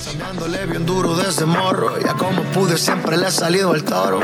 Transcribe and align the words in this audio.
Sonándole 0.00 0.64
bien 0.64 0.86
duro 0.86 1.14
desde 1.14 1.44
morro, 1.44 1.98
ya 2.00 2.14
como 2.14 2.42
pude 2.44 2.78
siempre 2.78 3.18
le 3.18 3.26
ha 3.26 3.30
salido 3.30 3.74
el 3.74 3.84
toro. 3.84 4.20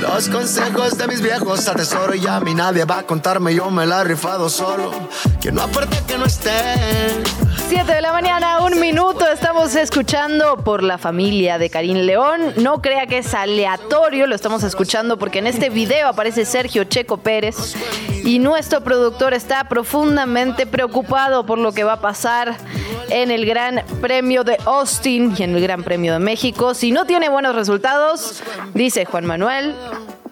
Los 0.00 0.30
consejos 0.30 0.96
de 0.96 1.06
mis 1.06 1.20
viejos 1.20 1.68
atesoro 1.68 2.14
y 2.14 2.26
a 2.26 2.40
mí 2.40 2.54
nadie 2.54 2.86
va 2.86 3.00
a 3.00 3.02
contarme, 3.02 3.54
yo 3.54 3.70
me 3.70 3.84
la 3.84 4.00
he 4.00 4.04
rifado 4.04 4.48
solo. 4.48 4.92
Que 5.42 5.52
no 5.52 5.60
aparte 5.60 5.98
que 6.06 6.16
no 6.16 6.24
esté. 6.24 6.50
7 7.68 7.92
de 7.92 8.00
la 8.00 8.12
mañana, 8.12 8.60
un 8.60 8.80
minuto, 8.80 9.26
estamos 9.30 9.74
escuchando 9.74 10.56
por 10.56 10.82
la 10.82 10.96
familia 10.96 11.58
de 11.58 11.68
Karim 11.68 11.98
León. 11.98 12.54
No 12.56 12.80
crea 12.80 13.06
que 13.06 13.18
es 13.18 13.34
aleatorio, 13.34 14.26
lo 14.26 14.34
estamos 14.34 14.62
escuchando 14.62 15.18
porque 15.18 15.40
en 15.40 15.48
este 15.48 15.68
video 15.68 16.08
aparece 16.08 16.46
Sergio 16.46 16.84
Checo 16.84 17.18
Pérez 17.18 17.74
y 18.24 18.38
nuestro 18.38 18.80
productor 18.82 19.34
está 19.34 19.64
profundamente 19.64 20.66
preocupado 20.66 21.44
por 21.44 21.58
lo 21.58 21.72
que 21.72 21.84
va 21.84 21.94
a 21.94 22.00
pasar 22.00 22.56
en 23.10 23.30
el 23.30 23.44
Gran 23.44 23.82
Premio 24.00 24.44
de 24.44 24.56
Austin 24.64 25.34
y 25.38 25.42
en 25.42 25.54
el 25.54 25.62
Gran 25.62 25.82
Premio 25.82 26.14
de 26.14 26.18
México. 26.18 26.72
Si 26.74 26.90
no 26.90 27.04
tiene 27.04 27.28
buenos 27.28 27.54
resultados, 27.54 28.42
dice 28.72 29.04
Juan 29.04 29.26
Manuel, 29.26 29.74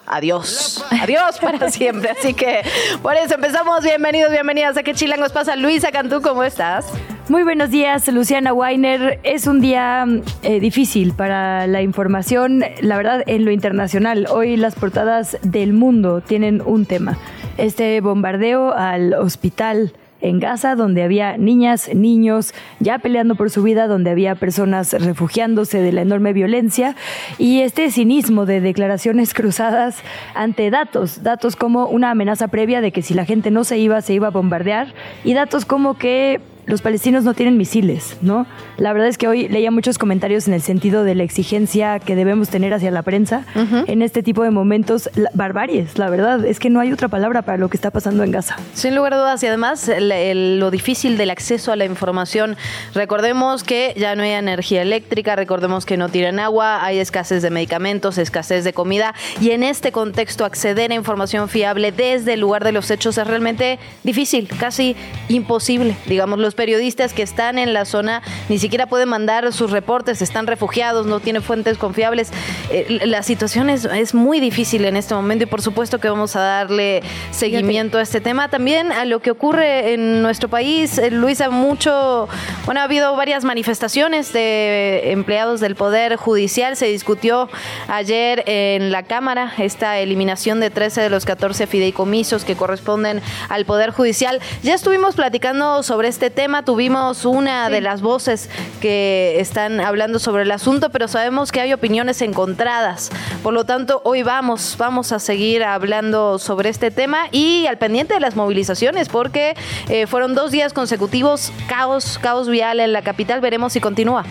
adiós. 0.07 0.83
Adiós 1.03 1.39
para 1.39 1.71
siempre. 1.71 2.11
Así 2.11 2.33
que 2.33 2.63
por 3.03 3.15
eso 3.15 3.35
empezamos. 3.35 3.85
Bienvenidos, 3.85 4.33
bienvenidas 4.33 4.77
a 4.79 4.83
Que 4.83 4.95
Chilangos 4.95 5.33
pasa. 5.33 5.55
Luisa 5.57 5.93
Cantú, 5.93 6.23
¿cómo 6.23 6.45
estás? 6.45 6.87
Muy 7.29 7.43
buenos 7.45 7.71
días, 7.71 8.09
Luciana 8.09 8.55
Weiner. 8.55 9.21
Es 9.23 9.47
un 9.47 9.61
día 9.61 10.07
eh, 10.43 10.61
difícil 10.61 11.13
para 11.13 11.67
la 11.67 11.83
información, 11.83 12.65
la 12.81 12.97
verdad, 12.97 13.23
en 13.27 13.45
lo 13.45 13.51
internacional. 13.51 14.27
Hoy 14.31 14.57
las 14.57 14.75
portadas 14.75 15.37
del 15.43 15.75
mundo 15.75 16.21
tienen 16.21 16.63
un 16.65 16.87
tema. 16.87 17.19
Este 17.59 18.01
bombardeo 18.01 18.73
al 18.73 19.15
hospital 19.15 19.93
en 20.23 20.39
Gaza, 20.39 20.75
donde 20.75 21.03
había 21.03 21.37
niñas, 21.37 21.91
niños 21.95 22.55
ya 22.81 22.99
peleando 22.99 23.35
por 23.35 23.51
su 23.51 23.63
vida, 23.63 23.89
donde 23.89 24.11
había 24.11 24.37
personas 24.37 24.93
refugiándose 24.93 25.81
de 25.81 25.93
la 25.93 26.03
enorme 26.03 26.33
violencia 26.33 26.97
y 27.39 27.61
este 27.61 27.91
cinismo 27.91 28.47
de 28.47 28.61
declaraciones 28.61 29.35
cruzadas 29.35 29.99
ante 30.35 30.71
datos, 30.71 31.23
datos 31.23 31.57
como 31.57 31.87
una 31.87 32.11
amenaza 32.11 32.49
previa 32.49 32.81
de 32.81 32.93
que 32.93 33.03
si 33.03 33.15
la 33.15 33.25
gente 33.25 33.51
no 33.51 33.65
se 33.65 33.79
iba, 33.79 34.01
se 34.01 34.15
iba 34.15 34.29
a 34.29 34.31
bombardear 34.31 34.95
y 35.25 35.35
datos 35.35 35.65
como 35.65 35.99
que 35.99 36.41
los 36.67 36.83
palestinos 36.83 37.25
no 37.25 37.35
tienen 37.35 37.57
misiles, 37.57 38.17
¿no? 38.23 38.47
La 38.77 38.93
verdad 38.93 39.09
es 39.09 39.19
que 39.19 39.29
hoy 39.29 39.49
leía 39.49 39.71
muchos 39.71 39.99
comentarios 39.99 40.49
en 40.49 40.55
el 40.55 40.63
sentido 40.63 41.05
de 41.05 41.15
la 41.15 41.23
exigencia 41.23 41.99
que 41.99 42.15
debemos 42.15 42.49
tener 42.49 42.73
hacia 42.75 42.91
la 42.91 43.03
prensa 43.03 43.45
en 43.87 44.03
este 44.03 44.23
tipo 44.23 44.43
de 44.43 44.51
momentos, 44.51 45.11
barbaries, 45.35 45.99
la 45.99 46.11
verdad, 46.11 46.45
es 46.45 46.59
que 46.59 46.71
no 46.71 46.81
hay 46.81 46.93
otra 46.93 47.09
palabra 47.09 47.43
para 47.43 47.59
lo 47.59 47.69
que 47.69 47.77
está 47.77 47.91
pasando 47.91 48.23
en 48.25 48.31
Gaza. 48.31 48.57
Sin 48.75 48.95
lugar 48.95 49.15
a 49.15 49.19
dudas, 49.19 49.43
y 49.43 49.47
además 49.47 49.91
lo 49.99 50.71
difícil 50.71 51.17
del 51.17 51.31
acceso 51.31 51.73
a 51.73 51.77
la 51.77 51.85
información. 51.85 52.57
Recordemos 52.95 53.65
que 53.65 53.95
ya 53.97 54.15
no 54.15 54.23
hay 54.23 54.31
energía 54.31 54.83
eléctrica, 54.83 55.37
recordemos 55.37 55.87
que 55.87 55.97
no 55.97 56.09
tienen 56.09 56.39
agua, 56.39 56.85
hay 56.85 56.99
escasez 56.99 57.43
de 57.43 57.51
medicamentos, 57.51 58.19
escasez 58.19 58.65
de 58.65 58.73
comida, 58.73 59.15
y 59.41 59.51
en 59.51 59.63
este 59.63 59.93
contexto 59.93 60.45
acceder 60.45 60.93
a 60.93 60.95
información 60.95 61.49
fiable 61.49 61.93
desde 61.93 62.35
el 62.35 62.41
lugar 62.41 62.65
de 62.65 62.73
los 62.73 62.91
hechos 62.91 63.19
es 63.19 63.27
realmente 63.27 63.79
difícil, 64.05 64.49
casi 64.59 64.97
imposible, 65.29 65.97
digamos, 66.07 66.39
periodistas 66.55 67.13
que 67.13 67.23
están 67.23 67.59
en 67.59 67.73
la 67.73 67.85
zona 67.85 68.23
ni 68.49 68.59
siquiera 68.59 68.87
pueden 68.87 69.09
mandar 69.09 69.53
sus 69.53 69.71
reportes, 69.71 70.23
están 70.23 70.47
refugiados, 70.47 71.07
no 71.07 71.21
tienen 71.21 71.43
fuentes 71.43 71.79
confiables. 71.79 72.31
Eh, 72.71 73.01
la 73.05 73.23
situación 73.23 73.71
es, 73.71 73.85
es, 73.85 74.15
muy 74.15 74.41
difícil 74.41 74.85
en 74.85 74.97
este 74.97 75.15
momento 75.15 75.45
y 75.45 75.47
por 75.47 75.63
supuesto 75.63 75.99
que 75.99 76.09
vamos 76.09 76.37
a 76.37 76.41
darle 76.41 77.03
seguimiento 77.31 77.99
a 77.99 78.03
este 78.03 78.21
tema. 78.21 78.49
También 78.49 78.93
a 78.93 79.05
lo 79.05 79.21
que 79.21 79.31
ocurre 79.31 79.95
en 79.95 80.23
nuestro 80.23 80.49
país, 80.49 80.99
eh, 80.99 81.11
Luisa, 81.11 81.51
mucho, 81.51 82.29
bueno, 82.67 82.81
ha 82.81 82.85
habido 82.85 83.17
varias 83.17 83.45
manifestaciones 83.45 84.33
de 84.33 85.13
empleados 85.13 85.61
del 85.61 85.77
Poder 85.77 86.17
Judicial. 86.17 86.77
Se 86.77 86.87
discutió 86.87 87.49
ayer 87.89 88.43
en 88.47 88.93
la 88.93 89.03
Cámara 89.03 89.53
esta 89.59 89.99
eliminación 89.99 90.61
de 90.61 90.71
13 90.71 91.01
de 91.01 91.11
los 91.11 91.25
14 91.25 91.67
fideicomisos 91.67 92.45
que 92.45 92.57
corresponden 92.57 93.23
al 93.49 93.65
Poder 93.65 93.91
Judicial. 93.91 94.41
Ya 94.63 94.75
estuvimos 94.75 95.15
platicando 95.15 95.83
sobre 95.83 96.09
este 96.09 96.31
tema 96.31 96.42
tema 96.43 96.65
tuvimos 96.65 97.25
una 97.25 97.71
de 97.71 97.81
las 97.81 98.03
voces 98.03 98.51
que 98.81 99.37
están 99.39 99.79
hablando 99.79 100.19
sobre 100.19 100.43
el 100.43 100.51
asunto, 100.51 100.91
pero 100.91 101.07
sabemos 101.07 101.53
que 101.53 101.61
hay 101.61 101.73
opiniones 101.73 102.21
encontradas. 102.21 103.13
Por 103.45 103.55
lo 103.55 103.65
tanto, 103.65 104.03
hoy 104.05 104.25
vamos, 104.25 104.75
vamos 104.77 105.13
a 105.13 105.21
seguir 105.21 105.63
hablando 105.63 106.41
sobre 106.41 106.69
este 106.69 106.91
tema 106.91 107.29
y 107.31 107.67
al 107.69 107.79
pendiente 107.79 108.15
de 108.15 108.19
las 108.19 108.35
movilizaciones, 108.35 109.09
porque 109.09 109.55
eh, 109.89 110.09
fueron 110.09 110.35
dos 110.35 110.51
días 110.51 110.73
consecutivos 110.73 111.53
caos, 111.69 112.19
caos 112.21 112.49
vial 112.49 112.81
en 112.81 112.93
la 112.93 113.03
capital. 113.03 113.41
Veremos 113.41 113.75
si 113.75 113.81
continúa. 113.81 114.25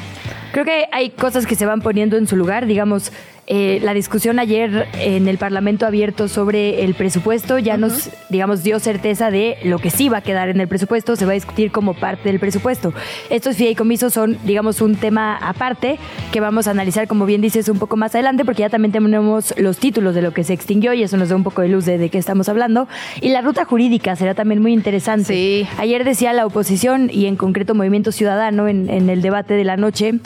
Creo 0.51 0.65
que 0.65 0.89
hay 0.91 1.11
cosas 1.11 1.45
que 1.45 1.55
se 1.55 1.65
van 1.65 1.79
poniendo 1.79 2.17
en 2.17 2.27
su 2.27 2.35
lugar, 2.35 2.65
digamos, 2.65 3.13
eh, 3.47 3.79
la 3.81 3.93
discusión 3.93 4.39
ayer 4.39 4.87
en 4.93 5.27
el 5.27 5.37
Parlamento 5.37 5.85
abierto 5.85 6.27
sobre 6.27 6.83
el 6.83 6.93
presupuesto 6.93 7.57
ya 7.59 7.75
nos, 7.75 8.09
digamos, 8.29 8.63
dio 8.63 8.79
certeza 8.79 9.31
de 9.31 9.57
lo 9.63 9.79
que 9.79 9.89
sí 9.89 10.09
va 10.09 10.17
a 10.17 10.21
quedar 10.21 10.49
en 10.49 10.61
el 10.61 10.67
presupuesto, 10.67 11.15
se 11.15 11.25
va 11.25 11.31
a 11.31 11.35
discutir 11.35 11.71
como 11.71 11.93
parte 11.93 12.29
del 12.29 12.39
presupuesto. 12.39 12.93
Estos 13.29 13.57
fideicomisos 13.57 14.13
son, 14.13 14.37
digamos, 14.45 14.79
un 14.79 14.95
tema 14.95 15.35
aparte 15.37 15.97
que 16.31 16.39
vamos 16.39 16.67
a 16.67 16.71
analizar, 16.71 17.07
como 17.07 17.25
bien 17.25 17.41
dices, 17.41 17.67
un 17.67 17.79
poco 17.79 17.97
más 17.97 18.13
adelante, 18.15 18.45
porque 18.45 18.61
ya 18.61 18.69
también 18.69 18.91
tenemos 18.91 19.53
los 19.57 19.77
títulos 19.77 20.15
de 20.15 20.21
lo 20.21 20.33
que 20.33 20.43
se 20.43 20.53
extinguió 20.53 20.93
y 20.93 21.03
eso 21.03 21.17
nos 21.17 21.29
da 21.29 21.35
un 21.35 21.43
poco 21.43 21.61
de 21.61 21.69
luz 21.69 21.85
de, 21.85 21.97
de 21.97 22.09
qué 22.09 22.19
estamos 22.19 22.47
hablando. 22.47 22.87
Y 23.21 23.29
la 23.29 23.41
ruta 23.41 23.65
jurídica 23.65 24.15
será 24.15 24.35
también 24.35 24.61
muy 24.61 24.71
interesante. 24.71 25.33
Sí. 25.33 25.67
Ayer 25.77 26.03
decía 26.03 26.31
la 26.33 26.45
oposición 26.45 27.09
y 27.11 27.25
en 27.25 27.35
concreto 27.35 27.75
Movimiento 27.75 28.11
Ciudadano 28.11 28.67
en, 28.67 28.89
en 28.89 29.09
el 29.09 29.21
debate 29.21 29.55
de 29.55 29.63
la 29.63 29.77
noche 29.77 30.19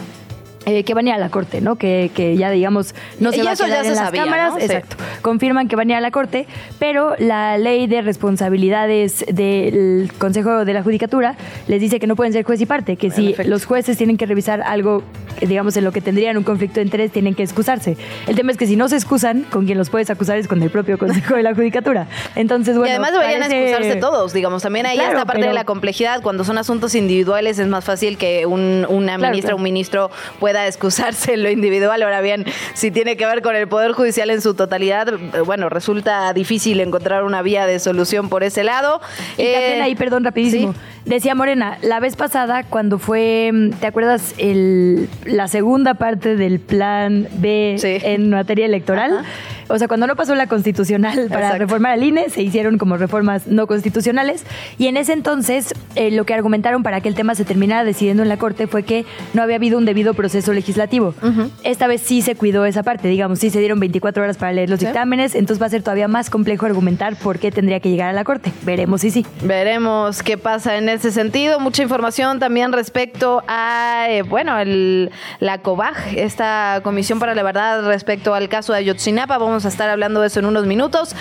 eh, 0.65 0.83
que 0.83 0.93
van 0.93 1.05
a 1.05 1.09
ir 1.09 1.15
a 1.15 1.19
la 1.19 1.29
corte, 1.29 1.61
¿no? 1.61 1.75
Que, 1.75 2.11
que 2.13 2.35
ya 2.37 2.49
digamos 2.51 2.95
no 3.19 3.31
se 3.31 3.37
y 3.39 3.41
va 3.43 3.53
eso 3.53 3.63
a 3.63 3.67
quedar 3.67 3.83
ya 3.83 3.89
en 3.89 3.95
se 3.95 3.99
las 4.01 4.05
sabía, 4.09 4.23
cámaras, 4.23 4.53
¿no? 4.53 4.59
exacto. 4.59 4.95
Confirman 5.21 5.67
que 5.67 5.75
van 5.75 5.89
a 5.89 5.91
ir 5.93 5.97
a 5.97 6.01
la 6.01 6.11
corte, 6.11 6.47
pero 6.79 7.15
la 7.19 7.57
ley 7.57 7.87
de 7.87 8.01
responsabilidades 8.01 9.25
del 9.31 10.11
Consejo 10.17 10.65
de 10.65 10.73
la 10.73 10.83
Judicatura 10.83 11.35
les 11.67 11.81
dice 11.81 11.99
que 11.99 12.07
no 12.07 12.15
pueden 12.15 12.33
ser 12.33 12.43
juez 12.43 12.61
y 12.61 12.65
parte, 12.65 12.95
que 12.97 13.09
si 13.11 13.35
los 13.45 13.65
jueces 13.65 13.97
tienen 13.97 14.17
que 14.17 14.25
revisar 14.25 14.61
algo, 14.61 15.03
digamos 15.41 15.75
en 15.77 15.83
lo 15.83 15.91
que 15.91 16.01
tendrían 16.01 16.37
un 16.37 16.43
conflicto 16.43 16.75
de 16.75 16.83
interés, 16.83 17.11
tienen 17.11 17.33
que 17.35 17.43
excusarse. 17.43 17.97
El 18.27 18.35
tema 18.35 18.51
es 18.51 18.57
que 18.57 18.67
si 18.67 18.75
no 18.75 18.87
se 18.87 18.95
excusan, 18.95 19.43
con 19.43 19.65
quien 19.65 19.77
los 19.77 19.89
puedes 19.89 20.09
acusar 20.09 20.37
es 20.37 20.47
con 20.47 20.61
el 20.61 20.69
propio 20.69 20.97
Consejo 20.97 21.35
de 21.35 21.43
la 21.43 21.53
Judicatura. 21.55 22.07
Entonces, 22.35 22.75
bueno, 22.77 22.87
y 22.87 22.91
además 22.91 23.11
deberían 23.13 23.41
parece- 23.41 23.69
excusarse 23.71 23.99
todos, 23.99 24.33
digamos. 24.33 24.63
También 24.63 24.85
ahí 24.85 24.97
Claro, 24.97 25.11
está 25.13 25.25
parte 25.25 25.41
pero- 25.41 25.51
de 25.51 25.55
la 25.55 25.65
complejidad. 25.65 26.21
Cuando 26.21 26.43
son 26.43 26.57
asuntos 26.57 26.95
individuales 26.95 27.59
es 27.59 27.67
más 27.67 27.83
fácil 27.83 28.17
que 28.17 28.45
un- 28.45 28.85
una 28.89 29.17
Claro, 29.17 29.31
ministra 29.31 29.49
o 29.49 29.51
claro. 29.51 29.57
un 29.57 29.63
ministro 29.63 30.11
pueda 30.39 30.54
excusarse 30.67 31.33
en 31.33 31.43
lo 31.43 31.49
individual. 31.49 32.01
Ahora 32.03 32.21
bien, 32.21 32.45
si 32.73 32.91
tiene 32.91 33.17
que 33.17 33.25
ver 33.25 33.41
con 33.41 33.55
el 33.55 33.67
Poder 33.67 33.91
Judicial 33.93 34.29
en 34.29 34.41
su 34.41 34.53
totalidad, 34.53 35.13
bueno, 35.45 35.69
resulta 35.69 36.31
difícil 36.33 36.79
encontrar 36.79 37.23
una 37.23 37.41
vía 37.41 37.65
de 37.65 37.79
solución 37.79 38.29
por 38.29 38.43
ese 38.43 38.63
lado. 38.63 39.01
Y 39.37 39.41
Eh, 39.43 39.53
también 39.53 39.81
ahí, 39.81 39.95
perdón, 39.95 40.23
rapidísimo. 40.23 40.73
sí. 40.73 40.79
Decía 41.05 41.35
Morena, 41.35 41.77
la 41.83 41.99
vez 41.99 42.15
pasada 42.15 42.63
cuando 42.63 42.97
fue, 42.97 43.51
mm, 43.53 43.69
¿te 43.79 43.85
acuerdas? 43.87 44.33
El, 44.39 45.07
la 45.25 45.47
segunda 45.47 45.93
parte 45.93 46.35
del 46.35 46.59
plan 46.59 47.27
B 47.37 47.75
Sí. 47.77 47.97
en 48.01 48.31
materia 48.31 48.65
electoral. 48.65 49.19
Ajá. 49.19 49.25
O 49.67 49.79
sea, 49.79 49.87
cuando 49.87 50.05
no 50.05 50.15
pasó 50.15 50.35
la 50.35 50.45
constitucional 50.45 51.25
para 51.27 51.41
Exacto. 51.41 51.57
reformar 51.57 51.93
al 51.93 52.03
INE, 52.03 52.29
se 52.29 52.43
hicieron 52.43 52.77
como 52.77 52.97
reformas 52.97 53.47
no 53.47 53.65
constitucionales. 53.65 54.43
Y 54.77 54.85
en 54.85 54.95
ese 54.95 55.13
entonces, 55.13 55.73
eh, 55.95 56.11
lo 56.11 56.23
que 56.25 56.35
argumentaron 56.35 56.83
para 56.83 57.01
que 57.01 57.09
el 57.09 57.15
tema 57.15 57.33
se 57.33 57.45
terminara 57.45 57.83
decidiendo 57.83 58.21
en 58.21 58.29
la 58.29 58.37
Corte 58.37 58.67
fue 58.67 58.83
que 58.83 59.05
no 59.33 59.41
había 59.41 59.55
habido 59.55 59.79
un 59.79 59.85
debido 59.85 60.13
proceso 60.13 60.53
legislativo. 60.53 61.15
Esta 61.63 61.87
vez 61.87 62.01
sí 62.01 62.21
se 62.21 62.35
cuidó 62.35 62.65
esa 62.65 62.83
parte, 62.83 63.07
digamos, 63.07 63.39
sí 63.39 63.49
se 63.49 63.57
dieron 63.59 63.79
24 63.79 64.21
horas 64.23 64.37
para 64.37 64.53
leer 64.53 64.69
los 64.69 64.79
Sí. 64.79 64.85
dictámenes, 64.85 65.33
entonces 65.33 65.59
va 65.59 65.65
a 65.65 65.69
ser 65.69 65.81
todavía 65.81 66.07
más 66.07 66.29
complejo 66.29 66.67
argumentar 66.67 67.15
por 67.15 67.39
qué 67.39 67.51
tendría 67.51 67.79
que 67.79 67.89
llegar 67.89 68.09
a 68.09 68.13
la 68.13 68.23
Corte. 68.23 68.51
Veremos 68.65 69.01
si 69.01 69.09
sí. 69.09 69.25
Veremos 69.41 70.21
qué 70.21 70.37
pasa 70.37 70.77
en 70.77 70.89
ese 70.95 71.11
sentido. 71.11 71.59
Mucha 71.59 71.83
información 71.83 72.39
también 72.39 72.71
respecto 72.73 73.43
a, 73.47 74.07
eh, 74.09 74.21
bueno, 74.23 74.57
el, 74.57 75.11
la 75.39 75.59
COBAG, 75.59 76.17
esta 76.17 76.81
Comisión 76.83 77.19
para 77.19 77.35
la 77.35 77.43
Verdad 77.43 77.85
respecto 77.85 78.33
al 78.33 78.49
caso 78.49 78.73
de 78.73 78.79
Ayotzinapa. 78.79 79.37
Vamos 79.37 79.65
a 79.65 79.69
estar 79.69 79.89
hablando 79.89 80.21
de 80.21 80.27
eso 80.27 80.39
en 80.39 80.45
unos 80.45 80.65
minutos. 80.65 81.15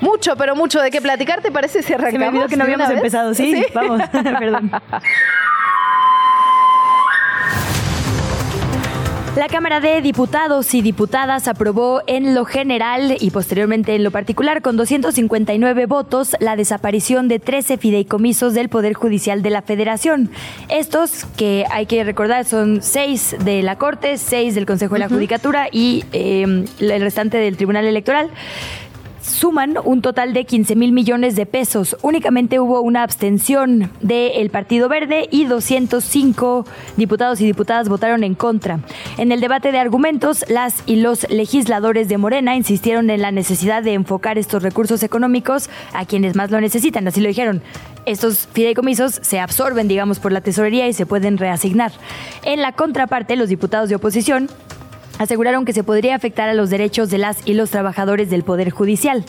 Mucho, 0.00 0.36
pero 0.36 0.56
mucho 0.56 0.80
de 0.80 0.90
qué 0.90 1.00
platicar. 1.00 1.42
¿Te 1.42 1.52
parece 1.52 1.82
si 1.82 1.92
arrancamos? 1.92 2.12
Se 2.12 2.18
me 2.18 2.28
olvidó 2.28 2.48
que 2.48 2.56
no 2.56 2.64
habíamos 2.64 2.90
empezado. 2.90 3.34
Sí, 3.34 3.64
vamos. 3.74 4.02
Perdón. 4.12 4.70
La 9.36 9.46
Cámara 9.46 9.78
de 9.78 10.02
Diputados 10.02 10.74
y 10.74 10.82
Diputadas 10.82 11.46
aprobó 11.46 12.02
en 12.08 12.34
lo 12.34 12.44
general 12.44 13.16
y 13.20 13.30
posteriormente 13.30 13.94
en 13.94 14.02
lo 14.02 14.10
particular 14.10 14.60
con 14.60 14.76
259 14.76 15.86
votos 15.86 16.34
la 16.40 16.56
desaparición 16.56 17.28
de 17.28 17.38
13 17.38 17.78
fideicomisos 17.78 18.54
del 18.54 18.68
Poder 18.68 18.94
Judicial 18.94 19.42
de 19.42 19.50
la 19.50 19.62
Federación. 19.62 20.30
Estos, 20.68 21.26
que 21.36 21.64
hay 21.70 21.86
que 21.86 22.02
recordar, 22.02 22.44
son 22.44 22.82
seis 22.82 23.36
de 23.44 23.62
la 23.62 23.78
Corte, 23.78 24.18
seis 24.18 24.56
del 24.56 24.66
Consejo 24.66 24.94
de 24.94 25.00
la 25.00 25.08
Judicatura 25.08 25.68
y 25.70 26.04
eh, 26.12 26.66
el 26.80 27.00
restante 27.00 27.38
del 27.38 27.56
Tribunal 27.56 27.86
Electoral 27.86 28.30
suman 29.30 29.76
un 29.84 30.02
total 30.02 30.32
de 30.32 30.44
15 30.44 30.76
mil 30.76 30.92
millones 30.92 31.36
de 31.36 31.46
pesos. 31.46 31.96
Únicamente 32.02 32.60
hubo 32.60 32.80
una 32.80 33.02
abstención 33.02 33.90
del 34.00 34.50
Partido 34.50 34.88
Verde 34.88 35.28
y 35.30 35.44
205 35.44 36.66
diputados 36.96 37.40
y 37.40 37.46
diputadas 37.46 37.88
votaron 37.88 38.24
en 38.24 38.34
contra. 38.34 38.80
En 39.16 39.32
el 39.32 39.40
debate 39.40 39.72
de 39.72 39.78
argumentos, 39.78 40.44
las 40.48 40.82
y 40.86 40.96
los 40.96 41.28
legisladores 41.30 42.08
de 42.08 42.18
Morena 42.18 42.56
insistieron 42.56 43.10
en 43.10 43.22
la 43.22 43.30
necesidad 43.30 43.82
de 43.82 43.94
enfocar 43.94 44.38
estos 44.38 44.62
recursos 44.62 45.02
económicos 45.02 45.70
a 45.94 46.04
quienes 46.04 46.36
más 46.36 46.50
lo 46.50 46.60
necesitan. 46.60 47.06
Así 47.06 47.20
lo 47.20 47.28
dijeron. 47.28 47.62
Estos 48.06 48.48
fideicomisos 48.52 49.20
se 49.22 49.40
absorben, 49.40 49.86
digamos, 49.86 50.18
por 50.18 50.32
la 50.32 50.40
tesorería 50.40 50.88
y 50.88 50.92
se 50.92 51.06
pueden 51.06 51.38
reasignar. 51.38 51.92
En 52.42 52.62
la 52.62 52.72
contraparte, 52.72 53.36
los 53.36 53.48
diputados 53.48 53.88
de 53.88 53.96
oposición 53.96 54.48
aseguraron 55.20 55.66
que 55.66 55.74
se 55.74 55.84
podría 55.84 56.16
afectar 56.16 56.48
a 56.48 56.54
los 56.54 56.70
derechos 56.70 57.10
de 57.10 57.18
las 57.18 57.36
y 57.44 57.52
los 57.52 57.70
trabajadores 57.70 58.30
del 58.30 58.42
Poder 58.42 58.70
Judicial. 58.70 59.22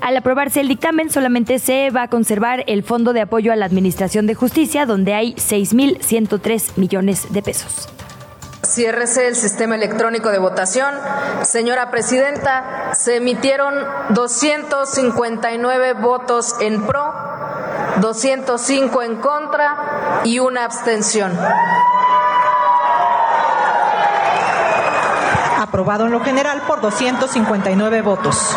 Al 0.00 0.16
aprobarse 0.16 0.60
el 0.60 0.68
dictamen, 0.68 1.10
solamente 1.10 1.58
se 1.58 1.90
va 1.90 2.04
a 2.04 2.08
conservar 2.08 2.64
el 2.66 2.82
Fondo 2.82 3.12
de 3.12 3.20
Apoyo 3.20 3.52
a 3.52 3.56
la 3.56 3.66
Administración 3.66 4.26
de 4.26 4.34
Justicia, 4.34 4.86
donde 4.86 5.12
hay 5.12 5.34
6.103 5.34 6.78
millones 6.78 7.30
de 7.30 7.42
pesos. 7.42 7.90
Ciérrese 8.64 9.28
el 9.28 9.36
sistema 9.36 9.74
electrónico 9.74 10.30
de 10.30 10.38
votación. 10.38 10.94
Señora 11.42 11.90
Presidenta, 11.90 12.94
se 12.94 13.16
emitieron 13.16 13.74
259 14.14 15.92
votos 15.92 16.54
en 16.62 16.86
pro, 16.86 17.12
205 18.00 19.02
en 19.02 19.16
contra 19.16 20.22
y 20.24 20.38
una 20.38 20.64
abstención. 20.64 21.38
Aprobado 25.74 26.06
en 26.06 26.12
lo 26.12 26.20
general 26.20 26.62
por 26.68 26.80
259 26.80 28.02
votos. 28.02 28.56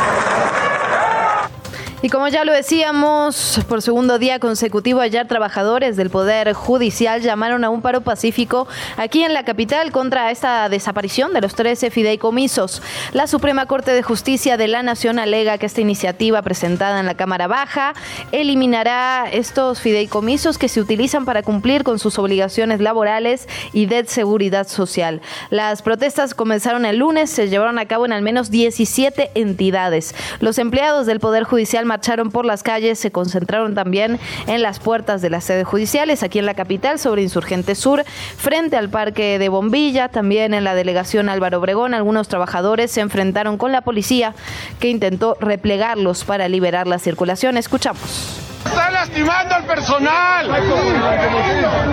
Y 2.04 2.10
como 2.10 2.28
ya 2.28 2.46
lo 2.46 2.54
decíamos, 2.54 3.60
por 3.68 3.82
segundo 3.82 4.20
día 4.20 4.38
consecutivo 4.38 5.02
ayer 5.02 5.28
trabajadores 5.28 5.96
del 5.96 6.12
Poder 6.12 6.54
Judicial 6.54 7.24
llamaron 7.24 7.64
a 7.64 7.72
un 7.72 7.82
paro 7.82 8.02
pacífico 8.02 8.68
aquí 8.98 9.24
en 9.24 9.34
la 9.34 9.44
capital 9.44 9.92
contra 9.92 10.30
esta 10.30 10.70
desaparición 10.70 11.34
de 11.34 11.42
los 11.42 11.56
13 11.56 11.90
fideicomisos. 11.90 12.84
La 13.14 13.26
Suprema 13.26 13.66
Corte 13.66 13.94
de 13.94 14.04
Justicia 14.04 14.58
de 14.58 14.68
la 14.68 14.84
Nación 14.84 15.18
alega 15.18 15.58
que 15.58 15.66
esta 15.66 15.82
iniciativa 15.82 16.44
presentada 16.44 17.00
en 17.00 17.08
la 17.08 17.16
Cámara 17.16 17.48
Baja 17.48 17.96
eliminará 18.32 19.26
estos 19.32 19.82
fideicomisos 19.82 20.60
que 20.60 20.70
se 20.70 20.82
utilizan 20.82 21.26
para 21.26 21.42
cumplir 21.42 21.84
con 21.84 21.98
sus 21.98 22.20
obligaciones 22.20 22.80
laborales 22.80 23.48
y 23.74 23.88
de 23.88 24.06
seguridad 24.06 24.68
social. 24.68 25.20
Las 25.50 25.82
protestas 25.82 26.36
comenzaron 26.36 26.86
el 26.86 26.98
lunes, 26.98 27.32
se 27.32 27.50
llevaron 27.50 27.80
a 27.80 27.88
cabo 27.88 28.06
en 28.06 28.14
al 28.14 28.22
menos 28.22 28.52
17 28.52 29.32
entidades. 29.34 30.14
Los 30.42 30.60
empleados 30.60 31.08
del 31.08 31.20
Poder 31.20 31.44
Judicial 31.44 31.88
marcharon 31.98 32.30
por 32.30 32.46
las 32.46 32.62
calles, 32.62 33.00
se 33.00 33.12
concentraron 33.12 33.74
también 33.74 34.20
en 34.46 34.62
las 34.62 34.80
puertas 34.80 35.24
de 35.24 35.32
las 35.32 35.46
sedes 35.46 35.66
judiciales 35.66 36.22
aquí 36.22 36.38
en 36.38 36.46
la 36.46 36.54
capital 36.54 37.00
sobre 37.00 37.24
Insurgente 37.24 37.74
Sur, 37.74 38.06
frente 38.38 38.78
al 38.78 38.88
Parque 38.90 39.40
de 39.40 39.50
Bombilla, 39.50 40.08
también 40.08 40.54
en 40.54 40.64
la 40.64 40.76
delegación 40.76 41.28
Álvaro 41.28 41.58
Obregón. 41.58 41.96
Algunos 41.96 42.28
trabajadores 42.28 42.92
se 42.92 43.02
enfrentaron 43.02 43.58
con 43.58 43.72
la 43.72 43.82
policía 43.82 44.36
que 44.80 44.90
intentó 44.90 45.38
replegarlos 45.42 46.24
para 46.24 46.48
liberar 46.48 46.86
la 46.86 47.00
circulación. 47.00 47.58
Escuchamos. 47.58 48.44
Está 48.64 48.92
lastimando 48.92 49.56
al 49.56 49.64
personal. 49.64 50.56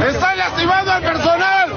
Está 0.06 0.34
lastimando 0.34 0.92
al 0.92 1.02
personal. 1.02 1.72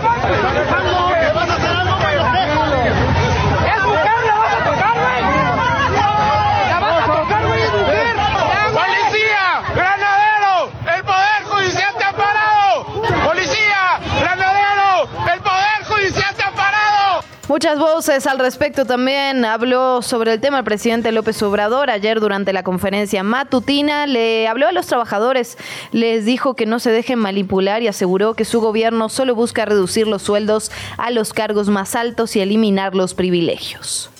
Muchas 17.47 17.79
voces 17.79 18.27
al 18.27 18.39
respecto 18.39 18.83
también 18.83 19.45
habló 19.45 20.01
sobre 20.01 20.33
el 20.33 20.41
tema 20.41 20.59
el 20.59 20.63
presidente 20.65 21.13
López 21.13 21.41
Obrador 21.41 21.89
ayer 21.89 22.19
durante 22.19 22.51
la 22.51 22.61
conferencia 22.61 23.23
matutina. 23.23 24.05
Le 24.05 24.49
habló 24.49 24.67
a 24.67 24.73
los 24.73 24.87
trabajadores, 24.87 25.57
les 25.93 26.25
dijo 26.25 26.55
que 26.55 26.65
no 26.65 26.79
se 26.79 26.91
dejen 26.91 27.19
manipular 27.19 27.81
y 27.81 27.87
aseguró 27.87 28.33
que 28.33 28.43
su 28.43 28.59
gobierno 28.59 29.07
solo 29.07 29.33
busca 29.33 29.63
reducir 29.63 30.07
los 30.07 30.23
sueldos 30.23 30.73
a 30.97 31.09
los 31.09 31.31
cargos 31.31 31.69
más 31.69 31.95
altos 31.95 32.35
y 32.35 32.41
eliminar 32.41 32.95
los 32.95 33.13
privilegios. 33.13 34.11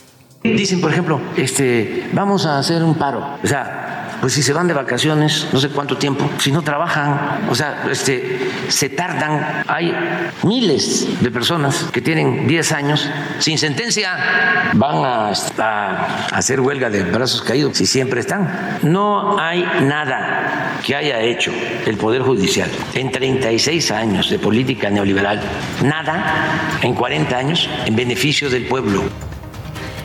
Dicen, 0.56 0.82
por 0.82 0.92
ejemplo, 0.92 1.20
este, 1.36 2.10
vamos 2.14 2.46
a 2.46 2.60
hacer 2.60 2.84
un 2.84 2.96
paro. 2.96 3.38
O 3.44 3.48
sea, 3.48 3.88
pues 4.20 4.34
si 4.34 4.42
se 4.42 4.54
van 4.54 4.68
de 4.68 4.74
vacaciones, 4.74 5.48
no 5.54 5.60
sé 5.60 5.70
cuánto 5.70 5.98
tiempo, 5.98 6.28
si 6.40 6.52
no 6.52 6.64
trabajan, 6.64 7.48
o 7.50 7.56
sea, 7.56 7.88
este, 7.92 8.50
se 8.68 8.90
tardan. 8.90 9.64
Hay 9.68 9.94
miles 10.44 11.22
de 11.22 11.30
personas 11.30 11.86
que 11.92 12.02
tienen 12.02 12.48
10 12.48 12.72
años 12.72 13.08
sin 13.40 13.58
sentencia, 13.58 14.72
van 14.74 15.06
a, 15.06 15.32
hacer 16.32 16.62
huelga 16.62 16.90
de 16.90 17.04
brazos 17.04 17.42
caídos 17.42 17.78
si 17.78 17.86
siempre 17.86 18.22
están. 18.22 18.80
No 18.82 19.40
hay 19.40 19.64
nada 19.84 20.80
que 20.84 20.96
haya 20.96 21.20
hecho 21.22 21.52
el 21.86 21.98
Poder 21.98 22.24
Judicial 22.24 22.70
en 22.94 23.12
36 23.12 23.92
años 23.92 24.30
de 24.30 24.40
política 24.40 24.90
neoliberal, 24.90 25.42
nada 25.84 26.80
en 26.82 26.94
40 26.94 27.38
años 27.38 27.70
en 27.86 27.96
beneficio 27.96 28.50
del 28.50 28.66
pueblo. 28.66 29.27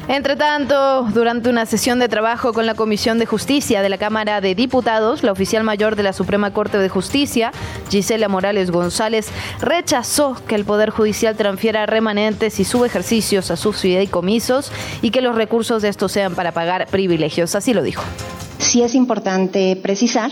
Entre 0.09 0.35
tanto, 0.35 1.03
durante 1.15 1.49
una 1.49 1.65
sesión 1.65 2.01
de 2.01 2.09
trabajo 2.09 2.53
con 2.53 2.67
la 2.67 2.75
Comisión 2.75 3.19
de 3.19 3.27
Justicia 3.27 3.83
de 3.83 3.89
la 3.89 3.99
Cámara 3.99 4.41
de 4.41 4.55
Diputados, 4.55 5.23
la 5.23 5.31
oficial 5.31 5.63
mayor 5.63 5.95
de 5.95 6.03
la 6.03 6.13
Suprema 6.13 6.53
Corte 6.53 6.79
de 6.79 6.89
Justicia, 6.89 7.53
Gisela 7.89 8.29
Morales 8.29 8.73
González, 8.73 9.29
rechazó 9.61 10.37
que 10.49 10.57
el 10.57 10.65
Poder 10.65 10.91
Judicial 10.91 11.37
transfiera 11.37 11.87
remanentes 11.87 12.59
y 12.59 12.65
subejercicios 12.65 13.51
a 13.53 13.57
sus 13.57 13.77
fideicomisos 13.77 14.73
y 15.03 15.11
que 15.11 15.21
los 15.21 15.37
recursos 15.37 15.83
de 15.83 15.89
estos 15.89 16.11
sean 16.11 16.35
para 16.35 16.53
pagar 16.53 16.89
privilegios. 16.89 17.55
Así 17.55 17.73
lo 17.73 17.83
dijo. 17.83 18.03
Sí 18.59 18.83
es 18.83 18.95
importante 18.95 19.77
precisar 19.81 20.31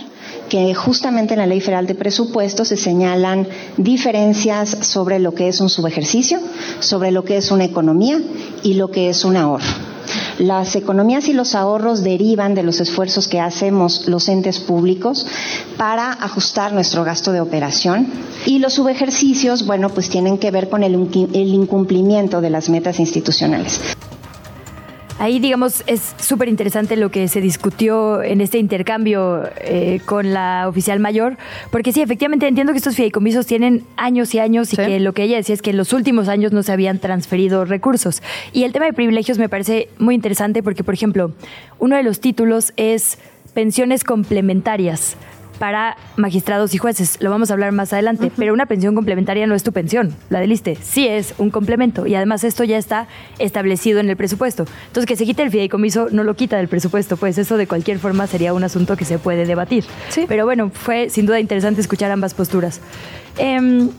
que 0.50 0.74
justamente 0.74 1.32
en 1.32 1.40
la 1.40 1.46
Ley 1.46 1.60
Federal 1.60 1.86
de 1.86 1.94
Presupuestos 1.94 2.68
se 2.68 2.76
señalan 2.76 3.48
diferencias 3.78 4.76
sobre 4.82 5.18
lo 5.18 5.32
que 5.32 5.48
es 5.48 5.60
un 5.60 5.70
subejercicio, 5.70 6.40
sobre 6.80 7.12
lo 7.12 7.24
que 7.24 7.38
es 7.38 7.50
una 7.50 7.64
economía 7.64 8.20
y 8.62 8.74
lo 8.74 8.90
que 8.90 9.08
es 9.08 9.24
un 9.24 9.36
ahorro. 9.36 9.64
Las 10.38 10.74
economías 10.74 11.28
y 11.28 11.32
los 11.32 11.54
ahorros 11.54 12.02
derivan 12.02 12.54
de 12.54 12.62
los 12.62 12.80
esfuerzos 12.80 13.28
que 13.28 13.40
hacemos 13.40 14.08
los 14.08 14.28
entes 14.28 14.58
públicos 14.58 15.26
para 15.76 16.12
ajustar 16.12 16.72
nuestro 16.72 17.04
gasto 17.04 17.32
de 17.32 17.40
operación 17.40 18.08
y 18.46 18.58
los 18.58 18.74
subejercicios, 18.74 19.66
bueno, 19.66 19.90
pues 19.90 20.08
tienen 20.08 20.38
que 20.38 20.50
ver 20.50 20.68
con 20.68 20.82
el, 20.82 20.94
incumplimiento 20.94 22.40
de 22.40 22.50
las 22.50 22.68
metas 22.68 22.98
institucionales. 22.98 23.80
Ahí, 25.20 25.38
digamos, 25.38 25.84
es 25.86 26.14
súper 26.18 26.48
interesante 26.48 26.96
lo 26.96 27.10
que 27.10 27.28
se 27.28 27.42
discutió 27.42 28.22
en 28.22 28.40
este 28.40 28.56
intercambio 28.56 29.42
eh, 29.58 30.00
con 30.06 30.32
la 30.32 30.64
oficial 30.66 30.98
mayor, 30.98 31.36
porque 31.70 31.92
sí, 31.92 32.00
efectivamente 32.00 32.48
entiendo 32.48 32.72
que 32.72 32.78
estos 32.78 32.96
fideicomisos 32.96 33.44
tienen 33.44 33.84
años 33.98 34.34
y 34.34 34.38
años 34.38 34.72
y 34.72 34.76
que 34.76 34.98
lo 34.98 35.12
que 35.12 35.24
ella 35.24 35.36
decía 35.36 35.54
es 35.54 35.60
que 35.60 35.72
en 35.72 35.76
los 35.76 35.92
últimos 35.92 36.28
años 36.28 36.52
no 36.52 36.62
se 36.62 36.72
habían 36.72 37.00
transferido 37.00 37.66
recursos. 37.66 38.22
Y 38.54 38.64
el 38.64 38.72
tema 38.72 38.86
de 38.86 38.94
privilegios 38.94 39.36
me 39.36 39.50
parece 39.50 39.90
muy 39.98 40.14
interesante 40.14 40.62
porque, 40.62 40.84
por 40.84 40.94
ejemplo, 40.94 41.34
uno 41.78 41.96
de 41.96 42.02
los 42.02 42.20
títulos 42.20 42.72
es 42.78 43.18
pensiones 43.52 44.04
complementarias 44.04 45.18
para 45.60 45.98
magistrados 46.16 46.74
y 46.74 46.78
jueces. 46.78 47.18
Lo 47.20 47.30
vamos 47.30 47.50
a 47.50 47.52
hablar 47.52 47.70
más 47.72 47.92
adelante. 47.92 48.32
Pero 48.34 48.54
una 48.54 48.64
pensión 48.64 48.94
complementaria 48.94 49.46
no 49.46 49.54
es 49.54 49.62
tu 49.62 49.72
pensión. 49.72 50.16
La 50.30 50.40
del 50.40 50.50
ISTE 50.50 50.76
sí 50.80 51.06
es 51.06 51.34
un 51.36 51.50
complemento. 51.50 52.06
Y 52.06 52.14
además 52.14 52.42
esto 52.44 52.64
ya 52.64 52.78
está 52.78 53.08
establecido 53.38 54.00
en 54.00 54.08
el 54.08 54.16
presupuesto. 54.16 54.64
Entonces, 54.86 55.06
que 55.06 55.16
se 55.16 55.26
quite 55.26 55.42
el 55.42 55.50
fideicomiso 55.50 56.08
no 56.10 56.24
lo 56.24 56.34
quita 56.34 56.56
del 56.56 56.68
presupuesto. 56.68 57.18
Pues 57.18 57.36
eso 57.36 57.58
de 57.58 57.66
cualquier 57.66 57.98
forma 57.98 58.26
sería 58.26 58.54
un 58.54 58.64
asunto 58.64 58.96
que 58.96 59.04
se 59.04 59.18
puede 59.18 59.44
debatir. 59.44 59.84
Sí. 60.08 60.24
Pero 60.26 60.46
bueno, 60.46 60.70
fue 60.72 61.10
sin 61.10 61.26
duda 61.26 61.38
interesante 61.38 61.82
escuchar 61.82 62.10
ambas 62.10 62.32
posturas. 62.32 62.80
Em, 63.36 63.90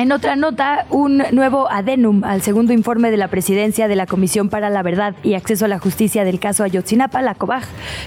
En 0.00 0.12
otra 0.12 0.34
nota, 0.34 0.86
un 0.88 1.22
nuevo 1.30 1.70
adenum 1.70 2.24
al 2.24 2.40
segundo 2.40 2.72
informe 2.72 3.10
de 3.10 3.18
la 3.18 3.28
presidencia 3.28 3.86
de 3.86 3.96
la 3.96 4.06
Comisión 4.06 4.48
para 4.48 4.70
la 4.70 4.82
Verdad 4.82 5.14
y 5.22 5.34
Acceso 5.34 5.66
a 5.66 5.68
la 5.68 5.78
Justicia 5.78 6.24
del 6.24 6.40
caso 6.40 6.64
Ayotzinapa, 6.64 7.20
la 7.20 7.34
COBAG, 7.34 7.64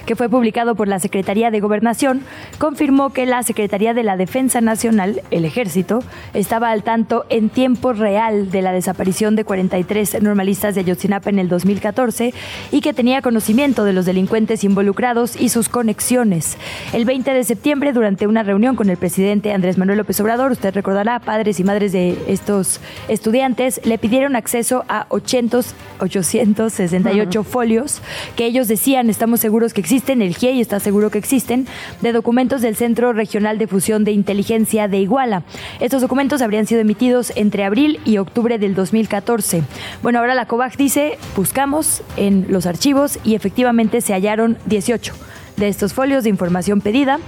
que 0.08 0.16
fue 0.16 0.28
publicado 0.28 0.74
por 0.74 0.88
la 0.88 0.98
Secretaría 0.98 1.52
de 1.52 1.60
Gobernación, 1.60 2.24
confirmó 2.58 3.12
que 3.12 3.28
la 3.28 3.44
Secretaría 3.44 3.94
de 3.94 4.02
la 4.02 4.18
Defensa 4.18 4.60
Nacional, 4.60 5.22
el 5.30 5.46
Ejército, 5.46 6.00
estaba 6.34 6.72
al 6.72 6.82
tanto 6.82 7.28
en 7.30 7.50
tiempo 7.50 7.94
real 7.94 8.50
de 8.50 8.64
la 8.64 8.72
desaparición 8.72 9.36
de 9.36 9.46
43 9.46 10.20
normalistas 10.24 10.74
de 10.74 10.82
Ayotzinapa 10.82 11.30
en 11.30 11.38
el 11.38 11.48
2014 11.48 12.34
y 12.72 12.82
que 12.82 12.94
tenía 12.94 13.22
conocimiento 13.22 13.84
de 13.84 13.94
los 13.94 14.08
delincuentes 14.08 14.64
involucrados 14.64 15.40
y 15.40 15.50
sus 15.50 15.70
conexiones. 15.70 16.58
El 16.92 17.06
20 17.06 17.36
de 17.36 17.44
septiembre, 17.44 17.94
durante 17.94 18.26
una 18.26 18.42
reunión 18.42 18.76
con 18.76 18.90
el 18.90 18.98
presidente 18.98 19.54
Andrés 19.54 19.78
Manuel 19.78 20.00
López 20.00 20.20
Obrador, 20.22 20.54
usted 20.54 20.74
recordará, 20.74 21.20
padres 21.20 21.60
y 21.60 21.64
madres 21.64 21.83
de 21.92 22.18
estos 22.28 22.80
estudiantes 23.08 23.82
le 23.84 23.98
pidieron 23.98 24.36
acceso 24.36 24.86
a 24.88 25.06
800, 25.10 25.74
868 26.00 27.44
folios 27.44 28.02
que 28.36 28.46
ellos 28.46 28.68
decían, 28.68 29.10
estamos 29.10 29.40
seguros 29.40 29.74
que 29.74 29.82
existen, 29.82 30.22
el 30.22 30.36
GIEI 30.36 30.62
está 30.62 30.80
seguro 30.80 31.10
que 31.10 31.18
existen, 31.18 31.68
de 32.02 32.12
documentos 32.12 32.62
del 32.62 32.76
Centro 32.76 33.14
Regional 33.14 33.58
de 33.58 33.68
Fusión 33.68 34.04
de 34.04 34.12
Inteligencia 34.12 34.88
de 34.88 35.00
Iguala. 35.00 35.44
Estos 35.80 36.02
documentos 36.02 36.42
habrían 36.42 36.66
sido 36.66 36.82
emitidos 36.82 37.34
entre 37.36 37.64
abril 37.64 38.00
y 38.06 38.18
octubre 38.18 38.58
del 38.58 38.76
2014. 38.76 39.64
Bueno, 40.02 40.20
ahora 40.20 40.36
la 40.36 40.46
COVAC 40.46 40.78
dice, 40.78 41.18
buscamos 41.36 42.02
en 42.18 42.46
los 42.50 42.66
archivos 42.66 43.20
y 43.24 43.36
efectivamente 43.36 44.02
se 44.02 44.14
hallaron 44.14 44.58
18 44.66 45.14
de 45.58 45.68
estos 45.68 45.94
folios 45.94 46.24
de 46.24 46.30
información 46.30 46.82
pedida 46.82 47.20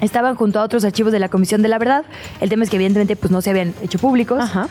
estaban 0.00 0.34
junto 0.36 0.60
a 0.60 0.62
otros 0.62 0.84
archivos 0.84 1.12
de 1.12 1.18
la 1.18 1.28
Comisión 1.28 1.62
de 1.62 1.68
la 1.68 1.78
Verdad. 1.78 2.04
El 2.40 2.48
tema 2.48 2.64
es 2.64 2.70
que 2.70 2.76
evidentemente 2.76 3.16
pues 3.16 3.30
no 3.30 3.42
se 3.42 3.50
habían 3.50 3.74
hecho 3.82 3.98
públicos. 3.98 4.38
Ajá. 4.40 4.68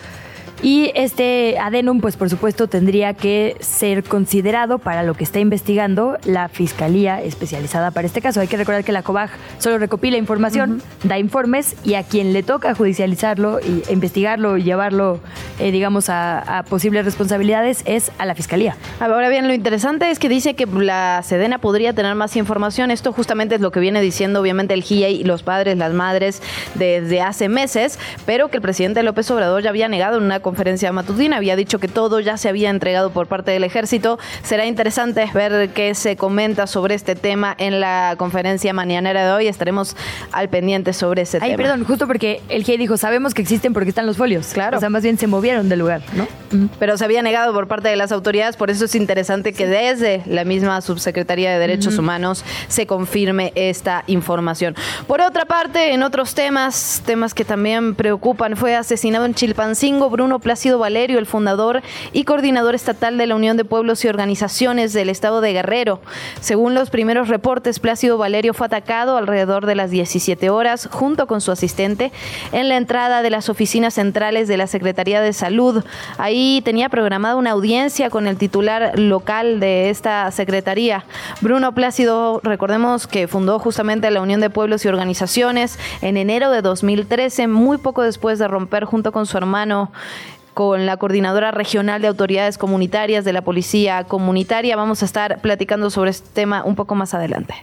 Y 0.61 0.91
este 0.93 1.57
adenum, 1.57 2.01
pues 2.01 2.17
por 2.17 2.29
supuesto, 2.29 2.67
tendría 2.67 3.13
que 3.13 3.55
ser 3.61 4.03
considerado 4.03 4.77
para 4.77 5.03
lo 5.03 5.13
que 5.13 5.23
está 5.23 5.39
investigando 5.39 6.17
la 6.25 6.49
Fiscalía 6.49 7.21
especializada 7.21 7.91
para 7.91 8.05
este 8.05 8.21
caso. 8.21 8.41
Hay 8.41 8.47
que 8.47 8.57
recordar 8.57 8.83
que 8.83 8.91
la 8.91 9.01
COBAG 9.01 9.29
solo 9.57 9.77
recopila 9.77 10.17
información, 10.17 10.81
da 11.03 11.17
informes 11.17 11.77
y 11.85 11.93
a 11.93 12.03
quien 12.03 12.33
le 12.33 12.43
toca 12.43 12.75
judicializarlo 12.75 13.61
y 13.61 13.83
investigarlo 13.89 14.57
y 14.57 14.63
llevarlo, 14.63 15.21
eh, 15.59 15.71
digamos, 15.71 16.09
a, 16.09 16.65
posibles 16.69 17.05
responsabilidades 17.05 17.83
es 17.85 18.11
a 18.17 18.25
la 18.25 18.35
Fiscalía. 18.35 18.75
Ahora 18.99 19.29
bien, 19.29 19.47
lo 19.47 19.53
interesante 19.53 20.11
es 20.11 20.19
que 20.19 20.27
dice 20.27 20.55
que 20.55 20.65
la 20.65 21.21
Sedena 21.23 21.59
podría 21.59 21.93
tener 21.93 22.15
más 22.15 22.35
información. 22.35 22.91
Esto 22.91 23.13
justamente 23.13 23.55
es 23.55 23.61
lo 23.61 23.71
que 23.71 23.79
viene 23.79 24.01
diciendo, 24.01 24.41
obviamente, 24.41 24.73
el 24.73 24.83
GIEI 24.83 25.21
y 25.21 25.23
los 25.23 25.41
padres, 25.41 25.77
las 25.77 25.93
madres 25.93 26.41
desde 26.75 27.21
hace 27.21 27.47
meses, 27.47 27.97
pero 28.25 28.49
que 28.49 28.57
el 28.57 28.61
presidente 28.61 29.03
López 29.03 29.31
Obrador 29.31 29.63
ya 29.63 29.69
había 29.69 29.87
negado 29.87 30.17
en 30.17 30.23
una 30.23 30.41
conferencia 30.49 30.91
matutina, 30.91 31.37
había 31.37 31.55
dicho 31.55 31.77
que 31.77 31.87
todo 31.87 32.19
ya 32.19 32.35
se 32.35 32.49
había 32.49 32.71
entregado 32.71 33.11
por 33.11 33.27
parte 33.27 33.51
del 33.51 33.63
ejército. 33.63 34.17
Será 34.41 34.65
interesante 34.65 35.29
ver 35.31 35.69
qué 35.69 35.93
se 35.93 36.15
comenta 36.15 36.65
sobre 36.65 36.95
este 36.95 37.13
tema 37.13 37.53
en 37.59 37.79
la 37.79 38.15
conferencia 38.17 38.73
mañanera 38.73 39.27
de 39.27 39.31
hoy. 39.31 39.47
Estaremos 39.47 39.95
al 40.31 40.49
pendiente 40.49 40.93
sobre 40.93 41.21
ese 41.21 41.37
Ay, 41.39 41.51
tema. 41.51 41.63
perdón, 41.63 41.83
justo 41.85 42.07
porque 42.07 42.41
el 42.49 42.63
GE 42.63 42.79
dijo, 42.79 42.97
sabemos 42.97 43.35
que 43.35 43.43
existen 43.43 43.73
porque 43.73 43.89
están 43.89 44.07
los 44.07 44.17
folios. 44.17 44.47
Claro. 44.47 44.77
O 44.77 44.79
sea, 44.79 44.89
más 44.89 45.03
bien 45.03 45.19
se 45.19 45.27
movieron 45.27 45.69
del 45.69 45.77
lugar, 45.77 46.01
¿no? 46.13 46.27
Pero 46.79 46.97
se 46.97 47.05
había 47.05 47.21
negado 47.21 47.53
por 47.53 47.67
parte 47.67 47.89
de 47.89 47.95
las 47.95 48.11
autoridades, 48.11 48.57
por 48.57 48.71
eso 48.71 48.85
es 48.85 48.95
interesante 48.95 49.53
que 49.53 49.67
desde 49.67 50.23
la 50.25 50.45
misma 50.45 50.81
Subsecretaría 50.81 51.51
de 51.51 51.59
Derechos 51.59 51.99
Humanos 51.99 52.43
se 52.69 52.87
confirme 52.87 53.53
esta 53.53 54.03
información. 54.07 54.75
Por 55.05 55.21
otra 55.21 55.45
parte, 55.45 55.93
en 55.93 56.01
otros 56.01 56.33
temas, 56.33 57.03
temas 57.05 57.35
que 57.35 57.45
también 57.45 57.93
preocupan, 57.93 58.57
fue 58.57 58.75
asesinado 58.75 59.25
en 59.25 59.35
Chilpancingo 59.35 60.09
Bruno 60.09 60.38
Plácido 60.39 60.79
Valerio, 60.79 61.19
el 61.19 61.25
fundador 61.25 61.81
y 62.13 62.23
coordinador 62.23 62.75
estatal 62.75 63.17
de 63.17 63.27
la 63.27 63.35
Unión 63.35 63.57
de 63.57 63.65
Pueblos 63.65 64.03
y 64.03 64.07
Organizaciones 64.07 64.93
del 64.93 65.09
Estado 65.09 65.41
de 65.41 65.53
Guerrero. 65.53 66.01
Según 66.41 66.73
los 66.73 66.89
primeros 66.89 67.27
reportes, 67.27 67.79
Plácido 67.79 68.17
Valerio 68.17 68.53
fue 68.53 68.67
atacado 68.67 69.17
alrededor 69.17 69.65
de 69.65 69.75
las 69.75 69.91
17 69.91 70.49
horas 70.49 70.89
junto 70.91 71.27
con 71.27 71.41
su 71.41 71.51
asistente 71.51 72.11
en 72.51 72.69
la 72.69 72.77
entrada 72.77 73.21
de 73.21 73.29
las 73.29 73.49
oficinas 73.49 73.95
centrales 73.95 74.47
de 74.47 74.57
la 74.57 74.67
Secretaría 74.67 75.21
de 75.21 75.33
Salud. 75.33 75.83
Ahí 76.17 76.61
tenía 76.63 76.89
programada 76.89 77.35
una 77.35 77.51
audiencia 77.51 78.09
con 78.09 78.27
el 78.27 78.37
titular 78.37 78.97
local 78.97 79.59
de 79.59 79.89
esta 79.89 80.31
secretaría. 80.31 81.05
Bruno 81.41 81.73
Plácido, 81.73 82.39
recordemos 82.43 83.07
que 83.07 83.27
fundó 83.27 83.59
justamente 83.59 84.09
la 84.11 84.21
Unión 84.21 84.41
de 84.41 84.49
Pueblos 84.49 84.85
y 84.85 84.87
Organizaciones 84.87 85.79
en 86.01 86.17
enero 86.17 86.51
de 86.51 86.61
2013, 86.61 87.47
muy 87.47 87.77
poco 87.77 88.01
después 88.03 88.39
de 88.39 88.47
romper 88.47 88.85
junto 88.85 89.11
con 89.11 89.25
su 89.25 89.37
hermano 89.37 89.91
con 90.53 90.85
la 90.85 90.97
coordinadora 90.97 91.51
regional 91.51 92.01
de 92.01 92.07
autoridades 92.07 92.57
comunitarias 92.57 93.25
de 93.25 93.33
la 93.33 93.41
Policía 93.41 94.03
Comunitaria. 94.03 94.75
Vamos 94.75 95.01
a 95.01 95.05
estar 95.05 95.39
platicando 95.39 95.89
sobre 95.89 96.11
este 96.11 96.29
tema 96.33 96.63
un 96.63 96.75
poco 96.75 96.95
más 96.95 97.13
adelante. 97.13 97.55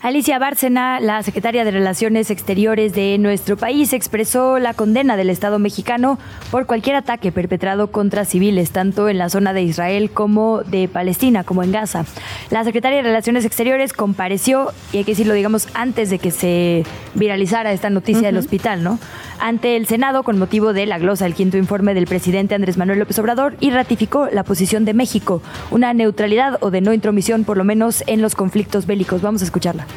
Alicia 0.00 0.38
Bárcena, 0.38 1.00
la 1.00 1.20
secretaria 1.24 1.64
de 1.64 1.72
Relaciones 1.72 2.30
Exteriores 2.30 2.94
de 2.94 3.18
nuestro 3.18 3.56
país, 3.56 3.92
expresó 3.92 4.60
la 4.60 4.72
condena 4.72 5.16
del 5.16 5.28
Estado 5.28 5.58
mexicano 5.58 6.20
por 6.52 6.66
cualquier 6.66 6.94
ataque 6.94 7.32
perpetrado 7.32 7.88
contra 7.88 8.24
civiles, 8.24 8.70
tanto 8.70 9.08
en 9.08 9.18
la 9.18 9.28
zona 9.28 9.52
de 9.52 9.62
Israel 9.62 10.10
como 10.12 10.62
de 10.62 10.86
Palestina, 10.86 11.42
como 11.42 11.64
en 11.64 11.72
Gaza. 11.72 12.04
La 12.50 12.62
secretaria 12.62 12.98
de 12.98 13.02
Relaciones 13.02 13.44
Exteriores 13.44 13.92
compareció, 13.92 14.70
y 14.92 14.98
hay 14.98 15.04
que 15.04 15.12
decirlo, 15.12 15.34
digamos, 15.34 15.66
antes 15.74 16.10
de 16.10 16.20
que 16.20 16.30
se 16.30 16.84
viralizara 17.14 17.72
esta 17.72 17.90
noticia 17.90 18.28
del 18.28 18.36
hospital, 18.36 18.84
¿no? 18.84 19.00
Ante 19.40 19.76
el 19.76 19.86
Senado 19.86 20.22
con 20.22 20.38
motivo 20.38 20.72
de 20.72 20.86
la 20.86 20.98
glosa 20.98 21.24
del 21.24 21.34
quinto 21.34 21.56
informe 21.56 21.94
del 21.94 22.06
presidente 22.06 22.54
Andrés 22.54 22.76
Manuel 22.76 23.00
López 23.00 23.18
Obrador 23.18 23.56
y 23.58 23.70
ratificó 23.70 24.28
la 24.32 24.44
posición 24.44 24.84
de 24.84 24.94
México, 24.94 25.42
una 25.72 25.92
neutralidad 25.92 26.58
o 26.60 26.70
de 26.70 26.82
no 26.82 26.92
intromisión, 26.92 27.42
por 27.42 27.56
lo 27.56 27.64
menos 27.64 28.04
en 28.06 28.22
los 28.22 28.36
conflictos 28.36 28.86
bélicos. 28.86 29.22
Vamos 29.22 29.42
a 29.42 29.44
escucharla. 29.44 29.87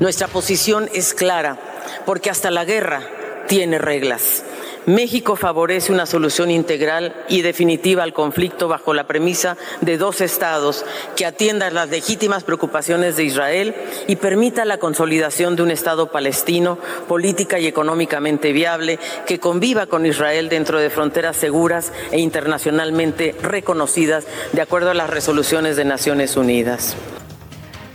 Nuestra 0.00 0.28
posición 0.28 0.88
es 0.94 1.12
clara, 1.12 1.58
porque 2.06 2.30
hasta 2.30 2.52
la 2.52 2.64
guerra 2.64 3.02
tiene 3.48 3.78
reglas. 3.78 4.44
México 4.86 5.36
favorece 5.36 5.92
una 5.92 6.06
solución 6.06 6.50
integral 6.50 7.14
y 7.28 7.42
definitiva 7.42 8.04
al 8.04 8.14
conflicto 8.14 8.68
bajo 8.68 8.94
la 8.94 9.06
premisa 9.06 9.56
de 9.80 9.98
dos 9.98 10.20
estados 10.20 10.86
que 11.14 11.26
atiendan 11.26 11.74
las 11.74 11.90
legítimas 11.90 12.44
preocupaciones 12.44 13.16
de 13.16 13.24
Israel 13.24 13.74
y 14.06 14.16
permita 14.16 14.64
la 14.64 14.78
consolidación 14.78 15.56
de 15.56 15.62
un 15.62 15.72
Estado 15.72 16.10
palestino 16.12 16.78
política 17.06 17.58
y 17.58 17.66
económicamente 17.66 18.52
viable 18.52 18.98
que 19.26 19.40
conviva 19.40 19.86
con 19.86 20.06
Israel 20.06 20.48
dentro 20.48 20.78
de 20.78 20.90
fronteras 20.90 21.36
seguras 21.36 21.92
e 22.12 22.20
internacionalmente 22.20 23.34
reconocidas 23.42 24.26
de 24.52 24.62
acuerdo 24.62 24.90
a 24.90 24.94
las 24.94 25.10
resoluciones 25.10 25.76
de 25.76 25.84
Naciones 25.84 26.36
Unidas. 26.36 26.96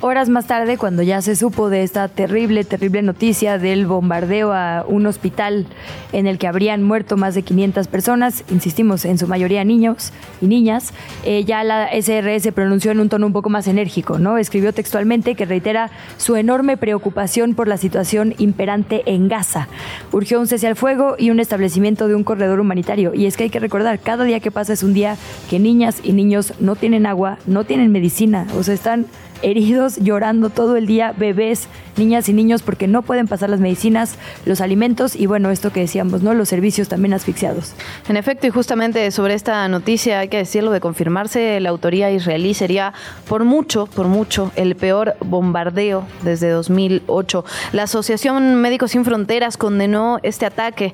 Horas 0.06 0.28
más 0.28 0.48
tarde, 0.48 0.78
cuando 0.78 1.02
ya 1.02 1.22
se 1.22 1.34
supo 1.34 1.70
de 1.70 1.82
esta 1.82 2.10
terrible, 2.10 2.66
terrible 2.66 3.02
noticia 3.02 3.58
del 3.58 3.86
bombardeo 3.86 4.52
a 4.52 4.84
un 4.86 5.06
hospital 5.06 5.66
en 6.12 6.28
el 6.28 6.38
que 6.38 6.48
habrían 6.48 6.84
muerto 6.84 7.16
más 7.16 7.36
de 7.36 7.44
500 7.44 7.88
personas, 7.88 8.44
insistimos, 8.52 9.06
en 9.06 9.18
su 9.18 9.30
mayoría 9.30 9.64
niños 9.64 10.12
y 10.42 10.48
niñas, 10.48 10.94
eh, 11.24 11.46
ya 11.46 11.64
la 11.64 11.88
SRS 11.90 12.52
pronunció 12.52 12.92
en 12.92 13.00
un 13.00 13.08
tono 13.08 13.28
un 13.28 13.32
poco 13.32 13.50
más 13.50 13.66
enérgico, 13.66 14.20
¿no? 14.20 14.38
Escribió 14.38 14.74
textualmente 14.74 15.36
que 15.36 15.46
reitera 15.46 15.90
su 16.18 16.36
enorme 16.36 16.76
preocupación 16.76 17.56
por 17.56 17.70
la 17.70 17.78
situación 17.78 18.36
imperante 18.40 19.04
en 19.06 19.30
Gaza. 19.30 19.70
Urgió 20.12 20.38
un 20.42 20.48
cese 20.48 20.68
al 20.68 20.76
fuego 20.76 21.16
y 21.18 21.30
un 21.30 21.40
establecimiento 21.40 22.10
de 22.10 22.16
un 22.16 22.26
corredor 22.26 22.60
humanitario. 22.60 23.14
Y 23.14 23.26
es 23.26 23.38
que 23.38 23.46
hay 23.46 23.50
que 23.50 23.62
recordar, 23.62 24.00
cada 24.00 24.26
día 24.26 24.42
que 24.42 24.52
pasa 24.52 24.74
es 24.74 24.84
un 24.84 24.94
día 24.94 25.16
que 25.50 25.60
niñas 25.60 26.02
y 26.04 26.12
niños 26.12 26.56
no 26.60 26.76
tienen 26.76 27.06
agua, 27.06 27.38
no 27.48 27.64
tienen 27.64 27.94
medicina, 27.94 28.48
o 28.58 28.64
sea, 28.64 28.74
están 28.74 29.06
heridos, 29.44 29.98
llorando 29.98 30.50
todo 30.50 30.76
el 30.76 30.88
día, 30.88 31.14
bebés, 31.16 31.68
niñas 31.98 32.28
y 32.30 32.34
niños, 32.34 32.64
porque 32.64 32.88
no 32.88 33.04
pueden 33.04 33.28
pasar 33.28 33.50
las 33.50 33.60
medicinas, 33.60 34.16
los 34.46 34.62
alimentos 34.62 35.16
y 35.16 35.28
bueno, 35.28 35.52
esto 35.52 35.72
que 35.72 35.82
decíamos, 35.82 36.24
¿no? 36.24 36.34
Los 36.34 36.50
servicios 36.50 36.88
también 36.88 37.14
asfixiados. 37.14 37.74
En 38.10 38.18
efecto, 38.18 38.48
y 38.48 38.50
justamente 38.50 39.12
sobre 39.12 39.36
esta 39.36 39.68
noticia 39.68 40.20
hay 40.20 40.30
que 40.30 40.38
decirlo 40.38 40.72
de 40.72 40.80
confirmarse 40.80 41.60
la 41.60 41.70
autoría 41.70 42.12
israelí 42.12 42.54
sería 42.54 42.94
por 43.28 43.44
mucho, 43.44 43.86
por 43.86 44.08
mucho, 44.08 44.52
el 44.56 44.76
peor 44.76 45.16
bombardeo 45.20 46.06
desde 46.24 46.50
2008. 46.50 47.46
La 47.74 47.84
Asociación 47.84 48.56
Médicos 48.56 48.92
Sin 48.92 49.06
Fronteras 49.06 49.58
condenó 49.58 50.20
este 50.24 50.46
ataque. 50.46 50.94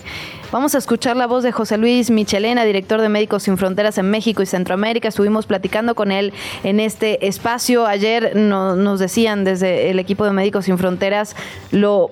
Vamos 0.51 0.73
a 0.73 0.79
escuchar 0.79 1.15
la 1.15 1.27
voz 1.27 1.43
de 1.43 1.51
José 1.51 1.77
Luis 1.77 2.09
Michelena, 2.09 2.65
director 2.65 2.99
de 3.01 3.07
Médicos 3.07 3.43
Sin 3.43 3.55
Fronteras 3.55 3.99
en 3.99 4.09
México 4.09 4.41
y 4.41 4.47
Centroamérica. 4.47 5.07
Estuvimos 5.07 5.45
platicando 5.45 5.93
con 5.93 6.11
él 6.11 6.33
en 6.63 6.79
este 6.79 7.27
espacio. 7.27 7.85
Ayer 7.85 8.35
nos 8.35 8.99
decían 8.99 9.43
desde 9.43 9.91
el 9.91 9.99
equipo 9.99 10.25
de 10.25 10.31
Médicos 10.31 10.65
Sin 10.65 10.79
Fronteras 10.79 11.35
lo 11.69 12.09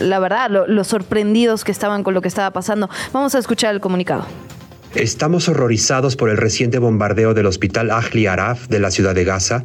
la 0.00 0.18
verdad, 0.18 0.50
lo, 0.50 0.84
sorprendidos 0.84 1.62
que 1.62 1.72
estaban 1.72 2.02
con 2.02 2.14
lo 2.14 2.22
que 2.22 2.28
estaba 2.28 2.50
pasando. 2.50 2.88
Vamos 3.12 3.34
a 3.34 3.38
escuchar 3.38 3.74
el 3.74 3.82
comunicado. 3.82 4.24
Estamos 4.94 5.46
horrorizados 5.50 6.16
por 6.16 6.30
el 6.30 6.38
reciente 6.38 6.78
bombardeo 6.78 7.34
del 7.34 7.44
hospital 7.44 7.90
Ahli 7.90 8.26
Araf 8.26 8.68
de 8.68 8.80
la 8.80 8.90
ciudad 8.90 9.14
de 9.14 9.24
Gaza, 9.24 9.64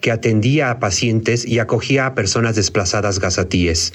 que 0.00 0.10
atendía 0.10 0.70
a 0.70 0.80
pacientes 0.80 1.46
y 1.46 1.58
acogía 1.58 2.06
a 2.06 2.14
personas 2.14 2.56
desplazadas 2.56 3.18
gazatíes. 3.18 3.92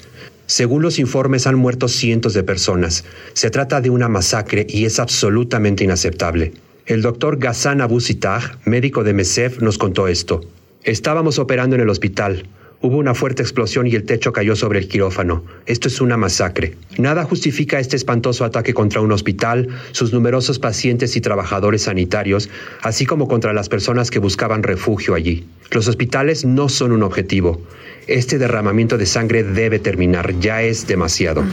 Según 0.50 0.82
los 0.82 0.98
informes 0.98 1.46
han 1.46 1.54
muerto 1.54 1.86
cientos 1.86 2.34
de 2.34 2.42
personas. 2.42 3.04
Se 3.34 3.50
trata 3.50 3.80
de 3.80 3.88
una 3.88 4.08
masacre 4.08 4.66
y 4.68 4.84
es 4.84 4.98
absolutamente 4.98 5.84
inaceptable. 5.84 6.54
El 6.86 7.02
doctor 7.02 7.38
Ghassan 7.38 7.80
Abu 7.80 8.00
Sitah, 8.00 8.58
médico 8.64 9.04
de 9.04 9.12
MESEF, 9.12 9.62
nos 9.62 9.78
contó 9.78 10.08
esto. 10.08 10.40
Estábamos 10.82 11.38
operando 11.38 11.76
en 11.76 11.82
el 11.82 11.88
hospital. 11.88 12.48
Hubo 12.82 12.96
una 12.96 13.14
fuerte 13.14 13.42
explosión 13.42 13.86
y 13.86 13.94
el 13.94 14.04
techo 14.04 14.32
cayó 14.32 14.56
sobre 14.56 14.78
el 14.78 14.88
quirófano. 14.88 15.44
Esto 15.66 15.88
es 15.88 16.00
una 16.00 16.16
masacre. 16.16 16.76
Nada 16.96 17.24
justifica 17.24 17.78
este 17.78 17.94
espantoso 17.94 18.42
ataque 18.42 18.72
contra 18.72 19.02
un 19.02 19.12
hospital, 19.12 19.68
sus 19.92 20.14
numerosos 20.14 20.58
pacientes 20.58 21.14
y 21.14 21.20
trabajadores 21.20 21.82
sanitarios, 21.82 22.48
así 22.80 23.04
como 23.04 23.28
contra 23.28 23.52
las 23.52 23.68
personas 23.68 24.10
que 24.10 24.18
buscaban 24.18 24.62
refugio 24.62 25.14
allí. 25.14 25.46
Los 25.70 25.88
hospitales 25.88 26.46
no 26.46 26.70
son 26.70 26.92
un 26.92 27.02
objetivo. 27.02 27.60
Este 28.06 28.38
derramamiento 28.38 28.96
de 28.96 29.04
sangre 29.04 29.42
debe 29.42 29.78
terminar. 29.78 30.38
Ya 30.40 30.62
es 30.62 30.86
demasiado. 30.86 31.44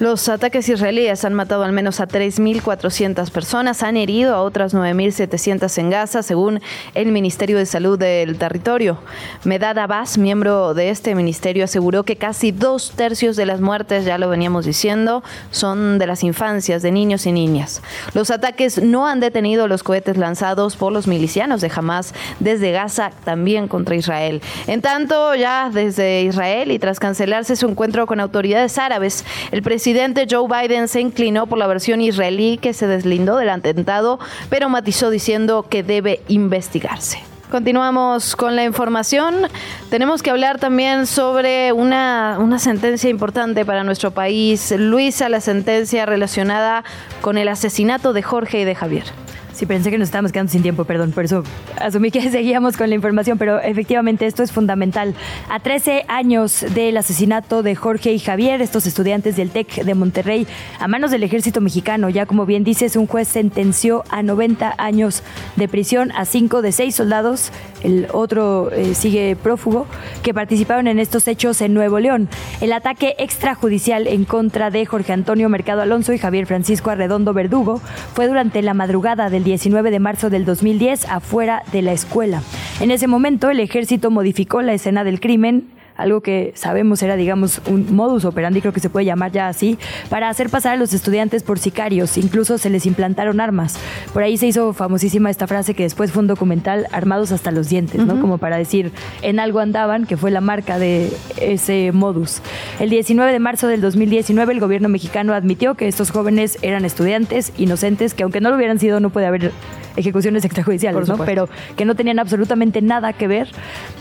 Los 0.00 0.28
ataques 0.28 0.68
israelíes 0.68 1.24
han 1.24 1.34
matado 1.34 1.62
al 1.64 1.72
menos 1.72 2.00
a 2.00 2.08
3.400 2.08 3.30
personas, 3.30 3.82
han 3.82 3.96
herido 3.96 4.34
a 4.34 4.40
otras 4.42 4.74
9.700 4.74 5.78
en 5.78 5.90
Gaza, 5.90 6.22
según 6.22 6.60
el 6.94 7.12
Ministerio 7.12 7.58
de 7.58 7.66
Salud 7.66 7.98
del 7.98 8.38
territorio. 8.38 8.98
Medad 9.44 9.78
Abbas, 9.78 10.16
miembro 10.16 10.72
de 10.72 10.88
este 10.88 11.14
ministerio, 11.14 11.64
aseguró 11.64 12.04
que 12.04 12.16
casi 12.16 12.52
dos 12.52 12.92
tercios 12.96 13.36
de 13.36 13.44
las 13.46 13.60
muertes, 13.60 14.06
ya 14.06 14.16
lo 14.16 14.30
veníamos 14.30 14.64
diciendo, 14.64 15.22
son 15.50 15.98
de 15.98 16.06
las 16.06 16.24
infancias, 16.24 16.82
de 16.82 16.90
niños 16.90 17.26
y 17.26 17.32
niñas. 17.32 17.82
Los 18.14 18.30
ataques 18.30 18.82
no 18.82 19.06
han 19.06 19.20
detenido 19.20 19.68
los 19.68 19.82
cohetes 19.82 20.16
lanzados 20.16 20.74
por 20.74 20.92
los 20.92 21.06
milicianos 21.06 21.60
de 21.60 21.70
Hamas 21.74 22.14
desde 22.40 22.72
Gaza, 22.72 23.12
también 23.24 23.68
contra 23.68 23.94
Israel. 23.94 24.40
En 24.66 24.80
tanto, 24.80 25.34
ya 25.34 25.70
desde 25.72 26.22
Israel 26.22 26.72
y 26.72 26.78
tras 26.78 26.98
cancelarse 26.98 27.56
su 27.56 27.68
encuentro 27.68 28.06
con 28.06 28.18
autoridades 28.18 28.78
árabes, 28.78 29.24
el 29.52 29.62
presidente 29.62 29.81
presidente 29.82 30.28
Joe 30.30 30.46
Biden 30.46 30.86
se 30.86 31.00
inclinó 31.00 31.48
por 31.48 31.58
la 31.58 31.66
versión 31.66 32.00
israelí 32.00 32.56
que 32.56 32.72
se 32.72 32.86
deslindó 32.86 33.36
del 33.36 33.48
atentado, 33.48 34.20
pero 34.48 34.68
matizó 34.68 35.10
diciendo 35.10 35.66
que 35.68 35.82
debe 35.82 36.20
investigarse. 36.28 37.18
Continuamos 37.50 38.36
con 38.36 38.54
la 38.54 38.62
información. 38.62 39.48
Tenemos 39.90 40.22
que 40.22 40.30
hablar 40.30 40.60
también 40.60 41.08
sobre 41.08 41.72
una, 41.72 42.36
una, 42.38 42.60
sentencia 42.60 43.10
importante 43.10 43.64
para 43.64 43.82
nuestro 43.82 44.12
país. 44.12 44.72
Luisa, 44.78 45.28
la 45.28 45.40
sentencia 45.40 46.06
relacionada 46.06 46.84
con 47.20 47.36
el 47.36 47.48
asesinato 47.48 48.12
de 48.12 48.22
Jorge 48.22 48.60
y 48.60 48.64
de 48.64 48.76
Javier. 48.76 49.06
Sí, 49.52 49.66
pensé 49.66 49.90
que 49.90 49.98
nos 49.98 50.08
estábamos 50.08 50.32
quedando 50.32 50.50
sin 50.50 50.62
tiempo, 50.62 50.84
perdón, 50.84 51.12
por 51.12 51.24
eso 51.24 51.44
asumí 51.78 52.10
que 52.10 52.30
seguíamos 52.30 52.76
con 52.76 52.88
la 52.88 52.94
información, 52.94 53.36
pero 53.38 53.60
efectivamente 53.60 54.26
esto 54.26 54.42
es 54.42 54.50
fundamental. 54.50 55.14
A 55.50 55.60
13 55.60 56.04
años 56.08 56.64
del 56.74 56.96
asesinato 56.96 57.62
de 57.62 57.74
Jorge 57.74 58.12
y 58.12 58.18
Javier, 58.18 58.62
estos 58.62 58.86
estudiantes 58.86 59.36
del 59.36 59.50
TEC 59.50 59.84
de 59.84 59.94
Monterrey, 59.94 60.46
a 60.78 60.88
manos 60.88 61.10
del 61.10 61.22
ejército 61.22 61.60
mexicano, 61.60 62.08
ya 62.08 62.24
como 62.24 62.46
bien 62.46 62.64
dices, 62.64 62.96
un 62.96 63.06
juez 63.06 63.28
sentenció 63.28 64.04
a 64.08 64.22
90 64.22 64.74
años 64.78 65.22
de 65.56 65.68
prisión 65.68 66.12
a 66.12 66.24
cinco 66.24 66.62
de 66.62 66.72
seis 66.72 66.94
soldados, 66.94 67.52
el 67.82 68.08
otro 68.12 68.70
eh, 68.72 68.94
sigue 68.94 69.36
prófugo, 69.36 69.86
que 70.22 70.32
participaron 70.32 70.86
en 70.86 70.98
estos 70.98 71.28
hechos 71.28 71.60
en 71.60 71.74
Nuevo 71.74 71.98
León. 71.98 72.28
El 72.60 72.72
ataque 72.72 73.16
extrajudicial 73.18 74.06
en 74.06 74.24
contra 74.24 74.70
de 74.70 74.86
Jorge 74.86 75.12
Antonio 75.12 75.48
Mercado 75.48 75.82
Alonso 75.82 76.12
y 76.12 76.18
Javier 76.18 76.46
Francisco 76.46 76.90
Arredondo 76.90 77.32
Verdugo 77.32 77.80
fue 78.14 78.28
durante 78.28 78.62
la 78.62 78.74
madrugada 78.74 79.30
del 79.30 79.41
19 79.44 79.90
de 79.90 80.00
marzo 80.00 80.30
del 80.30 80.44
2010 80.44 81.06
afuera 81.06 81.62
de 81.72 81.82
la 81.82 81.92
escuela. 81.92 82.42
En 82.80 82.90
ese 82.90 83.06
momento 83.06 83.50
el 83.50 83.60
ejército 83.60 84.10
modificó 84.10 84.62
la 84.62 84.74
escena 84.74 85.04
del 85.04 85.20
crimen 85.20 85.68
algo 85.96 86.20
que 86.20 86.52
sabemos 86.54 87.02
era, 87.02 87.16
digamos, 87.16 87.60
un 87.66 87.94
modus 87.94 88.24
operandi, 88.24 88.60
creo 88.60 88.72
que 88.72 88.80
se 88.80 88.90
puede 88.90 89.06
llamar 89.06 89.32
ya 89.32 89.48
así, 89.48 89.78
para 90.08 90.28
hacer 90.28 90.50
pasar 90.50 90.74
a 90.74 90.76
los 90.76 90.92
estudiantes 90.92 91.42
por 91.42 91.58
sicarios. 91.58 92.18
Incluso 92.18 92.58
se 92.58 92.70
les 92.70 92.86
implantaron 92.86 93.40
armas. 93.40 93.76
Por 94.12 94.22
ahí 94.22 94.36
se 94.36 94.46
hizo 94.46 94.72
famosísima 94.72 95.30
esta 95.30 95.46
frase 95.46 95.74
que 95.74 95.82
después 95.82 96.12
fue 96.12 96.20
un 96.20 96.26
documental, 96.26 96.86
armados 96.92 97.32
hasta 97.32 97.50
los 97.50 97.68
dientes, 97.68 98.04
¿no? 98.04 98.20
Como 98.20 98.38
para 98.38 98.56
decir, 98.56 98.92
en 99.22 99.40
algo 99.40 99.60
andaban, 99.60 100.06
que 100.06 100.16
fue 100.16 100.30
la 100.30 100.40
marca 100.40 100.78
de 100.78 101.12
ese 101.40 101.90
modus. 101.92 102.40
El 102.80 102.90
19 102.90 103.32
de 103.32 103.38
marzo 103.38 103.68
del 103.68 103.80
2019, 103.80 104.52
el 104.52 104.60
gobierno 104.60 104.88
mexicano 104.88 105.34
admitió 105.34 105.74
que 105.74 105.88
estos 105.88 106.10
jóvenes 106.10 106.58
eran 106.62 106.84
estudiantes 106.84 107.52
inocentes, 107.58 108.14
que 108.14 108.22
aunque 108.22 108.40
no 108.40 108.50
lo 108.50 108.56
hubieran 108.56 108.78
sido, 108.78 109.00
no 109.00 109.10
puede 109.10 109.26
haber 109.26 109.52
ejecuciones 109.96 110.44
extrajudiciales, 110.44 111.08
¿no? 111.08 111.18
Pero 111.18 111.48
que 111.76 111.84
no 111.84 111.94
tenían 111.94 112.18
absolutamente 112.18 112.82
nada 112.82 113.12
que 113.12 113.28
ver, 113.28 113.48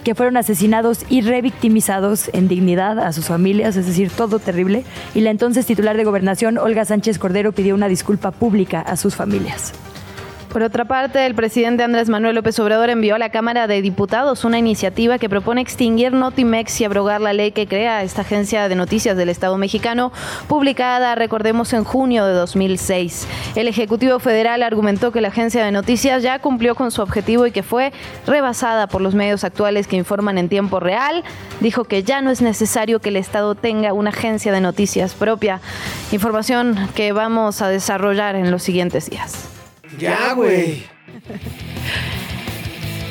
que 0.04 0.16
fueron 0.16 0.38
asesinados 0.38 1.06
y 1.10 1.22
revictimizados 1.22 2.30
en 2.34 2.48
dignidad 2.48 3.00
a 3.00 3.12
sus 3.14 3.26
familias, 3.26 3.76
es 3.76 3.88
decir, 3.88 4.10
todo 4.10 4.40
terrible. 4.40 4.84
Y 5.14 5.22
la 5.22 5.32
entonces 5.32 5.66
titular 5.66 5.98
de 5.98 6.04
gobernación, 6.04 6.58
Olga 6.58 6.86
Sánchez 6.86 7.20
Cordero, 7.20 7.52
pidió 7.52 7.76
una 7.76 7.88
disculpa 7.88 8.32
pública 8.32 8.82
a 8.82 8.98
sus 8.98 9.16
familias. 9.16 9.74
Por 10.52 10.64
otra 10.64 10.84
parte, 10.84 11.26
el 11.26 11.34
presidente 11.34 11.82
Andrés 11.82 12.10
Manuel 12.10 12.36
López 12.36 12.60
Obrador 12.60 12.90
envió 12.90 13.16
a 13.16 13.20
la 13.20 13.30
Cámara 13.30 13.68
de 13.68 13.82
Diputados 13.82 14.44
una 14.44 14.60
iniciativa 14.60 15.18
que 15.18 15.30
propone 15.30 15.62
extinguir 15.62 16.12
Notimex 16.12 16.82
y 16.82 16.84
abrogar 16.84 17.22
la 17.22 17.32
ley 17.32 17.54
que 17.54 17.68
crea 17.68 18.04
esta 18.04 18.24
agencia 18.24 18.68
de 18.68 18.76
noticias 18.76 19.16
del 19.16 19.30
Estado 19.30 19.58
mexicano, 19.58 20.12
publicada, 20.50 21.16
recordemos, 21.16 21.72
en 21.72 21.86
junio 21.86 22.26
de 22.26 22.34
2006. 22.34 23.30
El 23.56 23.70
Ejecutivo 23.70 24.20
Federal 24.20 24.62
argumentó 24.62 25.14
que 25.14 25.22
la 25.22 25.30
agencia 25.30 25.64
de 25.64 25.72
noticias 25.72 26.22
ya 26.22 26.40
cumplió 26.40 26.76
con 26.76 26.92
su 26.92 27.02
objetivo 27.02 27.48
y 27.48 27.52
que 27.52 27.64
fue 27.64 27.94
rebasada 28.28 28.88
por 28.88 29.00
los 29.00 29.16
medios 29.16 29.46
actuales 29.46 29.88
que 29.88 29.96
informan 29.96 30.38
en 30.38 30.50
tiempo 30.50 30.82
real. 30.82 31.24
Dijo 31.62 31.86
que 31.86 32.04
ya 32.04 32.22
no 32.22 32.30
es 32.30 32.42
necesario 32.42 33.00
que 33.00 33.08
el 33.08 33.16
Estado 33.16 33.56
tenga 33.56 33.94
una 33.94 34.10
agencia 34.10 34.52
de 34.52 34.60
noticias 34.60 35.14
propia. 35.14 35.62
Información 36.12 36.90
que 36.94 37.14
vamos 37.14 37.62
a 37.62 37.70
desarrollar 37.70 38.36
en 38.36 38.52
los 38.52 38.64
siguientes 38.64 39.10
días. 39.10 39.61
Ya, 39.98 40.34
güey. 40.34 40.84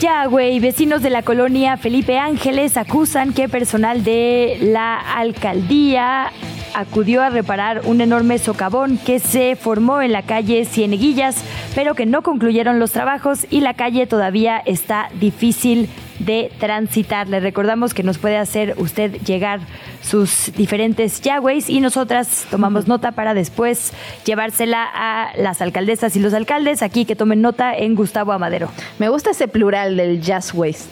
Ya, 0.00 0.24
güey, 0.24 0.58
vecinos 0.60 1.02
de 1.02 1.10
la 1.10 1.20
colonia 1.20 1.76
Felipe 1.76 2.16
Ángeles 2.16 2.78
acusan 2.78 3.34
que 3.34 3.50
personal 3.50 4.02
de 4.02 4.56
la 4.62 4.96
alcaldía 4.96 6.32
acudió 6.74 7.20
a 7.20 7.28
reparar 7.28 7.82
un 7.84 8.00
enorme 8.00 8.38
socavón 8.38 8.96
que 8.96 9.18
se 9.18 9.56
formó 9.56 10.00
en 10.00 10.12
la 10.12 10.22
calle 10.22 10.64
Cieneguillas, 10.64 11.44
pero 11.74 11.94
que 11.94 12.06
no 12.06 12.22
concluyeron 12.22 12.78
los 12.78 12.92
trabajos 12.92 13.46
y 13.50 13.60
la 13.60 13.74
calle 13.74 14.06
todavía 14.06 14.56
está 14.64 15.10
difícil 15.20 15.90
de 16.20 16.52
transitar. 16.58 17.28
Le 17.28 17.40
recordamos 17.40 17.94
que 17.94 18.02
nos 18.02 18.18
puede 18.18 18.36
hacer 18.36 18.74
usted 18.78 19.12
llegar 19.22 19.60
sus 20.02 20.52
diferentes 20.56 21.20
Yahwehs 21.20 21.68
y 21.68 21.80
nosotras 21.80 22.46
tomamos 22.50 22.86
nota 22.86 23.12
para 23.12 23.34
después 23.34 23.92
llevársela 24.24 24.88
a 24.92 25.32
las 25.36 25.60
alcaldesas 25.60 26.16
y 26.16 26.20
los 26.20 26.34
alcaldes. 26.34 26.82
Aquí 26.82 27.04
que 27.04 27.16
tomen 27.16 27.42
nota 27.42 27.74
en 27.74 27.94
Gustavo 27.94 28.32
Amadero. 28.32 28.70
Me 28.98 29.08
gusta 29.08 29.30
ese 29.30 29.48
plural 29.48 29.96
del 29.96 30.20
Jazzways. 30.20 30.88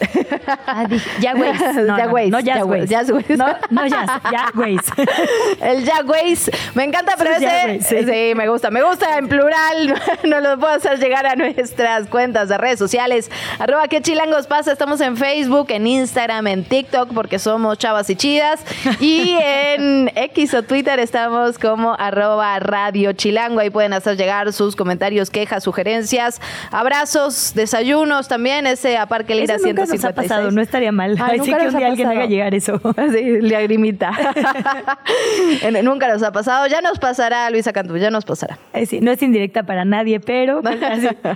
Ah, 0.67 0.87
Yahwehs. 1.19 1.59
No, 1.79 1.97
Jazzways. 1.97 2.31
No, 2.31 2.39
Jazzways. 2.39 3.37
No, 3.37 3.47
no 3.69 3.85
Yahwehs. 3.85 4.91
El 5.61 5.85
Jazzways. 5.85 6.51
Me 6.75 6.83
encanta, 6.83 7.13
pero 7.17 7.31
ese... 7.31 7.81
Sí. 7.81 8.05
sí, 8.05 8.33
me 8.35 8.47
gusta. 8.47 8.69
Me 8.69 8.81
gusta 8.81 9.17
en 9.17 9.27
plural. 9.27 9.93
Nos 10.23 10.43
lo 10.43 10.59
puedo 10.59 10.73
hacer 10.73 10.99
llegar 10.99 11.25
a 11.25 11.35
nuestras 11.35 12.07
cuentas 12.07 12.49
de 12.49 12.57
redes 12.57 12.79
sociales. 12.79 13.29
Arroba 13.59 13.87
que 13.87 14.01
chilangos 14.01 14.47
pasa. 14.47 14.71
Estamos 14.71 15.01
en 15.01 15.17
Facebook, 15.19 15.67
en 15.69 15.85
Instagram, 15.85 16.47
en 16.47 16.63
TikTok, 16.63 17.13
porque 17.13 17.37
somos 17.37 17.77
chavas 17.77 18.09
y 18.09 18.15
chidas. 18.15 18.61
Y 18.99 19.35
en 19.43 20.11
X 20.15 20.53
o 20.53 20.63
Twitter 20.63 20.99
estamos 20.99 21.59
como 21.59 21.93
arroba 21.99 22.57
Radio 22.59 23.13
Chilango. 23.13 23.59
Ahí 23.59 23.69
pueden 23.69 23.93
hacer 23.93 24.17
llegar 24.17 24.51
sus 24.53 24.75
comentarios, 24.75 25.29
quejas, 25.29 25.63
sugerencias, 25.63 26.41
abrazos, 26.71 27.53
desayunos 27.53 28.27
también. 28.27 28.65
Ese 28.65 28.97
a 28.97 29.05
Parque 29.05 29.35
Lira 29.35 29.55
eso 29.55 29.67
nunca 29.67 29.85
nos 29.85 30.05
ha 30.05 30.13
pasado, 30.13 30.51
no 30.51 30.61
estaría 30.61 30.91
mal. 30.91 31.15
Ay, 31.19 31.39
sí 31.43 31.53
que 31.53 31.67
un 31.67 31.77
día 31.77 31.87
alguien 31.87 32.07
haga 32.07 32.25
llegar 32.25 32.55
eso. 32.55 32.79
Sí, 33.09 33.41
lagrimita. 33.41 34.11
nunca 35.83 36.07
nos 36.07 36.21
ha 36.21 36.31
pasado. 36.31 36.67
Ya 36.67 36.79
nos 36.81 36.99
pasará, 36.99 37.49
Luisa 37.49 37.73
Cantú, 37.73 37.97
ya 37.97 38.11
nos 38.11 38.23
pasará. 38.23 38.59
sí, 38.85 39.01
no 39.01 39.11
es 39.11 39.21
indirecta 39.21 39.63
para 39.63 39.83
nadie, 39.83 40.19
pero 40.19 40.61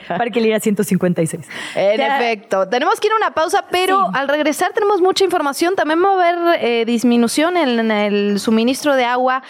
Parque 0.08 0.40
Lira 0.40 0.60
156. 0.60 1.46
En 1.76 2.02
efecto. 2.02 2.68
Tenemos 2.70 3.00
que 3.00 3.08
ir 3.08 3.14
a 3.14 3.18
una 3.18 3.34
pausa, 3.34 3.66
pero 3.74 4.12
al 4.14 4.28
regresar 4.28 4.72
tenemos 4.72 5.02
mucha 5.02 5.24
información. 5.24 5.76
También 5.76 6.00
va 6.04 6.10
a 6.10 6.14
haber 6.14 6.64
eh, 6.64 6.86
disminución 6.86 7.58
en 7.58 7.90
el 7.90 8.40
suministro 8.40 8.96
de 8.96 9.04
agua 9.04 9.42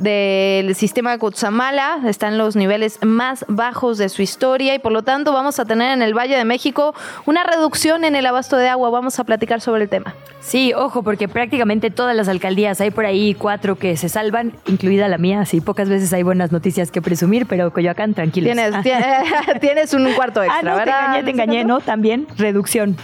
del 0.00 0.74
sistema 0.74 1.12
de 1.12 1.18
Cutzamala. 1.18 2.00
Están 2.06 2.38
los 2.38 2.56
niveles 2.56 2.98
más 3.02 3.44
bajos 3.46 3.96
de 3.96 4.08
su 4.08 4.20
historia 4.20 4.74
y 4.74 4.80
por 4.80 4.90
lo 4.90 5.04
tanto 5.04 5.32
vamos 5.32 5.60
a 5.60 5.64
tener 5.64 5.92
en 5.92 6.02
el 6.02 6.12
Valle 6.12 6.36
de 6.36 6.44
México 6.44 6.92
una 7.24 7.44
reducción 7.44 8.02
en 8.02 8.16
el 8.16 8.26
abasto 8.26 8.56
de 8.56 8.68
agua. 8.68 8.90
Vamos 8.90 9.20
a 9.20 9.24
platicar 9.24 9.60
sobre 9.60 9.84
el 9.84 9.88
tema. 9.88 10.12
Sí, 10.40 10.72
ojo, 10.74 11.04
porque 11.04 11.28
prácticamente 11.28 11.90
todas 11.90 12.16
las 12.16 12.26
alcaldías, 12.28 12.80
hay 12.80 12.90
por 12.90 13.06
ahí 13.06 13.34
cuatro 13.34 13.76
que 13.76 13.96
se 13.96 14.08
salvan, 14.08 14.54
incluida 14.66 15.06
la 15.06 15.18
mía. 15.18 15.44
Sí, 15.44 15.60
pocas 15.60 15.88
veces 15.88 16.12
hay 16.12 16.24
buenas 16.24 16.50
noticias 16.50 16.90
que 16.90 17.00
presumir, 17.00 17.46
pero 17.46 17.72
Coyoacán, 17.72 18.14
tranquilos. 18.14 18.52
Tienes, 18.52 18.74
tienes 19.60 19.94
un 19.94 20.12
cuarto 20.14 20.42
extra, 20.42 20.58
ah, 20.58 20.62
no, 20.62 20.76
¿verdad? 20.76 20.94
Te 20.94 21.00
engañé, 21.00 21.22
te 21.22 21.30
engañé, 21.30 21.64
¿no? 21.64 21.80
También 21.80 22.26
reducción. 22.36 22.96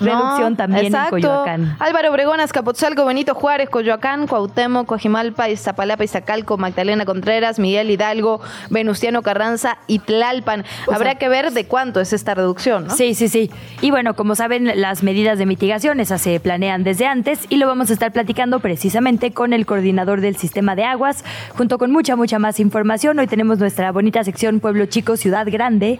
No, 0.00 0.21
producción 0.22 0.56
también 0.56 0.86
exacto. 0.86 1.16
en 1.16 1.22
Coyoacán. 1.22 1.76
Álvaro 1.78 2.10
Obregón, 2.10 2.40
Azcapotzalco, 2.40 3.04
Benito 3.04 3.34
Juárez, 3.34 3.68
Coyoacán, 3.68 4.26
Cuauhtémoc, 4.26 4.86
Coajimalpa, 4.86 5.48
Iztapalapa, 5.48 6.04
Iztacalco, 6.04 6.56
Magdalena 6.56 7.04
Contreras, 7.04 7.58
Miguel 7.58 7.90
Hidalgo, 7.90 8.40
Venustiano 8.70 9.22
Carranza 9.22 9.78
y 9.86 9.98
Tlalpan. 9.98 10.64
Habrá 10.92 11.16
que 11.16 11.28
ver 11.28 11.52
de 11.52 11.66
cuánto 11.66 12.00
es 12.00 12.12
esta 12.12 12.34
reducción, 12.34 12.86
¿no? 12.86 12.94
Sí, 12.94 13.14
sí, 13.14 13.28
sí. 13.28 13.50
Y 13.80 13.90
bueno, 13.90 14.14
como 14.14 14.34
saben, 14.34 14.80
las 14.80 15.02
medidas 15.02 15.38
de 15.38 15.46
mitigación 15.46 16.00
esas 16.00 16.22
se 16.22 16.38
planean 16.40 16.84
desde 16.84 17.06
antes 17.06 17.46
y 17.48 17.56
lo 17.56 17.66
vamos 17.66 17.90
a 17.90 17.92
estar 17.92 18.12
platicando 18.12 18.60
precisamente 18.60 19.32
con 19.32 19.52
el 19.52 19.66
coordinador 19.66 20.20
del 20.20 20.36
sistema 20.36 20.74
de 20.76 20.84
aguas, 20.84 21.24
junto 21.56 21.78
con 21.78 21.90
mucha, 21.90 22.16
mucha 22.16 22.38
más 22.38 22.60
información. 22.60 23.18
Hoy 23.18 23.26
tenemos 23.26 23.58
nuestra 23.58 23.92
bonita 23.92 24.24
sección 24.24 24.60
Pueblo 24.60 24.86
Chico, 24.86 25.16
Ciudad 25.16 25.46
Grande. 25.50 25.98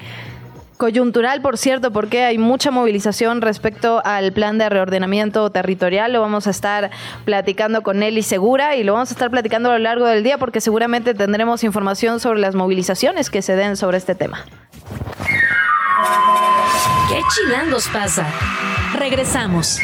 Coyuntural, 0.77 1.41
por 1.43 1.59
cierto, 1.59 1.93
porque 1.93 2.25
hay 2.25 2.39
mucha 2.39 2.71
movilización 2.71 3.41
respecto 3.41 4.03
al 4.05 4.33
plan 4.33 4.59
de 4.59 4.69
reordenamiento 4.69 5.51
territorial. 5.51 6.13
Lo 6.13 6.21
vamos 6.21 6.47
a 6.47 6.51
estar 6.51 6.91
platicando 7.25 7.83
con 7.83 7.99
Nelly 7.99 8.23
Segura 8.23 8.75
y 8.77 8.83
lo 8.83 8.95
vamos 8.95 9.11
a 9.11 9.15
estar 9.15 9.31
platicando 9.31 9.71
a 9.71 9.73
lo 9.75 9.79
largo 9.79 10.07
del 10.07 10.25
día 10.25 10.39
porque 10.39 10.61
seguramente 10.61 11.15
tendremos 11.15 11.63
información 11.63 12.21
sobre 12.21 12.41
las 12.41 12.55
movilizaciones 12.55 13.31
que 13.31 13.43
se 13.43 13.55
den 13.55 13.77
sobre 13.77 13.99
este 13.99 14.15
tema. 14.15 14.45
¿Qué 17.09 17.21
chilangos 17.35 17.89
pasa? 17.89 18.27
Regresamos. 18.95 19.79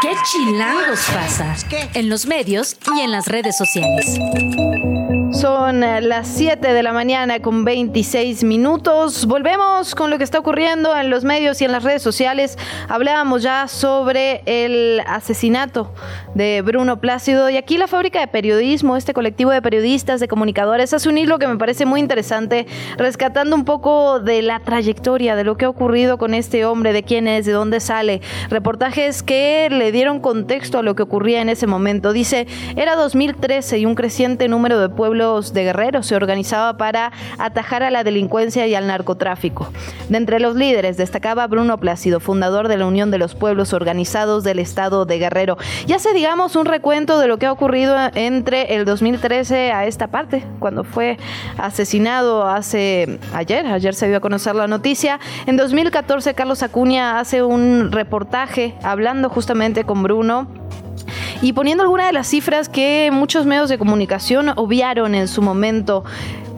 ¿Qué 0.00 0.12
chilangos 0.24 1.00
pasa? 1.12 1.54
En 1.94 2.08
los 2.08 2.26
medios 2.26 2.76
y 2.96 3.00
en 3.00 3.10
las 3.10 3.26
redes 3.26 3.56
sociales. 3.56 4.18
Son 5.32 5.84
eh, 5.84 6.00
las 6.00 6.26
7 6.26 6.72
de 6.72 6.82
la 6.82 6.92
mañana 6.94 7.40
con 7.40 7.62
26 7.62 8.44
minutos. 8.44 9.26
Volvemos 9.26 9.94
con 9.94 10.08
lo 10.08 10.16
que 10.16 10.24
está 10.24 10.38
ocurriendo 10.38 10.96
en 10.96 11.10
los 11.10 11.22
medios 11.22 11.60
y 11.60 11.66
en 11.66 11.72
las 11.72 11.84
redes 11.84 12.00
sociales. 12.00 12.56
Hablábamos 12.88 13.42
ya 13.42 13.68
sobre 13.68 14.42
el 14.46 15.00
asesinato 15.06 15.92
de 16.34 16.62
Bruno 16.62 17.00
Plácido 17.00 17.50
y 17.50 17.58
aquí 17.58 17.76
la 17.76 17.88
fábrica 17.88 18.20
de 18.20 18.26
periodismo, 18.26 18.96
este 18.96 19.12
colectivo 19.12 19.50
de 19.50 19.60
periodistas, 19.60 20.18
de 20.18 20.28
comunicadores, 20.28 20.94
hace 20.94 21.10
un 21.10 21.18
hilo 21.18 21.38
que 21.38 21.46
me 21.46 21.58
parece 21.58 21.84
muy 21.84 22.00
interesante, 22.00 22.66
rescatando 22.96 23.54
un 23.54 23.66
poco 23.66 24.20
de 24.20 24.40
la 24.40 24.60
trayectoria, 24.60 25.36
de 25.36 25.44
lo 25.44 25.58
que 25.58 25.66
ha 25.66 25.68
ocurrido 25.68 26.16
con 26.16 26.32
este 26.32 26.64
hombre, 26.64 26.94
de 26.94 27.02
quién 27.02 27.28
es, 27.28 27.44
de 27.44 27.52
dónde 27.52 27.80
sale. 27.80 28.22
Reportajes 28.48 29.22
que 29.22 29.68
le 29.70 29.92
dieron 29.92 30.20
contexto 30.20 30.78
a 30.78 30.82
lo 30.82 30.96
que 30.96 31.02
ocurría 31.02 31.42
en 31.42 31.50
ese 31.50 31.66
momento. 31.66 32.14
Dice, 32.14 32.46
era 32.76 32.96
2013 32.96 33.78
y 33.78 33.86
un 33.86 33.94
creciente 33.94 34.48
número 34.48 34.80
de 34.80 34.88
pueblos 34.88 35.17
de 35.18 35.64
guerreros 35.64 36.06
se 36.06 36.14
organizaba 36.14 36.76
para 36.76 37.10
atajar 37.38 37.82
a 37.82 37.90
la 37.90 38.04
delincuencia 38.04 38.68
y 38.68 38.74
al 38.76 38.86
narcotráfico. 38.86 39.68
De 40.08 40.16
entre 40.16 40.38
los 40.38 40.54
líderes 40.54 40.96
destacaba 40.96 41.46
Bruno 41.48 41.78
Plácido, 41.78 42.20
fundador 42.20 42.68
de 42.68 42.76
la 42.76 42.86
Unión 42.86 43.10
de 43.10 43.18
los 43.18 43.34
Pueblos 43.34 43.72
Organizados 43.72 44.44
del 44.44 44.60
Estado 44.60 45.06
de 45.06 45.18
Guerrero. 45.18 45.58
Y 45.88 45.92
hace, 45.92 46.12
digamos, 46.12 46.54
un 46.54 46.66
recuento 46.66 47.18
de 47.18 47.26
lo 47.26 47.38
que 47.38 47.46
ha 47.46 47.52
ocurrido 47.52 47.96
entre 48.14 48.76
el 48.76 48.84
2013 48.84 49.72
a 49.72 49.86
esta 49.86 50.06
parte, 50.06 50.44
cuando 50.60 50.84
fue 50.84 51.18
asesinado 51.56 52.46
hace 52.46 53.18
ayer, 53.32 53.66
ayer 53.66 53.94
se 53.94 54.06
dio 54.06 54.18
a 54.18 54.20
conocer 54.20 54.54
la 54.54 54.68
noticia. 54.68 55.18
En 55.46 55.56
2014 55.56 56.34
Carlos 56.34 56.62
Acuña 56.62 57.18
hace 57.18 57.42
un 57.42 57.90
reportaje 57.90 58.76
hablando 58.84 59.28
justamente 59.28 59.82
con 59.82 60.04
Bruno 60.04 60.46
y 61.40 61.52
poniendo 61.52 61.82
algunas 61.82 62.06
de 62.06 62.12
las 62.12 62.26
cifras 62.26 62.68
que 62.68 63.10
muchos 63.12 63.46
medios 63.46 63.68
de 63.68 63.78
comunicación 63.78 64.52
obviaron 64.56 65.14
en 65.14 65.28
su 65.28 65.42
momento. 65.42 66.04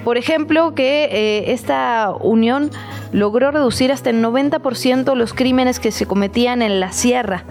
Por 0.04 0.16
ejemplo, 0.16 0.74
que 0.74 1.04
eh, 1.04 1.52
esta 1.52 2.12
unión 2.20 2.70
logró 3.12 3.50
reducir 3.50 3.92
hasta 3.92 4.08
el 4.10 4.22
90% 4.24 5.14
los 5.14 5.34
crímenes 5.34 5.78
que 5.78 5.92
se 5.92 6.06
cometían 6.06 6.62
en 6.62 6.80
la 6.80 6.92
sierra. 6.92 7.44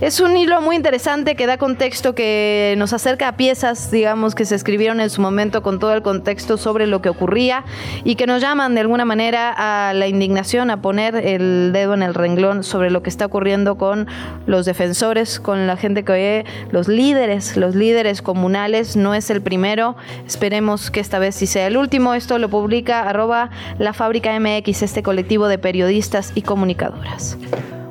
Es 0.00 0.20
un 0.20 0.36
hilo 0.36 0.60
muy 0.60 0.76
interesante 0.76 1.36
que 1.36 1.46
da 1.46 1.56
contexto, 1.56 2.14
que 2.14 2.74
nos 2.76 2.92
acerca 2.92 3.28
a 3.28 3.36
piezas, 3.38 3.90
digamos, 3.90 4.34
que 4.34 4.44
se 4.44 4.54
escribieron 4.54 5.00
en 5.00 5.08
su 5.08 5.22
momento 5.22 5.62
con 5.62 5.78
todo 5.78 5.94
el 5.94 6.02
contexto 6.02 6.58
sobre 6.58 6.86
lo 6.86 7.00
que 7.00 7.08
ocurría 7.08 7.64
y 8.04 8.16
que 8.16 8.26
nos 8.26 8.42
llaman 8.42 8.74
de 8.74 8.82
alguna 8.82 9.06
manera 9.06 9.54
a 9.56 9.94
la 9.94 10.06
indignación, 10.06 10.70
a 10.70 10.82
poner 10.82 11.16
el 11.16 11.70
dedo 11.72 11.94
en 11.94 12.02
el 12.02 12.12
renglón 12.12 12.62
sobre 12.62 12.90
lo 12.90 13.02
que 13.02 13.08
está 13.08 13.24
ocurriendo 13.24 13.78
con 13.78 14.06
los 14.46 14.66
defensores, 14.66 15.40
con 15.40 15.66
la 15.66 15.78
gente 15.78 16.04
que 16.04 16.12
oye, 16.12 16.44
los 16.70 16.88
líderes, 16.88 17.56
los 17.56 17.74
líderes 17.74 18.20
comunales. 18.20 18.96
No 18.96 19.14
es 19.14 19.30
el 19.30 19.40
primero, 19.40 19.96
esperemos 20.26 20.90
que 20.90 21.00
esta 21.00 21.18
vez 21.18 21.36
sí 21.36 21.46
sea 21.46 21.66
el 21.68 21.78
último. 21.78 22.12
Esto 22.12 22.38
lo 22.38 22.50
publica 22.50 23.08
arroba 23.08 23.48
la 23.78 23.94
fábrica 23.94 24.38
MX, 24.38 24.82
este 24.82 25.02
colectivo 25.02 25.48
de 25.48 25.56
periodistas 25.56 26.32
y 26.34 26.42
comunicadoras. 26.42 27.38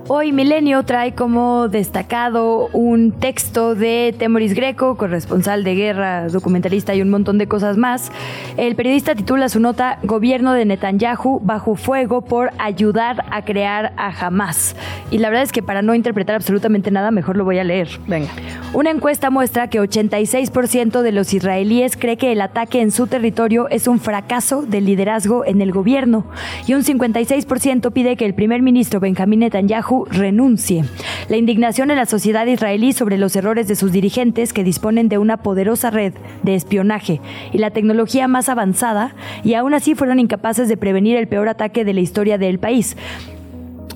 Hoy 0.07 0.31
Milenio 0.31 0.83
trae 0.83 1.15
como 1.15 1.67
destacado 1.67 2.67
un 2.73 3.11
texto 3.11 3.73
de 3.73 4.13
Temoris 4.15 4.53
Greco, 4.53 4.97
corresponsal 4.97 5.63
de 5.63 5.73
guerra, 5.73 6.27
documentalista 6.27 6.93
y 6.93 7.01
un 7.01 7.09
montón 7.09 7.39
de 7.39 7.47
cosas 7.47 7.75
más. 7.75 8.11
El 8.55 8.75
periodista 8.75 9.15
titula 9.15 9.49
su 9.49 9.59
nota 9.59 9.97
Gobierno 10.03 10.53
de 10.53 10.63
Netanyahu 10.65 11.39
bajo 11.41 11.75
fuego 11.75 12.21
por 12.21 12.51
ayudar 12.59 13.25
a 13.31 13.45
crear 13.45 13.93
a 13.97 14.09
Hamas. 14.09 14.75
Y 15.09 15.17
la 15.17 15.29
verdad 15.29 15.43
es 15.43 15.51
que 15.51 15.63
para 15.63 15.81
no 15.81 15.95
interpretar 15.95 16.35
absolutamente 16.35 16.91
nada, 16.91 17.09
mejor 17.09 17.35
lo 17.35 17.43
voy 17.43 17.57
a 17.57 17.63
leer. 17.63 17.89
Venga. 18.05 18.29
Una 18.73 18.91
encuesta 18.91 19.31
muestra 19.31 19.69
que 19.69 19.81
86% 19.81 21.01
de 21.01 21.11
los 21.13 21.33
israelíes 21.33 21.97
cree 21.97 22.17
que 22.17 22.31
el 22.31 22.41
ataque 22.41 22.81
en 22.81 22.91
su 22.91 23.07
territorio 23.07 23.69
es 23.69 23.87
un 23.87 23.99
fracaso 23.99 24.61
del 24.61 24.85
liderazgo 24.85 25.45
en 25.45 25.61
el 25.61 25.71
gobierno 25.71 26.25
y 26.67 26.75
un 26.75 26.83
56% 26.83 27.91
pide 27.91 28.17
que 28.17 28.25
el 28.25 28.35
primer 28.35 28.61
ministro 28.61 28.99
Benjamín 28.99 29.39
Netanyahu 29.39 29.94
renuncie. 30.03 30.84
La 31.29 31.38
indignación 31.38 31.89
en 31.91 31.97
la 31.97 32.05
sociedad 32.05 32.45
israelí 32.45 32.91
sobre 32.91 33.17
los 33.17 33.36
errores 33.36 33.67
de 33.67 33.75
sus 33.75 33.93
dirigentes 33.93 34.51
que 34.51 34.65
disponen 34.65 35.08
de 35.08 35.17
una 35.17 35.38
poderosa 35.38 35.89
red 35.91 36.13
de 36.43 36.55
espionaje 36.55 37.21
y 37.53 37.60
la 37.60 37.71
tecnología 37.71 38.27
más 38.27 38.49
avanzada 38.49 39.15
y 39.43 39.53
aún 39.53 39.73
así 39.73 39.95
fueron 39.95 40.19
incapaces 40.19 40.67
de 40.67 40.77
prevenir 40.77 41.15
el 41.17 41.27
peor 41.27 41.47
ataque 41.47 41.86
de 41.86 41.93
la 41.93 42.01
historia 42.01 42.38
del 42.38 42.60
país. 42.60 42.97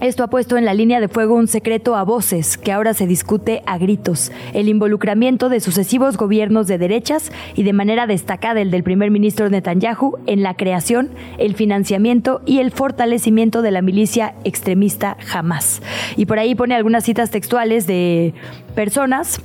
Esto 0.01 0.23
ha 0.23 0.29
puesto 0.29 0.57
en 0.57 0.63
la 0.63 0.73
línea 0.73 1.01
de 1.01 1.09
fuego 1.09 1.35
un 1.35 1.49
secreto 1.49 1.97
a 1.97 2.03
voces 2.03 2.57
que 2.57 2.71
ahora 2.71 2.93
se 2.93 3.05
discute 3.05 3.62
a 3.65 3.77
gritos, 3.77 4.31
el 4.53 4.69
involucramiento 4.69 5.49
de 5.49 5.59
sucesivos 5.59 6.15
gobiernos 6.15 6.67
de 6.67 6.77
derechas 6.77 7.33
y 7.53 7.63
de 7.63 7.73
manera 7.73 8.07
destacada 8.07 8.62
el 8.62 8.71
del 8.71 8.83
primer 8.83 9.12
ministro 9.12 9.49
Netanyahu 9.49 10.17
en 10.25 10.41
la 10.41 10.53
creación, 10.53 11.09
el 11.38 11.53
financiamiento 11.53 12.41
y 12.45 12.59
el 12.59 12.71
fortalecimiento 12.71 13.62
de 13.62 13.71
la 13.71 13.81
milicia 13.81 14.35
extremista 14.45 15.17
Hamas. 15.33 15.81
Y 16.15 16.27
por 16.27 16.39
ahí 16.39 16.55
pone 16.55 16.75
algunas 16.75 17.03
citas 17.03 17.29
textuales 17.29 17.85
de 17.85 18.33
personas 18.75 19.41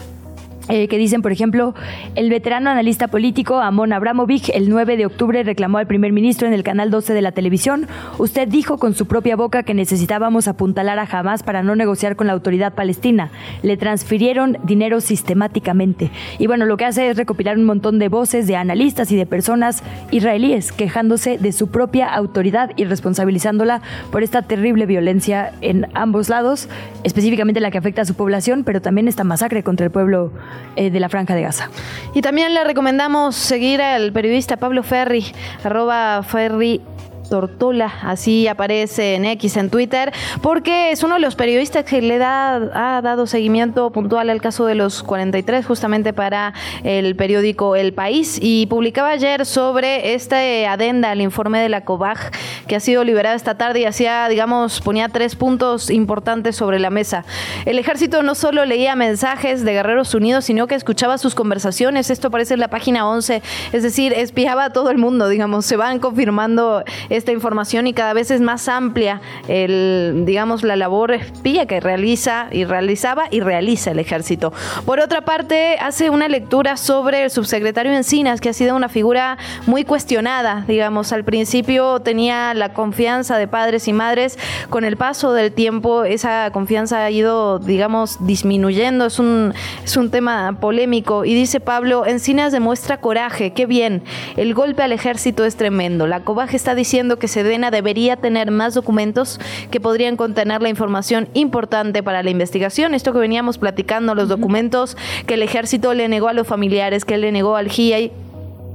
eh, 0.69 0.89
que 0.89 0.99
dicen, 0.99 1.21
por 1.21 1.33
ejemplo, 1.33 1.75
el 2.15 2.31
veterano 2.31 2.71
analista 2.71 3.09
político 3.09 3.61
Amon 3.61 3.93
Abramovich 3.93 4.51
el 4.55 4.71
9 4.71 4.97
de 4.97 5.07
octubre 5.07 5.43
reclamó 5.43 5.79
al 5.79 5.87
primer 5.87 6.13
ministro 6.13 6.49
en 6.49 6.55
el 6.55 6.63
canal 6.63 6.91
12 6.91 7.13
de 7.13 7.21
la 7.21 7.33
televisión, 7.33 7.87
usted 8.19 8.49
dijo 8.49 8.79
con 8.79 8.95
su 8.95 9.07
propia 9.07 9.37
boca 9.37 9.63
que 9.63 9.75
necesitábamos 9.75 10.49
apuntalar 10.49 10.99
a 10.99 11.09
Hamas 11.11 11.43
para 11.43 11.63
no 11.63 11.77
negociar 11.77 12.17
con 12.17 12.27
la 12.27 12.33
autoridad 12.33 12.75
palestina. 12.75 13.31
Le 13.63 13.77
transfirieron 13.77 14.57
dinero 14.65 15.01
sistemáticamente. 15.01 16.11
Y 16.39 16.47
bueno, 16.47 16.65
lo 16.65 16.77
que 16.77 16.87
hace 16.87 17.11
es 17.11 17.17
recopilar 17.17 17.59
un 17.59 17.65
montón 17.65 17.99
de 17.99 18.09
voces 18.09 18.47
de 18.47 18.57
analistas 18.57 19.13
y 19.13 19.17
de 19.17 19.27
personas 19.27 19.83
israelíes 20.11 20.73
quejándose 20.73 21.39
de 21.39 21.53
su 21.53 21.69
propia 21.69 22.13
autoridad 22.15 22.71
y 22.77 22.85
responsabilizándola 22.85 23.83
por 24.11 24.23
esta 24.23 24.43
terrible 24.43 24.87
violencia 24.87 25.53
en 25.61 25.89
ambos 25.95 26.29
lados, 26.29 26.69
específicamente 27.03 27.61
la 27.61 27.71
que 27.71 27.79
afecta 27.79 28.03
a 28.03 28.05
su 28.05 28.15
población, 28.15 28.65
pero 28.65 28.81
también 28.81 29.09
esta 29.09 29.25
masacre 29.25 29.63
contra 29.63 29.87
el 29.87 29.93
pueblo 29.93 30.33
eh, 30.77 30.91
de 30.91 31.01
la 31.01 31.09
Franja 31.09 31.35
de 31.35 31.43
Gaza. 31.43 31.71
Y 32.15 32.23
también 32.23 32.55
le 32.55 32.65
recomendamos 32.65 33.37
seguir 33.37 33.81
al 33.83 34.13
periodista 34.13 34.57
Pablo 34.57 34.83
Ferri, 34.83 35.25
arroba 35.63 36.23
Ferri 36.23 36.81
Tortola, 37.29 37.93
así 38.03 38.49
aparece 38.49 39.15
en 39.15 39.25
X 39.25 39.57
en 39.57 39.71
Twitter, 39.71 40.13
porque 40.43 40.91
es 40.91 41.03
uno 41.03 41.15
de 41.15 41.21
los 41.21 41.35
periodistas 41.35 41.85
que 41.85 42.01
le 42.03 42.19
da, 42.19 42.55
ha 42.97 43.03
dado 43.03 43.27
seguimiento 43.27 43.91
puntual 43.91 44.31
al 44.31 44.41
caso 44.41 44.67
de 44.67 44.75
los 44.75 45.03
43, 45.03 45.67
justamente 45.67 46.13
para 46.13 46.55
el 46.83 47.17
periódico 47.17 47.77
El 47.77 47.93
País, 47.93 48.39
y 48.41 48.67
publicaba 48.67 49.11
ayer 49.11 49.47
sobre 49.47 50.15
esta 50.15 50.37
adenda 50.71 51.11
al 51.11 51.21
informe 51.21 51.61
de 51.61 51.69
la 51.69 51.85
COBAG, 51.85 52.33
que 52.67 52.77
ha 52.77 52.81
sido 52.81 53.05
liberada 53.05 53.35
esta 53.35 53.57
tarde 53.57 53.81
y 53.81 53.85
hacía, 53.85 54.29
digamos, 54.29 54.81
ponía 54.81 55.09
tres 55.09 55.37
puntos 55.37 55.91
importantes 55.91 56.57
sobre 56.57 56.79
la 56.79 56.91
mesa. 56.91 57.25
El 57.65 57.79
ejército 57.79 58.23
no 58.23 58.35
solo 58.35 58.65
leía 58.65 58.95
mensajes 58.97 59.65
de 59.65 59.73
Guerreros 59.73 60.15
Unidos, 60.15 60.45
sino 60.45 60.67
que 60.67 60.75
escuchaba 60.75 61.19
sus 61.19 61.35
conversaciones, 61.35 62.11
esto 62.11 62.29
aparece 62.29 62.55
en 62.55 62.61
la 62.61 62.69
página 62.69 63.09
11, 63.09 63.43
es 63.73 63.83
decir, 63.83 64.13
espiaba 64.13 64.67
a 64.67 64.71
todo 64.71 64.91
el 64.91 64.99
mundo, 64.99 65.29
digamos, 65.29 65.67
se 65.67 65.77
van 65.77 65.99
confirmando 65.99 66.85
esta 67.17 67.33
información 67.33 67.87
y 67.87 67.93
cada 67.93 68.13
vez 68.13 68.31
es 68.31 68.41
más 68.41 68.69
amplia 68.69 69.21
el, 69.49 70.23
digamos, 70.27 70.63
la 70.63 70.77
labor 70.77 71.13
espía 71.13 71.67
que 71.67 71.81
realiza 71.81 72.49
y 72.51 72.65
realizaba 72.65 73.25
y 73.31 73.41
realiza 73.41 73.93
el 73.93 73.99
ejército. 73.99 74.53
Por 74.85 75.01
otra 75.01 75.23
parte, 75.23 75.77
hace 75.81 76.11
una 76.11 76.29
lectura 76.29 76.77
sobre 76.77 77.25
el 77.25 77.31
subsecretario 77.31 77.93
Encinas, 77.93 78.41
que 78.41 78.49
ha 78.49 78.53
sido 78.53 78.75
una 78.75 78.89
figura 78.89 79.39
muy 79.67 79.85
cuestionada, 79.85 80.65
digamos, 80.67 81.13
al 81.13 81.25
principio 81.25 82.01
tenía 82.01 82.55
la 82.55 82.73
confianza 82.73 83.39
de 83.39 83.47
padres 83.47 83.89
y 83.89 83.93
madres, 83.93 84.39
con 84.71 84.85
el 84.85 84.97
paso 84.97 85.33
del 85.33 85.53
tiempo 85.53 86.05
esa 86.05 86.51
confianza 86.53 87.05
ha 87.05 87.11
ido, 87.11 87.59
digamos, 87.59 88.25
disminuyendo, 88.27 89.07
es 89.07 89.19
un, 89.19 89.55
es 89.85 89.97
un 89.97 90.11
tema 90.11 90.59
polémico. 90.61 91.25
Y 91.25 91.35
dice 91.35 91.61
Pablo, 91.61 92.07
Encinas 92.07 92.53
demuestra 92.53 93.01
coraje, 93.01 93.53
qué 93.53 93.67
bien, 93.67 94.03
el 94.37 94.55
golpe 94.55 94.83
al 94.83 94.93
ejército 94.93 95.45
es 95.45 95.57
tremendo, 95.57 96.07
la 96.07 96.21
cobaje 96.21 96.57
está 96.57 96.75
diciendo 96.75 97.04
que 97.19 97.29
Sedena 97.29 97.71
debería 97.71 98.17
tener 98.17 98.51
más 98.51 98.75
documentos 98.75 99.41
que 99.71 99.81
podrían 99.81 100.17
contener 100.17 100.63
la 100.63 100.69
información 100.69 101.29
importante 101.35 102.03
para 102.03 102.23
la 102.23 102.31
investigación, 102.31 102.95
esto 102.95 103.13
que 103.13 103.19
veníamos 103.19 103.59
platicando, 103.59 104.15
los 104.15 104.29
documentos 104.29 104.97
que 105.27 105.35
el 105.35 105.43
ejército 105.43 105.95
le 105.95 106.09
negó 106.09 106.29
a 106.29 106.33
los 106.33 106.47
familiares, 106.47 107.05
que 107.05 107.19
le 107.19 107.33
negó 107.33 107.57
al 107.57 107.69
GIA 107.69 108.11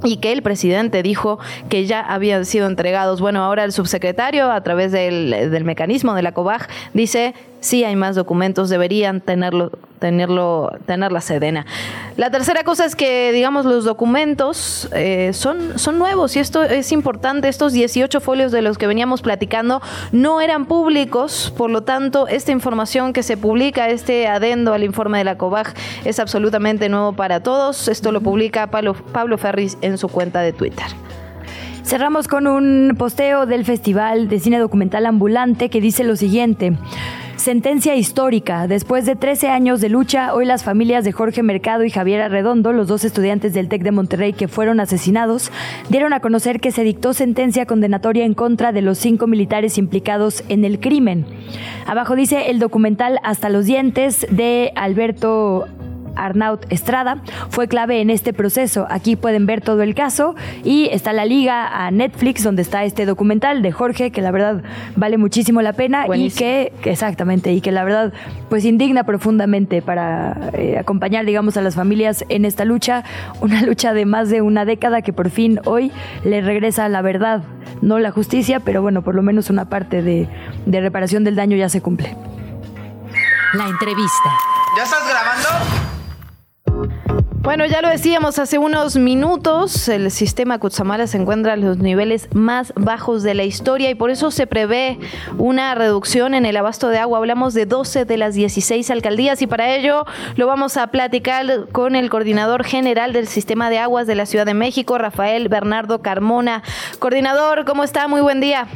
y 0.04 0.18
que 0.18 0.32
el 0.32 0.42
presidente 0.42 1.04
dijo 1.04 1.40
que 1.68 1.86
ya 1.86 2.00
habían 2.00 2.46
sido 2.46 2.68
entregados. 2.68 3.20
Bueno, 3.20 3.44
ahora 3.44 3.64
el 3.64 3.72
subsecretario, 3.72 4.52
a 4.52 4.62
través 4.62 4.92
del, 4.92 5.30
del 5.52 5.64
mecanismo 5.66 6.14
de 6.14 6.22
la 6.22 6.32
COBAG, 6.32 6.68
dice 6.94 7.34
sí 7.60 7.84
hay 7.84 7.96
más 7.96 8.16
documentos, 8.16 8.70
deberían 8.70 9.22
tenerlo, 9.22 9.72
tenerlo, 10.00 10.72
tener 10.86 11.12
la 11.12 11.22
Sedena. 11.22 11.66
La 12.18 12.32
tercera 12.32 12.64
cosa 12.64 12.86
es 12.86 12.96
que, 12.96 13.32
digamos, 13.32 13.66
los 13.66 13.86
documentos 13.86 14.90
eh, 14.94 15.32
son, 15.34 15.78
son 15.78 16.00
nuevos 16.00 16.36
y 16.36 16.40
esto 16.40 16.64
es 16.64 16.92
importante. 16.92 17.48
Estos 17.48 17.74
18 17.74 18.20
folios 18.22 18.52
de 18.52 18.62
los 18.62 18.78
que 18.78 18.88
veníamos 18.88 19.22
platicando 19.22 19.82
no 20.12 20.42
eran 20.42 20.66
públicos, 20.66 21.54
por 21.58 21.70
lo 21.70 21.84
tanto, 21.84 22.28
esta 22.28 22.52
información 22.52 23.14
que 23.14 23.24
se 23.24 23.38
publica, 23.38 23.90
este 23.90 24.28
adendo 24.28 24.74
al 24.74 24.84
informe 24.84 25.18
de 25.18 25.24
la 25.24 25.38
COBAG, 25.38 25.74
es 26.06 26.20
absolutamente 26.20 26.90
nuevo 26.90 27.14
para 27.14 27.42
todos. 27.42 27.88
Esto 27.88 28.12
lo 28.12 28.22
publica 28.22 28.68
Pablo, 28.68 28.94
Pablo 28.94 29.38
Ferris 29.38 29.78
en 29.82 29.98
su 29.98 30.08
cuenta 30.10 30.42
de 30.42 30.54
Twitter. 30.54 30.88
Cerramos 31.84 32.28
con 32.28 32.46
un 32.46 32.96
posteo 33.00 33.48
del 33.48 33.66
Festival 33.66 34.30
de 34.30 34.40
Cine 34.40 34.60
Documental 34.60 35.08
Ambulante 35.08 35.70
que 35.70 35.82
dice 35.82 36.04
lo 36.04 36.16
siguiente. 36.16 36.74
Sentencia 37.40 37.96
histórica. 37.96 38.68
Después 38.68 39.06
de 39.06 39.16
13 39.16 39.48
años 39.48 39.80
de 39.80 39.88
lucha, 39.88 40.34
hoy 40.34 40.44
las 40.44 40.66
familias 40.66 41.06
de 41.06 41.14
Jorge 41.14 41.42
Mercado 41.42 41.86
y 41.86 41.90
Javier 41.90 42.22
Arredondo, 42.22 42.74
los 42.74 42.90
dos 42.90 43.06
estudiantes 43.06 43.54
del 43.54 43.70
TEC 43.70 43.82
de 43.82 43.92
Monterrey 43.92 44.34
que 44.34 44.50
fueron 44.50 44.82
asesinados, 44.82 45.50
dieron 45.88 46.12
a 46.12 46.20
conocer 46.20 46.60
que 46.60 46.74
se 46.74 46.84
dictó 46.84 47.14
sentencia 47.14 47.66
condenatoria 47.66 48.26
en 48.26 48.34
contra 48.34 48.74
de 48.74 48.82
los 48.82 48.98
cinco 48.98 49.26
militares 49.26 49.78
implicados 49.78 50.44
en 50.50 50.66
el 50.66 50.82
crimen. 50.82 51.26
Abajo 51.86 52.18
dice 52.18 52.50
el 52.50 52.60
documental 52.60 53.22
Hasta 53.24 53.48
los 53.48 53.66
dientes 53.66 54.28
de 54.30 54.74
Alberto 54.76 55.66
Arnaut 56.16 56.66
Estrada, 56.72 57.22
fue 57.50 57.68
clave 57.68 58.02
en 58.02 58.10
este 58.10 58.34
proceso. 58.34 58.88
Aquí 58.90 59.16
pueden 59.16 59.46
ver 59.46 59.62
todo 59.62 59.82
el 59.82 59.96
caso 59.96 60.36
y 60.64 60.90
está 60.92 61.14
la 61.14 61.26
liga 61.26 61.86
a 61.86 61.92
Netflix 61.92 62.44
donde 62.44 62.62
está 62.62 62.84
este 62.84 63.06
documental 63.06 63.62
de 63.62 63.72
Jorge 63.72 64.12
que 64.12 64.22
la 64.22 64.32
verdad 64.32 64.64
vale 64.96 65.18
muchísimo 65.18 65.62
la 65.62 65.74
pena 65.74 66.06
y 66.16 66.32
que, 66.32 66.74
exactamente 66.84 67.54
y 67.54 67.62
que 67.62 67.72
la 67.72 67.84
verdad 67.84 68.14
pues 68.50 68.66
indigna 68.66 69.04
profundamente 69.04 69.82
para 69.82 70.52
eh, 70.54 70.78
acompañar 70.78 71.26
digamos 71.26 71.58
a 71.58 71.62
las 71.62 71.76
familias 71.76 72.26
en 72.30 72.46
esta 72.46 72.66
lucha, 72.66 73.04
una 73.42 73.62
lucha 73.66 73.94
de 73.94 74.06
más 74.06 74.30
de 74.30 74.42
una 74.42 74.66
década 74.66 75.02
que 75.02 75.14
por 75.14 75.30
fin 75.30 75.60
hoy 75.66 75.92
le 76.24 76.42
regresa 76.42 76.90
la 76.90 77.02
verdad, 77.02 77.44
no 77.82 78.00
la 78.00 78.12
justicia, 78.12 78.60
pero 78.60 78.82
bueno, 78.82 79.02
por 79.02 79.16
lo 79.16 79.22
menos 79.22 79.50
una 79.50 79.70
parte 79.70 80.02
de, 80.02 80.28
de 80.66 80.82
reparación 80.82 81.24
del 81.24 81.36
daño 81.36 81.58
ya 81.58 81.70
se 81.70 81.82
cumple. 81.82 82.16
La 83.54 83.68
entrevista. 83.68 84.30
¿Ya 84.78 84.84
estás 84.84 85.08
grabando? 85.08 85.89
Bueno, 87.42 87.66
ya 87.66 87.82
lo 87.82 87.88
decíamos 87.88 88.38
hace 88.38 88.58
unos 88.58 88.98
minutos, 88.98 89.88
el 89.88 90.12
sistema 90.12 90.60
Kutsamala 90.60 91.08
se 91.08 91.18
encuentra 91.18 91.54
en 91.54 91.62
los 91.62 91.78
niveles 91.78 92.28
más 92.34 92.74
bajos 92.76 93.24
de 93.24 93.34
la 93.34 93.46
historia 93.46 93.90
y 93.90 93.96
por 93.96 94.10
eso 94.10 94.30
se 94.30 94.46
prevé 94.46 95.00
una 95.38 95.74
reducción 95.74 96.34
en 96.34 96.46
el 96.46 96.58
abasto 96.58 96.90
de 96.90 96.98
agua. 96.98 97.18
Hablamos 97.18 97.54
de 97.54 97.66
12 97.66 98.04
de 98.04 98.18
las 98.18 98.36
16 98.36 98.92
alcaldías 98.92 99.42
y 99.42 99.48
para 99.48 99.74
ello 99.74 100.06
lo 100.36 100.48
vamos 100.48 100.76
a 100.76 100.88
platicar 100.88 101.70
con 101.72 101.96
el 101.96 102.10
coordinador 102.10 102.66
general 102.66 103.14
del 103.14 103.28
sistema 103.28 103.70
de 103.70 103.80
aguas 103.80 104.06
de 104.06 104.16
la 104.16 104.26
Ciudad 104.26 104.46
de 104.46 104.54
México, 104.54 104.98
Rafael 104.98 105.48
Bernardo 105.48 106.02
Carmona. 106.02 106.62
Coordinador, 107.00 107.64
¿cómo 107.64 107.86
está? 107.86 108.10
Muy 108.10 108.20
buen 108.20 108.42
día. 108.42 108.68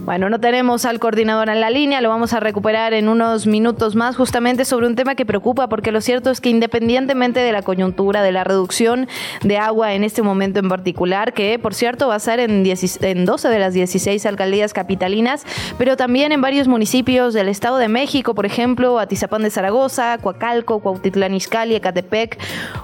Bueno, 0.00 0.30
no 0.30 0.40
tenemos 0.40 0.84
al 0.84 0.98
coordinador 0.98 1.48
en 1.48 1.60
la 1.60 1.70
línea, 1.70 2.00
lo 2.00 2.08
vamos 2.08 2.32
a 2.32 2.40
recuperar 2.40 2.94
en 2.94 3.08
unos 3.08 3.46
minutos 3.46 3.94
más 3.94 4.16
justamente 4.16 4.64
sobre 4.64 4.86
un 4.86 4.96
tema 4.96 5.14
que 5.14 5.26
preocupa 5.26 5.68
porque 5.68 5.92
lo 5.92 6.00
cierto 6.00 6.30
es 6.30 6.40
que 6.40 6.50
independientemente 6.50 7.40
de 7.40 7.52
la 7.52 7.62
coyuntura, 7.62 8.22
de 8.22 8.32
la 8.32 8.44
reducción 8.44 9.08
de 9.42 9.58
agua 9.58 9.94
en 9.94 10.04
este 10.04 10.22
momento 10.22 10.60
en 10.60 10.68
particular, 10.68 11.32
que 11.32 11.58
por 11.58 11.74
cierto 11.74 12.08
va 12.08 12.16
a 12.16 12.20
ser 12.20 12.40
en, 12.40 12.64
12 12.64 13.48
de 13.48 13.58
las 13.58 13.74
16 13.74 14.26
alcaldías 14.26 14.72
capitalinas, 14.72 15.44
pero 15.78 15.96
también 15.96 16.32
en 16.32 16.40
varios 16.40 16.68
municipios 16.68 17.34
del 17.34 17.48
Estado 17.48 17.78
de 17.78 17.88
México, 17.88 18.34
por 18.34 18.46
ejemplo, 18.46 18.98
Atizapán 18.98 19.42
de 19.42 19.50
Zaragoza, 19.50 20.18
Coacalco, 20.18 20.80
Cuautitlán 20.80 21.34
Izcalli, 21.34 21.74
Ecatepec, 21.76 22.38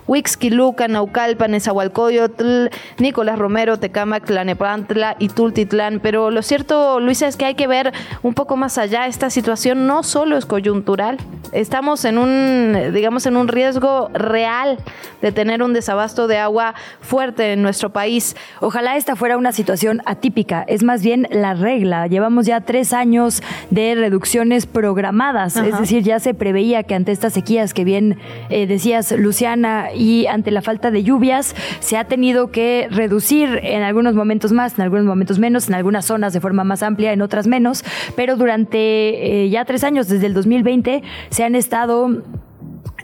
Huixquiluca, 0.07 0.89
Naucalpan, 0.89 1.53
Nezahualcóyotl, 1.53 2.69
Nicolás 2.99 3.39
Romero, 3.39 3.79
Tecámac, 3.79 4.25
Tlanepantla 4.25 5.17
y 5.19 5.29
Tultitlán, 5.29 6.01
pero 6.01 6.31
lo 6.31 6.43
cierto 6.43 6.62
Luisa, 7.01 7.27
es 7.27 7.37
que 7.37 7.45
hay 7.45 7.55
que 7.55 7.67
ver 7.67 7.93
un 8.23 8.35
poco 8.35 8.57
más 8.57 8.79
allá. 8.79 9.07
Esta 9.07 9.31
situación 9.31 9.87
no 9.87 10.03
solo 10.03 10.37
es 10.37 10.47
coyuntural. 10.47 11.19
Estamos 11.53 12.05
en 12.05 12.19
un, 12.19 12.93
digamos, 12.93 13.27
en 13.27 13.37
un 13.37 13.49
riesgo 13.49 14.09
real 14.15 14.79
de 15.21 15.33
tener 15.33 15.63
un 15.63 15.73
desabasto 15.73 16.27
de 16.27 16.39
agua 16.39 16.75
fuerte 17.01 17.53
en 17.53 17.63
nuestro 17.63 17.91
país. 17.91 18.37
Ojalá 18.61 18.97
esta 18.97 19.17
fuera 19.17 19.37
una 19.37 19.53
situación 19.53 20.03
atípica. 20.07 20.65
Es 20.67 20.83
más 20.83 21.03
bien 21.03 21.29
la 21.31 21.55
regla. 21.55 22.07
Llevamos 22.07 22.47
ya 22.47 22.61
tres 22.61 22.93
años 22.93 23.43
de 23.71 23.95
reducciones 23.95 24.67
programadas. 24.67 25.57
Es 25.57 25.79
decir, 25.79 26.03
ya 26.03 26.21
se 26.21 26.35
preveía 26.35 26.83
que 26.85 26.95
ante 26.95 27.13
estas 27.13 27.33
sequías 27.33 27.75
que 27.75 27.85
bien 27.85 28.19
eh, 28.51 28.67
decías, 28.67 29.13
Luciana, 29.13 29.93
y 29.95 30.27
ante 30.27 30.51
la 30.51 30.63
falta 30.63 30.91
de 30.91 31.03
lluvias, 31.03 31.55
se 31.81 31.97
ha 31.97 32.05
tenido 32.05 32.51
que 32.51 32.89
reducir 32.91 33.61
en 33.63 33.83
algunos 33.83 34.15
momentos 34.15 34.53
más, 34.53 34.75
en 34.75 34.83
algunos 34.83 35.07
momentos 35.07 35.39
menos, 35.39 35.69
en 35.69 35.75
algunas 35.75 36.05
zonas 36.05 36.33
de 36.33 36.41
forma 36.41 36.52
más 36.53 36.83
amplia, 36.83 37.13
en 37.13 37.23
otras 37.23 37.47
menos, 37.47 37.85
pero 38.17 38.37
durante 38.37 39.45
eh, 39.45 39.51
ya 39.51 39.65
tres 39.65 39.85
años, 39.85 40.09
desde 40.09 40.27
el 40.27 40.35
2020, 40.35 41.03
se 41.31 41.45
han 41.45 41.55
estado 41.55 42.23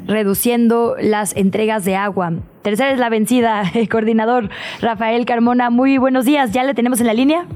reduciendo 0.07 0.97
las 1.01 1.37
entregas 1.37 1.85
de 1.85 1.97
agua. 1.97 2.33
Tercera 2.63 2.93
es 2.93 2.99
la 2.99 3.09
vencida, 3.09 3.63
el 3.75 3.89
coordinador 3.89 4.51
Rafael 4.81 5.25
Carmona. 5.27 5.71
Muy 5.71 5.99
buenos 5.99 6.25
días, 6.25 6.53
¿ya 6.53 6.65
le 6.65 6.75
tenemos 6.75 7.01
en 7.01 7.07
la 7.07 7.15
línea? 7.15 7.47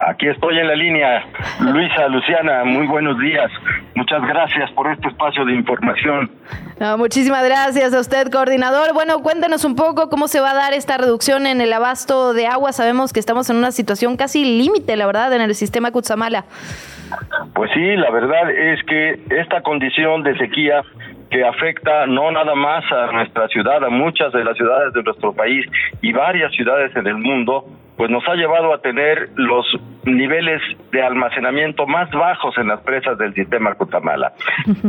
Aquí 0.00 0.28
estoy 0.28 0.58
en 0.58 0.66
la 0.66 0.74
línea. 0.74 1.26
Luisa, 1.60 2.08
Luciana, 2.08 2.64
muy 2.64 2.86
buenos 2.86 3.18
días. 3.18 3.50
Muchas 3.94 4.22
gracias 4.22 4.70
por 4.72 4.90
este 4.90 5.08
espacio 5.08 5.44
de 5.44 5.54
información. 5.54 6.30
muchísimas 6.96 7.44
gracias 7.44 7.92
a 7.92 8.00
usted, 8.00 8.30
coordinador. 8.30 8.94
Bueno, 8.94 9.18
cuéntenos 9.18 9.62
un 9.66 9.76
poco 9.76 10.08
cómo 10.08 10.26
se 10.26 10.40
va 10.40 10.52
a 10.52 10.54
dar 10.54 10.72
esta 10.72 10.96
reducción 10.96 11.46
en 11.46 11.60
el 11.60 11.70
abasto 11.70 12.32
de 12.32 12.46
agua. 12.46 12.72
Sabemos 12.72 13.12
que 13.12 13.20
estamos 13.20 13.50
en 13.50 13.56
una 13.56 13.72
situación 13.72 14.16
casi 14.16 14.42
límite, 14.58 14.96
la 14.96 15.04
verdad, 15.04 15.34
en 15.34 15.42
el 15.42 15.54
sistema 15.54 15.90
Cutzamala. 15.90 16.46
Pues 17.54 17.70
sí, 17.74 17.96
la 17.96 18.10
verdad 18.10 18.50
es 18.50 18.82
que 18.84 19.20
esta 19.28 19.60
condición 19.60 20.22
de 20.22 20.34
sequía 20.38 20.82
que 21.30 21.44
afecta 21.44 22.06
no 22.06 22.30
nada 22.30 22.54
más 22.54 22.84
a 22.90 23.12
nuestra 23.12 23.48
ciudad, 23.48 23.84
a 23.84 23.90
muchas 23.90 24.32
de 24.32 24.44
las 24.44 24.56
ciudades 24.56 24.94
de 24.94 25.02
nuestro 25.02 25.32
país 25.32 25.64
y 26.00 26.12
varias 26.12 26.52
ciudades 26.52 26.94
en 26.96 27.06
el 27.06 27.18
mundo, 27.18 27.66
pues 28.00 28.10
nos 28.10 28.26
ha 28.28 28.34
llevado 28.34 28.72
a 28.72 28.80
tener 28.80 29.28
los 29.34 29.66
niveles 30.04 30.62
de 30.90 31.02
almacenamiento 31.02 31.86
más 31.86 32.10
bajos 32.10 32.56
en 32.56 32.68
las 32.68 32.80
presas 32.80 33.18
del 33.18 33.34
sistema 33.34 33.74
Cutamala. 33.74 34.32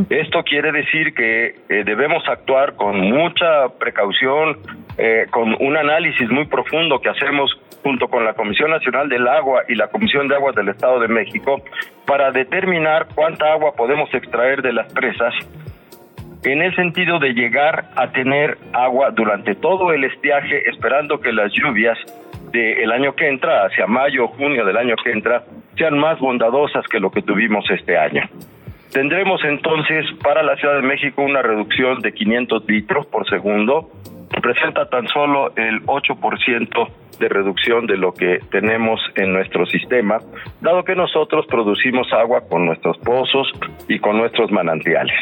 Esto 0.08 0.42
quiere 0.44 0.72
decir 0.72 1.12
que 1.12 1.56
eh, 1.68 1.84
debemos 1.84 2.26
actuar 2.26 2.74
con 2.74 2.98
mucha 2.98 3.68
precaución, 3.78 4.60
eh, 4.96 5.26
con 5.30 5.54
un 5.60 5.76
análisis 5.76 6.26
muy 6.30 6.46
profundo 6.46 7.00
que 7.00 7.10
hacemos 7.10 7.50
junto 7.82 8.08
con 8.08 8.24
la 8.24 8.32
Comisión 8.32 8.70
Nacional 8.70 9.10
del 9.10 9.28
Agua 9.28 9.64
y 9.68 9.74
la 9.74 9.88
Comisión 9.88 10.26
de 10.28 10.36
Aguas 10.36 10.54
del 10.54 10.70
Estado 10.70 10.98
de 10.98 11.08
México 11.08 11.62
para 12.06 12.32
determinar 12.32 13.08
cuánta 13.14 13.52
agua 13.52 13.74
podemos 13.76 14.08
extraer 14.14 14.62
de 14.62 14.72
las 14.72 14.90
presas 14.90 15.34
en 16.44 16.62
el 16.62 16.74
sentido 16.74 17.18
de 17.18 17.34
llegar 17.34 17.90
a 17.94 18.10
tener 18.10 18.56
agua 18.72 19.10
durante 19.10 19.54
todo 19.54 19.92
el 19.92 20.04
estiaje, 20.04 20.66
esperando 20.70 21.20
que 21.20 21.30
las 21.30 21.52
lluvias 21.52 21.98
del 22.50 22.90
año 22.92 23.14
que 23.14 23.28
entra, 23.28 23.66
hacia 23.66 23.86
mayo 23.86 24.24
o 24.24 24.28
junio 24.28 24.64
del 24.64 24.76
año 24.76 24.96
que 25.02 25.12
entra, 25.12 25.44
sean 25.76 25.98
más 25.98 26.18
bondadosas 26.18 26.86
que 26.88 27.00
lo 27.00 27.10
que 27.10 27.22
tuvimos 27.22 27.64
este 27.70 27.96
año. 27.96 28.22
Tendremos 28.92 29.42
entonces 29.44 30.04
para 30.22 30.42
la 30.42 30.56
Ciudad 30.56 30.76
de 30.76 30.82
México 30.82 31.22
una 31.22 31.40
reducción 31.40 32.00
de 32.00 32.12
500 32.12 32.64
litros 32.68 33.06
por 33.06 33.28
segundo, 33.28 33.90
representa 34.30 34.88
tan 34.88 35.08
solo 35.08 35.52
el 35.56 35.82
8% 35.86 36.88
de 37.18 37.28
reducción 37.28 37.86
de 37.86 37.96
lo 37.96 38.12
que 38.12 38.40
tenemos 38.50 39.00
en 39.16 39.32
nuestro 39.32 39.64
sistema, 39.66 40.18
dado 40.60 40.84
que 40.84 40.94
nosotros 40.94 41.46
producimos 41.46 42.12
agua 42.12 42.42
con 42.48 42.66
nuestros 42.66 42.98
pozos 42.98 43.50
y 43.88 43.98
con 43.98 44.18
nuestros 44.18 44.50
manantiales. 44.50 45.16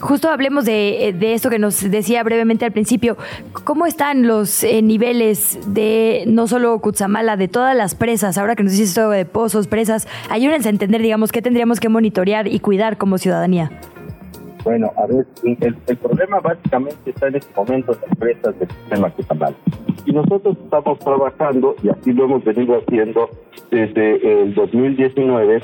Justo 0.00 0.28
hablemos 0.28 0.64
de, 0.64 1.14
de 1.18 1.34
esto 1.34 1.50
que 1.50 1.58
nos 1.58 1.80
decía 1.90 2.22
brevemente 2.22 2.64
al 2.64 2.72
principio. 2.72 3.16
¿Cómo 3.64 3.86
están 3.86 4.26
los 4.26 4.62
eh, 4.64 4.82
niveles 4.82 5.58
de 5.66 6.24
no 6.26 6.46
solo 6.46 6.78
Cutzamala, 6.80 7.36
de 7.36 7.48
todas 7.48 7.76
las 7.76 7.94
presas? 7.94 8.38
Ahora 8.38 8.56
que 8.56 8.62
nos 8.62 8.72
dices 8.72 8.90
esto 8.90 9.10
de 9.10 9.24
pozos, 9.24 9.66
presas, 9.66 10.08
ayúdense 10.30 10.68
a 10.68 10.70
entender, 10.70 11.02
digamos, 11.02 11.32
qué 11.32 11.42
tendríamos 11.42 11.80
que 11.80 11.88
monitorear 11.88 12.48
y 12.48 12.60
cuidar 12.60 12.98
como 12.98 13.18
ciudadanía. 13.18 13.70
Bueno, 14.64 14.90
a 14.96 15.06
ver, 15.06 15.26
el, 15.44 15.76
el 15.86 15.96
problema 15.98 16.40
básicamente 16.40 17.10
está 17.10 17.28
en 17.28 17.36
este 17.36 17.54
momento 17.54 17.92
en 17.92 17.98
las 18.00 18.18
presas 18.18 18.58
del 18.58 18.68
sistema 18.70 19.10
Cutzamala. 19.10 19.56
Y 20.06 20.12
nosotros 20.12 20.56
estamos 20.64 20.98
trabajando, 21.00 21.76
y 21.82 21.90
así 21.90 22.12
lo 22.14 22.24
hemos 22.24 22.44
venido 22.44 22.78
haciendo 22.78 23.28
desde 23.70 24.42
el 24.42 24.54
2019, 24.54 25.62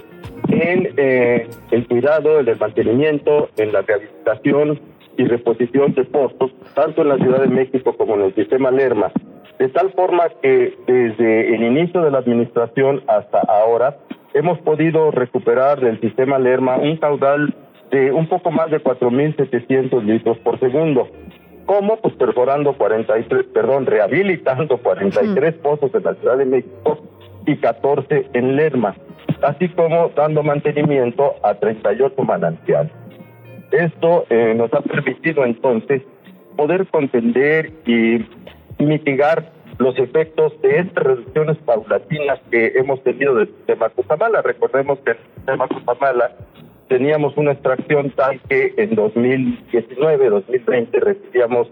en 0.49 0.95
eh, 0.99 1.49
el 1.71 1.87
cuidado, 1.89 2.41
en 2.41 2.49
el 2.49 2.59
mantenimiento, 2.59 3.49
en 3.57 3.73
la 3.73 3.81
rehabilitación 3.81 4.81
y 5.17 5.25
reposición 5.25 5.95
de 5.95 6.05
pozos, 6.05 6.53
tanto 6.75 7.01
en 7.01 7.09
la 7.09 7.17
Ciudad 7.17 7.41
de 7.41 7.49
México 7.49 7.97
como 7.97 8.15
en 8.17 8.23
el 8.23 8.35
sistema 8.35 8.71
Lerma, 8.71 9.11
de 9.59 9.69
tal 9.69 9.93
forma 9.93 10.29
que 10.43 10.75
desde 10.87 11.55
el 11.55 11.63
inicio 11.63 12.03
de 12.03 12.11
la 12.11 12.19
administración 12.19 13.03
hasta 13.07 13.41
ahora 13.41 13.97
hemos 14.35 14.59
podido 14.61 15.11
recuperar 15.11 15.81
del 15.81 16.01
sistema 16.01 16.39
Lerma 16.39 16.77
un 16.77 16.97
caudal 16.97 17.55
de 17.91 18.13
un 18.13 18.27
poco 18.29 18.51
más 18.51 18.71
de 18.71 18.83
4.700 18.83 20.03
litros 20.05 20.39
por 20.39 20.59
segundo. 20.61 21.09
¿Cómo? 21.67 21.97
Pues 21.97 22.15
perforando 22.15 22.73
43, 22.75 23.47
perdón, 23.55 23.87
rehabilitando 23.87 24.79
43 24.79 25.55
pozos 25.57 25.95
en 25.95 26.03
la 26.03 26.15
Ciudad 26.15 26.39
de 26.39 26.45
México 26.45 26.99
y 27.47 27.57
14 27.57 28.31
en 28.33 28.57
Lerma, 28.57 28.97
así 29.43 29.69
como 29.69 30.11
dando 30.17 30.43
mantenimiento 30.43 31.37
a 31.43 31.55
38 31.55 32.23
manantiales. 32.23 32.93
Esto 33.71 34.27
eh, 34.31 34.55
nos 34.57 34.73
ha 34.75 34.81
permitido 34.81 35.45
entonces 35.45 36.03
poder 36.57 36.87
contender 36.89 37.73
y 37.87 38.25
mitigar 38.79 39.53
los 39.79 39.99
efectos 39.99 40.61
de 40.61 40.79
estas 40.79 41.05
reducciones 41.05 41.57
paulatinas 41.59 42.39
que 42.51 42.73
hemos 42.77 43.03
tenido 43.03 43.35
del 43.37 43.47
sistema 43.49 43.89
Cusamala. 43.89 44.43
Recordemos 44.43 44.99
que 45.01 45.13
el 45.13 45.17
sistema 45.37 45.67
Cusamala 45.69 46.33
teníamos 46.91 47.37
una 47.37 47.53
extracción 47.53 48.11
tal 48.11 48.41
que 48.49 48.75
en 48.77 48.97
2019, 48.97 50.29
2020 50.29 50.99
recibíamos 50.99 51.69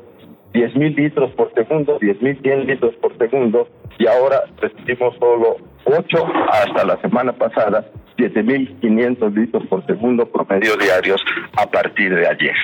10 0.55 0.77
mil 0.77 0.95
litros 0.95 1.33
por 1.33 1.53
segundo, 1.55 1.99
10 2.01 2.23
mil 2.23 2.41
100 2.41 2.67
litros 2.67 2.95
por 3.03 3.19
segundo, 3.19 3.69
y 3.99 4.07
ahora 4.07 4.45
recibimos 4.61 5.17
solo 5.19 5.57
8 5.85 6.25
hasta 6.53 6.85
la 6.85 7.01
semana 7.01 7.33
pasada, 7.33 7.85
7 8.17 8.43
mil 8.45 8.77
500 8.81 9.35
litros 9.35 9.67
por 9.67 9.85
segundo 9.87 10.25
promedio 10.25 10.77
diarios 10.77 11.21
a 11.57 11.67
partir 11.67 12.15
de 12.15 12.25
ayer. 12.25 12.55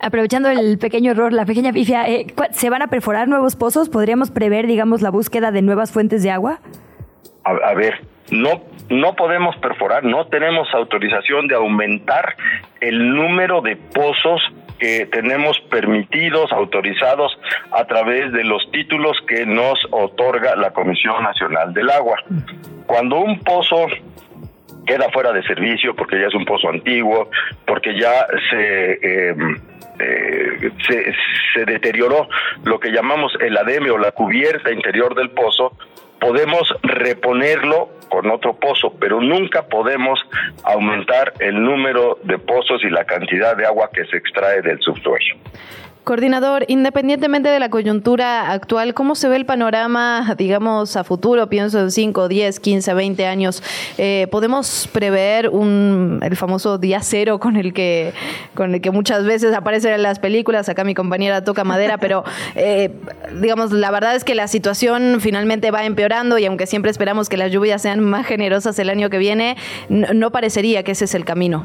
Aprovechando 0.00 0.48
el 0.48 0.78
pequeño 0.78 1.10
error, 1.10 1.34
la 1.34 1.44
pequeña 1.44 1.74
pifia, 1.74 2.08
eh, 2.08 2.26
¿se 2.52 2.70
van 2.70 2.80
a 2.80 2.86
perforar 2.86 3.28
nuevos 3.28 3.54
pozos? 3.54 3.90
¿Podríamos 3.90 4.30
prever, 4.30 4.66
digamos, 4.66 5.02
la 5.02 5.10
búsqueda 5.10 5.52
de 5.52 5.60
nuevas 5.60 5.92
fuentes 5.92 6.22
de 6.22 6.30
agua? 6.30 6.60
A, 7.44 7.50
a 7.50 7.74
ver, 7.74 8.00
no 8.30 8.62
no 8.92 9.14
podemos 9.14 9.56
perforar, 9.56 10.04
no 10.04 10.26
tenemos 10.26 10.68
autorización 10.74 11.48
de 11.48 11.54
aumentar 11.54 12.36
el 12.80 13.14
número 13.14 13.62
de 13.62 13.76
pozos 13.76 14.42
que 14.78 15.06
tenemos 15.06 15.58
permitidos, 15.70 16.52
autorizados 16.52 17.38
a 17.70 17.84
través 17.84 18.32
de 18.32 18.44
los 18.44 18.70
títulos 18.70 19.16
que 19.26 19.46
nos 19.46 19.78
otorga 19.90 20.56
la 20.56 20.72
Comisión 20.72 21.22
Nacional 21.22 21.72
del 21.72 21.88
Agua. 21.88 22.18
Cuando 22.86 23.20
un 23.20 23.38
pozo 23.40 23.86
queda 24.86 25.08
fuera 25.10 25.32
de 25.32 25.42
servicio 25.44 25.94
porque 25.94 26.20
ya 26.20 26.26
es 26.26 26.34
un 26.34 26.44
pozo 26.44 26.68
antiguo, 26.68 27.30
porque 27.66 27.98
ya 27.98 28.26
se, 28.50 29.28
em, 29.30 29.56
eh, 30.00 30.70
se, 30.86 31.14
se 31.54 31.64
deterioró 31.64 32.28
lo 32.64 32.80
que 32.80 32.90
llamamos 32.90 33.32
el 33.40 33.56
ademe 33.56 33.90
o 33.90 33.98
la 33.98 34.10
cubierta 34.10 34.70
interior 34.72 35.14
del 35.14 35.30
pozo, 35.30 35.72
podemos 36.22 36.72
reponerlo 36.84 37.90
con 38.08 38.30
otro 38.30 38.54
pozo, 38.54 38.94
pero 39.00 39.20
nunca 39.20 39.66
podemos 39.66 40.20
aumentar 40.62 41.34
el 41.40 41.60
número 41.60 42.20
de 42.22 42.38
pozos 42.38 42.84
y 42.84 42.90
la 42.90 43.04
cantidad 43.04 43.56
de 43.56 43.66
agua 43.66 43.90
que 43.92 44.04
se 44.04 44.18
extrae 44.18 44.62
del 44.62 44.78
subsuelo. 44.80 45.34
Coordinador, 46.04 46.64
independientemente 46.66 47.48
de 47.48 47.60
la 47.60 47.70
coyuntura 47.70 48.50
actual, 48.50 48.92
¿cómo 48.92 49.14
se 49.14 49.28
ve 49.28 49.36
el 49.36 49.46
panorama, 49.46 50.34
digamos, 50.36 50.96
a 50.96 51.04
futuro? 51.04 51.48
Pienso 51.48 51.78
en 51.78 51.92
5, 51.92 52.26
10, 52.26 52.58
15, 52.58 52.92
20 52.92 53.26
años. 53.26 53.62
Eh, 53.98 54.26
¿Podemos 54.32 54.88
prever 54.92 55.48
un, 55.48 56.18
el 56.22 56.34
famoso 56.34 56.78
día 56.78 56.98
cero 57.02 57.38
con 57.38 57.56
el, 57.56 57.72
que, 57.72 58.12
con 58.54 58.74
el 58.74 58.80
que 58.80 58.90
muchas 58.90 59.24
veces 59.24 59.54
aparecen 59.54 59.92
en 59.92 60.02
las 60.02 60.18
películas? 60.18 60.68
Acá 60.68 60.82
mi 60.82 60.94
compañera 60.94 61.44
toca 61.44 61.62
madera, 61.62 61.98
pero 61.98 62.24
eh, 62.56 62.90
digamos, 63.40 63.70
la 63.70 63.92
verdad 63.92 64.16
es 64.16 64.24
que 64.24 64.34
la 64.34 64.48
situación 64.48 65.18
finalmente 65.20 65.70
va 65.70 65.84
empeorando 65.84 66.36
y 66.36 66.46
aunque 66.46 66.66
siempre 66.66 66.90
esperamos 66.90 67.28
que 67.28 67.36
las 67.36 67.52
lluvias 67.52 67.80
sean 67.80 68.00
más 68.00 68.26
generosas 68.26 68.76
el 68.80 68.90
año 68.90 69.08
que 69.08 69.18
viene, 69.18 69.56
no 69.88 70.32
parecería 70.32 70.82
que 70.82 70.90
ese 70.92 71.04
es 71.04 71.14
el 71.14 71.24
camino. 71.24 71.64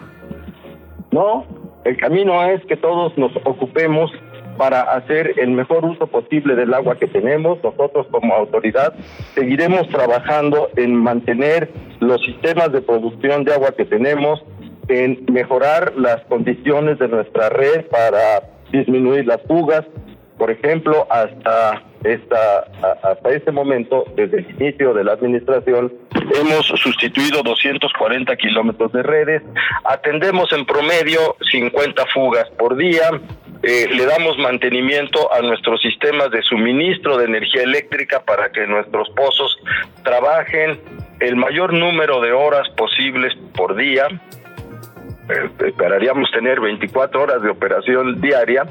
No, 1.09 1.43
el 1.87 1.95
camino 1.95 2.43
es 2.43 2.63
que 2.65 2.75
todos 2.75 3.17
nos 3.17 3.31
ocupemos 3.45 4.11
para 4.57 4.81
hacer 4.81 5.33
el 5.37 5.51
mejor 5.51 5.85
uso 5.85 6.07
posible 6.07 6.55
del 6.55 6.73
agua 6.73 6.97
que 6.97 7.07
tenemos. 7.07 7.63
Nosotros 7.63 8.07
como 8.11 8.33
autoridad 8.33 8.93
seguiremos 9.35 9.87
trabajando 9.89 10.69
en 10.75 10.95
mantener 10.95 11.71
los 11.99 12.21
sistemas 12.25 12.71
de 12.71 12.81
producción 12.81 13.43
de 13.43 13.53
agua 13.53 13.73
que 13.77 13.85
tenemos, 13.85 14.43
en 14.87 15.25
mejorar 15.31 15.93
las 15.97 16.21
condiciones 16.25 16.97
de 16.99 17.07
nuestra 17.07 17.49
red 17.49 17.85
para 17.87 18.43
disminuir 18.71 19.25
las 19.25 19.41
fugas. 19.47 19.85
Por 20.37 20.51
ejemplo, 20.51 21.07
hasta 21.09 21.81
esta, 22.03 22.67
hasta 23.03 23.29
este 23.29 23.51
momento, 23.51 24.05
desde 24.15 24.39
el 24.39 24.51
inicio 24.51 24.93
de 24.93 25.03
la 25.03 25.13
administración, 25.13 25.91
hemos 26.39 26.65
sustituido 26.67 27.41
240 27.43 28.35
kilómetros 28.37 28.91
de 28.91 29.03
redes, 29.03 29.41
atendemos 29.83 30.51
en 30.53 30.65
promedio 30.65 31.35
50 31.51 32.05
fugas 32.13 32.49
por 32.57 32.75
día, 32.75 33.09
eh, 33.63 33.87
le 33.91 34.05
damos 34.05 34.37
mantenimiento 34.37 35.33
a 35.33 35.41
nuestros 35.41 35.81
sistemas 35.81 36.29
de 36.31 36.41
suministro 36.43 37.17
de 37.17 37.25
energía 37.25 37.63
eléctrica 37.63 38.23
para 38.23 38.51
que 38.51 38.67
nuestros 38.67 39.09
pozos 39.11 39.57
trabajen 40.03 40.79
el 41.19 41.35
mayor 41.35 41.73
número 41.73 42.21
de 42.21 42.31
horas 42.31 42.69
posibles 42.75 43.33
por 43.55 43.75
día. 43.75 44.07
Eh, 45.29 45.49
esperaríamos 45.67 46.31
tener 46.31 46.59
24 46.59 47.21
horas 47.21 47.41
de 47.41 47.49
operación 47.49 48.21
diaria 48.21 48.65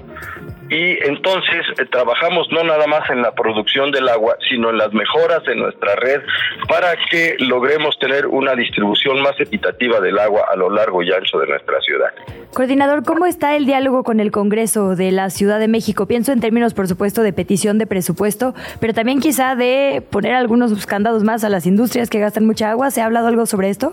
y 0.68 0.98
entonces 1.06 1.64
eh, 1.78 1.84
trabajamos 1.90 2.48
no 2.50 2.64
nada 2.64 2.86
más 2.86 3.08
en 3.10 3.22
la 3.22 3.32
producción 3.32 3.92
del 3.92 4.08
agua, 4.08 4.36
sino 4.48 4.70
en 4.70 4.78
las 4.78 4.92
mejoras 4.92 5.44
de 5.44 5.54
nuestra 5.54 5.94
red 5.96 6.22
para 6.68 6.96
que 7.10 7.36
logremos 7.38 7.98
tener 7.98 8.26
una 8.26 8.54
distribución 8.54 9.20
más 9.22 9.38
equitativa 9.38 10.00
del 10.00 10.18
agua 10.18 10.46
a 10.50 10.56
lo 10.56 10.70
largo 10.70 11.02
y 11.02 11.12
ancho 11.12 11.38
de 11.38 11.46
nuestra 11.46 11.80
ciudad. 11.82 12.08
Coordinador, 12.52 13.04
¿cómo 13.04 13.26
está 13.26 13.54
el 13.54 13.66
diálogo 13.66 14.02
con 14.02 14.18
el 14.18 14.30
Congreso 14.32 14.96
de 14.96 15.12
la 15.12 15.30
Ciudad 15.30 15.60
de 15.60 15.68
México? 15.68 16.06
Pienso 16.06 16.32
en 16.32 16.40
términos, 16.40 16.74
por 16.74 16.88
supuesto, 16.88 17.22
de 17.22 17.32
petición 17.32 17.78
de 17.78 17.86
presupuesto, 17.86 18.54
pero 18.80 18.94
también 18.94 19.20
quizá 19.20 19.54
de 19.54 20.02
poner 20.10 20.34
algunos 20.34 20.86
candados 20.86 21.22
más 21.22 21.44
a 21.44 21.48
las 21.48 21.66
industrias 21.66 22.10
que 22.10 22.18
gastan 22.18 22.46
mucha 22.46 22.70
agua. 22.70 22.90
¿Se 22.90 23.02
ha 23.02 23.04
hablado 23.04 23.28
algo 23.28 23.46
sobre 23.46 23.68
esto? 23.68 23.92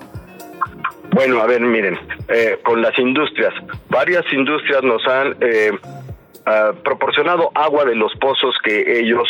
Bueno, 1.12 1.39
a 1.42 1.48
ver, 1.48 1.62
miren, 1.62 2.00
eh, 2.28 2.60
con 2.63 2.82
las 2.82 2.98
industrias, 2.98 3.54
varias 3.89 4.24
industrias 4.34 4.84
nos 4.84 5.06
han 5.08 5.36
eh, 5.42 5.72
uh, 5.72 6.76
proporcionado 6.84 7.52
agua 7.54 7.86
de 7.86 7.96
los 7.96 8.12
pozos 8.20 8.56
que 8.63 9.00
ellos 9.00 9.28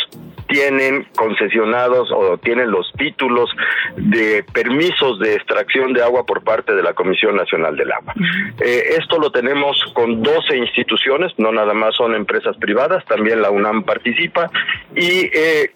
tienen 0.48 1.08
concesionados 1.16 2.12
o 2.12 2.38
tienen 2.38 2.70
los 2.70 2.92
títulos 2.94 3.50
de 3.96 4.44
permisos 4.54 5.20
de 5.20 5.36
extracción 5.36 5.94
de 5.94 6.04
agua 6.04 6.26
por 6.26 6.44
parte 6.44 6.76
de 6.76 6.84
la 6.84 6.94
Comisión 6.94 7.36
Nacional 7.36 7.76
del 7.76 7.92
Agua. 7.92 8.14
Eh, 8.60 8.96
esto 9.00 9.18
lo 9.18 9.32
tenemos 9.32 9.76
con 9.94 10.22
12 10.22 10.58
instituciones, 10.58 11.34
no 11.38 11.52
nada 11.52 11.74
más 11.74 11.96
son 11.96 12.14
empresas 12.14 12.56
privadas, 12.58 13.04
también 13.06 13.42
la 13.42 13.50
UNAM 13.50 13.84
participa 13.84 14.50
y 14.96 15.30
eh, 15.34 15.72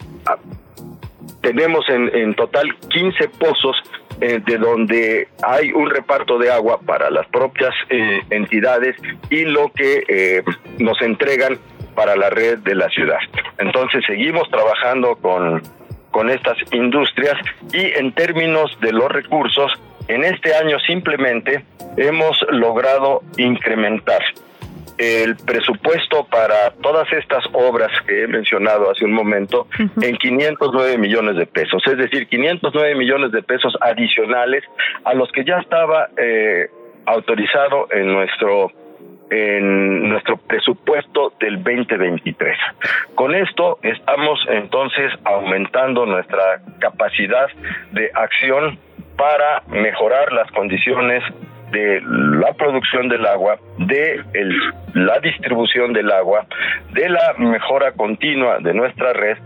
tenemos 1.42 1.88
en, 1.90 2.16
en 2.16 2.36
total 2.36 2.76
15 2.90 3.30
pozos 3.40 3.76
eh, 4.20 4.42
de 4.46 4.58
donde 4.58 5.28
hay 5.44 5.72
un 5.72 5.90
reparto 5.90 6.38
de 6.38 6.52
agua 6.52 6.80
para 6.86 7.10
las 7.12 7.28
propias 7.28 7.74
eh, 7.90 8.22
entidades 8.30 8.96
y 9.30 9.46
lo 9.46 9.72
que 9.72 10.04
eh, 10.08 10.44
nos 10.80 11.00
entregan 11.02 11.60
para 11.94 12.16
la 12.16 12.30
red 12.30 12.60
de 12.60 12.76
la 12.76 12.90
ciudad. 12.90 13.20
Entonces 13.60 14.04
seguimos 14.08 14.50
trabajando 14.50 15.16
con, 15.18 15.62
con 16.12 16.30
estas 16.30 16.58
industrias 16.72 17.36
y 17.72 17.92
en 17.98 18.12
términos 18.14 18.76
de 18.82 18.92
los 18.92 19.12
recursos, 19.12 19.72
en 20.08 20.24
este 20.24 20.56
año 20.56 20.80
simplemente 20.80 21.64
hemos 21.98 22.38
logrado 22.50 23.22
incrementar 23.38 24.22
el 24.98 25.36
presupuesto 25.36 26.26
para 26.26 26.72
todas 26.82 27.12
estas 27.14 27.46
obras 27.54 27.92
que 28.08 28.24
he 28.24 28.28
mencionado 28.28 28.90
hace 28.90 29.06
un 29.06 29.14
momento 29.14 29.68
en 30.02 30.18
509 30.18 30.98
millones 30.98 31.36
de 31.36 31.46
pesos, 31.46 31.84
es 31.86 31.98
decir, 31.98 32.28
509 32.28 32.96
millones 32.96 33.32
de 33.32 33.44
pesos 33.44 33.78
adicionales 33.82 34.64
a 35.04 35.14
los 35.14 35.32
que 35.32 35.44
ya 35.44 35.60
estaba 35.60 36.10
eh, 36.18 36.70
autorizado 37.06 37.88
en 37.92 38.12
nuestro 38.12 38.72
en 39.30 40.08
nuestro 40.08 40.38
presupuesto 40.38 41.34
del 41.40 41.62
2023. 41.62 42.58
Con 43.14 43.36
esto 43.36 43.78
estamos 43.82 44.40
entonces 44.48 45.12
aumentando 45.26 46.06
nuestra 46.06 46.62
capacidad 46.80 47.48
de 47.92 48.10
acción 48.14 48.80
para 49.18 49.64
mejorar 49.68 50.32
las 50.32 50.50
condiciones 50.52 51.24
de 51.72 52.02
la 52.02 52.54
producción 52.54 53.10
del 53.10 53.26
agua, 53.26 53.60
de 53.78 54.24
la 54.94 55.20
distribución 55.20 55.94
del 55.94 56.12
agua, 56.12 56.46
de 56.94 57.10
la 57.10 57.34
mejora 57.38 57.92
continua 57.92 58.60
de 58.60 58.74
nuestra 58.74 59.14
red, 59.14 59.38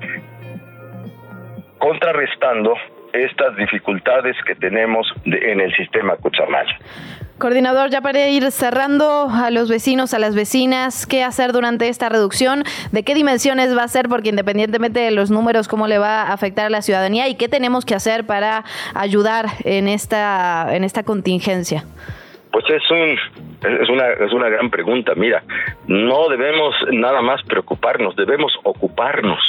contrarrestando 1.77 2.75
estas 3.13 3.55
dificultades 3.57 4.35
que 4.45 4.55
tenemos 4.55 5.11
en 5.25 5.59
el 5.59 5.75
sistema 5.75 6.15
Cuchamaya. 6.17 6.77
Coordinador, 7.41 7.89
ya 7.89 8.01
para 8.01 8.29
ir 8.29 8.51
cerrando 8.51 9.27
a 9.31 9.49
los 9.49 9.67
vecinos, 9.67 10.13
a 10.13 10.19
las 10.19 10.35
vecinas, 10.35 11.07
¿qué 11.07 11.23
hacer 11.23 11.53
durante 11.53 11.87
esta 11.87 12.07
reducción? 12.07 12.63
¿De 12.91 13.01
qué 13.01 13.15
dimensiones 13.15 13.75
va 13.75 13.81
a 13.81 13.87
ser? 13.87 14.09
Porque 14.09 14.29
independientemente 14.29 14.99
de 14.99 15.09
los 15.09 15.31
números, 15.31 15.67
¿cómo 15.67 15.87
le 15.87 15.97
va 15.97 16.21
a 16.21 16.33
afectar 16.33 16.67
a 16.67 16.69
la 16.69 16.83
ciudadanía? 16.83 17.27
¿Y 17.29 17.37
qué 17.37 17.49
tenemos 17.49 17.83
que 17.83 17.95
hacer 17.95 18.27
para 18.27 18.63
ayudar 18.93 19.47
en 19.63 19.87
esta, 19.87 20.67
en 20.75 20.83
esta 20.83 21.01
contingencia? 21.01 21.83
Pues 22.51 22.65
es 22.69 22.91
un 22.91 23.17
es 23.81 23.89
una 23.89 24.07
es 24.23 24.33
una 24.33 24.49
gran 24.49 24.69
pregunta. 24.69 25.13
Mira, 25.15 25.41
no 25.87 26.29
debemos 26.29 26.75
nada 26.91 27.23
más 27.23 27.41
preocuparnos, 27.43 28.15
debemos 28.15 28.53
ocuparnos. 28.63 29.39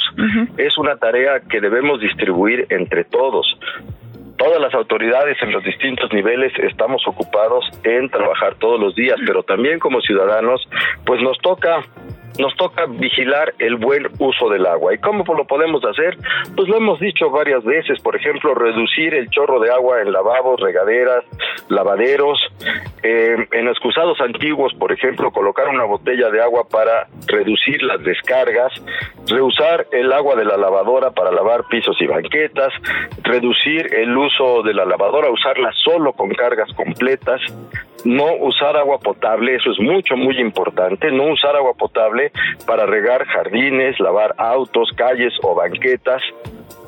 Es 0.57 0.79
una 0.79 0.95
tarea 0.95 1.41
que 1.41 1.61
debemos 1.61 1.99
distribuir 1.99 2.65
entre 2.71 3.03
todos 3.03 3.45
todas 4.43 4.59
las 4.59 4.73
autoridades 4.73 5.37
en 5.41 5.53
los 5.53 5.63
distintos 5.63 6.11
niveles 6.11 6.51
estamos 6.59 7.01
ocupados 7.07 7.63
en 7.83 8.09
trabajar 8.09 8.55
todos 8.55 8.77
los 8.77 8.93
días, 8.93 9.17
pero 9.25 9.43
también 9.43 9.79
como 9.79 10.01
ciudadanos, 10.01 10.67
pues 11.05 11.21
nos 11.21 11.37
toca 11.37 11.81
nos 12.39 12.55
toca 12.55 12.85
vigilar 12.87 13.53
el 13.59 13.75
buen 13.75 14.07
uso 14.19 14.49
del 14.49 14.65
agua. 14.65 14.93
¿Y 14.93 14.97
cómo 14.97 15.23
lo 15.33 15.45
podemos 15.45 15.83
hacer? 15.85 16.17
Pues 16.55 16.67
lo 16.67 16.77
hemos 16.77 16.99
dicho 16.99 17.29
varias 17.29 17.63
veces, 17.63 17.99
por 18.01 18.15
ejemplo, 18.15 18.53
reducir 18.55 19.13
el 19.13 19.29
chorro 19.29 19.59
de 19.59 19.71
agua 19.71 20.01
en 20.01 20.11
lavabos, 20.11 20.59
regaderas, 20.59 21.23
lavaderos, 21.69 22.39
eh, 23.03 23.35
en 23.51 23.67
excusados 23.67 24.19
antiguos, 24.21 24.73
por 24.75 24.91
ejemplo, 24.91 25.31
colocar 25.31 25.67
una 25.67 25.83
botella 25.83 26.29
de 26.29 26.41
agua 26.41 26.67
para 26.69 27.07
reducir 27.27 27.83
las 27.83 28.03
descargas, 28.03 28.71
reusar 29.27 29.87
el 29.91 30.11
agua 30.11 30.35
de 30.35 30.45
la 30.45 30.57
lavadora 30.57 31.11
para 31.11 31.31
lavar 31.31 31.65
pisos 31.67 31.95
y 32.01 32.07
banquetas, 32.07 32.73
reducir 33.23 33.93
el 33.93 34.15
uso 34.17 34.63
de 34.63 34.73
la 34.73 34.85
lavadora, 34.85 35.29
usarla 35.29 35.71
solo 35.83 36.13
con 36.13 36.29
cargas 36.29 36.71
completas, 36.73 37.41
no 38.05 38.35
usar 38.35 38.75
agua 38.77 38.99
potable, 38.99 39.55
eso 39.55 39.71
es 39.71 39.79
mucho, 39.79 40.15
muy 40.15 40.39
importante, 40.39 41.11
no 41.11 41.25
usar 41.25 41.55
agua 41.55 41.73
potable 41.73 42.31
para 42.65 42.85
regar 42.85 43.25
jardines, 43.25 43.99
lavar 43.99 44.35
autos, 44.37 44.91
calles 44.95 45.33
o 45.41 45.55
banquetas. 45.55 46.21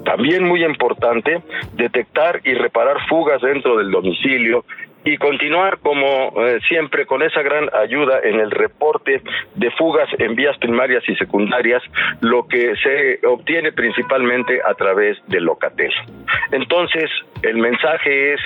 También 0.03 0.43
muy 0.43 0.63
importante, 0.63 1.41
detectar 1.73 2.41
y 2.43 2.53
reparar 2.53 2.97
fugas 3.07 3.41
dentro 3.41 3.77
del 3.77 3.89
domicilio 3.89 4.63
y 5.03 5.17
continuar 5.17 5.79
como 5.79 6.33
eh, 6.43 6.59
siempre 6.67 7.05
con 7.05 7.21
esa 7.21 7.41
gran 7.43 7.69
ayuda 7.75 8.19
en 8.23 8.39
el 8.39 8.51
reporte 8.51 9.21
de 9.53 9.71
fugas 9.71 10.09
en 10.17 10.35
vías 10.35 10.57
primarias 10.57 11.03
y 11.07 11.15
secundarias, 11.15 11.81
lo 12.21 12.47
que 12.47 12.75
se 12.77 13.25
obtiene 13.25 13.71
principalmente 13.71 14.61
a 14.65 14.73
través 14.73 15.17
del 15.27 15.43
Locatel. 15.43 15.93
Entonces, 16.51 17.09
el 17.43 17.57
mensaje 17.57 18.33
es 18.33 18.41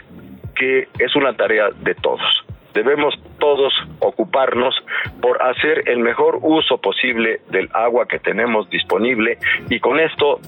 que 0.55 0.87
es 0.99 1.15
una 1.15 1.33
tarea 1.33 1.69
de 1.81 1.95
todos 1.95 2.45
debemos 2.73 3.13
todos 3.39 3.73
ocuparnos 3.99 4.75
por 5.21 5.41
hacer 5.41 5.89
el 5.89 5.99
mejor 5.99 6.39
uso 6.41 6.77
posible 6.77 7.41
del 7.49 7.69
agua 7.73 8.07
que 8.07 8.19
tenemos 8.19 8.69
disponible 8.69 9.37
y 9.69 9.79
con 9.79 9.99
esto 9.99 10.39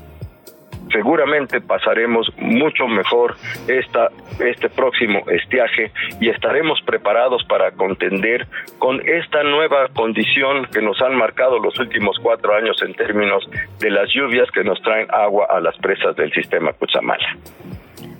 seguramente 0.91 1.61
pasaremos 1.61 2.31
mucho 2.37 2.87
mejor 2.87 3.35
esta, 3.67 4.09
este 4.39 4.69
próximo 4.69 5.23
estiaje 5.29 5.91
y 6.19 6.29
estaremos 6.29 6.81
preparados 6.81 7.43
para 7.45 7.71
contender 7.71 8.47
con 8.79 9.01
esta 9.07 9.43
nueva 9.43 9.87
condición 9.93 10.67
que 10.71 10.81
nos 10.81 11.01
han 11.01 11.15
marcado 11.15 11.59
los 11.59 11.77
últimos 11.79 12.17
cuatro 12.21 12.53
años 12.55 12.81
en 12.81 12.93
términos 12.93 13.47
de 13.79 13.89
las 13.89 14.09
lluvias 14.13 14.49
que 14.51 14.63
nos 14.63 14.81
traen 14.81 15.07
agua 15.11 15.47
a 15.49 15.59
las 15.59 15.77
presas 15.77 16.15
del 16.15 16.31
sistema 16.33 16.73
Cuchamala. 16.73 17.37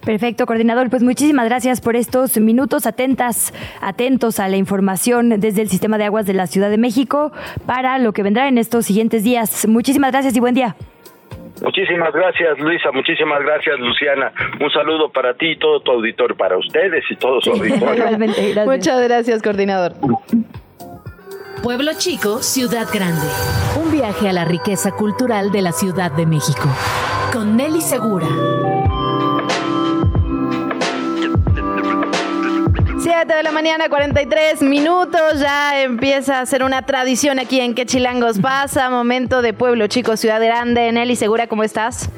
Perfecto, 0.05 0.45
coordinador. 0.45 0.89
Pues 0.89 1.03
muchísimas 1.03 1.45
gracias 1.45 1.81
por 1.81 1.95
estos 1.95 2.37
minutos 2.39 2.85
atentas, 2.85 3.53
atentos 3.81 4.39
a 4.39 4.47
la 4.47 4.57
información 4.57 5.39
desde 5.39 5.61
el 5.61 5.69
sistema 5.69 5.97
de 5.97 6.05
aguas 6.05 6.25
de 6.25 6.33
la 6.33 6.47
Ciudad 6.47 6.69
de 6.69 6.77
México 6.77 7.31
para 7.65 7.99
lo 7.99 8.11
que 8.13 8.23
vendrá 8.23 8.47
en 8.47 8.57
estos 8.57 8.85
siguientes 8.85 9.23
días. 9.23 9.67
Muchísimas 9.67 10.11
gracias 10.11 10.35
y 10.35 10.39
buen 10.39 10.55
día. 10.55 10.75
Muchísimas 11.61 12.11
gracias, 12.11 12.57
Luisa. 12.57 12.91
Muchísimas 12.91 13.39
gracias, 13.41 13.79
Luciana. 13.79 14.31
Un 14.59 14.71
saludo 14.71 15.11
para 15.11 15.35
ti 15.35 15.51
y 15.51 15.59
todo 15.59 15.79
tu 15.81 15.91
auditorio, 15.91 16.35
para 16.35 16.57
ustedes 16.57 17.03
y 17.09 17.15
todos 17.17 17.43
su 17.43 17.51
auditorio. 17.51 18.05
Muchas 18.65 19.03
gracias, 19.03 19.43
coordinador. 19.43 19.93
Pueblo 21.61 21.91
Chico, 21.95 22.39
Ciudad 22.41 22.87
Grande. 22.91 23.27
Un 23.83 23.91
viaje 23.91 24.27
a 24.27 24.33
la 24.33 24.45
riqueza 24.45 24.91
cultural 24.91 25.51
de 25.51 25.61
la 25.61 25.71
Ciudad 25.71 26.11
de 26.11 26.25
México. 26.25 26.67
Con 27.31 27.55
Nelly 27.55 27.81
Segura. 27.81 28.25
7 33.01 33.33
de 33.33 33.41
la 33.41 33.51
mañana, 33.51 33.89
43 33.89 34.61
minutos. 34.61 35.39
Ya 35.39 35.81
empieza 35.81 36.39
a 36.39 36.45
ser 36.45 36.63
una 36.63 36.83
tradición 36.83 37.39
aquí 37.39 37.59
en 37.59 37.73
Quechilangos 37.73 38.37
pasa. 38.39 38.91
Momento 38.91 39.41
de 39.41 39.53
pueblo 39.53 39.87
chico, 39.87 40.15
ciudad 40.17 40.39
grande. 40.39 40.91
Nelly 40.91 41.15
Segura, 41.15 41.47
¿cómo 41.47 41.63
estás? 41.63 42.09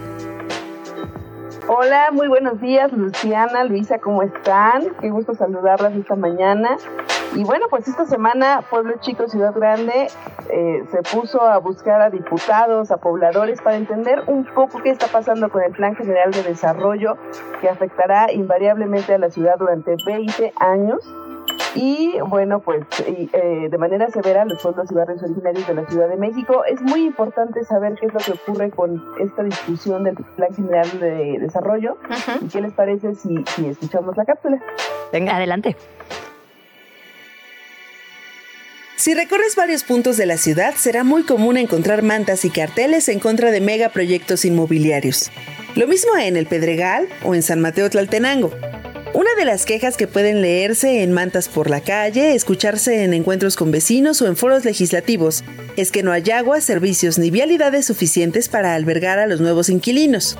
Hola, 1.65 2.09
muy 2.11 2.27
buenos 2.27 2.59
días, 2.59 2.91
Luciana, 2.91 3.63
Luisa, 3.63 3.97
¿cómo 3.99 4.21
están? 4.21 4.83
Qué 4.99 5.09
gusto 5.09 5.33
saludarlas 5.33 5.95
esta 5.95 6.17
mañana. 6.17 6.75
Y 7.35 7.45
bueno, 7.45 7.67
pues 7.69 7.87
esta 7.87 8.05
semana 8.05 8.65
Pueblo 8.69 8.95
Chico, 8.99 9.29
Ciudad 9.29 9.53
Grande 9.55 10.07
eh, 10.49 10.83
se 10.91 11.01
puso 11.03 11.41
a 11.41 11.57
buscar 11.59 12.01
a 12.01 12.09
diputados, 12.09 12.91
a 12.91 12.97
pobladores 12.97 13.61
para 13.61 13.77
entender 13.77 14.23
un 14.27 14.43
poco 14.43 14.79
qué 14.83 14.89
está 14.89 15.07
pasando 15.07 15.49
con 15.49 15.63
el 15.63 15.71
Plan 15.71 15.95
General 15.95 16.31
de 16.31 16.43
Desarrollo 16.43 17.17
que 17.61 17.69
afectará 17.69 18.29
invariablemente 18.33 19.13
a 19.13 19.17
la 19.17 19.29
ciudad 19.29 19.55
durante 19.57 19.95
20 20.05 20.53
años. 20.57 20.99
Y 21.75 22.19
bueno, 22.27 22.59
pues 22.59 22.85
eh, 23.05 23.67
de 23.69 23.77
manera 23.77 24.09
severa 24.09 24.45
los 24.45 24.61
pueblos 24.61 24.91
y 24.91 24.93
barrios 24.93 25.23
originarios 25.23 25.67
de 25.67 25.73
la 25.73 25.87
Ciudad 25.87 26.07
de 26.07 26.17
México. 26.17 26.63
Es 26.65 26.81
muy 26.81 27.05
importante 27.05 27.63
saber 27.63 27.95
qué 27.99 28.05
es 28.07 28.13
lo 28.13 28.19
que 28.19 28.31
ocurre 28.31 28.69
con 28.69 29.03
esta 29.19 29.43
discusión 29.43 30.03
del 30.03 30.15
Plan 30.35 30.53
General 30.55 30.87
de 30.99 31.37
Desarrollo. 31.39 31.97
¿Y 32.41 32.47
qué 32.47 32.61
les 32.61 32.73
parece 32.73 33.15
si, 33.15 33.43
si 33.55 33.67
escuchamos 33.67 34.15
la 34.15 34.25
cápsula? 34.25 34.61
Venga, 35.11 35.35
adelante. 35.35 35.75
Si 38.95 39.13
recorres 39.13 39.57
varios 39.57 39.83
puntos 39.83 40.15
de 40.15 40.25
la 40.25 40.37
ciudad, 40.37 40.75
será 40.75 41.03
muy 41.03 41.23
común 41.23 41.57
encontrar 41.57 42.03
mantas 42.03 42.45
y 42.45 42.49
carteles 42.49 43.09
en 43.09 43.19
contra 43.19 43.51
de 43.51 43.59
megaproyectos 43.59 44.45
inmobiliarios. 44.45 45.29
Lo 45.75 45.87
mismo 45.87 46.15
en 46.15 46.37
el 46.37 46.45
Pedregal 46.45 47.09
o 47.23 47.35
en 47.35 47.41
San 47.41 47.59
Mateo 47.59 47.89
Tlaltenango. 47.89 48.51
Una 49.13 49.29
de 49.37 49.45
las 49.45 49.67
quejas 49.67 49.95
que 49.95 50.07
pueden 50.07 50.41
leerse 50.41 51.03
en 51.03 51.11
mantas 51.11 51.47
por 51.47 51.69
la 51.69 51.81
calle, 51.81 52.33
escucharse 52.33 53.03
en 53.03 53.13
encuentros 53.13 53.55
con 53.55 53.69
vecinos 53.69 54.19
o 54.23 54.27
en 54.27 54.35
foros 54.35 54.65
legislativos 54.65 55.43
es 55.77 55.91
que 55.91 56.01
no 56.01 56.11
hay 56.11 56.31
agua, 56.31 56.61
servicios 56.61 57.19
ni 57.19 57.29
vialidades 57.29 57.85
suficientes 57.85 58.49
para 58.49 58.73
albergar 58.73 59.19
a 59.19 59.27
los 59.27 59.39
nuevos 59.39 59.69
inquilinos. 59.69 60.35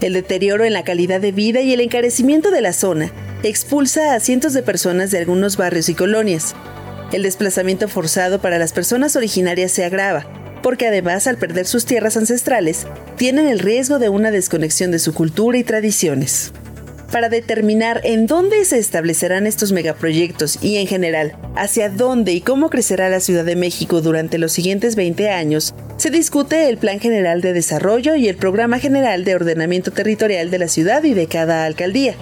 El 0.00 0.14
deterioro 0.14 0.64
en 0.64 0.72
la 0.72 0.82
calidad 0.82 1.20
de 1.20 1.30
vida 1.30 1.60
y 1.60 1.72
el 1.72 1.80
encarecimiento 1.80 2.50
de 2.50 2.60
la 2.60 2.72
zona 2.72 3.12
expulsa 3.44 4.14
a 4.14 4.20
cientos 4.20 4.52
de 4.52 4.64
personas 4.64 5.12
de 5.12 5.18
algunos 5.18 5.56
barrios 5.56 5.88
y 5.88 5.94
colonias. 5.94 6.56
El 7.12 7.22
desplazamiento 7.22 7.86
forzado 7.86 8.40
para 8.40 8.58
las 8.58 8.72
personas 8.72 9.14
originarias 9.14 9.70
se 9.70 9.84
agrava, 9.84 10.26
porque 10.64 10.88
además 10.88 11.28
al 11.28 11.38
perder 11.38 11.66
sus 11.66 11.84
tierras 11.84 12.16
ancestrales, 12.16 12.88
tienen 13.16 13.46
el 13.46 13.60
riesgo 13.60 14.00
de 14.00 14.08
una 14.08 14.32
desconexión 14.32 14.90
de 14.90 14.98
su 14.98 15.14
cultura 15.14 15.56
y 15.56 15.62
tradiciones. 15.62 16.52
Para 17.10 17.28
determinar 17.28 18.00
en 18.04 18.26
dónde 18.28 18.64
se 18.64 18.78
establecerán 18.78 19.48
estos 19.48 19.72
megaproyectos 19.72 20.62
y 20.62 20.76
en 20.76 20.86
general 20.86 21.36
hacia 21.56 21.88
dónde 21.88 22.32
y 22.32 22.40
cómo 22.40 22.70
crecerá 22.70 23.08
la 23.08 23.18
Ciudad 23.18 23.44
de 23.44 23.56
México 23.56 24.00
durante 24.00 24.38
los 24.38 24.52
siguientes 24.52 24.94
20 24.94 25.28
años, 25.28 25.74
se 25.96 26.10
discute 26.10 26.68
el 26.68 26.78
Plan 26.78 27.00
General 27.00 27.40
de 27.40 27.52
Desarrollo 27.52 28.14
y 28.14 28.28
el 28.28 28.36
Programa 28.36 28.78
General 28.78 29.24
de 29.24 29.34
Ordenamiento 29.34 29.90
Territorial 29.90 30.52
de 30.52 30.58
la 30.60 30.68
ciudad 30.68 31.02
y 31.02 31.14
de 31.14 31.26
cada 31.26 31.64
alcaldía. 31.64 32.14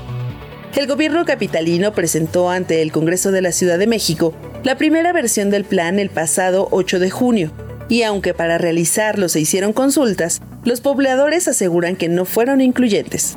El 0.75 0.87
gobierno 0.87 1.27
capitalino 1.27 1.93
presentó 1.93 2.49
ante 2.49 2.81
el 2.81 2.91
Congreso 2.91 3.31
de 3.31 3.43
la 3.43 3.53
Ciudad 3.53 3.79
de 3.79 3.87
México 3.87 4.33
la 4.65 4.79
primera 4.79 5.13
versión 5.13 5.51
del 5.51 5.65
plan 5.65 5.99
el 5.99 6.09
pasado 6.09 6.67
8 6.71 6.99
de 6.99 7.11
junio, 7.11 7.53
y 7.91 8.03
aunque 8.03 8.33
para 8.33 8.57
realizarlo 8.57 9.29
se 9.29 9.41
hicieron 9.41 9.75
consultas, 9.75 10.41
los 10.65 10.81
pobladores 10.81 11.47
aseguran 11.47 11.95
que 11.95 12.09
no 12.09 12.25
fueron 12.25 12.63
incluyentes. 12.63 13.37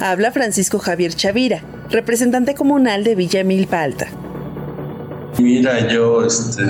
Habla 0.00 0.30
Francisco 0.30 0.78
Javier 0.78 1.12
Chavira, 1.12 1.60
representante 1.90 2.54
comunal 2.54 3.02
de 3.02 3.16
Villa 3.16 3.42
Milpa 3.42 3.82
Alta. 3.82 4.06
Mira, 5.40 5.88
yo 5.88 6.24
este, 6.24 6.62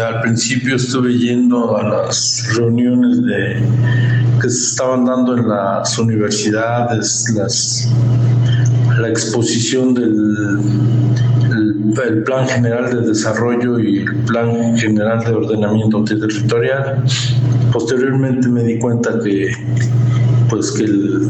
al 0.00 0.20
principio 0.20 0.74
estuve 0.74 1.16
yendo 1.16 1.76
a 1.76 1.82
las 1.84 2.44
reuniones 2.56 3.24
de, 3.24 3.62
que 4.40 4.50
se 4.50 4.70
estaban 4.70 5.04
dando 5.04 5.36
en 5.36 5.48
las 5.48 5.96
universidades, 5.96 7.32
las, 7.36 7.88
la 8.98 9.08
exposición 9.08 9.94
del 9.94 10.60
el, 12.04 12.22
Plan 12.24 12.48
General 12.48 12.90
de 12.90 13.08
Desarrollo 13.08 13.78
y 13.78 13.98
el 13.98 14.16
Plan 14.24 14.76
General 14.76 15.20
de 15.24 15.32
Ordenamiento 15.32 16.02
Territorial. 16.02 17.04
Posteriormente 17.72 18.48
me 18.48 18.64
di 18.64 18.78
cuenta 18.80 19.18
que, 19.22 19.52
pues, 20.48 20.72
que 20.72 20.84
el, 20.84 21.28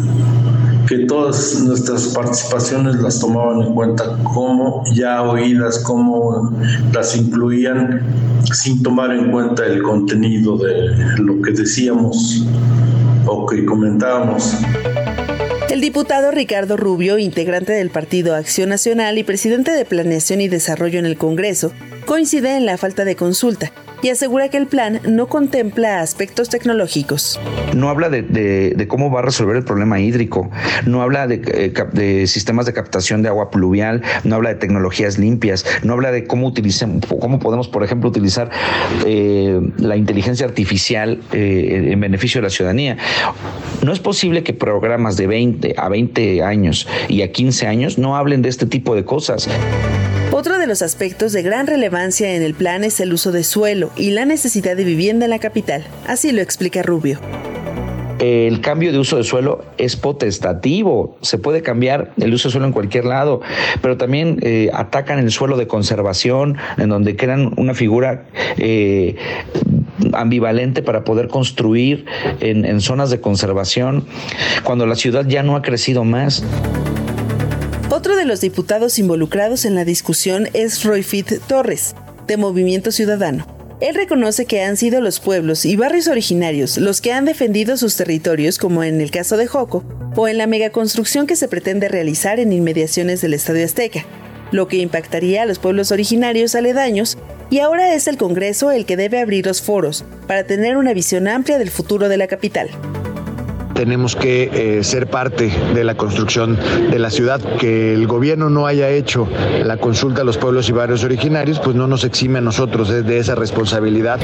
que 0.93 1.07
todas 1.07 1.59
nuestras 1.63 2.09
participaciones 2.09 2.97
las 2.97 3.19
tomaban 3.19 3.63
en 3.63 3.73
cuenta 3.73 4.19
como 4.35 4.85
ya 4.93 5.23
oídas, 5.23 5.79
como 5.79 6.53
las 6.93 7.17
incluían 7.17 8.03
sin 8.53 8.83
tomar 8.83 9.11
en 9.13 9.31
cuenta 9.31 9.65
el 9.65 9.83
contenido 9.83 10.59
de 10.59 10.95
lo 11.17 11.41
que 11.41 11.53
decíamos 11.53 12.45
o 13.25 13.47
que 13.47 13.65
comentábamos. 13.65 14.55
El 15.71 15.81
diputado 15.81 16.31
Ricardo 16.31 16.77
Rubio, 16.77 17.17
integrante 17.17 17.73
del 17.73 17.89
Partido 17.89 18.35
Acción 18.35 18.69
Nacional 18.69 19.17
y 19.17 19.25
presidente 19.25 19.71
de 19.71 19.87
Planeación 19.87 20.43
y 20.43 20.49
Desarrollo 20.49 20.99
en 20.99 21.07
el 21.07 21.17
Congreso, 21.17 21.73
coincide 22.05 22.55
en 22.59 22.67
la 22.67 22.77
falta 22.77 23.07
de 23.07 23.17
consulta 23.17 23.73
y 24.03 24.11
asegura 24.11 24.49
que 24.49 24.57
el 24.57 24.67
plan 24.67 25.01
no 25.09 25.29
contempla 25.29 26.01
aspectos 26.01 26.49
tecnológicos. 26.49 27.41
No 27.75 27.89
habla 27.89 28.11
de, 28.11 28.87
cómo 28.89 29.11
va 29.11 29.21
a 29.21 29.23
resolver 29.23 29.57
el 29.57 29.65
problema 29.65 30.01
hídrico, 30.01 30.51
no 30.87 31.03
habla 31.03 31.27
eh, 31.31 31.73
de, 31.93 32.27
sistemas 32.27 32.67
de 32.67 32.73
captación 32.73 33.23
de 33.23 33.29
agua 33.29 33.51
pluvial, 33.51 34.03
no 34.25 34.35
habla 34.35 34.51
de 34.51 34.57
tecnologías 34.57 35.19
limpias, 35.19 35.65
no 35.85 35.93
habla 35.95 36.11
de 36.11 36.27
cómo, 36.27 36.53
cómo 37.21 37.39
podemos, 37.39 37.69
por 37.69 37.85
ejemplo, 37.85 38.11
utilizar 38.11 38.51
eh, 39.07 39.61
la 39.79 39.97
inteligencia 39.97 40.47
artificial 40.47 41.21
eh, 41.33 41.91
en 41.93 42.01
beneficio 42.01 42.41
de 42.41 42.47
la 42.49 42.51
ciudadanía. 42.51 42.97
No 43.83 43.93
es 43.93 44.01
posible 44.01 44.43
que 44.43 44.53
programas 44.53 45.17
de 45.17 45.27
20 45.29 45.75
a 45.77 45.89
20 45.89 46.43
años 46.43 46.89
y 47.09 47.23
a 47.23 47.31
15 47.31 47.67
años 47.67 47.99
no 47.99 48.17
hablen 48.17 48.43
de 48.43 48.49
este 48.49 48.67
tipo 48.67 48.95
de 48.95 49.05
cosas. 49.05 49.49
Otro 50.33 50.59
de 50.59 50.67
los 50.67 50.81
aspectos 50.81 51.33
de 51.33 51.43
gran 51.43 51.67
relevancia 51.67 52.35
en 52.35 52.43
el 52.43 52.55
plan 52.55 52.85
es 52.85 53.01
el 53.01 53.13
uso 53.13 53.33
de 53.33 53.45
suelo 53.45 53.91
y 53.97 54.13
la 54.13 54.25
necesidad 54.25 54.77
de 54.77 54.85
vivienda 54.85 55.27
en 55.27 55.31
la 55.31 55.39
capital. 55.39 55.85
Así 56.07 56.33
lo 56.33 56.41
explica 56.41 56.83
Rubio 56.83 57.21
el 58.23 58.61
cambio 58.61 58.93
de 58.93 58.99
uso 58.99 59.17
de 59.17 59.25
suelo 59.25 59.65
es 59.79 59.97
potestativo, 59.97 61.17
se 61.23 61.39
puede 61.39 61.63
cambiar 61.63 62.13
el 62.19 62.33
uso 62.33 62.49
de 62.49 62.53
suelo 62.53 62.67
en 62.69 62.73
cualquier 62.73 63.05
lado, 63.05 63.41
pero 63.81 63.97
también 63.97 64.39
eh, 64.43 64.71
atacan 64.73 65.19
el 65.19 65.33
suelo 65.33 65.57
de 65.57 65.67
conservación, 65.67 66.57
en 66.79 66.89
donde 66.89 67.17
crean 67.17 67.53
una 67.57 67.75
figura 67.75 68.27
eh, 68.59 69.17
ambivalente 70.13 70.83
para 70.83 71.03
poder 71.03 71.27
construir 71.27 72.07
en, 72.39 72.65
en 72.65 72.81
zonas 72.81 73.11
de 73.11 73.21
conservación, 73.21 74.05
cuando 74.63 74.87
la 74.87 74.95
ciudad 74.95 75.27
ya 75.27 75.43
no 75.43 75.57
ha 75.57 75.63
crecido 75.63 76.05
más. 76.05 76.45
Otro 78.03 78.17
de 78.17 78.25
los 78.25 78.41
diputados 78.41 78.99
involucrados 78.99 79.65
en 79.65 79.77
la 79.77 79.85
discusión 79.85 80.49
es 80.55 80.83
Royfit 80.83 81.39
Torres, 81.47 81.95
de 82.27 82.37
Movimiento 82.37 82.91
Ciudadano. 82.91 83.47
Él 83.81 83.95
reconoce 83.95 84.45
que 84.45 84.61
han 84.61 84.77
sido 84.77 85.01
los 85.01 85.21
pueblos 85.21 85.65
y 85.65 85.77
barrios 85.77 86.09
originarios 86.09 86.79
los 86.79 87.01
que 87.01 87.13
han 87.13 87.27
defendido 87.27 87.77
sus 87.77 87.95
territorios, 87.95 88.59
como 88.59 88.83
en 88.83 89.01
el 89.01 89.13
caso 89.13 89.37
de 89.37 89.47
Joco, 89.47 89.85
o 90.17 90.27
en 90.27 90.37
la 90.37 90.49
megaconstrucción 90.49 91.29
que 91.29 91.37
se 91.37 91.47
pretende 91.47 91.89
realizar 91.89 92.41
en 92.41 92.53
inmediaciones 92.53 93.21
del 93.21 93.35
Estadio 93.35 93.65
Azteca, 93.65 94.05
lo 94.51 94.67
que 94.67 94.79
impactaría 94.79 95.43
a 95.43 95.47
los 95.47 95.61
pueblos 95.61 95.93
originarios 95.93 96.57
aledaños, 96.57 97.19
y 97.51 97.61
ahora 97.61 97.95
es 97.95 98.09
el 98.09 98.17
Congreso 98.17 98.73
el 98.73 98.85
que 98.85 98.97
debe 98.97 99.21
abrir 99.21 99.47
los 99.47 99.63
foros 99.63 100.05
para 100.27 100.43
tener 100.43 100.77
una 100.77 100.93
visión 100.93 101.29
amplia 101.29 101.57
del 101.57 101.71
futuro 101.71 102.09
de 102.09 102.17
la 102.17 102.27
capital 102.27 102.69
tenemos 103.75 104.17
que 104.17 104.79
eh, 104.79 104.85
ser 104.85 105.09
parte 105.09 105.53
de 105.75 105.85
la 105.85 105.97
construcción 105.97 106.59
de 106.91 106.99
la 106.99 107.11
ciudad. 107.11 107.41
Que 107.59 107.95
el 107.95 108.07
gobierno 108.07 108.51
no 108.51 108.67
haya 108.67 108.89
hecho 108.91 109.29
la 109.65 109.77
consulta 109.77 110.23
a 110.23 110.25
los 110.25 110.39
pueblos 110.39 110.69
y 110.69 110.73
barrios 110.73 111.05
originarios, 111.05 111.61
pues 111.61 111.77
no 111.77 111.87
nos 111.87 112.05
exime 112.05 112.39
a 112.39 112.43
nosotros 112.43 112.89
de 112.89 113.19
esa 113.19 113.35
responsabilidad. 113.35 114.21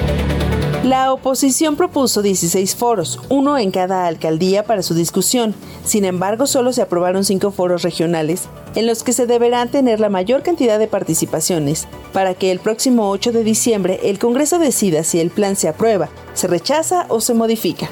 La 0.85 1.13
oposición 1.13 1.77
propuso 1.77 2.23
16 2.23 2.77
foros, 2.77 3.21
uno 3.29 3.59
en 3.59 3.73
cada 3.73 4.07
alcaldía 4.07 4.63
para 4.63 4.83
su 4.83 4.95
discusión. 4.95 5.55
Sin 5.85 6.05
embargo, 6.05 6.47
solo 6.47 6.73
se 6.73 6.83
aprobaron 6.83 7.25
cinco 7.25 7.51
foros 7.51 7.83
regionales, 7.83 8.49
en 8.77 8.87
los 8.87 9.03
que 9.03 9.13
se 9.13 9.27
deberán 9.27 9.71
tener 9.71 9.99
la 9.99 10.09
mayor 10.09 10.43
cantidad 10.43 10.79
de 10.79 10.87
participaciones, 10.87 11.89
para 12.13 12.35
que 12.35 12.53
el 12.53 12.61
próximo 12.61 13.11
8 13.11 13.33
de 13.33 13.43
diciembre 13.43 14.01
el 14.05 14.21
Congreso 14.21 14.61
decida 14.61 15.03
si 15.03 15.19
el 15.21 15.31
plan 15.31 15.57
se 15.57 15.69
aprueba, 15.69 16.11
se 16.33 16.47
rechaza 16.47 17.07
o 17.09 17.21
se 17.21 17.35
modifica. 17.35 17.91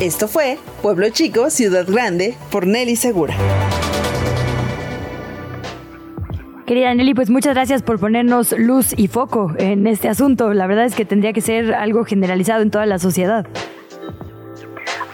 Esto 0.00 0.28
fue 0.28 0.58
Pueblo 0.80 1.08
Chico, 1.10 1.50
Ciudad 1.50 1.84
Grande, 1.84 2.36
por 2.52 2.68
Nelly 2.68 2.94
Segura. 2.94 3.34
Querida 6.66 6.94
Nelly, 6.94 7.14
pues 7.14 7.30
muchas 7.30 7.54
gracias 7.54 7.82
por 7.82 7.98
ponernos 7.98 8.56
luz 8.56 8.96
y 8.96 9.08
foco 9.08 9.50
en 9.58 9.88
este 9.88 10.08
asunto. 10.08 10.54
La 10.54 10.68
verdad 10.68 10.84
es 10.84 10.94
que 10.94 11.04
tendría 11.04 11.32
que 11.32 11.40
ser 11.40 11.74
algo 11.74 12.04
generalizado 12.04 12.62
en 12.62 12.70
toda 12.70 12.86
la 12.86 13.00
sociedad. 13.00 13.44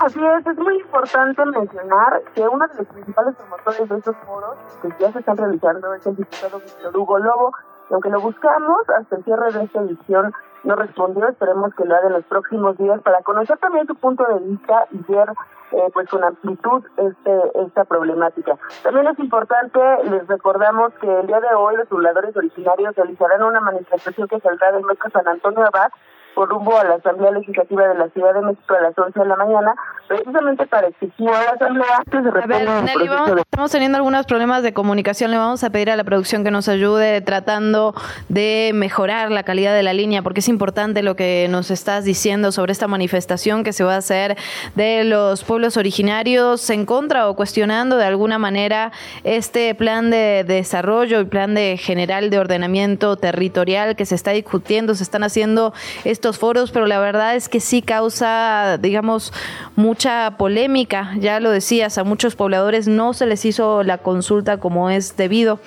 Así 0.00 0.20
es, 0.20 0.46
es 0.46 0.58
muy 0.58 0.76
importante 0.76 1.46
mencionar 1.46 2.22
que 2.34 2.42
uno 2.42 2.66
de 2.68 2.74
los 2.76 2.86
principales 2.88 3.34
promotores 3.36 3.88
de 3.88 3.96
estos 3.96 4.16
foros 4.26 4.58
que 4.82 4.88
ya 5.00 5.10
se 5.12 5.20
están 5.20 5.38
realizando 5.38 5.94
es 5.94 6.06
el 6.06 6.16
diputado 6.16 6.60
Víctor 6.60 6.94
Hugo 6.94 7.18
Lobo, 7.20 7.52
aunque 7.90 8.10
lo 8.10 8.20
buscamos 8.20 8.88
hasta 8.90 9.16
el 9.16 9.24
cierre 9.24 9.52
de 9.52 9.64
esta 9.64 9.80
edición 9.80 10.32
no 10.64 10.76
respondió. 10.76 11.28
Esperemos 11.28 11.74
que 11.74 11.84
lo 11.84 11.94
haga 11.94 12.06
en 12.08 12.14
los 12.14 12.24
próximos 12.24 12.76
días 12.78 13.00
para 13.02 13.22
conocer 13.22 13.58
también 13.58 13.86
su 13.86 13.94
punto 13.94 14.24
de 14.24 14.40
vista 14.40 14.86
y 14.90 15.12
ver 15.12 15.28
eh, 15.72 15.90
pues 15.92 16.08
con 16.08 16.22
amplitud 16.24 16.84
este, 16.96 17.40
esta 17.66 17.84
problemática. 17.84 18.56
También 18.82 19.06
es 19.08 19.18
importante, 19.18 19.80
les 20.04 20.26
recordamos 20.26 20.92
que 21.00 21.20
el 21.20 21.26
día 21.26 21.40
de 21.40 21.54
hoy 21.56 21.76
los 21.76 21.88
pobladores 21.88 22.36
originarios 22.36 22.94
realizarán 22.94 23.42
una 23.42 23.60
manifestación 23.60 24.28
que 24.28 24.40
saldrá 24.40 24.72
del 24.72 24.84
Metro 24.84 25.10
San 25.10 25.26
Antonio 25.26 25.66
Abad 25.66 25.90
por 26.34 26.48
rumbo 26.48 26.76
a 26.76 26.84
la 26.84 26.94
Asamblea 26.96 27.30
Legislativa 27.30 27.88
de 27.88 27.94
la 27.94 28.08
Ciudad 28.10 28.34
de 28.34 28.42
México 28.42 28.74
a 28.74 28.82
las 28.82 28.98
11 28.98 29.18
de 29.18 29.26
la 29.26 29.36
mañana, 29.36 29.74
precisamente 30.08 30.66
para 30.66 30.88
exigir 30.88 31.28
a 31.28 31.44
la 31.44 31.50
Asamblea 31.50 32.02
que 32.10 32.22
se 32.22 32.28
a 32.28 32.46
ver, 32.46 32.68
Nelly, 32.82 33.08
Estamos 33.38 33.70
teniendo 33.70 33.96
algunos 33.96 34.26
problemas 34.26 34.62
de 34.62 34.74
comunicación. 34.74 35.30
Le 35.30 35.38
vamos 35.38 35.62
a 35.64 35.70
pedir 35.70 35.90
a 35.90 35.96
la 35.96 36.04
producción 36.04 36.44
que 36.44 36.50
nos 36.50 36.68
ayude 36.68 37.20
tratando 37.20 37.94
de 38.28 38.72
mejorar 38.74 39.30
la 39.30 39.44
calidad 39.44 39.74
de 39.74 39.82
la 39.82 39.92
línea, 39.92 40.22
porque 40.22 40.40
es 40.40 40.48
importante 40.48 41.02
lo 41.02 41.14
que 41.16 41.46
nos 41.50 41.70
estás 41.70 42.04
diciendo 42.04 42.52
sobre 42.52 42.72
esta 42.72 42.88
manifestación 42.88 43.62
que 43.64 43.72
se 43.72 43.84
va 43.84 43.94
a 43.94 43.98
hacer 43.98 44.36
de 44.74 45.04
los 45.04 45.44
pueblos 45.44 45.76
originarios 45.76 46.68
en 46.70 46.84
contra 46.86 47.28
o 47.28 47.36
cuestionando 47.36 47.96
de 47.96 48.06
alguna 48.06 48.38
manera 48.38 48.92
este 49.22 49.74
plan 49.74 50.10
de 50.10 50.44
desarrollo, 50.46 51.18
el 51.18 51.28
plan 51.28 51.54
de 51.54 51.76
general 51.76 52.30
de 52.30 52.38
ordenamiento 52.38 53.16
territorial 53.16 53.96
que 53.96 54.06
se 54.06 54.14
está 54.14 54.32
discutiendo, 54.32 54.94
se 54.94 55.02
están 55.02 55.22
haciendo 55.22 55.72
estos 56.04 56.23
foros, 56.32 56.70
pero 56.70 56.86
la 56.86 56.98
verdad 56.98 57.36
es 57.36 57.48
que 57.48 57.60
sí 57.60 57.82
causa, 57.82 58.78
digamos, 58.80 59.32
mucha 59.76 60.36
polémica. 60.38 61.12
Ya 61.18 61.40
lo 61.40 61.50
decías, 61.50 61.98
a 61.98 62.04
muchos 62.04 62.34
pobladores 62.36 62.88
no 62.88 63.12
se 63.12 63.26
les 63.26 63.44
hizo 63.44 63.82
la 63.82 63.98
consulta 63.98 64.58
como 64.58 64.90
es 64.90 65.16
debido. 65.16 65.60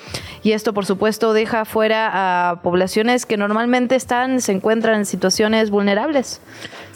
Y 0.43 0.51
esto, 0.51 0.73
por 0.73 0.85
supuesto, 0.85 1.33
deja 1.33 1.65
fuera 1.65 2.49
a 2.51 2.61
poblaciones 2.61 3.25
que 3.25 3.37
normalmente 3.37 3.95
están, 3.95 4.41
se 4.41 4.51
encuentran 4.51 4.99
en 4.99 5.05
situaciones 5.05 5.69
vulnerables. 5.69 6.41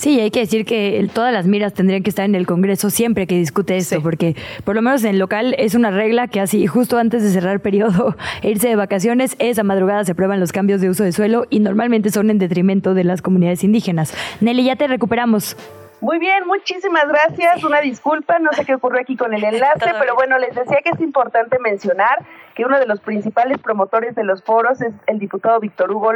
Sí, 0.01 0.19
hay 0.19 0.31
que 0.31 0.39
decir 0.39 0.65
que 0.65 1.07
todas 1.13 1.31
las 1.31 1.45
miras 1.45 1.75
tendrían 1.75 2.01
que 2.01 2.09
estar 2.09 2.25
en 2.25 2.33
el 2.33 2.47
Congreso 2.47 2.89
siempre 2.89 3.27
que 3.27 3.35
discute 3.35 3.77
esto, 3.77 4.01
porque 4.01 4.35
por 4.63 4.73
lo 4.73 4.81
menos 4.81 5.03
en 5.03 5.11
el 5.11 5.19
local 5.19 5.53
es 5.59 5.75
una 5.75 5.91
regla 5.91 6.27
que 6.27 6.39
así 6.39 6.65
justo 6.65 6.97
antes 6.97 7.21
de 7.21 7.29
cerrar 7.29 7.53
el 7.53 7.59
periodo 7.59 8.15
e 8.41 8.49
irse 8.49 8.67
de 8.67 8.75
vacaciones, 8.75 9.35
esa 9.37 9.61
madrugada 9.61 10.03
se 10.03 10.13
aprueban 10.13 10.39
los 10.39 10.51
cambios 10.51 10.81
de 10.81 10.89
uso 10.89 11.03
de 11.03 11.11
suelo 11.11 11.45
y 11.51 11.59
normalmente 11.59 12.09
son 12.09 12.31
en 12.31 12.39
detrimento 12.39 12.95
de 12.95 13.03
las 13.03 13.21
comunidades 13.21 13.63
indígenas. 13.63 14.11
Nelly, 14.41 14.63
ya 14.63 14.75
te 14.75 14.87
recuperamos. 14.87 15.55
Muy 15.99 16.17
bien, 16.17 16.47
muchísimas 16.47 17.07
gracias. 17.07 17.63
Una 17.63 17.79
disculpa, 17.79 18.39
no 18.39 18.51
sé 18.53 18.65
qué 18.65 18.73
ocurrió 18.73 19.01
aquí 19.01 19.15
con 19.15 19.35
el 19.35 19.43
enlace, 19.43 19.91
pero 19.99 20.15
bueno, 20.15 20.39
les 20.39 20.55
decía 20.55 20.79
que 20.83 20.89
es 20.89 20.99
importante 20.99 21.59
mencionar 21.59 22.25
que 22.55 22.65
uno 22.65 22.79
de 22.79 22.85
los 22.85 22.99
principales 22.99 23.57
promotores 23.59 24.15
de 24.15 24.23
los 24.23 24.43
foros 24.43 24.81
es 24.81 24.93
el 25.07 25.19
diputado 25.19 25.59
Víctor 25.59 25.91
Hugo, 25.91 26.11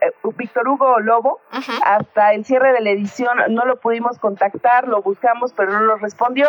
eh, 0.00 0.12
Víctor 0.36 0.68
Hugo 0.68 1.00
Lobo. 1.00 1.40
Hasta 1.84 2.32
el 2.32 2.44
cierre 2.44 2.72
de 2.72 2.80
la 2.80 2.90
edición 2.90 3.36
no 3.50 3.64
lo 3.64 3.76
pudimos 3.76 4.18
contactar, 4.18 4.88
lo 4.88 5.02
buscamos, 5.02 5.52
pero 5.52 5.72
no 5.72 5.80
nos 5.80 6.00
respondió, 6.00 6.46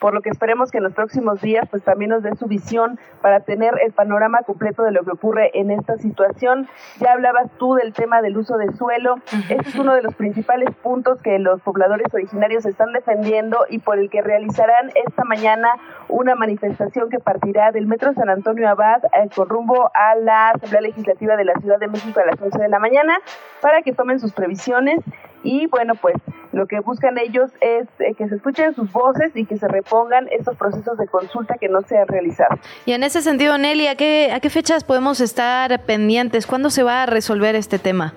por 0.00 0.14
lo 0.14 0.22
que 0.22 0.30
esperemos 0.30 0.70
que 0.70 0.78
en 0.78 0.84
los 0.84 0.94
próximos 0.94 1.40
días 1.40 1.66
pues 1.70 1.82
también 1.82 2.10
nos 2.10 2.22
dé 2.22 2.34
su 2.36 2.46
visión 2.46 2.98
para 3.20 3.40
tener 3.40 3.74
el 3.82 3.92
panorama 3.92 4.42
completo 4.42 4.82
de 4.82 4.92
lo 4.92 5.04
que 5.04 5.10
ocurre 5.10 5.50
en 5.54 5.70
esta 5.70 5.98
situación. 5.98 6.68
Ya 7.00 7.12
hablabas 7.12 7.50
tú 7.58 7.74
del 7.74 7.92
tema 7.92 8.22
del 8.22 8.36
uso 8.36 8.56
de 8.56 8.72
suelo. 8.74 9.16
Este 9.48 9.68
es 9.68 9.74
uno 9.76 9.94
de 9.94 10.02
los 10.02 10.14
principales 10.14 10.74
puntos 10.82 11.20
que 11.22 11.38
los 11.38 11.60
pobladores 11.62 12.12
originarios 12.12 12.66
están 12.66 12.92
defendiendo 12.92 13.66
y 13.68 13.78
por 13.78 13.98
el 13.98 14.10
que 14.10 14.22
realizarán 14.22 14.90
esta 14.94 15.24
mañana 15.24 15.68
una 16.08 16.34
manifestación 16.34 17.10
que 17.10 17.18
partirá 17.18 17.72
del 17.72 17.86
Metro 17.86 18.12
San 18.14 18.28
Antonio 18.28 18.68
Abad 18.76 19.04
eh, 19.04 19.28
con 19.34 19.48
rumbo 19.48 19.90
a 19.94 20.14
la 20.16 20.50
Asamblea 20.50 20.82
Legislativa 20.82 21.36
de 21.36 21.44
la 21.44 21.54
Ciudad 21.54 21.78
de 21.78 21.88
México 21.88 22.20
a 22.20 22.26
las 22.26 22.40
11 22.40 22.58
de 22.58 22.68
la 22.68 22.78
mañana 22.78 23.18
para 23.60 23.82
que 23.82 23.92
tomen 23.92 24.20
sus 24.20 24.32
previsiones 24.32 25.00
y 25.42 25.66
bueno, 25.68 25.94
pues 25.94 26.16
lo 26.52 26.66
que 26.66 26.80
buscan 26.80 27.18
ellos 27.18 27.50
es 27.60 27.86
eh, 28.00 28.14
que 28.14 28.28
se 28.28 28.36
escuchen 28.36 28.74
sus 28.74 28.92
voces 28.92 29.34
y 29.34 29.46
que 29.46 29.56
se 29.56 29.68
repongan 29.68 30.26
estos 30.30 30.56
procesos 30.56 30.98
de 30.98 31.06
consulta 31.06 31.56
que 31.58 31.68
no 31.68 31.82
se 31.82 31.96
han 31.96 32.08
realizado. 32.08 32.58
Y 32.84 32.92
en 32.92 33.04
ese 33.04 33.22
sentido, 33.22 33.56
Nelly, 33.56 33.86
¿a 33.86 33.94
qué, 33.94 34.32
a 34.32 34.40
qué 34.40 34.50
fechas 34.50 34.84
podemos 34.84 35.20
estar 35.20 35.80
pendientes? 35.82 36.46
¿Cuándo 36.46 36.70
se 36.70 36.82
va 36.82 37.04
a 37.04 37.06
resolver 37.06 37.54
este 37.54 37.78
tema? 37.78 38.12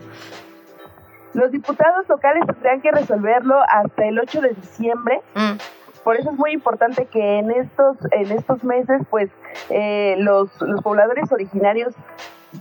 Los 1.34 1.52
diputados 1.52 2.08
locales 2.10 2.44
tendrán 2.48 2.82
que 2.82 2.92
resolverlo 2.92 3.60
hasta 3.70 4.06
el 4.06 4.20
8 4.20 4.42
de 4.42 4.50
diciembre. 4.50 5.22
Mm. 5.36 5.58
Por 6.04 6.16
eso 6.16 6.32
es 6.32 6.38
muy 6.38 6.52
importante 6.52 7.06
que 7.06 7.40
en 7.40 7.52
estos, 7.52 7.98
en 8.12 8.32
estos 8.32 8.64
meses, 8.64 9.02
pues, 9.10 9.30
eh, 9.70 10.16
los, 10.20 10.50
los 10.62 10.82
pobladores 10.82 11.32
originarios 11.32 11.94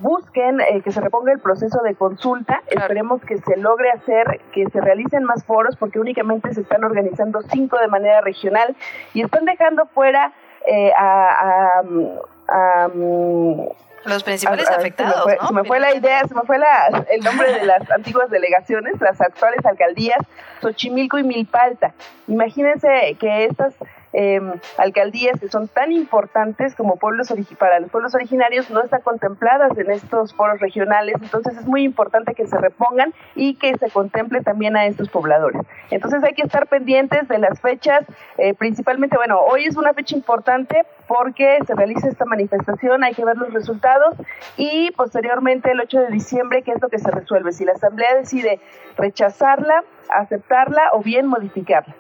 busquen 0.01 0.61
eh, 0.61 0.83
que 0.83 0.93
se 0.93 1.01
reponga 1.01 1.33
el 1.33 1.39
proceso 1.39 1.81
de 1.83 1.95
consulta. 1.95 2.63
Esperemos 2.67 3.23
que 3.23 3.39
se 3.39 3.57
logre 3.57 3.91
hacer, 3.91 4.41
que 4.53 4.69
se 4.71 4.81
realicen 4.81 5.25
más 5.25 5.45
foros, 5.45 5.77
porque 5.77 5.99
únicamente 5.99 6.53
se 6.53 6.61
están 6.61 6.85
organizando 6.85 7.41
cinco 7.43 7.79
de 7.79 7.89
manera 7.89 8.21
regional 8.21 8.77
y 9.15 9.23
están 9.23 9.45
dejando 9.45 9.87
fuera 9.87 10.33
eh, 10.67 10.93
a, 10.97 11.83
a, 12.49 12.89
los 14.05 14.23
principales 14.23 14.71
afectados. 14.71 15.25
Se 15.47 15.53
me, 15.53 15.65
fue, 15.65 15.81
la 15.81 15.95
idea, 15.95 16.27
se 16.27 16.35
me 16.35 16.43
fue 16.43 16.59
la, 16.59 17.05
el 17.11 17.21
nombre 17.23 17.53
de 17.53 17.65
las 17.67 17.91
antiguas 17.91 18.31
delegaciones, 18.31 19.01
las 19.01 19.21
actuales 19.21 19.65
alcaldías, 19.67 20.19
Xochimilco 20.63 21.19
y 21.19 21.25
Milpalta. 21.25 21.93
Imagínense 22.27 23.17
que 23.19 23.45
estas 23.45 23.75
eh, 24.13 24.41
alcaldías 24.77 25.39
que 25.41 25.49
son 25.49 25.69
tan 25.69 25.93
importantes 25.93 26.75
como 26.75 26.97
pueblos 26.97 27.33
para 27.59 27.81
los 27.81 27.91
pueblos 27.91 28.15
originarios 28.15 28.71
no 28.71 28.83
están 28.83 29.03
contempladas 29.03 29.77
en 29.77 29.91
estos 29.91 30.35
foros 30.35 30.61
regionales, 30.61 31.17
entonces 31.21 31.57
es 31.57 31.67
muy 31.67 31.83
importante 31.83 32.35
que 32.35 32.47
se 32.47 32.59
repongan 32.59 33.13
y 33.35 33.55
que 33.55 33.77
se 33.77 33.91
contemple 33.91 34.41
también 34.43 34.77
a 34.77 34.87
estos 34.87 35.09
pobladores. 35.09 35.63
Entonces 35.91 36.23
hay 36.25 36.35
que 36.35 36.43
estar 36.43 36.67
pendientes 36.67 37.29
de 37.29 37.39
las 37.39 37.61
fechas, 37.61 38.05
eh, 38.39 38.55
principalmente, 38.55 39.17
bueno, 39.17 39.41
hoy 39.41 39.65
es 39.65 39.77
una 39.77 39.93
fecha 39.93 40.17
importante 40.17 40.85
porque 41.07 41.59
se 41.67 41.75
realiza 41.75 42.09
esta 42.09 42.25
manifestación, 42.25 43.05
hay 43.05 43.15
que 43.15 43.25
ver 43.25 43.37
los 43.37 43.53
resultados 43.53 44.15
y 44.57 44.91
posteriormente 44.93 45.73
el 45.73 45.81
8 45.81 46.01
de 46.01 46.09
diciembre, 46.09 46.63
¿qué 46.63 46.73
es 46.73 46.83
lo 46.83 46.89
que 46.89 46.99
se 46.99 47.11
resuelve? 47.11 47.53
Si 47.53 47.65
la 47.65 47.73
Asamblea 47.73 48.15
decide 48.15 48.61
rechazarla, 48.97 49.85
aceptarla 50.09 50.91
o 50.93 51.03
bien 51.03 51.27
modificarla. 51.27 51.95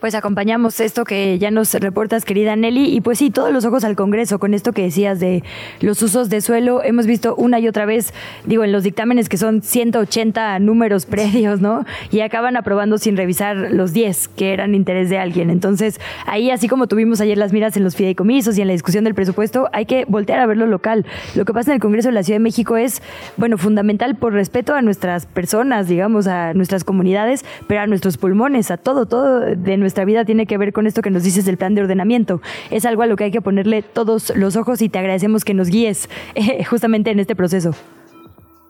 Pues 0.00 0.14
acompañamos 0.14 0.78
esto 0.78 1.04
que 1.04 1.40
ya 1.40 1.50
nos 1.50 1.74
reportas, 1.74 2.24
querida 2.24 2.54
Nelly, 2.54 2.94
y 2.94 3.00
pues 3.00 3.18
sí, 3.18 3.30
todos 3.30 3.52
los 3.52 3.64
ojos 3.64 3.82
al 3.82 3.96
Congreso 3.96 4.38
con 4.38 4.54
esto 4.54 4.70
que 4.70 4.82
decías 4.82 5.18
de 5.18 5.42
los 5.80 6.00
usos 6.02 6.30
de 6.30 6.40
suelo. 6.40 6.84
Hemos 6.84 7.08
visto 7.08 7.34
una 7.34 7.58
y 7.58 7.66
otra 7.66 7.84
vez, 7.84 8.14
digo, 8.46 8.62
en 8.62 8.70
los 8.70 8.84
dictámenes 8.84 9.28
que 9.28 9.36
son 9.36 9.60
180 9.60 10.60
números 10.60 11.04
predios, 11.04 11.60
¿no? 11.60 11.84
Y 12.12 12.20
acaban 12.20 12.56
aprobando 12.56 12.96
sin 12.98 13.16
revisar 13.16 13.56
los 13.56 13.92
10 13.92 14.28
que 14.28 14.52
eran 14.52 14.76
interés 14.76 15.10
de 15.10 15.18
alguien. 15.18 15.50
Entonces, 15.50 16.00
ahí, 16.26 16.52
así 16.52 16.68
como 16.68 16.86
tuvimos 16.86 17.20
ayer 17.20 17.36
las 17.36 17.52
miras 17.52 17.76
en 17.76 17.82
los 17.82 17.96
fideicomisos 17.96 18.56
y 18.56 18.60
en 18.60 18.68
la 18.68 18.74
discusión 18.74 19.02
del 19.02 19.16
presupuesto, 19.16 19.68
hay 19.72 19.86
que 19.86 20.04
voltear 20.06 20.38
a 20.38 20.46
ver 20.46 20.58
lo 20.58 20.68
local. 20.68 21.06
Lo 21.34 21.44
que 21.44 21.52
pasa 21.52 21.72
en 21.72 21.74
el 21.74 21.80
Congreso 21.80 22.10
de 22.10 22.14
la 22.14 22.22
Ciudad 22.22 22.36
de 22.36 22.44
México 22.44 22.76
es, 22.76 23.02
bueno, 23.36 23.58
fundamental 23.58 24.14
por 24.14 24.32
respeto 24.32 24.76
a 24.76 24.80
nuestras 24.80 25.26
personas, 25.26 25.88
digamos, 25.88 26.28
a 26.28 26.54
nuestras 26.54 26.84
comunidades, 26.84 27.44
pero 27.66 27.80
a 27.80 27.88
nuestros 27.88 28.16
pulmones, 28.16 28.70
a 28.70 28.76
todo, 28.76 29.06
todo 29.06 29.40
de 29.40 29.76
nuestra 29.76 29.87
nuestra 29.88 30.04
vida 30.04 30.26
tiene 30.26 30.44
que 30.44 30.58
ver 30.58 30.74
con 30.74 30.86
esto 30.86 31.00
que 31.00 31.08
nos 31.10 31.22
dices 31.22 31.46
del 31.46 31.56
plan 31.56 31.74
de 31.74 31.80
ordenamiento. 31.80 32.42
Es 32.70 32.84
algo 32.84 33.00
a 33.00 33.06
lo 33.06 33.16
que 33.16 33.24
hay 33.24 33.30
que 33.30 33.40
ponerle 33.40 33.80
todos 33.80 34.36
los 34.36 34.54
ojos 34.54 34.82
y 34.82 34.90
te 34.90 34.98
agradecemos 34.98 35.46
que 35.46 35.54
nos 35.54 35.68
guíes 35.68 36.10
eh, 36.34 36.62
justamente 36.64 37.10
en 37.10 37.20
este 37.20 37.34
proceso. 37.34 37.74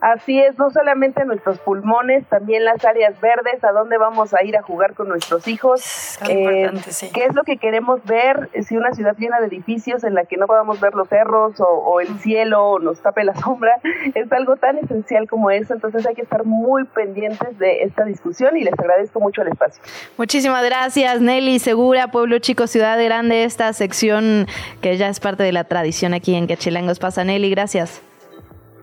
Así 0.01 0.39
es, 0.39 0.57
no 0.57 0.69
solamente 0.69 1.25
nuestros 1.25 1.59
pulmones, 1.59 2.25
también 2.27 2.63
las 2.63 2.85
áreas 2.85 3.19
verdes, 3.19 3.61
a 3.65 3.73
dónde 3.73 3.97
vamos 3.97 4.33
a 4.33 4.41
ir 4.45 4.55
a 4.55 4.61
jugar 4.61 4.93
con 4.93 5.09
nuestros 5.09 5.45
hijos, 5.49 6.17
eh, 6.29 6.71
qué 7.13 7.25
es 7.25 7.35
lo 7.35 7.43
que 7.43 7.57
queremos 7.57 8.01
ver, 8.05 8.49
si 8.63 8.77
una 8.77 8.93
ciudad 8.93 9.17
llena 9.17 9.41
de 9.41 9.47
edificios 9.47 10.05
en 10.05 10.13
la 10.13 10.23
que 10.23 10.37
no 10.37 10.47
podamos 10.47 10.79
ver 10.79 10.93
los 10.93 11.09
cerros 11.09 11.55
o, 11.59 11.99
el 11.99 12.17
cielo 12.19 12.63
o 12.63 12.79
nos 12.79 13.01
tape 13.01 13.25
la 13.25 13.35
sombra, 13.35 13.73
es 14.15 14.31
algo 14.31 14.55
tan 14.55 14.77
esencial 14.77 15.27
como 15.27 15.51
eso, 15.51 15.73
entonces 15.73 16.05
hay 16.05 16.15
que 16.15 16.21
estar 16.21 16.45
muy 16.45 16.85
pendientes 16.85 17.59
de 17.59 17.83
esta 17.83 18.05
discusión 18.05 18.55
y 18.55 18.63
les 18.63 18.79
agradezco 18.79 19.19
mucho 19.19 19.41
el 19.41 19.49
espacio. 19.49 19.83
Muchísimas 20.17 20.63
gracias 20.63 21.19
Nelly, 21.19 21.59
Segura, 21.59 22.07
Pueblo 22.07 22.39
Chico, 22.39 22.67
Ciudad 22.67 23.03
Grande, 23.03 23.43
esta 23.43 23.73
sección 23.73 24.47
que 24.81 24.95
ya 24.95 25.09
es 25.09 25.19
parte 25.19 25.43
de 25.43 25.51
la 25.51 25.65
tradición 25.65 26.13
aquí 26.13 26.35
en 26.35 26.47
Quechilangos 26.47 26.99
pasa 26.99 27.25
Nelly, 27.25 27.49
gracias. 27.49 28.01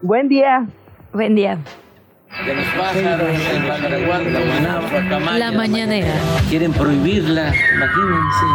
Buen 0.03 0.29
día. 0.29 0.67
Buen 1.17 1.35
día. 1.35 1.59
La 5.39 5.51
mañanera. 5.51 6.13
Quieren 6.51 6.75
prohibirla, 6.75 7.55
imagínense. 7.75 8.47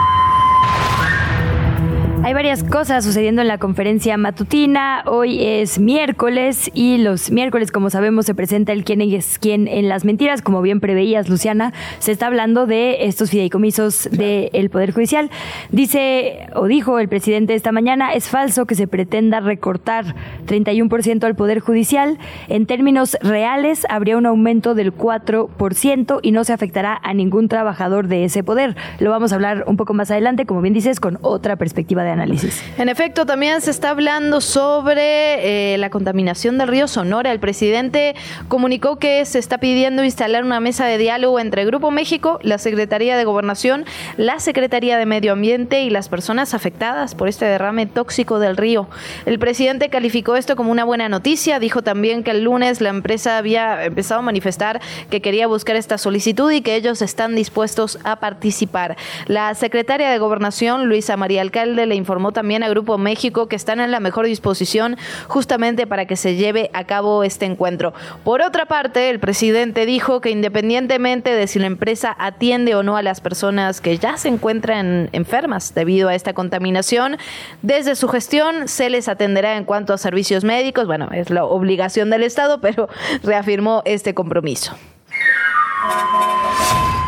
Hay 2.23 2.35
varias 2.35 2.63
cosas 2.63 3.03
sucediendo 3.03 3.41
en 3.41 3.47
la 3.47 3.57
conferencia 3.57 4.15
matutina. 4.15 5.03
Hoy 5.07 5.43
es 5.43 5.79
miércoles 5.79 6.69
y 6.71 6.99
los 6.99 7.31
miércoles, 7.31 7.71
como 7.71 7.89
sabemos, 7.89 8.27
se 8.27 8.35
presenta 8.35 8.73
el 8.73 8.83
quién 8.83 9.01
es 9.01 9.39
quién 9.39 9.67
en 9.67 9.89
las 9.89 10.05
mentiras. 10.05 10.43
Como 10.43 10.61
bien 10.61 10.79
preveías, 10.79 11.29
Luciana, 11.29 11.73
se 11.97 12.11
está 12.11 12.27
hablando 12.27 12.67
de 12.67 13.05
estos 13.05 13.31
fideicomisos 13.31 14.07
del 14.11 14.69
Poder 14.69 14.91
Judicial. 14.91 15.31
Dice 15.71 16.47
o 16.53 16.67
dijo 16.67 16.99
el 16.99 17.09
presidente 17.09 17.55
esta 17.55 17.71
mañana, 17.71 18.13
es 18.13 18.29
falso 18.29 18.67
que 18.67 18.75
se 18.75 18.85
pretenda 18.85 19.39
recortar 19.39 20.13
31% 20.45 21.23
al 21.23 21.35
Poder 21.35 21.59
Judicial. 21.59 22.19
En 22.49 22.67
términos 22.67 23.17
reales, 23.21 23.87
habría 23.89 24.15
un 24.17 24.27
aumento 24.27 24.75
del 24.75 24.95
4% 24.95 26.19
y 26.21 26.31
no 26.31 26.43
se 26.43 26.53
afectará 26.53 26.99
a 27.01 27.15
ningún 27.15 27.47
trabajador 27.47 28.07
de 28.07 28.25
ese 28.25 28.43
poder. 28.43 28.75
Lo 28.99 29.09
vamos 29.09 29.31
a 29.31 29.35
hablar 29.35 29.63
un 29.65 29.75
poco 29.75 29.95
más 29.95 30.11
adelante, 30.11 30.45
como 30.45 30.61
bien 30.61 30.75
dices, 30.75 30.99
con 30.99 31.17
otra 31.23 31.55
perspectiva 31.55 32.03
de 32.03 32.10
análisis. 32.11 32.61
En 32.77 32.89
efecto, 32.89 33.25
también 33.25 33.61
se 33.61 33.71
está 33.71 33.89
hablando 33.89 34.41
sobre 34.41 35.73
eh, 35.73 35.77
la 35.77 35.89
contaminación 35.89 36.57
del 36.57 36.67
río 36.67 36.87
Sonora. 36.87 37.31
El 37.31 37.39
presidente 37.39 38.15
comunicó 38.47 38.97
que 38.97 39.25
se 39.25 39.39
está 39.39 39.57
pidiendo 39.57 40.03
instalar 40.03 40.43
una 40.43 40.59
mesa 40.59 40.85
de 40.85 40.97
diálogo 40.97 41.39
entre 41.39 41.65
Grupo 41.65 41.91
México, 41.91 42.39
la 42.43 42.57
Secretaría 42.57 43.17
de 43.17 43.23
Gobernación, 43.23 43.85
la 44.17 44.39
Secretaría 44.39 44.97
de 44.97 45.05
Medio 45.05 45.33
Ambiente 45.33 45.83
y 45.83 45.89
las 45.89 46.09
personas 46.09 46.53
afectadas 46.53 47.15
por 47.15 47.27
este 47.27 47.45
derrame 47.45 47.85
tóxico 47.85 48.39
del 48.39 48.57
río. 48.57 48.87
El 49.25 49.39
presidente 49.39 49.89
calificó 49.89 50.35
esto 50.35 50.55
como 50.55 50.71
una 50.71 50.83
buena 50.83 51.09
noticia. 51.09 51.59
Dijo 51.59 51.81
también 51.81 52.23
que 52.23 52.31
el 52.31 52.43
lunes 52.43 52.81
la 52.81 52.89
empresa 52.89 53.37
había 53.37 53.85
empezado 53.85 54.19
a 54.19 54.23
manifestar 54.23 54.81
que 55.09 55.21
quería 55.21 55.47
buscar 55.47 55.75
esta 55.75 55.97
solicitud 55.97 56.51
y 56.51 56.61
que 56.61 56.75
ellos 56.75 57.01
están 57.01 57.35
dispuestos 57.35 57.99
a 58.03 58.19
participar. 58.19 58.97
La 59.27 59.53
secretaria 59.55 60.09
de 60.09 60.17
Gobernación, 60.17 60.87
Luisa 60.87 61.17
María 61.17 61.41
Alcalde, 61.41 61.85
le 61.85 61.95
informó 62.01 62.33
también 62.33 62.63
a 62.63 62.69
Grupo 62.69 62.97
México 62.97 63.47
que 63.47 63.55
están 63.55 63.79
en 63.79 63.91
la 63.91 63.99
mejor 63.99 64.25
disposición 64.25 64.97
justamente 65.27 65.87
para 65.87 66.05
que 66.05 66.15
se 66.15 66.35
lleve 66.35 66.69
a 66.73 66.83
cabo 66.83 67.23
este 67.23 67.45
encuentro. 67.45 67.93
Por 68.23 68.41
otra 68.41 68.65
parte, 68.65 69.09
el 69.09 69.19
presidente 69.19 69.85
dijo 69.85 70.19
que 70.19 70.29
independientemente 70.29 71.33
de 71.33 71.47
si 71.47 71.59
la 71.59 71.67
empresa 71.67 72.15
atiende 72.19 72.75
o 72.75 72.83
no 72.83 72.97
a 72.97 73.01
las 73.01 73.21
personas 73.21 73.79
que 73.81 73.97
ya 73.97 74.17
se 74.17 74.27
encuentran 74.27 75.09
enfermas 75.13 75.73
debido 75.73 76.09
a 76.09 76.15
esta 76.15 76.33
contaminación, 76.33 77.17
desde 77.61 77.95
su 77.95 78.07
gestión 78.07 78.67
se 78.67 78.89
les 78.89 79.07
atenderá 79.07 79.57
en 79.57 79.65
cuanto 79.65 79.93
a 79.93 79.97
servicios 79.97 80.43
médicos. 80.43 80.87
Bueno, 80.87 81.09
es 81.11 81.29
la 81.29 81.45
obligación 81.45 82.09
del 82.09 82.23
Estado, 82.23 82.61
pero 82.61 82.89
reafirmó 83.23 83.81
este 83.85 84.13
compromiso. 84.13 84.75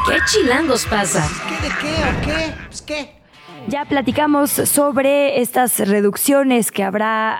¿Qué 0.08 0.18
chilangos 0.26 0.86
pasa? 0.86 1.28
¿Qué 1.48 1.68
de 1.68 1.74
qué 1.76 1.94
o 2.04 2.26
qué? 2.26 2.54
Pues 2.68 2.82
qué. 2.82 3.23
Ya 3.68 3.86
platicamos 3.86 4.52
sobre 4.52 5.40
estas 5.40 5.80
reducciones 5.80 6.70
que 6.70 6.84
habrá 6.84 7.38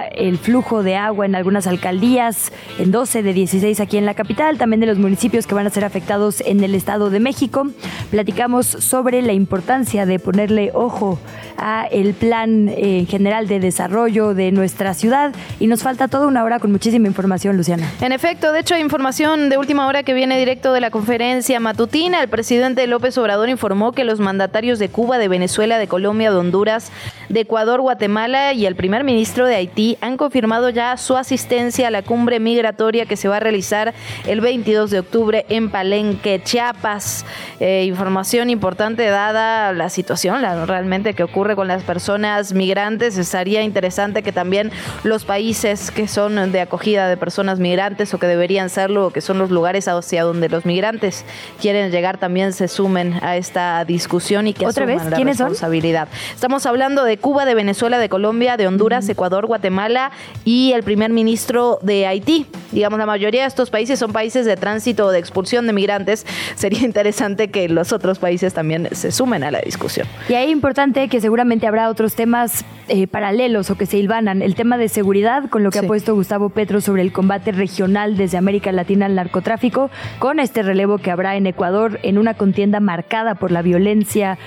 a 0.00 0.06
el 0.06 0.36
flujo 0.36 0.82
de 0.82 0.96
agua 0.96 1.24
en 1.24 1.34
algunas 1.34 1.66
alcaldías, 1.66 2.52
en 2.78 2.90
12 2.90 3.22
de 3.22 3.32
16 3.32 3.80
aquí 3.80 3.96
en 3.96 4.04
la 4.04 4.12
capital, 4.12 4.58
también 4.58 4.80
de 4.80 4.86
los 4.86 4.98
municipios 4.98 5.46
que 5.46 5.54
van 5.54 5.66
a 5.66 5.70
ser 5.70 5.86
afectados 5.86 6.42
en 6.42 6.62
el 6.62 6.74
Estado 6.74 7.08
de 7.08 7.20
México. 7.20 7.68
Platicamos 8.10 8.66
sobre 8.66 9.22
la 9.22 9.32
importancia 9.32 10.04
de 10.04 10.18
ponerle 10.18 10.72
ojo 10.74 11.18
a 11.56 11.86
el 11.90 12.12
plan 12.12 12.68
eh, 12.68 13.06
general 13.08 13.48
de 13.48 13.60
desarrollo 13.60 14.34
de 14.34 14.52
nuestra 14.52 14.92
ciudad 14.92 15.32
y 15.58 15.68
nos 15.68 15.82
falta 15.82 16.08
toda 16.08 16.26
una 16.26 16.44
hora 16.44 16.58
con 16.58 16.70
muchísima 16.70 17.06
información, 17.06 17.56
Luciana. 17.56 17.90
En 18.00 18.12
efecto, 18.12 18.52
de 18.52 18.60
hecho, 18.60 18.76
información 18.76 19.48
de 19.48 19.56
última 19.56 19.86
hora 19.86 20.02
que 20.02 20.12
viene 20.12 20.38
directo 20.38 20.72
de 20.72 20.80
la 20.80 20.90
conferencia 20.90 21.60
matutina. 21.60 22.22
El 22.22 22.28
presidente 22.28 22.86
López 22.86 23.16
Obrador 23.16 23.48
informó 23.48 23.92
que 23.92 24.04
los 24.04 24.20
mandatarios 24.20 24.78
de 24.78 24.88
Cuba, 24.90 25.18
de 25.18 25.28
Venezuela, 25.28 25.61
de 25.62 25.86
Colombia, 25.86 26.32
de 26.32 26.36
Honduras, 26.36 26.90
de 27.28 27.40
Ecuador, 27.40 27.80
Guatemala 27.80 28.52
y 28.52 28.66
el 28.66 28.74
primer 28.74 29.04
ministro 29.04 29.46
de 29.46 29.54
Haití 29.54 29.96
han 30.00 30.16
confirmado 30.16 30.70
ya 30.70 30.96
su 30.96 31.16
asistencia 31.16 31.86
a 31.86 31.90
la 31.90 32.02
cumbre 32.02 32.40
migratoria 32.40 33.06
que 33.06 33.16
se 33.16 33.28
va 33.28 33.36
a 33.36 33.40
realizar 33.40 33.94
el 34.26 34.40
22 34.40 34.90
de 34.90 34.98
octubre 34.98 35.46
en 35.48 35.70
Palenque, 35.70 36.42
Chiapas. 36.42 37.24
Eh, 37.60 37.84
información 37.86 38.50
importante 38.50 39.06
dada 39.06 39.72
la 39.72 39.88
situación 39.88 40.42
la, 40.42 40.66
realmente 40.66 41.14
que 41.14 41.22
ocurre 41.22 41.54
con 41.54 41.68
las 41.68 41.84
personas 41.84 42.52
migrantes. 42.52 43.16
Estaría 43.16 43.62
interesante 43.62 44.24
que 44.24 44.32
también 44.32 44.72
los 45.04 45.24
países 45.24 45.92
que 45.92 46.08
son 46.08 46.50
de 46.50 46.60
acogida 46.60 47.08
de 47.08 47.16
personas 47.16 47.60
migrantes 47.60 48.12
o 48.14 48.18
que 48.18 48.26
deberían 48.26 48.68
serlo, 48.68 49.10
que 49.10 49.20
son 49.20 49.38
los 49.38 49.50
lugares 49.50 49.86
hacia 49.86 50.24
donde 50.24 50.48
los 50.48 50.66
migrantes 50.66 51.24
quieren 51.60 51.92
llegar, 51.92 52.18
también 52.18 52.52
se 52.52 52.66
sumen 52.66 53.14
a 53.22 53.36
esta 53.36 53.84
discusión 53.84 54.48
y 54.48 54.54
que 54.54 54.66
¿Otra 54.66 54.86
vez? 54.86 55.02
¿Quiénes 55.14 55.38
son? 55.38 55.51
Estamos 56.34 56.66
hablando 56.66 57.04
de 57.04 57.18
Cuba, 57.18 57.44
de 57.44 57.54
Venezuela, 57.54 57.98
de 57.98 58.08
Colombia, 58.08 58.56
de 58.56 58.66
Honduras, 58.66 59.08
Ecuador, 59.08 59.46
Guatemala 59.46 60.12
y 60.44 60.72
el 60.72 60.82
primer 60.82 61.10
ministro 61.10 61.78
de 61.82 62.06
Haití. 62.06 62.46
Digamos, 62.70 62.98
la 62.98 63.06
mayoría 63.06 63.42
de 63.42 63.48
estos 63.48 63.70
países 63.70 63.98
son 63.98 64.12
países 64.12 64.46
de 64.46 64.56
tránsito 64.56 65.06
o 65.06 65.10
de 65.10 65.18
expulsión 65.18 65.66
de 65.66 65.72
migrantes. 65.72 66.26
Sería 66.54 66.84
interesante 66.84 67.50
que 67.50 67.68
los 67.68 67.92
otros 67.92 68.18
países 68.18 68.54
también 68.54 68.88
se 68.92 69.12
sumen 69.12 69.44
a 69.44 69.50
la 69.50 69.60
discusión. 69.60 70.06
Y 70.28 70.34
ahí 70.34 70.50
importante 70.50 71.08
que 71.08 71.20
seguramente 71.20 71.66
habrá 71.66 71.88
otros 71.88 72.14
temas 72.14 72.64
eh, 72.88 73.06
paralelos 73.06 73.70
o 73.70 73.76
que 73.76 73.86
se 73.86 73.98
hilvanan. 73.98 74.42
El 74.42 74.54
tema 74.54 74.78
de 74.78 74.88
seguridad, 74.88 75.48
con 75.50 75.62
lo 75.62 75.70
que 75.70 75.80
ha 75.80 75.82
puesto 75.82 76.14
Gustavo 76.14 76.50
Petro 76.50 76.80
sobre 76.80 77.02
el 77.02 77.12
combate 77.12 77.52
regional 77.52 78.16
desde 78.16 78.38
América 78.38 78.70
Latina 78.72 79.06
al 79.06 79.14
narcotráfico, 79.14 79.90
con 80.18 80.38
este 80.38 80.62
relevo 80.62 80.98
que 80.98 81.10
habrá 81.10 81.36
en 81.36 81.46
Ecuador 81.46 81.98
en 82.02 82.18
una 82.18 82.34
contienda 82.34 82.80
marcada 82.80 83.34
por 83.34 83.50
la 83.50 83.62
violencia 83.62 84.38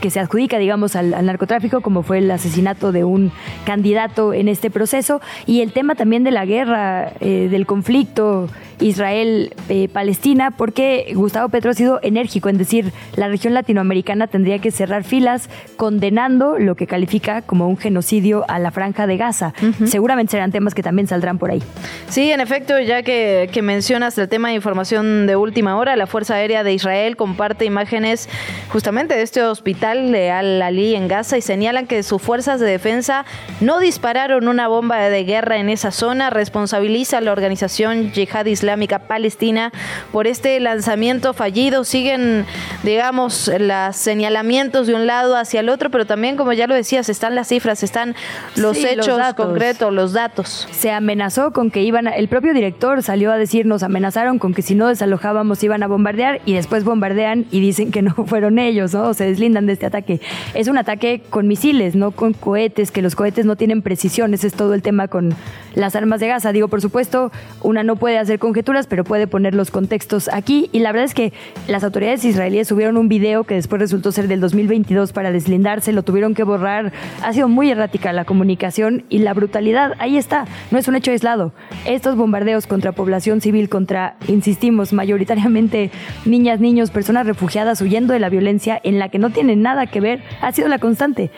que 0.00 0.10
se 0.10 0.20
adjudica, 0.20 0.58
digamos, 0.58 0.96
al, 0.96 1.10
narcotráfico, 1.24 1.80
como 1.80 2.02
fue 2.02 2.18
el 2.18 2.30
asesinato 2.30 2.92
de 2.92 3.04
un 3.04 3.32
candidato 3.64 4.34
en 4.34 4.48
este 4.48 4.70
proceso, 4.70 5.20
y 5.46 5.60
el 5.60 5.72
tema 5.72 5.94
también 5.94 6.24
de 6.24 6.30
la 6.30 6.44
guerra, 6.44 7.12
eh, 7.20 7.48
del 7.50 7.66
conflicto 7.66 8.48
Israel-Palestina, 8.82 10.50
porque 10.50 11.12
Gustavo 11.14 11.48
Petro 11.48 11.70
ha 11.70 11.74
sido 11.74 12.00
enérgico 12.02 12.48
en 12.48 12.58
decir 12.58 12.92
la 13.16 13.28
región 13.28 13.54
latinoamericana 13.54 14.26
tendría 14.26 14.58
que 14.58 14.70
cerrar 14.70 15.04
filas 15.04 15.48
condenando 15.76 16.58
lo 16.58 16.74
que 16.74 16.86
califica 16.86 17.42
como 17.42 17.68
un 17.68 17.76
genocidio 17.76 18.44
a 18.48 18.58
la 18.58 18.70
franja 18.70 19.06
de 19.06 19.16
Gaza. 19.16 19.54
Seguramente 19.84 20.32
serán 20.32 20.52
temas 20.52 20.74
que 20.74 20.82
también 20.82 21.06
saldrán 21.06 21.38
por 21.38 21.50
ahí. 21.50 21.62
Sí, 22.08 22.30
en 22.30 22.40
efecto, 22.40 22.78
ya 22.80 23.02
que, 23.02 23.48
que 23.52 23.62
mencionas 23.62 24.18
el 24.18 24.28
tema 24.28 24.48
de 24.48 24.54
información 24.54 25.26
de 25.26 25.36
última 25.36 25.76
hora, 25.76 25.96
la 25.96 26.06
Fuerza 26.06 26.34
Aérea 26.34 26.64
de 26.64 26.72
Israel 26.72 27.16
comparte 27.16 27.64
imágenes 27.64 28.28
justamente 28.70 29.14
de 29.14 29.22
este 29.22 29.42
hospital 29.42 30.12
de 30.12 30.30
Al-Ali 30.30 30.94
en 30.94 31.08
Gaza 31.08 31.38
y 31.38 31.42
señalan 31.42 31.86
que 31.86 32.02
sus 32.02 32.20
fuerzas 32.20 32.60
de 32.60 32.66
defensa 32.66 33.24
no 33.60 33.78
dispararon 33.78 34.48
una 34.48 34.68
bomba 34.68 34.98
de 34.98 35.24
guerra 35.24 35.58
en 35.58 35.68
esa 35.68 35.90
zona, 35.90 36.30
responsabiliza 36.30 37.18
a 37.18 37.20
la 37.20 37.32
organización 37.32 38.12
Yihad 38.12 38.46
Islámica 38.72 39.00
Palestina 39.00 39.70
por 40.12 40.26
este 40.26 40.58
lanzamiento 40.58 41.34
fallido. 41.34 41.84
Siguen, 41.84 42.46
digamos, 42.82 43.50
los 43.58 43.96
señalamientos 43.96 44.86
de 44.86 44.94
un 44.94 45.06
lado 45.06 45.36
hacia 45.36 45.60
el 45.60 45.68
otro, 45.68 45.90
pero 45.90 46.06
también, 46.06 46.36
como 46.36 46.54
ya 46.54 46.66
lo 46.66 46.74
decías, 46.74 47.10
están 47.10 47.34
las 47.34 47.48
cifras, 47.48 47.82
están 47.82 48.14
los 48.56 48.78
hechos 48.78 49.20
concretos, 49.34 49.92
los 49.92 50.14
datos. 50.14 50.66
Se 50.70 50.90
amenazó 50.90 51.52
con 51.52 51.70
que 51.70 51.82
iban, 51.82 52.06
el 52.06 52.28
propio 52.28 52.54
director 52.54 53.02
salió 53.02 53.30
a 53.30 53.36
decirnos, 53.36 53.82
amenazaron 53.82 54.38
con 54.38 54.54
que 54.54 54.62
si 54.62 54.74
no 54.74 54.88
desalojábamos 54.88 55.62
iban 55.62 55.82
a 55.82 55.86
bombardear 55.86 56.40
y 56.46 56.54
después 56.54 56.82
bombardean 56.82 57.44
y 57.50 57.60
dicen 57.60 57.90
que 57.90 58.00
no 58.02 58.14
fueron 58.26 58.58
ellos, 58.58 58.94
¿no? 58.94 59.12
se 59.12 59.24
deslindan 59.24 59.66
de 59.66 59.74
este 59.74 59.84
ataque. 59.84 60.22
Es 60.54 60.68
un 60.68 60.78
ataque 60.78 61.20
con 61.28 61.46
misiles, 61.46 61.94
no 61.94 62.12
con 62.12 62.32
cohetes, 62.32 62.90
que 62.90 63.02
los 63.02 63.16
cohetes 63.16 63.44
no 63.44 63.56
tienen 63.56 63.82
precisión, 63.82 64.32
ese 64.32 64.46
es 64.46 64.54
todo 64.54 64.72
el 64.72 64.80
tema 64.80 65.08
con 65.08 65.34
las 65.74 65.94
armas 65.94 66.20
de 66.20 66.28
Gaza. 66.28 66.52
Digo, 66.52 66.68
por 66.68 66.80
supuesto, 66.80 67.32
una 67.60 67.82
no 67.82 67.96
puede 67.96 68.18
hacer 68.18 68.38
conjeturas 68.38 68.61
pero 68.88 69.04
puede 69.04 69.26
poner 69.26 69.54
los 69.54 69.70
contextos 69.70 70.28
aquí. 70.32 70.68
Y 70.72 70.80
la 70.80 70.92
verdad 70.92 71.06
es 71.06 71.14
que 71.14 71.32
las 71.68 71.84
autoridades 71.84 72.24
israelíes 72.24 72.68
subieron 72.68 72.96
un 72.96 73.08
video 73.08 73.44
que 73.44 73.54
después 73.54 73.80
resultó 73.80 74.12
ser 74.12 74.28
del 74.28 74.40
2022 74.40 75.12
para 75.12 75.32
deslindarse, 75.32 75.92
lo 75.92 76.02
tuvieron 76.02 76.34
que 76.34 76.44
borrar. 76.44 76.92
Ha 77.22 77.32
sido 77.32 77.48
muy 77.48 77.70
errática 77.70 78.12
la 78.12 78.24
comunicación 78.24 79.04
y 79.08 79.18
la 79.18 79.34
brutalidad. 79.34 79.94
Ahí 79.98 80.16
está, 80.16 80.46
no 80.70 80.78
es 80.78 80.88
un 80.88 80.96
hecho 80.96 81.10
aislado. 81.10 81.52
Estos 81.84 82.16
bombardeos 82.16 82.66
contra 82.66 82.92
población 82.92 83.40
civil, 83.40 83.68
contra, 83.68 84.16
insistimos, 84.28 84.92
mayoritariamente 84.92 85.90
niñas, 86.24 86.60
niños, 86.60 86.90
personas 86.90 87.26
refugiadas 87.26 87.80
huyendo 87.80 88.12
de 88.12 88.20
la 88.20 88.28
violencia 88.28 88.80
en 88.82 88.98
la 88.98 89.08
que 89.08 89.18
no 89.18 89.30
tienen 89.30 89.62
nada 89.62 89.86
que 89.86 90.00
ver, 90.00 90.22
ha 90.40 90.52
sido 90.52 90.68
la 90.68 90.78
constante. 90.78 91.30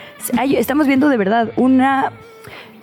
Estamos 0.56 0.86
viendo 0.86 1.08
de 1.08 1.16
verdad 1.16 1.50
una 1.56 2.12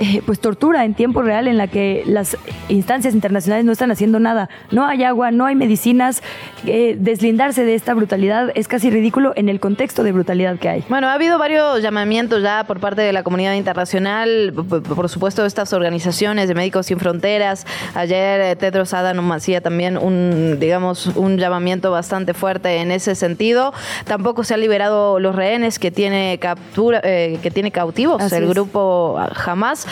eh, 0.02 0.24
pues 0.26 0.40
tortura 0.40 0.84
en 0.84 0.96
tiempo 0.96 1.22
real 1.22 1.48
en 1.48 1.58
la 1.58 1.68
que 1.68 2.02
las 2.08 2.36
instancias 2.70 3.14
internacionales 3.14 3.66
no 3.66 3.72
están 3.72 3.92
haciendo 3.92 4.20
nada. 4.20 4.50
No 4.72 4.88
hay 4.88 5.04
agua, 5.04 5.30
no 5.30 5.46
hay 5.46 5.54
medicinas. 5.54 6.24
Eh, 6.66 6.96
deslindarse 7.00 7.64
de 7.64 7.76
esta 7.76 7.94
brutalidad 7.94 8.52
es 8.56 8.68
casi 8.68 8.90
ridículo 8.90 9.32
en 9.36 9.48
el 9.48 9.60
contexto 9.60 10.02
de 10.02 10.12
brutalidad 10.12 10.58
que 10.58 10.70
hay. 10.70 10.84
Bueno, 10.90 11.08
ha 11.08 11.14
habido 11.14 11.38
varios 11.38 11.84
llamamientos 11.84 12.42
ya 12.42 12.64
por 12.64 12.80
parte 12.80 13.02
de 13.02 13.14
la 13.14 13.22
comunidad 13.22 13.54
internacional, 13.54 14.52
por 14.54 15.08
supuesto 15.08 15.46
estas 15.46 15.72
organizaciones 15.72 16.48
de 16.48 16.56
Médicos 16.56 16.88
Sin 16.88 16.98
Fronteras. 16.98 17.68
Ayer 17.94 18.42
eh, 18.42 18.56
Tedros 18.56 18.96
Adhanom 18.96 19.32
hacía 19.34 19.62
también 19.62 20.00
un, 20.00 20.58
digamos, 20.60 21.08
un 21.16 21.38
llamamiento 21.38 21.92
bastante 21.92 22.34
fuerte 22.34 22.78
en 22.78 22.90
ese 22.90 23.14
sentido. 23.14 23.72
Tampoco 24.06 24.44
se 24.44 24.56
han 24.56 24.62
liberado 24.62 25.20
los 25.20 25.36
rehenes 25.36 25.78
que 25.78 25.92
tiene 25.92 26.40
captura, 26.40 27.02
que 27.02 27.52
tiene 27.54 27.70
cautivos 27.70 28.32
el 28.32 28.48
grupo 28.48 29.20
Hamas. 29.46 29.86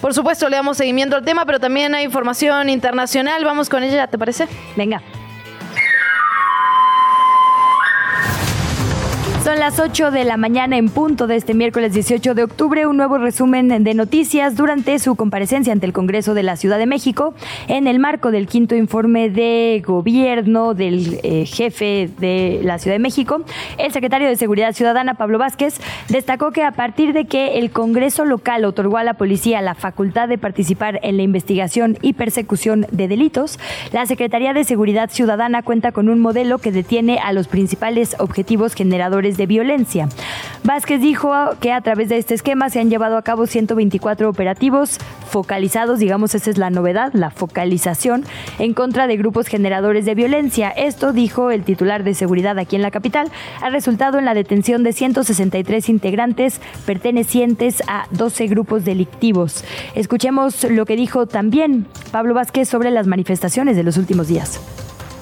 Por 0.00 0.14
supuesto, 0.14 0.48
le 0.48 0.56
damos 0.56 0.76
seguimiento 0.76 1.16
al 1.16 1.24
tema, 1.24 1.44
pero 1.44 1.60
también 1.60 1.94
hay 1.94 2.04
información 2.04 2.68
internacional. 2.68 3.44
Vamos 3.44 3.68
con 3.68 3.82
ella, 3.82 4.08
¿te 4.08 4.18
parece? 4.18 4.48
Venga. 4.76 5.00
Son 9.44 9.58
las 9.58 9.80
8 9.80 10.12
de 10.12 10.22
la 10.22 10.36
mañana 10.36 10.76
en 10.76 10.88
punto 10.88 11.26
de 11.26 11.34
este 11.34 11.52
miércoles 11.52 11.92
18 11.92 12.34
de 12.34 12.44
octubre, 12.44 12.86
un 12.86 12.96
nuevo 12.96 13.18
resumen 13.18 13.82
de 13.82 13.94
noticias 13.94 14.54
durante 14.54 15.00
su 15.00 15.16
comparecencia 15.16 15.72
ante 15.72 15.84
el 15.84 15.92
Congreso 15.92 16.34
de 16.34 16.44
la 16.44 16.54
Ciudad 16.54 16.78
de 16.78 16.86
México 16.86 17.34
en 17.66 17.88
el 17.88 17.98
marco 17.98 18.30
del 18.30 18.46
quinto 18.46 18.76
informe 18.76 19.30
de 19.30 19.82
gobierno 19.84 20.74
del 20.74 21.18
eh, 21.24 21.44
jefe 21.44 22.08
de 22.20 22.60
la 22.62 22.78
Ciudad 22.78 22.94
de 22.94 23.00
México. 23.00 23.42
El 23.78 23.90
secretario 23.90 24.28
de 24.28 24.36
Seguridad 24.36 24.74
Ciudadana, 24.74 25.14
Pablo 25.14 25.38
Vázquez, 25.38 25.80
destacó 26.08 26.52
que 26.52 26.62
a 26.62 26.70
partir 26.70 27.12
de 27.12 27.24
que 27.24 27.58
el 27.58 27.72
Congreso 27.72 28.24
local 28.24 28.64
otorgó 28.64 28.98
a 28.98 29.02
la 29.02 29.14
policía 29.14 29.60
la 29.60 29.74
facultad 29.74 30.28
de 30.28 30.38
participar 30.38 31.00
en 31.02 31.16
la 31.16 31.24
investigación 31.24 31.98
y 32.00 32.12
persecución 32.12 32.86
de 32.92 33.08
delitos, 33.08 33.58
la 33.90 34.06
Secretaría 34.06 34.52
de 34.52 34.62
Seguridad 34.62 35.10
Ciudadana 35.10 35.64
cuenta 35.64 35.90
con 35.90 36.08
un 36.08 36.20
modelo 36.20 36.58
que 36.58 36.70
detiene 36.70 37.18
a 37.18 37.32
los 37.32 37.48
principales 37.48 38.14
objetivos 38.20 38.74
generadores 38.74 39.31
de 39.36 39.46
violencia. 39.46 40.08
Vázquez 40.64 41.00
dijo 41.00 41.32
que 41.60 41.72
a 41.72 41.80
través 41.80 42.08
de 42.08 42.18
este 42.18 42.34
esquema 42.34 42.70
se 42.70 42.78
han 42.78 42.88
llevado 42.88 43.16
a 43.16 43.22
cabo 43.22 43.46
124 43.46 44.28
operativos 44.28 44.98
focalizados, 45.28 45.98
digamos, 45.98 46.34
esa 46.34 46.50
es 46.50 46.58
la 46.58 46.70
novedad, 46.70 47.12
la 47.14 47.30
focalización 47.30 48.24
en 48.58 48.74
contra 48.74 49.06
de 49.06 49.16
grupos 49.16 49.48
generadores 49.48 50.04
de 50.04 50.14
violencia. 50.14 50.70
Esto, 50.70 51.12
dijo 51.12 51.50
el 51.50 51.64
titular 51.64 52.04
de 52.04 52.14
seguridad 52.14 52.58
aquí 52.58 52.76
en 52.76 52.82
la 52.82 52.90
capital, 52.90 53.32
ha 53.60 53.70
resultado 53.70 54.18
en 54.18 54.24
la 54.24 54.34
detención 54.34 54.82
de 54.82 54.92
163 54.92 55.88
integrantes 55.88 56.60
pertenecientes 56.86 57.82
a 57.88 58.06
12 58.10 58.46
grupos 58.46 58.84
delictivos. 58.84 59.64
Escuchemos 59.94 60.64
lo 60.64 60.86
que 60.86 60.96
dijo 60.96 61.26
también 61.26 61.86
Pablo 62.10 62.34
Vázquez 62.34 62.68
sobre 62.68 62.90
las 62.90 63.06
manifestaciones 63.06 63.74
de 63.76 63.82
los 63.82 63.96
últimos 63.96 64.28
días 64.28 64.60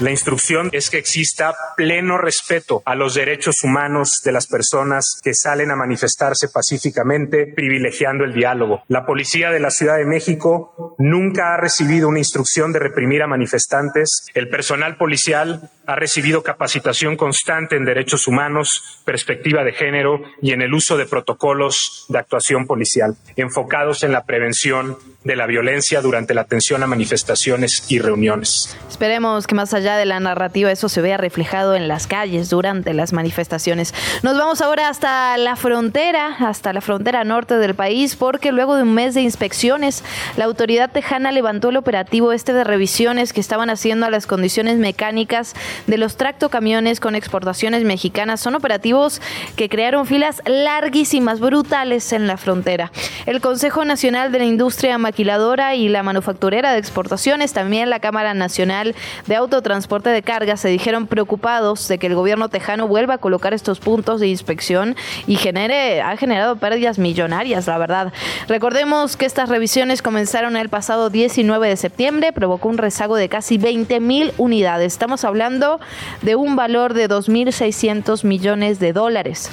La 0.01 0.11
instrucción 0.11 0.71
es 0.73 0.89
que 0.89 0.97
exista 0.97 1.55
pleno 1.77 2.17
respeto 2.17 2.83
a 2.87 2.95
los 2.95 3.15
derechos 3.15 3.63
humanos 3.63 4.23
de 4.25 4.33
las 4.33 4.47
personas 4.47 5.21
que 5.23 5.35
salen 5.35 5.71
a 5.71 5.77
manifestarse 5.77 6.49
pacíficamente, 6.49 7.47
privilegiando 7.47 8.25
el 8.25 8.33
diálogo. 8.33 8.83
La 8.89 9.05
policía 9.05 9.51
de 9.51 9.61
la 9.61 9.71
Ciudad 9.71 9.99
de 9.99 10.07
México 10.07 10.97
nunca 10.99 11.53
ha 11.53 11.59
recibido 11.59 12.09
una 12.09 12.19
instrucción 12.19 12.73
de 12.73 12.79
reprimir 12.79 13.23
a 13.23 13.27
manifestantes. 13.27 14.25
El 14.33 14.49
personal 14.49 14.97
policial 14.97 15.71
ha 15.87 15.97
recibido 15.97 16.43
capacitación 16.43 17.17
constante 17.17 17.77
en 17.77 17.85
derechos 17.85 18.27
humanos, 18.27 19.03
perspectiva 19.05 19.65
de 19.65 19.73
género 19.73 20.23
y 20.41 20.53
en 20.53 20.63
el 20.63 20.73
uso 20.73 20.97
de 20.97 21.05
protocolos 21.05 22.07
de 22.09 22.19
actuación 22.19 22.67
policial, 22.67 23.17
enfocados 23.37 24.03
en 24.03 24.13
la 24.13 24.25
prevención 24.25 24.97
de 25.25 25.37
la 25.37 25.47
violencia 25.47 26.01
durante 26.01 26.33
la 26.33 26.41
atención 26.41 26.83
a 26.83 26.87
manifestaciones 26.87 27.91
y 27.91 27.99
reuniones. 27.99 28.77
Esperemos 28.89 29.47
que 29.47 29.55
más 29.55 29.75
allá 29.75 29.97
de 29.97 30.07
la 30.07 30.19
narrativa 30.19 30.73
eso 30.73 30.89
se 30.89 31.03
vea 31.03 31.19
reflejado 31.19 31.75
en 31.75 31.89
las 31.89 32.07
calles 32.07 32.49
durante 32.49 32.95
las 32.95 33.13
manifestaciones. 33.13 33.95
Nos 34.23 34.39
vamos 34.39 34.63
ahora 34.63 34.89
hasta 34.89 35.37
la 35.37 35.57
frontera, 35.57 36.37
hasta 36.39 36.73
la 36.73 36.81
frontera 36.81 37.25
norte 37.25 37.57
del 37.57 37.75
país, 37.75 38.17
porque 38.17 38.51
luego 38.51 38.77
de 38.77 38.83
un 38.83 38.95
mes 38.95 39.15
de 39.15 39.21
inspecciones, 39.21 40.05
la 40.37 40.47
autoridad 40.47 40.91
tejana 40.91 41.33
levantó 41.33 41.69
el 41.69 41.77
operativo 41.77 42.33
este 42.33 42.55
de 42.55 42.65
revisiones 42.65 43.33
que 43.33 43.41
estaban 43.41 43.69
haciendo 43.69 44.07
a 44.07 44.11
las 44.11 44.27
condiciones 44.27 44.79
mecánicas 44.79 45.55
de 45.87 45.99
los 45.99 46.17
tractocamiones 46.17 46.99
con 46.99 47.15
exportaciones 47.15 47.85
mexicanas. 47.85 48.41
Son 48.41 48.55
operativos 48.55 49.21
que 49.57 49.69
crearon 49.69 50.07
filas 50.07 50.43
larguísimas, 50.47 51.41
brutales 51.41 52.13
en 52.13 52.27
la 52.27 52.39
frontera. 52.39 52.91
El 53.27 53.41
Consejo 53.41 53.85
Nacional 53.85 54.33
de 54.33 54.39
la 54.39 54.45
Industria 54.45 54.97
Maquiladora 55.11 55.75
y 55.75 55.89
la 55.89 56.05
Manufacturera 56.05 56.71
de 56.73 56.79
Exportaciones, 56.79 57.53
también 57.53 57.91
la 57.91 57.99
Cámara 57.99 58.33
Nacional 58.33 58.95
de 59.27 59.35
Autotransporte 59.35 60.09
de 60.09 60.23
Cargas, 60.23 60.61
se 60.61 60.69
dijeron 60.69 61.09
preocupados 61.09 61.89
de 61.89 61.99
que 61.99 62.07
el 62.07 62.15
gobierno 62.15 62.49
tejano 62.49 62.87
vuelva 62.87 63.15
a 63.15 63.19
colocar 63.19 63.53
estos 63.53 63.81
puntos 63.81 64.21
de 64.21 64.29
inspección 64.29 64.95
y 65.27 65.35
genere, 65.35 66.01
ha 66.01 66.17
generado 66.17 66.55
pérdidas 66.59 67.01
millonarias, 67.01 67.67
la 67.67 67.77
verdad. 67.77 68.13
Recordemos 68.47 69.17
que 69.17 69.27
estas 69.27 69.49
revisiones 69.49 70.01
comenzaron 70.01 70.57
el 70.57 70.69
pasado 70.69 71.11
19 71.11 71.69
de 71.69 71.77
septiembre, 71.77 72.33
provocó 72.33 72.69
un 72.69 72.79
rezago 72.79 73.17
de 73.17 73.29
casi 73.29 73.59
20 73.59 73.99
mil 73.99 74.33
unidades. 74.39 74.93
Estamos 74.93 75.25
hablando 75.25 75.81
de 76.23 76.37
un 76.37 76.55
valor 76.55 76.95
de 76.95 77.09
2.600 77.09 78.23
millones 78.23 78.79
de 78.79 78.93
dólares. 78.93 79.51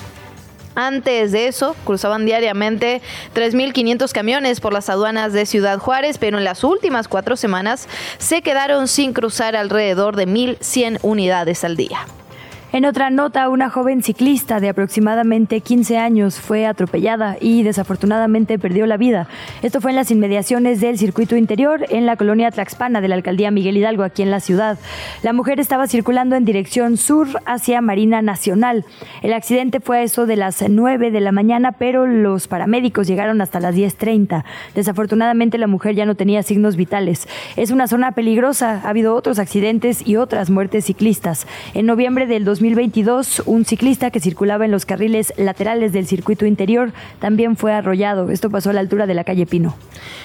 Antes 0.79 1.31
de 1.31 1.47
eso, 1.47 1.75
cruzaban 1.85 2.27
diariamente 2.27 3.01
3.500 3.33 4.11
camiones 4.11 4.59
por 4.59 4.73
las 4.73 4.91
aduanas 4.91 5.33
de 5.33 5.47
Ciudad 5.47 5.79
Juárez, 5.79 6.19
pero 6.19 6.37
en 6.37 6.43
las 6.43 6.63
últimas 6.63 7.07
cuatro 7.07 7.35
semanas 7.35 7.87
se 8.19 8.43
quedaron 8.43 8.87
sin 8.87 9.11
cruzar 9.11 9.55
alrededor 9.55 10.15
de 10.15 10.27
1.100 10.27 10.99
unidades 11.01 11.63
al 11.63 11.77
día. 11.77 12.05
En 12.73 12.83
otra 12.83 13.09
nota, 13.09 13.47
una 13.47 13.69
joven 13.69 14.03
ciclista 14.03 14.59
de 14.59 14.67
aproximadamente 14.67 15.61
15 15.61 15.97
años 15.97 16.37
fue 16.37 16.65
atropellada 16.65 17.37
y 17.39 17.63
desafortunadamente 17.63 18.59
perdió 18.59 18.85
la 18.85 18.97
vida. 18.97 19.29
Esto 19.61 19.79
fue 19.79 19.91
en 19.91 19.95
las 19.95 20.11
inmediaciones 20.11 20.81
del 20.81 20.97
circuito 20.97 21.37
interior 21.37 21.85
en 21.89 22.05
la 22.05 22.17
colonia 22.17 22.51
Tlaxpana 22.51 22.99
de 22.99 23.07
la 23.07 23.15
alcaldía 23.15 23.51
Miguel 23.51 23.77
Hidalgo, 23.77 24.03
aquí 24.03 24.21
en 24.21 24.31
la 24.31 24.41
ciudad. 24.41 24.77
La 25.23 25.31
mujer 25.31 25.61
estaba 25.61 25.87
circulando 25.87 26.35
en 26.35 26.43
dirección 26.43 26.97
sur 26.97 27.27
hacia 27.45 27.79
Marina 27.79 28.21
Nacional. 28.21 28.83
El 29.21 29.31
accidente 29.31 29.79
fue 29.79 29.99
a 29.99 30.03
eso 30.03 30.25
de 30.25 30.35
las 30.35 30.61
9 30.67 31.09
de 31.09 31.21
la 31.21 31.31
mañana, 31.31 31.71
pero 31.71 32.05
los 32.05 32.49
paramédicos 32.49 33.07
llegaron 33.07 33.39
hasta 33.39 33.61
las 33.61 33.75
10.30. 33.75 34.43
Desafortunadamente 34.75 35.57
la 35.57 35.67
mujer 35.67 35.95
ya 35.95 36.05
no 36.05 36.15
tenía 36.15 36.43
signos 36.43 36.75
vitales. 36.75 37.29
Es 37.55 37.71
una 37.71 37.87
zona 37.87 38.11
peligrosa, 38.11 38.81
ha 38.83 38.89
habido 38.89 39.15
otros 39.15 39.39
accidentes 39.39 40.05
y 40.05 40.17
otras 40.17 40.49
muertes 40.49 40.83
ciclistas. 40.83 41.47
En 41.73 41.85
noviembre 41.85 42.27
del 42.27 42.43
2022, 42.57 43.43
un 43.45 43.65
ciclista 43.65 44.09
que 44.09 44.19
circulaba 44.19 44.65
en 44.65 44.71
los 44.71 44.87
carriles 44.87 45.31
laterales 45.37 45.93
del 45.93 46.07
circuito 46.07 46.47
interior 46.47 46.91
también 47.19 47.55
fue 47.55 47.71
arrollado. 47.71 48.31
Esto 48.31 48.49
pasó 48.49 48.71
a 48.71 48.73
la 48.73 48.79
altura 48.79 49.05
de 49.05 49.13
la 49.13 49.23
calle 49.23 49.45
Pino. 49.45 49.75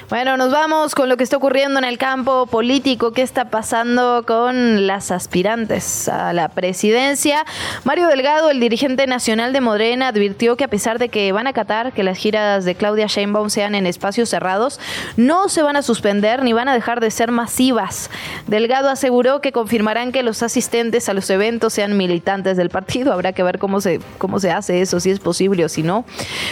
Bueno, 0.08 0.38
nos 0.38 0.50
vamos 0.50 0.94
con 0.94 1.10
lo 1.10 1.18
que 1.18 1.24
está 1.24 1.36
ocurriendo 1.36 1.78
en 1.78 1.84
el 1.84 1.98
campo 1.98 2.46
político. 2.46 3.12
¿Qué 3.12 3.20
está 3.20 3.50
pasando 3.50 4.24
con 4.26 4.86
las 4.86 5.10
aspirantes 5.10 6.08
a 6.08 6.32
la 6.32 6.48
presidencia? 6.48 7.44
Mario 7.84 8.08
Delgado, 8.08 8.48
el 8.48 8.60
dirigente 8.60 9.06
nacional 9.06 9.52
de 9.52 9.60
Morena, 9.60 10.08
advirtió 10.08 10.56
que 10.56 10.64
a 10.64 10.68
pesar 10.68 10.98
de 10.98 11.10
que 11.10 11.32
van 11.32 11.46
a 11.46 11.50
acatar 11.50 11.92
que 11.92 12.02
las 12.02 12.16
giras 12.16 12.64
de 12.64 12.74
Claudia 12.74 13.08
Sheinbaum 13.08 13.50
sean 13.50 13.74
en 13.74 13.84
espacios 13.84 14.30
cerrados, 14.30 14.80
no 15.18 15.50
se 15.50 15.62
van 15.62 15.76
a 15.76 15.82
suspender 15.82 16.42
ni 16.42 16.54
van 16.54 16.68
a 16.68 16.74
dejar 16.74 17.00
de 17.00 17.10
ser 17.10 17.30
masivas. 17.30 18.10
Delgado 18.46 18.88
aseguró 18.88 19.42
que 19.42 19.52
confirmarán 19.52 20.12
que 20.12 20.22
los 20.22 20.42
asistentes 20.42 21.10
a 21.10 21.14
los 21.14 21.28
eventos 21.28 21.74
sean 21.74 21.98
militares 21.98 22.21
del 22.24 22.70
partido. 22.70 23.12
Habrá 23.12 23.32
que 23.32 23.42
ver 23.42 23.58
cómo 23.58 23.80
se, 23.80 24.00
cómo 24.18 24.38
se 24.38 24.50
hace 24.50 24.80
eso, 24.80 25.00
si 25.00 25.10
es 25.10 25.18
posible 25.18 25.64
o 25.64 25.68
si 25.68 25.82
no. 25.82 26.04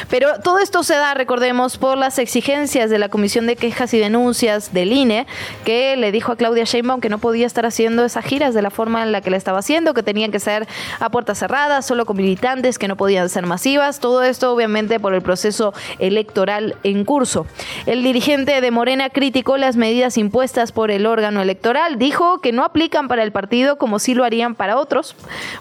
Pero 0.09 0.41
todo 0.43 0.59
esto 0.59 0.83
se 0.83 0.95
da, 0.95 1.14
recordemos, 1.14 1.79
por 1.79 1.97
las 1.97 2.18
exigencias 2.18 2.91
de 2.91 2.99
la 2.99 3.09
Comisión 3.09 3.47
de 3.47 3.55
Quejas 3.55 3.95
y 3.95 3.99
Denuncias 3.99 4.73
del 4.73 4.93
INE, 4.93 5.27
que 5.64 5.97
le 5.97 6.11
dijo 6.11 6.33
a 6.33 6.37
Claudia 6.37 6.64
Sheinbaum 6.64 7.01
que 7.01 7.09
no 7.09 7.18
podía 7.18 7.47
estar 7.47 7.66
haciendo 7.66 8.05
esas 8.05 8.25
giras 8.25 8.53
de 8.53 8.62
la 8.62 8.71
forma 8.71 9.03
en 9.03 9.12
la 9.12 9.21
que 9.21 9.31
la 9.31 9.37
estaba 9.37 9.61
haciendo, 9.61 9.95
que 9.95 10.03
tenían 10.03 10.33
que 10.33 10.41
ser 10.41 10.66
a 10.99 11.09
puertas 11.11 11.39
cerradas, 11.39 11.87
solo 11.87 12.05
con 12.05 12.16
militantes, 12.16 12.79
que 12.79 12.89
no 12.89 12.97
podían 12.97 13.29
ser 13.29 13.47
masivas. 13.47 14.01
Todo 14.01 14.25
esto, 14.25 14.53
obviamente, 14.53 14.99
por 14.99 15.14
el 15.14 15.23
proceso 15.23 15.73
electoral 16.01 16.77
en 16.83 17.05
curso. 17.05 17.47
El 17.87 18.03
dirigente 18.03 18.61
de 18.61 18.71
Morena 18.73 19.09
criticó 19.11 19.57
las 19.57 19.77
medidas 19.77 20.18
impuestas 20.18 20.73
por 20.73 20.91
el 20.91 21.07
órgano 21.07 21.41
electoral. 21.41 21.99
Dijo 21.99 22.41
que 22.41 22.53
no 22.53 22.64
aplican 22.64 23.07
para 23.07 23.23
el 23.23 23.31
partido 23.31 23.79
como 23.79 24.01
sí 24.01 24.14
lo 24.14 24.25
harían 24.25 24.57
para 24.57 24.77
otros, 24.77 25.14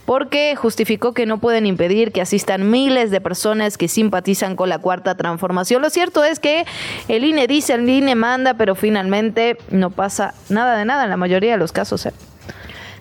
porque 0.05 0.55
justificó 0.55 1.13
que 1.13 1.25
no 1.25 1.39
pueden 1.39 1.65
impedir 1.65 2.11
que 2.11 2.21
asistan 2.21 2.69
miles 2.69 3.11
de 3.11 3.21
personas 3.21 3.77
que 3.77 3.87
simpatizan 3.87 4.55
con 4.55 4.69
la 4.69 4.79
cuarta 4.79 5.15
transformación. 5.15 5.81
Lo 5.81 5.89
cierto 5.89 6.23
es 6.23 6.39
que 6.39 6.65
el 7.07 7.23
INE 7.23 7.47
dice, 7.47 7.73
el 7.73 7.87
INE 7.87 8.15
manda, 8.15 8.55
pero 8.55 8.75
finalmente 8.75 9.57
no 9.69 9.89
pasa 9.89 10.33
nada 10.49 10.77
de 10.77 10.85
nada 10.85 11.03
en 11.03 11.09
la 11.09 11.17
mayoría 11.17 11.51
de 11.51 11.57
los 11.57 11.71
casos. 11.71 12.05
¿eh? 12.05 12.13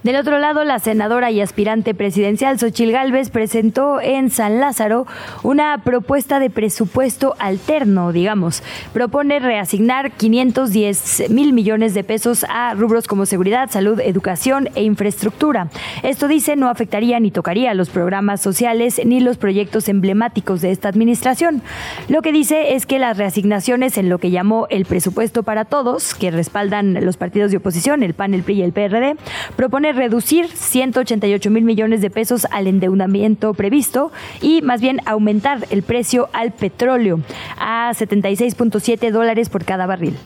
Del 0.02 0.14
otro 0.14 0.38
lado, 0.38 0.62
la 0.62 0.78
senadora 0.78 1.32
y 1.32 1.40
aspirante 1.40 1.92
presidencial 1.92 2.58
Xochil 2.58 2.92
Gálvez 2.92 3.30
presentó 3.30 4.00
en 4.00 4.30
San 4.30 4.60
Lázaro 4.60 5.06
una 5.42 5.78
propuesta 5.78 6.38
de 6.38 6.50
presupuesto 6.50 7.34
alterno, 7.40 8.12
digamos. 8.12 8.62
Propone 8.92 9.40
reasignar 9.40 10.12
510 10.12 11.30
mil 11.30 11.52
millones 11.52 11.94
de 11.94 12.04
pesos 12.04 12.46
a 12.48 12.74
rubros 12.74 13.08
como 13.08 13.26
seguridad, 13.26 13.70
salud, 13.70 13.98
educación 13.98 14.68
e 14.76 14.84
infraestructura. 14.84 15.68
Esto 16.04 16.28
dice 16.28 16.54
no 16.54 16.68
afectaría 16.68 17.18
ni 17.18 17.32
tocaría 17.32 17.74
los 17.74 17.90
programas 17.90 18.40
sociales 18.40 19.00
ni 19.04 19.18
los 19.18 19.36
proyectos 19.36 19.88
emblemáticos 19.88 20.60
de 20.60 20.70
esta 20.70 20.88
administración. 20.88 21.60
Lo 22.08 22.22
que 22.22 22.32
dice 22.32 22.74
es 22.74 22.86
que 22.86 23.00
las 23.00 23.16
reasignaciones 23.16 23.98
en 23.98 24.08
lo 24.08 24.18
que 24.18 24.30
llamó 24.30 24.68
el 24.70 24.84
presupuesto 24.84 25.42
para 25.42 25.64
todos, 25.64 26.14
que 26.14 26.30
respaldan 26.30 27.04
los 27.04 27.16
partidos 27.16 27.50
de 27.50 27.56
oposición, 27.56 28.04
el 28.04 28.14
PAN, 28.14 28.34
el 28.34 28.44
PRI 28.44 28.54
y 28.54 28.62
el 28.62 28.72
PRD, 28.72 29.16
propone 29.56 29.87
reducir 29.92 30.48
188 30.48 31.50
mil 31.50 31.64
millones 31.64 32.00
de 32.00 32.10
pesos 32.10 32.46
al 32.50 32.66
endeudamiento 32.66 33.54
previsto 33.54 34.12
y 34.40 34.62
más 34.62 34.80
bien 34.80 35.00
aumentar 35.06 35.66
el 35.70 35.82
precio 35.82 36.28
al 36.32 36.52
petróleo 36.52 37.20
a 37.58 37.92
76.7 37.92 39.10
dólares 39.10 39.48
por 39.48 39.64
cada 39.64 39.86
barril. 39.86 40.16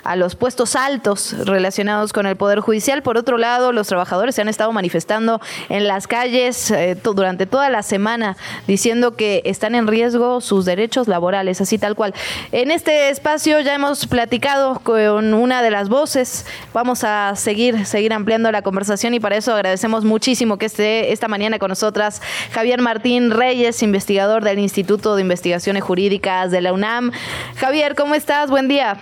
a 0.05 0.17
los 0.17 0.37
puestos 0.37 0.75
altos 0.75 1.37
relacionados 1.45 2.15
con 2.15 2.25
el 2.25 2.37
Poder 2.37 2.61
Judicial. 2.61 3.03
Por 3.03 3.19
otro 3.19 3.37
lado, 3.37 3.73
los 3.73 3.89
trabajadores 3.89 4.37
se 4.37 4.41
han 4.41 4.49
estado 4.49 4.73
manifestando 4.73 5.43
en 5.69 5.87
las 5.87 6.07
calles 6.07 6.71
eh, 6.71 6.97
durante 7.03 7.45
toda 7.45 7.69
la 7.69 7.83
semana 7.83 8.39
diciendo 8.67 9.17
que 9.17 9.43
están 9.45 9.75
en 9.75 9.87
riesgo 9.87 10.41
sus 10.41 10.65
derechos 10.65 11.09
laborales, 11.09 11.61
así 11.61 11.79
tal 11.79 11.95
cual. 11.95 12.15
En 12.53 12.71
este 12.71 13.11
espacio 13.11 13.61
ya 13.61 13.75
hemos 13.75 14.07
platicado 14.07 14.81
con 14.81 15.35
una 15.35 15.63
de 15.63 15.71
las 15.71 15.89
voces. 15.89 16.47
Vamos 16.73 17.05
a 17.05 17.35
seguir, 17.37 17.87
seguir 17.87 18.13
ampliando 18.13 18.51
la 18.53 18.63
conversación 18.63 19.15
y 19.15 19.21
para 19.21 19.37
eso 19.37 19.55
agradecemos 19.55 20.05
muchísimo 20.05 20.59
que 20.59 20.67
esté 20.67 21.13
esta 21.13 21.29
mañana 21.29 21.59
con 21.59 21.69
nosotras 21.69 22.23
Javier 22.53 22.81
Martín 22.81 23.31
Reyes, 23.31 23.83
investigador 23.83 24.45
del 24.45 24.59
Instituto 24.59 25.17
de 25.17 25.23
Investigaciones 25.23 25.83
Jurídicas 25.83 26.51
de 26.51 26.61
la 26.61 26.73
UNAM. 26.73 27.13
Javier, 27.57 27.95
¿cómo 27.95 28.15
estás? 28.15 28.51
Buen 28.51 28.69
día. 28.69 28.99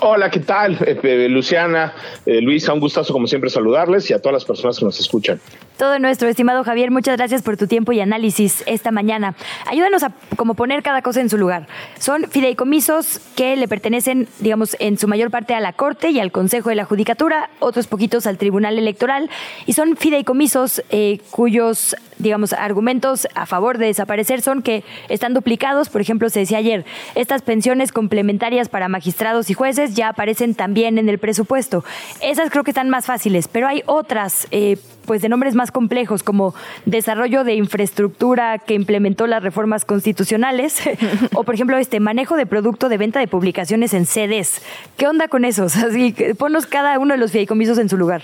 Hola, 0.00 0.30
¿qué 0.30 0.40
tal? 0.40 0.78
Eh, 0.80 1.28
Luciana, 1.28 1.92
eh, 2.26 2.40
Luisa, 2.40 2.72
un 2.72 2.80
gustazo 2.80 3.12
como 3.12 3.26
siempre 3.26 3.50
saludarles 3.50 4.10
y 4.10 4.14
a 4.14 4.20
todas 4.20 4.34
las 4.34 4.44
personas 4.44 4.78
que 4.78 4.84
nos 4.84 4.98
escuchan. 5.00 5.40
Todo 5.78 6.00
nuestro 6.00 6.28
estimado 6.28 6.64
Javier, 6.64 6.90
muchas 6.90 7.16
gracias 7.16 7.42
por 7.42 7.56
tu 7.56 7.68
tiempo 7.68 7.92
y 7.92 8.00
análisis 8.00 8.64
esta 8.66 8.90
mañana. 8.90 9.36
Ayúdanos 9.64 10.02
a 10.02 10.12
como 10.36 10.54
poner 10.54 10.82
cada 10.82 11.02
cosa 11.02 11.20
en 11.20 11.30
su 11.30 11.38
lugar. 11.38 11.68
Son 12.00 12.24
fideicomisos 12.28 13.20
que 13.36 13.56
le 13.56 13.68
pertenecen, 13.68 14.26
digamos, 14.40 14.76
en 14.80 14.98
su 14.98 15.06
mayor 15.06 15.30
parte 15.30 15.54
a 15.54 15.60
la 15.60 15.72
Corte 15.72 16.10
y 16.10 16.18
al 16.18 16.32
Consejo 16.32 16.70
de 16.70 16.74
la 16.74 16.84
Judicatura, 16.84 17.48
otros 17.60 17.86
poquitos 17.86 18.26
al 18.26 18.38
Tribunal 18.38 18.76
Electoral, 18.76 19.30
y 19.66 19.74
son 19.74 19.96
fideicomisos 19.96 20.82
eh, 20.90 21.20
cuyos, 21.30 21.94
digamos, 22.18 22.52
argumentos 22.54 23.28
a 23.36 23.46
favor 23.46 23.78
de 23.78 23.86
desaparecer 23.86 24.42
son 24.42 24.62
que 24.62 24.82
están 25.08 25.32
duplicados. 25.32 25.90
Por 25.90 26.00
ejemplo, 26.00 26.28
se 26.28 26.40
decía 26.40 26.58
ayer, 26.58 26.84
estas 27.14 27.42
pensiones 27.42 27.92
complementarias 27.92 28.68
para 28.68 28.88
magistrados 28.88 29.48
y 29.48 29.54
jueces 29.54 29.87
ya 29.94 30.08
aparecen 30.08 30.54
también 30.54 30.98
en 30.98 31.08
el 31.08 31.18
presupuesto. 31.18 31.84
Esas 32.20 32.50
creo 32.50 32.64
que 32.64 32.70
están 32.70 32.88
más 32.88 33.06
fáciles, 33.06 33.48
pero 33.48 33.68
hay 33.68 33.82
otras, 33.86 34.46
eh, 34.50 34.76
pues 35.06 35.22
de 35.22 35.28
nombres 35.28 35.54
más 35.54 35.70
complejos, 35.70 36.22
como 36.22 36.54
desarrollo 36.84 37.44
de 37.44 37.54
infraestructura 37.54 38.58
que 38.58 38.74
implementó 38.74 39.26
las 39.26 39.42
reformas 39.42 39.84
constitucionales, 39.84 40.80
o 41.34 41.44
por 41.44 41.54
ejemplo, 41.54 41.76
este 41.78 42.00
manejo 42.00 42.36
de 42.36 42.46
producto 42.46 42.88
de 42.88 42.98
venta 42.98 43.20
de 43.20 43.28
publicaciones 43.28 43.94
en 43.94 44.06
sedes. 44.06 44.62
¿Qué 44.96 45.06
onda 45.06 45.28
con 45.28 45.44
esos? 45.44 45.76
Así 45.88 46.14
ponos 46.38 46.66
cada 46.66 46.98
uno 46.98 47.14
de 47.14 47.18
los 47.18 47.32
fideicomisos 47.32 47.78
en 47.78 47.88
su 47.88 47.96
lugar. 47.96 48.22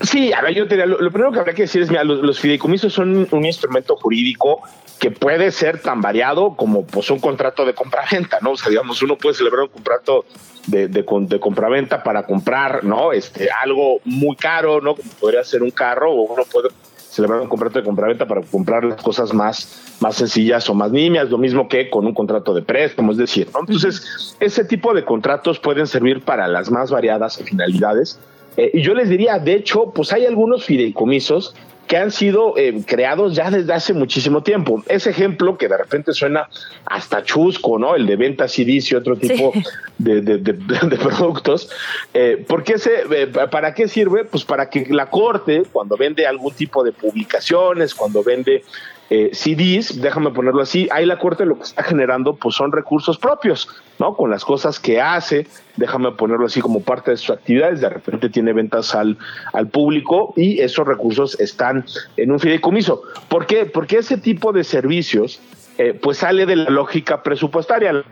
Sí, 0.00 0.32
a 0.32 0.42
ver, 0.42 0.54
yo 0.54 0.68
te 0.68 0.76
lo, 0.76 1.00
lo, 1.00 1.10
primero 1.10 1.32
que 1.32 1.38
habría 1.38 1.54
que 1.54 1.62
decir 1.62 1.82
es, 1.82 1.90
mira, 1.90 2.04
los, 2.04 2.38
fideicomisos 2.38 2.92
son 2.92 3.26
un 3.30 3.46
instrumento 3.46 3.96
jurídico 3.96 4.60
que 4.98 5.10
puede 5.10 5.50
ser 5.50 5.80
tan 5.80 6.00
variado 6.00 6.54
como 6.54 6.86
pues 6.86 7.10
un 7.10 7.18
contrato 7.18 7.64
de 7.64 7.74
compraventa, 7.74 8.38
¿no? 8.42 8.52
O 8.52 8.56
sea, 8.56 8.70
digamos, 8.70 9.02
uno 9.02 9.16
puede 9.16 9.34
celebrar 9.34 9.62
un 9.62 9.68
contrato 9.68 10.24
de, 10.66 10.88
de, 10.88 11.04
de 11.04 11.40
compraventa 11.40 12.02
para 12.02 12.24
comprar, 12.24 12.84
¿no? 12.84 13.12
Este, 13.12 13.48
algo 13.50 14.00
muy 14.04 14.36
caro, 14.36 14.80
¿no? 14.80 14.94
Como 14.96 15.10
podría 15.20 15.44
ser 15.44 15.62
un 15.62 15.70
carro, 15.70 16.12
o 16.12 16.32
uno 16.32 16.44
puede 16.44 16.68
celebrar 17.10 17.40
un 17.40 17.48
contrato 17.48 17.78
de 17.78 17.84
compraventa 17.84 18.26
para 18.26 18.42
comprar 18.42 18.84
las 18.84 19.00
cosas 19.02 19.32
más, 19.32 19.96
más 20.00 20.16
sencillas 20.16 20.68
o 20.68 20.74
más 20.74 20.92
nimias, 20.92 21.30
lo 21.30 21.38
mismo 21.38 21.68
que 21.68 21.88
con 21.88 22.06
un 22.06 22.12
contrato 22.12 22.52
de 22.52 22.60
préstamo, 22.60 23.12
es 23.12 23.18
decir, 23.18 23.48
¿no? 23.54 23.60
Entonces, 23.60 24.36
ese 24.40 24.64
tipo 24.64 24.92
de 24.92 25.04
contratos 25.04 25.58
pueden 25.58 25.86
servir 25.86 26.22
para 26.22 26.48
las 26.48 26.70
más 26.70 26.90
variadas 26.90 27.38
finalidades 27.38 28.18
eh, 28.56 28.70
y 28.74 28.82
yo 28.82 28.94
les 28.94 29.08
diría, 29.08 29.38
de 29.38 29.54
hecho, 29.54 29.92
pues 29.94 30.12
hay 30.12 30.26
algunos 30.26 30.64
fideicomisos 30.64 31.54
que 31.86 31.96
han 31.96 32.10
sido 32.10 32.54
eh, 32.56 32.82
creados 32.84 33.34
ya 33.34 33.50
desde 33.50 33.72
hace 33.72 33.92
muchísimo 33.92 34.42
tiempo. 34.42 34.82
Ese 34.88 35.10
ejemplo 35.10 35.56
que 35.56 35.68
de 35.68 35.76
repente 35.76 36.12
suena 36.12 36.48
hasta 36.84 37.22
chusco, 37.22 37.78
¿no? 37.78 37.94
El 37.94 38.06
de 38.06 38.16
ventas 38.16 38.58
y 38.58 38.94
otro 38.94 39.16
tipo 39.16 39.52
de, 39.98 40.20
de, 40.20 40.38
de, 40.38 40.52
de, 40.88 40.96
productos. 40.96 41.70
Eh, 42.12 42.44
porque 42.46 42.74
ese, 42.74 43.04
eh, 43.10 43.26
¿Para 43.26 43.74
qué 43.74 43.88
sirve? 43.88 44.24
Pues 44.24 44.44
para 44.44 44.68
que 44.68 44.86
la 44.90 45.08
corte, 45.08 45.62
cuando 45.70 45.96
vende 45.96 46.26
algún 46.26 46.52
tipo 46.52 46.82
de 46.82 46.92
publicaciones, 46.92 47.94
cuando 47.94 48.22
vende 48.22 48.64
eh, 49.08 49.30
CDs, 49.32 50.00
déjame 50.00 50.30
ponerlo 50.30 50.62
así, 50.62 50.88
ahí 50.90 51.06
la 51.06 51.18
Corte 51.18 51.46
lo 51.46 51.56
que 51.56 51.62
está 51.62 51.82
generando 51.82 52.34
pues 52.34 52.56
son 52.56 52.72
recursos 52.72 53.18
propios, 53.18 53.68
¿no? 53.98 54.16
Con 54.16 54.30
las 54.30 54.44
cosas 54.44 54.80
que 54.80 55.00
hace, 55.00 55.46
déjame 55.76 56.12
ponerlo 56.12 56.46
así 56.46 56.60
como 56.60 56.80
parte 56.80 57.12
de 57.12 57.16
sus 57.16 57.30
actividades, 57.30 57.80
de 57.80 57.88
repente 57.88 58.28
tiene 58.28 58.52
ventas 58.52 58.94
al, 58.94 59.16
al 59.52 59.68
público 59.68 60.34
y 60.36 60.60
esos 60.60 60.86
recursos 60.86 61.38
están 61.38 61.84
en 62.16 62.32
un 62.32 62.40
fideicomiso. 62.40 63.02
¿Por 63.28 63.46
qué? 63.46 63.66
Porque 63.66 63.98
ese 63.98 64.18
tipo 64.18 64.52
de 64.52 64.64
servicios 64.64 65.40
eh, 65.78 65.92
pues 65.92 66.18
sale 66.18 66.46
de 66.46 66.56
la 66.56 66.70
lógica 66.70 67.22
presupuestaria. 67.22 68.02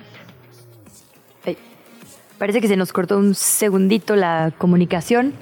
Parece 2.39 2.61
que 2.61 2.69
se 2.69 2.77
nos 2.77 2.93
cortó 2.93 3.17
un 3.17 3.35
segundito 3.35 4.17
la 4.17 4.53
comunicación. 4.59 5.33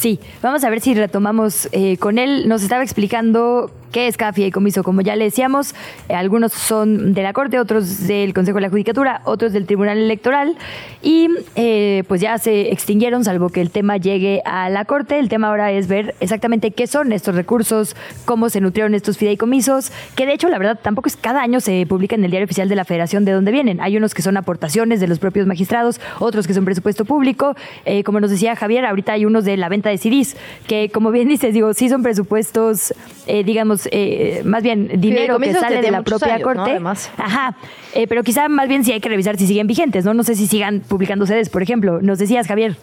Sí, 0.00 0.18
vamos 0.40 0.64
a 0.64 0.70
ver 0.70 0.80
si 0.80 0.94
retomamos 0.94 1.68
eh, 1.72 1.98
con 1.98 2.16
él. 2.16 2.48
Nos 2.48 2.62
estaba 2.62 2.82
explicando 2.82 3.70
qué 3.90 4.06
es 4.06 4.16
cada 4.16 4.32
fideicomiso. 4.32 4.82
Como 4.82 5.00
ya 5.00 5.16
le 5.16 5.24
decíamos, 5.24 5.74
eh, 6.08 6.14
algunos 6.14 6.52
son 6.52 7.12
de 7.12 7.22
la 7.22 7.32
Corte, 7.32 7.58
otros 7.58 8.06
del 8.06 8.32
Consejo 8.32 8.56
de 8.56 8.62
la 8.62 8.70
Judicatura, 8.70 9.20
otros 9.24 9.52
del 9.52 9.66
Tribunal 9.66 9.98
Electoral 9.98 10.56
y 11.02 11.28
eh, 11.56 12.04
pues 12.08 12.20
ya 12.20 12.38
se 12.38 12.72
extinguieron, 12.72 13.24
salvo 13.24 13.48
que 13.48 13.60
el 13.60 13.70
tema 13.70 13.96
llegue 13.96 14.42
a 14.44 14.70
la 14.70 14.84
Corte. 14.84 15.18
El 15.18 15.28
tema 15.28 15.48
ahora 15.48 15.72
es 15.72 15.88
ver 15.88 16.14
exactamente 16.20 16.70
qué 16.70 16.86
son 16.86 17.12
estos 17.12 17.34
recursos, 17.34 17.96
cómo 18.24 18.48
se 18.48 18.60
nutrieron 18.60 18.94
estos 18.94 19.18
fideicomisos, 19.18 19.92
que 20.14 20.26
de 20.26 20.32
hecho 20.32 20.48
la 20.48 20.58
verdad 20.58 20.78
tampoco 20.80 21.08
es 21.08 21.16
cada 21.16 21.42
año 21.42 21.60
se 21.60 21.84
publica 21.86 22.14
en 22.14 22.24
el 22.24 22.30
diario 22.30 22.44
oficial 22.44 22.68
de 22.68 22.76
la 22.76 22.84
Federación 22.84 23.24
de 23.24 23.32
dónde 23.32 23.52
vienen. 23.52 23.80
Hay 23.80 23.96
unos 23.96 24.14
que 24.14 24.22
son 24.22 24.36
aportaciones 24.36 25.00
de 25.00 25.08
los 25.08 25.18
propios 25.18 25.46
magistrados, 25.46 26.00
otros 26.18 26.46
que 26.46 26.54
son 26.54 26.64
presupuesto 26.64 27.04
público. 27.04 27.56
Eh, 27.84 28.04
como 28.04 28.20
nos 28.20 28.30
decía 28.30 28.56
Javier, 28.56 28.84
ahorita 28.84 29.12
hay 29.12 29.24
unos 29.24 29.44
de 29.44 29.56
la 29.56 29.68
venta 29.68 29.89
de 29.90 29.98
CDs, 29.98 30.36
que 30.66 30.90
como 30.90 31.10
bien 31.10 31.28
dices, 31.28 31.54
digo, 31.54 31.74
sí 31.74 31.88
son 31.88 32.02
presupuestos, 32.02 32.94
eh, 33.26 33.44
digamos, 33.44 33.88
eh, 33.92 34.42
más 34.44 34.62
bien 34.62 35.00
dinero 35.00 35.38
que 35.38 35.52
sale 35.52 35.82
de 35.82 35.90
la 35.90 36.02
propia 36.02 36.34
años, 36.34 36.44
corte. 36.44 36.80
¿no? 36.80 36.90
Ajá, 36.90 37.56
eh, 37.94 38.06
pero 38.06 38.22
quizá 38.22 38.48
más 38.48 38.68
bien 38.68 38.84
sí 38.84 38.92
hay 38.92 39.00
que 39.00 39.08
revisar 39.08 39.36
si 39.36 39.46
siguen 39.46 39.66
vigentes, 39.66 40.04
¿no? 40.04 40.14
No 40.14 40.22
sé 40.22 40.34
si 40.34 40.46
sigan 40.46 40.80
publicando 40.80 41.26
CDs, 41.26 41.48
por 41.48 41.62
ejemplo. 41.62 42.00
Nos 42.00 42.18
decías, 42.18 42.46
Javier. 42.46 42.76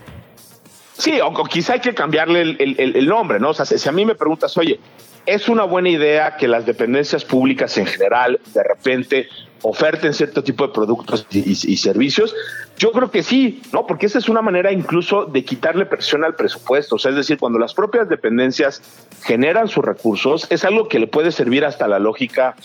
Sí, 0.98 1.20
o, 1.22 1.28
o 1.28 1.44
quizá 1.46 1.74
hay 1.74 1.80
que 1.80 1.94
cambiarle 1.94 2.42
el, 2.42 2.58
el, 2.60 2.96
el, 2.96 3.08
nombre, 3.08 3.40
¿no? 3.40 3.50
O 3.50 3.54
sea, 3.54 3.66
si, 3.66 3.78
si 3.78 3.88
a 3.88 3.92
mí 3.92 4.06
me 4.06 4.16
preguntas, 4.16 4.58
oye, 4.58 4.80
¿es 5.26 5.48
una 5.48 5.64
buena 5.64 5.90
idea 5.90 6.38
que 6.38 6.48
las 6.48 6.66
dependencias 6.66 7.24
públicas 7.24 7.78
en 7.78 7.86
general 7.86 8.40
de 8.54 8.64
repente 8.64 9.28
oferten 9.62 10.14
cierto 10.14 10.44
tipo 10.44 10.66
de 10.66 10.74
productos 10.74 11.28
y, 11.30 11.40
y, 11.40 11.52
y, 11.52 11.78
servicios? 11.78 12.34
Yo 12.78 12.92
creo 12.92 13.10
que 13.10 13.24
sí, 13.24 13.62
¿no? 13.74 13.88
Porque 13.88 14.06
esa 14.06 14.20
es 14.20 14.30
una 14.30 14.42
manera 14.42 14.72
incluso 14.72 15.26
de 15.26 15.44
quitarle 15.44 15.86
presión 15.86 16.24
al 16.24 16.36
presupuesto. 16.36 16.96
O 16.96 17.00
sea, 17.00 17.10
es 17.10 17.18
decir, 17.18 17.40
cuando 17.40 17.58
las 17.58 17.74
propias 17.74 18.08
dependencias 18.08 18.82
generan 19.24 19.68
sus 19.68 19.84
recursos, 19.84 20.46
es 20.52 20.64
algo 20.64 20.88
que 20.88 21.00
le 21.00 21.08
puede 21.08 21.32
servir 21.32 21.66
hasta 21.66 21.88
la 21.88 21.98
lógica 21.98 22.56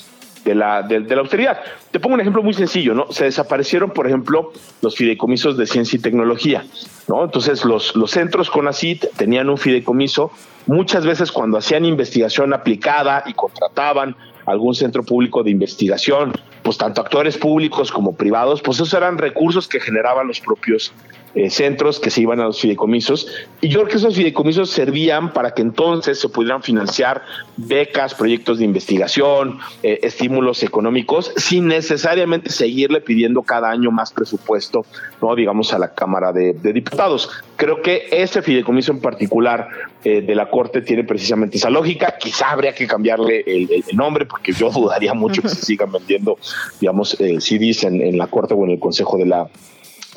de 0.44 0.54
la, 0.54 0.82
de, 0.82 1.00
la 1.00 1.20
austeridad. 1.20 1.60
Te 1.90 2.00
pongo 2.00 2.14
un 2.14 2.20
ejemplo 2.20 2.42
muy 2.42 2.52
sencillo, 2.52 2.94
¿no? 2.94 3.10
Se 3.10 3.24
desaparecieron, 3.24 3.90
por 3.90 4.06
ejemplo, 4.06 4.52
los 4.82 4.96
fideicomisos 4.96 5.56
de 5.56 5.66
ciencia 5.66 5.96
y 5.96 6.00
tecnología, 6.00 6.64
¿no? 7.08 7.24
Entonces, 7.24 7.64
los, 7.64 7.96
los 7.96 8.10
centros 8.10 8.50
CONACIT 8.50 9.06
tenían 9.16 9.48
un 9.48 9.56
fideicomiso. 9.56 10.30
Muchas 10.66 11.06
veces 11.06 11.32
cuando 11.32 11.58
hacían 11.58 11.84
investigación 11.84 12.52
aplicada 12.52 13.22
y 13.26 13.32
contrataban 13.34 14.16
algún 14.46 14.74
centro 14.74 15.02
público 15.02 15.42
de 15.42 15.50
investigación, 15.50 16.32
pues 16.62 16.78
tanto 16.78 17.00
actores 17.00 17.36
públicos 17.36 17.90
como 17.90 18.14
privados, 18.14 18.62
pues 18.62 18.78
esos 18.78 18.94
eran 18.94 19.18
recursos 19.18 19.68
que 19.68 19.80
generaban 19.80 20.26
los 20.26 20.40
propios 20.40 20.92
eh, 21.34 21.48
centros 21.48 21.98
que 21.98 22.10
se 22.10 22.20
iban 22.20 22.40
a 22.40 22.44
los 22.44 22.60
fideicomisos. 22.60 23.26
Y 23.62 23.68
yo 23.68 23.80
creo 23.80 23.88
que 23.88 23.96
esos 23.96 24.14
fideicomisos 24.14 24.68
servían 24.68 25.32
para 25.32 25.54
que 25.54 25.62
entonces 25.62 26.20
se 26.20 26.28
pudieran 26.28 26.62
financiar 26.62 27.22
becas, 27.56 28.14
proyectos 28.14 28.58
de 28.58 28.66
investigación, 28.66 29.58
eh, 29.82 30.00
estímulos 30.02 30.62
económicos, 30.62 31.32
sin 31.36 31.68
necesariamente 31.68 32.50
seguirle 32.50 33.00
pidiendo 33.00 33.42
cada 33.42 33.70
año 33.70 33.90
más 33.90 34.12
presupuesto, 34.12 34.84
no 35.22 35.34
digamos 35.34 35.72
a 35.72 35.78
la 35.78 35.94
Cámara 35.94 36.32
de, 36.32 36.52
de 36.52 36.72
Diputados. 36.74 37.30
Creo 37.56 37.80
que 37.80 38.08
ese 38.10 38.42
fideicomiso 38.42 38.92
en 38.92 39.00
particular 39.00 39.68
eh, 40.04 40.20
de 40.20 40.34
la 40.34 40.50
Corte 40.50 40.82
tiene 40.82 41.04
precisamente 41.04 41.56
esa 41.56 41.70
lógica. 41.70 42.16
Quizá 42.18 42.50
habría 42.50 42.74
que 42.74 42.86
cambiarle 42.86 43.42
el, 43.46 43.72
el, 43.72 43.84
el 43.88 43.96
nombre, 43.96 44.26
porque 44.26 44.52
yo 44.52 44.70
dudaría 44.70 45.14
mucho 45.14 45.40
que 45.42 45.48
se 45.48 45.64
sigan 45.64 45.92
vendiendo, 45.92 46.36
digamos, 46.78 47.16
CDs 47.16 47.84
en, 47.84 48.02
en 48.02 48.18
la 48.18 48.26
Corte 48.26 48.52
o 48.52 48.64
en 48.64 48.72
el 48.72 48.78
Consejo 48.78 49.16
de 49.16 49.24
la 49.24 49.48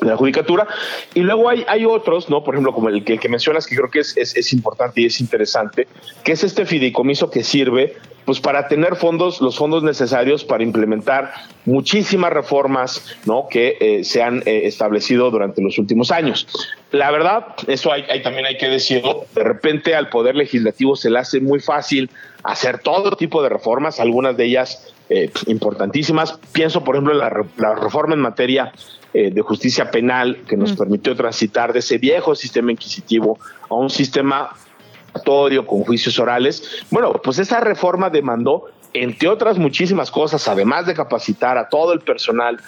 de 0.00 0.06
la 0.06 0.16
judicatura. 0.16 0.66
Y 1.14 1.20
luego 1.20 1.48
hay, 1.48 1.64
hay 1.68 1.84
otros, 1.84 2.28
¿no? 2.28 2.44
Por 2.44 2.54
ejemplo, 2.54 2.72
como 2.72 2.88
el 2.88 3.04
que, 3.04 3.14
el 3.14 3.20
que 3.20 3.28
mencionas, 3.28 3.66
que 3.66 3.76
creo 3.76 3.90
que 3.90 4.00
es, 4.00 4.16
es, 4.16 4.52
importante 4.52 5.00
y 5.00 5.06
es 5.06 5.20
interesante, 5.20 5.86
que 6.24 6.32
es 6.32 6.44
este 6.44 6.66
fideicomiso 6.66 7.30
que 7.30 7.42
sirve 7.42 7.96
pues 8.24 8.40
para 8.40 8.66
tener 8.66 8.96
fondos, 8.96 9.40
los 9.40 9.56
fondos 9.56 9.84
necesarios 9.84 10.44
para 10.44 10.64
implementar 10.64 11.32
muchísimas 11.64 12.32
reformas, 12.32 13.16
¿no? 13.24 13.46
Que 13.48 13.76
eh, 13.80 14.04
se 14.04 14.20
han 14.20 14.42
eh, 14.46 14.62
establecido 14.64 15.30
durante 15.30 15.62
los 15.62 15.78
últimos 15.78 16.10
años. 16.10 16.48
La 16.90 17.12
verdad, 17.12 17.54
eso 17.68 17.92
hay, 17.92 18.22
también 18.22 18.46
hay 18.46 18.58
que 18.58 18.68
decirlo, 18.68 19.26
de 19.32 19.44
repente 19.44 19.94
al 19.94 20.08
Poder 20.08 20.34
Legislativo 20.34 20.96
se 20.96 21.08
le 21.08 21.20
hace 21.20 21.40
muy 21.40 21.60
fácil 21.60 22.10
hacer 22.42 22.78
todo 22.78 23.12
tipo 23.12 23.42
de 23.44 23.48
reformas, 23.48 24.00
algunas 24.00 24.36
de 24.36 24.44
ellas 24.44 24.92
eh, 25.08 25.30
importantísimas. 25.46 26.36
Pienso, 26.52 26.82
por 26.82 26.96
ejemplo, 26.96 27.12
en 27.12 27.20
la, 27.20 27.74
reforma 27.76 28.14
en 28.14 28.20
materia 28.20 28.72
de 29.32 29.40
justicia 29.40 29.90
penal 29.90 30.44
que 30.46 30.56
nos 30.56 30.72
permitió 30.74 31.16
transitar 31.16 31.72
de 31.72 31.78
ese 31.78 31.96
viejo 31.96 32.34
sistema 32.34 32.72
inquisitivo 32.72 33.38
a 33.70 33.74
un 33.74 33.88
sistema 33.88 34.50
con 35.66 35.84
juicios 35.84 36.18
orales. 36.18 36.84
Bueno, 36.90 37.12
pues 37.22 37.38
esa 37.38 37.60
reforma 37.60 38.10
demandó 38.10 38.66
entre 39.02 39.28
otras 39.28 39.58
muchísimas 39.58 40.10
cosas, 40.10 40.46
además 40.48 40.86
de 40.86 40.94
capacitar 40.94 41.58
a 41.58 41.68
todo 41.68 41.92
el 41.92 42.00
personal 42.00 42.60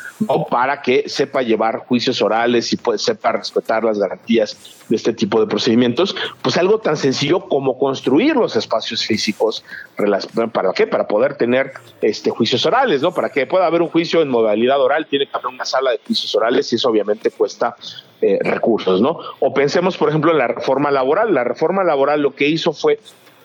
para 0.51 0.83
que 0.83 1.09
sepa 1.09 1.43
llevar 1.43 1.79
juicios 1.79 2.23
orales 2.23 2.73
y 2.73 2.77
pues, 2.77 3.03
sepa 3.03 3.33
respetar 3.33 3.85
las 3.85 3.99
garantías 3.99 4.79
de 4.89 4.97
este 4.97 5.13
tipo 5.13 5.41
de 5.41 5.47
procedimientos, 5.47 6.17
pues 6.43 6.57
algo 6.57 6.79
tan 6.79 6.97
sencillo 6.97 7.41
como 7.41 7.79
construir 7.79 8.37
los 8.37 8.57
espacios 8.57 9.05
físicos. 9.05 9.65
¿Para 10.53 10.73
qué? 10.73 10.87
Para 10.87 11.07
poder 11.07 11.37
tener 11.37 11.73
este, 12.01 12.31
juicios 12.31 12.65
orales, 12.67 13.03
¿no? 13.03 13.13
Para 13.13 13.31
que 13.31 13.47
pueda 13.47 13.67
haber 13.67 13.83
un 13.83 13.89
juicio 13.89 14.23
en 14.23 14.29
modalidad 14.29 14.81
oral, 14.81 15.07
tiene 15.07 15.27
que 15.27 15.37
haber 15.37 15.49
una 15.49 15.65
sala 15.65 15.91
de 15.91 16.01
juicios 16.07 16.35
orales 16.35 16.73
y 16.73 16.77
eso 16.77 16.89
obviamente 16.89 17.31
cuesta 17.31 17.77
eh, 18.21 18.39
recursos, 18.41 19.01
¿no? 19.01 19.19
O 19.41 19.53
pensemos, 19.55 19.97
por 19.97 20.09
ejemplo, 20.09 20.33
en 20.33 20.39
la 20.39 20.49
reforma 20.49 20.91
laboral. 20.91 21.35
La 21.35 21.45
reforma 21.45 21.85
laboral 21.85 22.23
lo 22.23 22.35
que 22.35 22.49
hizo 22.49 22.73
fue 22.73 22.99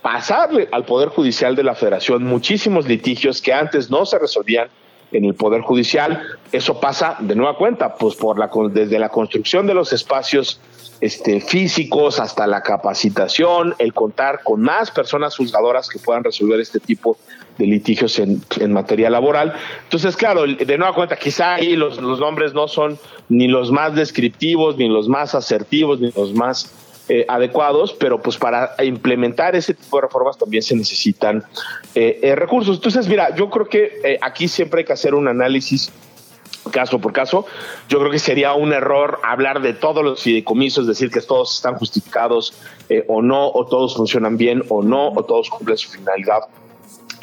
pasarle 0.03 0.67
al 0.71 0.83
Poder 0.83 1.09
Judicial 1.09 1.55
de 1.55 1.63
la 1.63 1.73
Federación 1.73 2.25
muchísimos 2.25 2.87
litigios 2.87 3.41
que 3.41 3.53
antes 3.53 3.89
no 3.89 4.05
se 4.05 4.19
resolvían 4.19 4.67
en 5.13 5.25
el 5.25 5.33
Poder 5.33 5.61
Judicial. 5.61 6.21
Eso 6.51 6.79
pasa 6.79 7.15
de 7.19 7.35
nueva 7.35 7.57
cuenta, 7.57 7.95
pues 7.95 8.15
por 8.15 8.37
la, 8.37 8.51
desde 8.69 8.99
la 8.99 9.09
construcción 9.09 9.65
de 9.65 9.73
los 9.73 9.93
espacios 9.93 10.59
este, 10.99 11.39
físicos 11.39 12.19
hasta 12.19 12.45
la 12.47 12.61
capacitación, 12.61 13.75
el 13.79 13.93
contar 13.93 14.41
con 14.43 14.61
más 14.61 14.91
personas 14.91 15.37
juzgadoras 15.37 15.87
que 15.87 15.99
puedan 15.99 16.23
resolver 16.23 16.59
este 16.59 16.79
tipo 16.79 17.17
de 17.57 17.65
litigios 17.65 18.19
en, 18.19 18.41
materia 18.73 19.09
laboral. 19.09 19.53
Entonces, 19.83 20.17
claro, 20.17 20.43
de 20.43 20.77
nueva 20.77 20.93
cuenta, 20.93 21.15
quizá 21.15 21.55
ahí 21.55 21.75
los, 21.75 22.01
los 22.01 22.19
nombres 22.19 22.53
no 22.53 22.67
son 22.67 22.99
ni 23.29 23.47
los 23.47 23.71
más 23.71 23.95
descriptivos, 23.95 24.77
ni 24.77 24.89
los 24.89 25.07
más 25.07 25.33
asertivos, 25.33 26.01
ni 26.01 26.11
los 26.11 26.33
más 26.33 26.73
eh, 27.09 27.25
adecuados, 27.27 27.93
pero 27.93 28.21
pues 28.21 28.37
para 28.37 28.75
implementar 28.81 29.57
ese 29.57 29.73
tipo 29.73 29.97
de 29.97 30.03
reformas 30.03 30.37
también 30.37 30.63
se 30.63 30.73
necesitan 30.73 31.43
eh, 31.95 32.19
eh, 32.23 32.35
recursos. 32.35 32.77
Entonces, 32.77 33.09
mira, 33.09 33.35
yo 33.35 33.49
creo 33.49 33.65
que 33.67 34.17
aquí 34.21 34.47
siempre 34.47 34.79
hay 34.79 34.85
que 34.85 34.93
hacer 34.93 35.13
un 35.13 35.27
análisis 35.27 35.91
caso 36.71 36.99
por 36.99 37.11
caso. 37.11 37.45
Yo 37.89 37.99
creo 37.99 38.09
que 38.09 38.19
sería 38.19 38.53
un 38.53 38.71
error 38.71 39.19
hablar 39.23 39.61
de 39.61 39.73
todos 39.73 40.01
los 40.01 40.21
fideicomisos, 40.21 40.87
decir 40.87 41.11
que 41.11 41.19
todos 41.19 41.55
están 41.55 41.75
justificados 41.75 42.53
o 43.07 43.21
no, 43.21 43.51
o 43.51 43.65
todos 43.65 43.95
funcionan 43.95 44.37
bien 44.37 44.63
o 44.69 44.81
no, 44.81 45.09
o 45.09 45.25
todos 45.25 45.49
cumplen 45.49 45.77
su 45.77 45.89
finalidad 45.89 46.43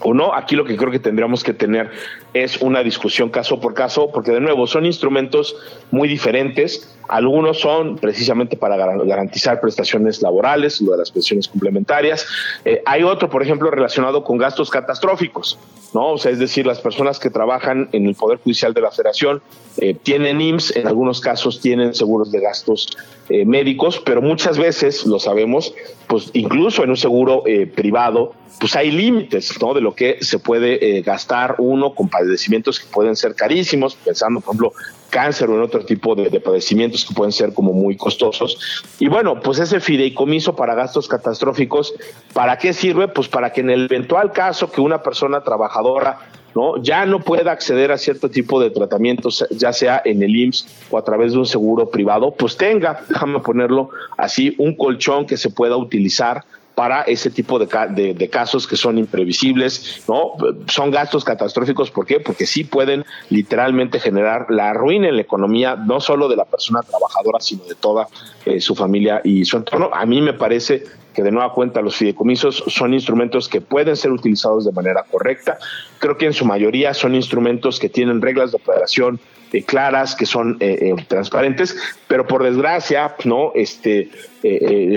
o 0.03 0.15
no. 0.15 0.35
Aquí 0.35 0.57
lo 0.57 0.65
que 0.65 0.77
creo 0.77 0.91
que 0.91 0.99
tendríamos 0.99 1.45
que 1.45 1.53
tener 1.53 1.91
es 2.33 2.61
una 2.61 2.83
discusión 2.83 3.31
caso 3.31 3.61
por 3.61 3.75
caso, 3.75 4.11
porque 4.13 4.31
de 4.31 4.41
nuevo 4.41 4.67
son 4.67 4.87
instrumentos 4.87 5.57
muy 5.91 6.09
diferentes. 6.09 6.97
Algunos 7.09 7.59
son 7.59 7.97
precisamente 7.97 8.57
para 8.57 8.77
garantizar 8.77 9.61
prestaciones 9.61 10.23
laborales, 10.23 10.81
lo 10.81 10.93
de 10.93 10.99
las 10.99 11.11
pensiones 11.11 11.49
complementarias. 11.49 12.27
Eh, 12.65 12.83
hay 12.87 13.03
otro, 13.03 13.29
por 13.29 13.43
ejemplo, 13.43 13.69
relacionado 13.71 14.23
con 14.23 14.39
gastos 14.39 14.71
catastróficos, 14.71 15.59
¿no? 15.93 16.13
O 16.13 16.19
sea, 16.19 16.31
es 16.31 16.39
decir, 16.39 16.67
las 16.67 16.81
personas 16.81 17.19
que 17.19 17.29
trabajan 17.29 17.89
en 17.93 18.07
el 18.07 18.15
Poder 18.15 18.39
Judicial 18.39 18.75
de 18.75 18.81
la 18.81 18.93
Federación 18.93 19.43
eh, 19.79 19.97
tienen 20.01 20.41
IMSS, 20.41 20.77
en 20.77 20.87
algunos 20.87 21.21
casos 21.21 21.61
tienen 21.61 21.95
seguros 21.95 22.31
de 22.31 22.41
gastos 22.41 22.89
eh, 23.29 23.45
médicos, 23.45 24.01
pero 24.05 24.23
muchas 24.23 24.57
veces, 24.57 25.05
lo 25.05 25.19
sabemos, 25.19 25.75
pues 26.07 26.31
incluso 26.33 26.85
en 26.85 26.91
un 26.91 26.97
seguro 26.97 27.43
privado, 27.75 28.35
pues 28.61 28.77
hay 28.77 28.91
límites, 28.91 29.61
¿no? 29.61 29.73
De 29.73 29.81
lo 29.81 29.95
que 29.95 30.19
se 30.21 30.39
puede 30.39 31.01
gastar 31.01 31.57
uno 31.59 31.95
con 31.95 32.09
padecimientos 32.09 32.79
que 32.79 32.87
pueden 32.93 33.17
ser 33.17 33.35
carísimos, 33.35 33.95
pensando, 33.97 34.41
por 34.41 34.55
ejemplo, 34.55 34.73
cáncer 35.11 35.51
o 35.51 35.55
en 35.55 35.63
otro 35.63 35.85
tipo 35.85 36.15
de, 36.15 36.41
padecimientos 36.41 37.05
que 37.05 37.15
pueden 37.15 37.33
ser 37.33 37.53
como 37.53 37.73
muy 37.73 37.97
costosos. 37.97 38.85
Y 38.99 39.09
bueno, 39.09 39.41
pues 39.41 39.59
ese 39.59 39.81
fideicomiso 39.81 40.57
para 40.57 40.75
gastos 40.75 41.09
catastróficos, 41.09 41.95
¿para 42.33 42.57
qué 42.59 42.73
sirve? 42.73 43.09
Pues 43.09 43.29
para 43.29 43.53
que 43.53 43.61
en 43.61 43.71
el 43.71 43.85
eventual 43.85 44.33
caso 44.33 44.71
que 44.71 44.81
una 44.81 45.03
persona 45.03 45.43
trabajadora 45.43 46.31
¿no? 46.55 46.83
ya 46.83 47.07
no 47.07 47.21
pueda 47.21 47.53
acceder 47.53 47.93
a 47.93 47.99
cierto 47.99 48.31
tipo 48.31 48.61
de 48.61 48.71
tratamientos, 48.71 49.47
ya 49.51 49.73
sea 49.73 50.01
en 50.05 50.23
el 50.23 50.35
IMSS 50.35 50.67
o 50.91 50.99
a 50.99 51.05
través 51.05 51.33
de 51.33 51.39
un 51.39 51.47
seguro 51.47 51.91
privado, 51.91 52.33
pues 52.33 52.57
tenga, 52.57 53.03
déjame 53.09 53.41
ponerlo 53.41 53.91
así, 54.17 54.55
un 54.59 54.77
colchón 54.77 55.27
que 55.27 55.37
se 55.37 55.51
pueda 55.51 55.77
utilizar 55.77 56.45
para 56.81 57.03
ese 57.03 57.29
tipo 57.31 57.59
de, 57.59 58.15
de, 58.15 58.31
casos 58.31 58.67
que 58.67 58.75
son 58.75 58.97
imprevisibles, 58.97 60.03
¿no? 60.09 60.33
Son 60.67 60.91
gastos 60.91 61.27
catastróficos, 61.27 61.91
¿por 61.91 62.07
qué? 62.07 62.21
Porque 62.21 62.47
sí 62.47 62.65
pueden 62.65 63.05
literalmente 63.29 64.01
generar 64.01 64.47
la 64.49 64.73
ruina 64.73 65.09
en 65.09 65.17
la 65.17 65.21
economía, 65.21 65.77
no 65.77 66.01
solo 66.01 66.27
de 66.27 66.37
la 66.37 66.47
persona 66.47 66.81
trabajadora, 66.81 67.39
sino 67.39 67.65
de 67.65 67.75
toda 67.75 68.09
eh, 68.47 68.63
su 68.63 68.75
familia 68.75 69.21
y 69.23 69.45
su 69.45 69.59
entorno. 69.59 69.91
A 69.93 70.07
mí 70.07 70.23
me 70.23 70.33
parece 70.33 70.85
que 71.13 71.23
de 71.23 71.31
nueva 71.31 71.53
cuenta 71.53 71.83
los 71.83 71.97
fideicomisos 71.97 72.65
son 72.69 72.95
instrumentos 72.95 73.51
que 73.51 73.61
pueden 73.61 73.95
ser 73.95 74.11
utilizados 74.11 74.65
de 74.65 74.73
manera 74.73 75.03
correcta. 75.03 75.59
Creo 75.99 76.17
que 76.17 76.25
en 76.25 76.33
su 76.33 76.47
mayoría 76.47 76.95
son 76.95 77.15
instrumentos 77.15 77.79
que 77.79 77.91
tienen 77.91 78.23
reglas 78.23 78.53
de 78.53 78.57
operación 78.57 79.21
eh, 79.53 79.63
claras, 79.63 80.15
que 80.15 80.27
son 80.27 80.57
eh, 80.61 80.95
transparentes, 81.09 81.77
pero 82.09 82.27
por 82.27 82.43
desgracia, 82.43 83.15
no, 83.25 83.53
este, 83.55 84.11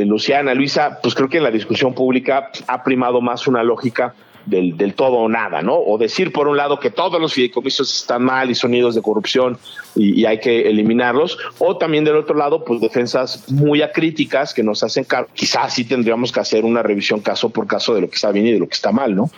Luciana, 0.05 0.53
Luisa, 0.53 0.99
pues 1.01 1.15
creo 1.15 1.29
que 1.29 1.37
en 1.37 1.43
la 1.43 1.51
discusión 1.51 1.93
pública 1.93 2.51
ha 2.67 2.83
primado 2.83 3.21
más 3.21 3.47
una 3.47 3.63
lógica 3.63 4.13
del, 4.45 4.77
del, 4.77 4.93
todo 4.93 5.17
o 5.17 5.29
nada, 5.29 5.61
¿no? 5.61 5.75
O 5.75 5.97
decir 5.97 6.31
por 6.31 6.47
un 6.47 6.57
lado 6.57 6.79
que 6.79 6.89
todos 6.89 7.19
los 7.19 7.33
fideicomisos 7.33 7.93
están 8.01 8.23
mal 8.23 8.49
y 8.49 8.55
sonidos 8.55 8.95
de 8.95 9.01
corrupción 9.01 9.57
y, 9.95 10.25
hay 10.25 10.39
que 10.39 10.69
eliminarlos, 10.69 11.37
o 11.59 11.77
también 11.77 12.03
del 12.03 12.15
otro 12.15 12.35
lado, 12.35 12.63
pues 12.63 12.81
defensas 12.81 13.49
muy 13.51 13.81
acríticas 13.81 14.53
que 14.53 14.63
nos 14.63 14.83
hacen 14.83 15.03
cargo. 15.03 15.29
Quizás 15.33 15.73
sí 15.73 15.85
tendríamos 15.85 16.31
que 16.31 16.39
hacer 16.39 16.65
una 16.65 16.81
revisión 16.81 17.19
caso 17.21 17.49
por 17.49 17.67
caso 17.67 17.93
de 17.93 18.01
lo 18.01 18.09
que 18.09 18.15
está 18.15 18.31
bien 18.31 18.47
y 18.47 18.51
de 18.53 18.59
lo 18.59 18.67
que 18.67 18.73
está 18.73 18.91
mal, 18.91 19.15
¿no? 19.15 19.29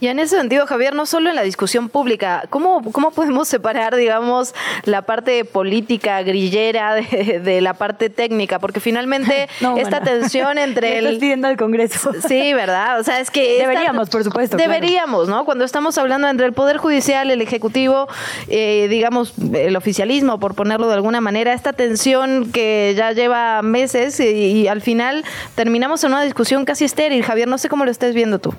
Y 0.00 0.08
en 0.08 0.18
ese 0.18 0.36
sentido, 0.36 0.66
Javier, 0.66 0.94
no 0.94 1.06
solo 1.06 1.30
en 1.30 1.36
la 1.36 1.42
discusión 1.42 1.88
pública, 1.88 2.44
¿cómo, 2.50 2.82
cómo 2.92 3.10
podemos 3.12 3.48
separar, 3.48 3.96
digamos, 3.96 4.54
la 4.84 5.02
parte 5.02 5.44
política, 5.44 6.22
grillera, 6.22 6.94
de, 6.94 7.60
la 7.60 7.74
parte 7.74 8.10
técnica? 8.10 8.58
Porque 8.58 8.80
finalmente 8.80 9.48
esta 9.78 10.02
tensión 10.02 10.58
entre 10.58 10.98
el... 10.98 11.18
pidiendo 11.18 11.48
al 11.48 11.56
Congreso. 11.56 12.12
Sí, 12.26 12.52
¿verdad? 12.52 13.00
O 13.00 13.04
sea, 13.04 13.20
es 13.20 13.30
que... 13.30 13.58
Deberíamos, 13.58 14.10
por 14.10 14.24
supuesto. 14.24 14.51
Deberíamos, 14.56 15.28
¿no? 15.28 15.44
Cuando 15.44 15.64
estamos 15.64 15.98
hablando 15.98 16.28
entre 16.28 16.46
el 16.46 16.52
Poder 16.52 16.78
Judicial, 16.78 17.30
el 17.30 17.40
Ejecutivo, 17.40 18.08
eh, 18.48 18.86
digamos, 18.88 19.34
el 19.52 19.76
oficialismo, 19.76 20.38
por 20.38 20.54
ponerlo 20.54 20.88
de 20.88 20.94
alguna 20.94 21.20
manera, 21.20 21.52
esta 21.52 21.72
tensión 21.72 22.50
que 22.52 22.94
ya 22.96 23.12
lleva 23.12 23.62
meses 23.62 24.18
y, 24.20 24.68
al 24.68 24.80
final 24.80 25.24
terminamos 25.54 26.04
en 26.04 26.12
una 26.12 26.22
discusión 26.22 26.64
casi 26.64 26.84
estéril. 26.84 27.24
Javier, 27.24 27.48
no 27.48 27.58
sé 27.58 27.68
cómo 27.68 27.84
lo 27.84 27.90
estés 27.90 28.14
viendo 28.14 28.38
tú. 28.38 28.54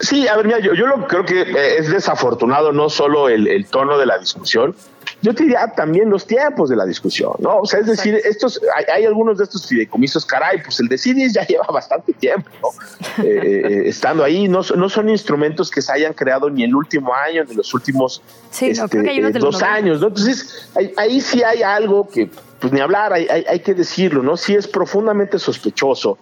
Sí, 0.00 0.26
a 0.26 0.36
ver, 0.36 0.46
mira, 0.46 0.58
yo, 0.58 0.74
yo 0.74 0.86
lo, 0.86 1.06
creo 1.06 1.24
que 1.24 1.42
eh, 1.42 1.78
es 1.78 1.90
desafortunado 1.90 2.72
no 2.72 2.88
solo 2.88 3.28
el, 3.28 3.46
el 3.46 3.66
tono 3.66 3.98
de 3.98 4.06
la 4.06 4.18
discusión, 4.18 4.74
yo 5.26 5.34
te 5.34 5.42
diría 5.42 5.66
también 5.74 6.08
los 6.08 6.24
tiempos 6.24 6.70
de 6.70 6.76
la 6.76 6.86
discusión, 6.86 7.32
¿no? 7.40 7.58
O 7.58 7.66
sea, 7.66 7.80
es 7.80 7.86
decir, 7.86 8.14
estos, 8.24 8.60
hay, 8.94 9.04
algunos 9.04 9.38
de 9.38 9.42
estos 9.42 9.66
fideicomisos, 9.66 10.24
caray, 10.24 10.62
pues 10.62 10.78
el 10.78 10.86
de 10.86 10.96
CIDIS 10.96 11.32
ya 11.32 11.44
lleva 11.48 11.66
bastante 11.66 12.12
tiempo, 12.12 12.48
¿no? 12.62 13.24
Eh, 13.24 13.62
eh, 13.64 13.82
estando 13.88 14.22
ahí, 14.22 14.46
no, 14.46 14.60
no 14.76 14.88
son 14.88 15.08
instrumentos 15.08 15.68
que 15.68 15.82
se 15.82 15.92
hayan 15.92 16.12
creado 16.12 16.48
ni 16.48 16.62
el 16.62 16.76
último 16.76 17.12
año, 17.12 17.42
ni 17.42 17.56
los 17.56 17.74
últimos 17.74 18.22
este, 18.60 18.98
eh, 18.98 19.32
dos 19.32 19.64
años, 19.64 20.00
¿no? 20.00 20.06
Entonces, 20.06 20.68
ahí, 20.96 21.20
sí 21.20 21.42
hay 21.42 21.60
algo 21.60 22.08
que, 22.08 22.30
pues 22.60 22.72
ni 22.72 22.78
hablar, 22.78 23.12
hay, 23.12 23.26
hay, 23.26 23.58
que 23.58 23.74
decirlo, 23.74 24.22
¿no? 24.22 24.36
Sí 24.36 24.54
es 24.54 24.68
profundamente 24.68 25.40
sospechoso 25.40 26.18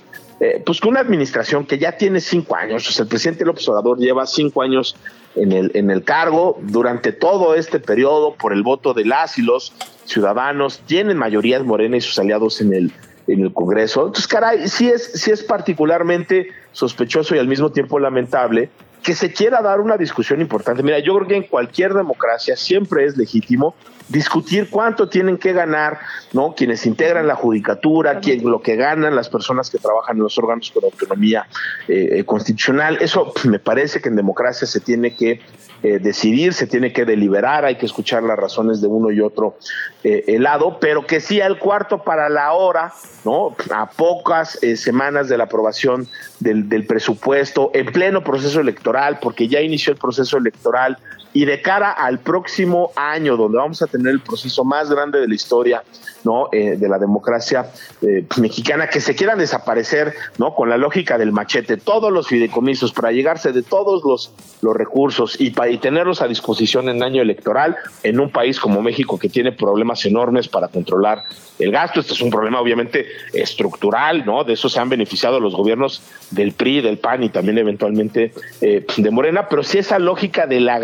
pues 0.64 0.80
que 0.80 0.89
una 0.89 1.01
administración 1.01 1.64
que 1.64 1.78
ya 1.78 1.93
tiene 1.93 2.20
cinco 2.20 2.57
años, 2.57 2.99
el 2.99 3.07
presidente 3.07 3.45
López 3.45 3.68
Obrador 3.68 3.99
lleva 3.99 4.26
cinco 4.26 4.62
años 4.62 4.97
en 5.37 5.53
el, 5.53 5.70
en 5.74 5.91
el 5.91 6.05
cargo 6.05 6.59
durante 6.62 7.12
todo 7.12 7.55
este 7.55 7.80
periodo 7.80 8.35
por 8.35 8.53
el 8.53 8.62
voto 8.62 8.95
de 8.95 9.05
las 9.05 9.39
y 9.39 9.43
los 9.43 9.72
ciudadanos, 10.05 10.80
tienen 10.87 11.16
mayorías 11.16 11.64
Morena 11.64 11.97
y 11.97 12.01
sus 12.01 12.18
aliados 12.18 12.61
en 12.61 12.74
el, 12.74 12.93
en 13.26 13.43
el 13.43 13.53
Congreso. 13.53 14.07
Entonces, 14.07 14.28
caray, 14.28 14.68
sí 14.68 14.89
es, 14.89 15.12
sí 15.14 15.30
es 15.30 15.43
particularmente 15.43 16.49
sospechoso 16.72 17.35
y 17.35 17.39
al 17.39 17.49
mismo 17.49 17.70
tiempo 17.70 17.99
lamentable 17.99 18.70
que 19.05 19.14
se 19.14 19.32
quiera 19.32 19.61
dar 19.61 19.80
una 19.80 19.96
discusión 19.98 20.40
importante. 20.40 20.82
Mira, 20.82 20.98
yo 20.98 21.14
creo 21.14 21.28
que 21.28 21.36
en 21.36 21.42
cualquier 21.44 21.92
democracia 21.92 22.57
siempre 22.57 23.05
es 23.05 23.16
legítimo 23.16 23.74
discutir 24.09 24.68
cuánto 24.70 25.09
tienen 25.09 25.38
que 25.38 25.52
ganar, 25.52 25.98
¿no? 26.32 26.55
Quienes 26.55 26.84
integran 26.86 27.26
la 27.26 27.36
judicatura, 27.36 28.20
quién, 28.20 28.48
lo 28.48 28.61
que 28.61 28.76
ganan 28.76 29.16
las 29.16 29.28
personas 29.28 29.70
que 29.70 29.78
trabajan 29.78 30.16
en 30.16 30.22
los 30.22 30.36
órganos 30.38 30.70
con 30.70 30.84
autonomía 30.84 31.46
eh, 31.88 32.18
eh, 32.18 32.24
constitucional. 32.24 32.98
Eso 33.00 33.32
me 33.44 33.59
parece 33.59 34.00
que 34.00 34.09
en 34.09 34.16
democracia 34.16 34.66
se 34.66 34.80
tiene 34.80 35.14
que 35.14 35.40
eh, 35.82 35.98
decidir, 35.98 36.55
se 36.55 36.66
tiene 36.66 36.92
que 36.92 37.05
deliberar, 37.05 37.64
hay 37.64 37.76
que 37.76 37.86
escuchar 37.86 38.22
las 38.22 38.38
razones 38.38 38.80
de 38.80 38.88
uno 38.88 39.11
y 39.11 39.20
otro 39.20 39.57
eh, 40.02 40.38
lado, 40.38 40.78
pero 40.80 41.07
que 41.07 41.20
sí 41.20 41.40
al 41.40 41.59
cuarto 41.59 42.05
para 42.05 42.28
la 42.28 42.52
hora, 42.52 42.92
¿no? 43.24 43.55
A 43.70 43.90
pocas 43.90 44.59
semanas 44.76 45.28
de 45.28 45.38
la 45.38 45.44
aprobación 45.44 46.09
del, 46.40 46.68
del 46.68 46.86
presupuesto, 46.86 47.70
en 47.74 47.86
pleno 47.86 48.22
proceso 48.24 48.61
electoral, 48.61 48.93
porque 49.20 49.49
ya 49.49 49.61
inició 49.61 49.92
el 49.92 49.99
proceso 49.99 50.38
electoral 50.38 50.97
y 51.35 51.45
de 51.45 51.61
cara 51.61 51.91
al 51.91 52.20
próximo 52.20 52.93
año, 52.95 53.37
donde 53.37 53.59
vamos 53.59 53.82
a 53.82 53.87
tener 53.89 54.12
el 54.12 54.20
proceso 54.20 54.64
más 54.64 54.89
grande 54.89 55.20
de 55.20 55.26
la 55.26 55.35
historia, 55.35 55.82
¿no? 56.22 56.49
Eh, 56.53 56.76
de 56.78 56.89
la 56.89 56.99
democracia 56.99 57.70
eh, 58.03 58.24
mexicana, 58.41 58.89
que 58.89 59.01
se 59.01 59.16
quieran 59.16 59.39
desaparecer, 59.39 60.14
¿no? 60.39 60.55
Con 60.55 60.70
la 60.70 60.78
lógica 60.78 61.18
del 61.18 61.32
machete, 61.32 61.76
todos 61.76 62.12
los 62.12 62.28
fideicomisos 62.28 62.93
para 62.93 63.11
llegarse 63.11 63.53
de 63.53 63.62
todos 63.62 64.03
los, 64.05 64.32
los 64.62 64.76
recursos 64.76 65.39
y, 65.41 65.51
para, 65.51 65.74
tenerlos 65.80 66.22
a 66.22 66.28
disposición 66.28 66.89
en 66.89 67.03
año 67.03 67.20
electoral 67.20 67.76
en 68.05 68.20
un 68.20 68.30
país 68.30 68.61
como 68.61 68.80
México 68.80 69.18
que 69.18 69.28
tiene 69.28 69.51
problemas 69.51 70.05
enormes 70.07 70.47
para 70.47 70.68
controlar 70.68 71.24
el 71.59 71.72
gasto. 71.72 71.99
Este 71.99 72.12
es 72.12 72.20
un 72.20 72.30
problema 72.30 72.61
obviamente 72.61 73.07
estructural, 73.33 74.25
¿no? 74.25 74.45
De 74.45 74.53
eso 74.53 74.68
se 74.68 74.79
han 74.79 74.88
beneficiado 74.88 75.41
los 75.41 75.54
gobiernos 75.54 76.00
del 76.30 76.53
PRI, 76.53 76.80
del 76.80 76.99
PAN 76.99 77.25
y 77.25 77.29
también 77.29 77.58
eventualmente 77.58 78.33
eh, 78.61 78.87
de 78.96 79.11
Morena, 79.11 79.49
pero 79.49 79.64
si 79.64 79.79
esa 79.79 79.99
lógica 79.99 80.46
de 80.46 80.61
la 80.61 80.79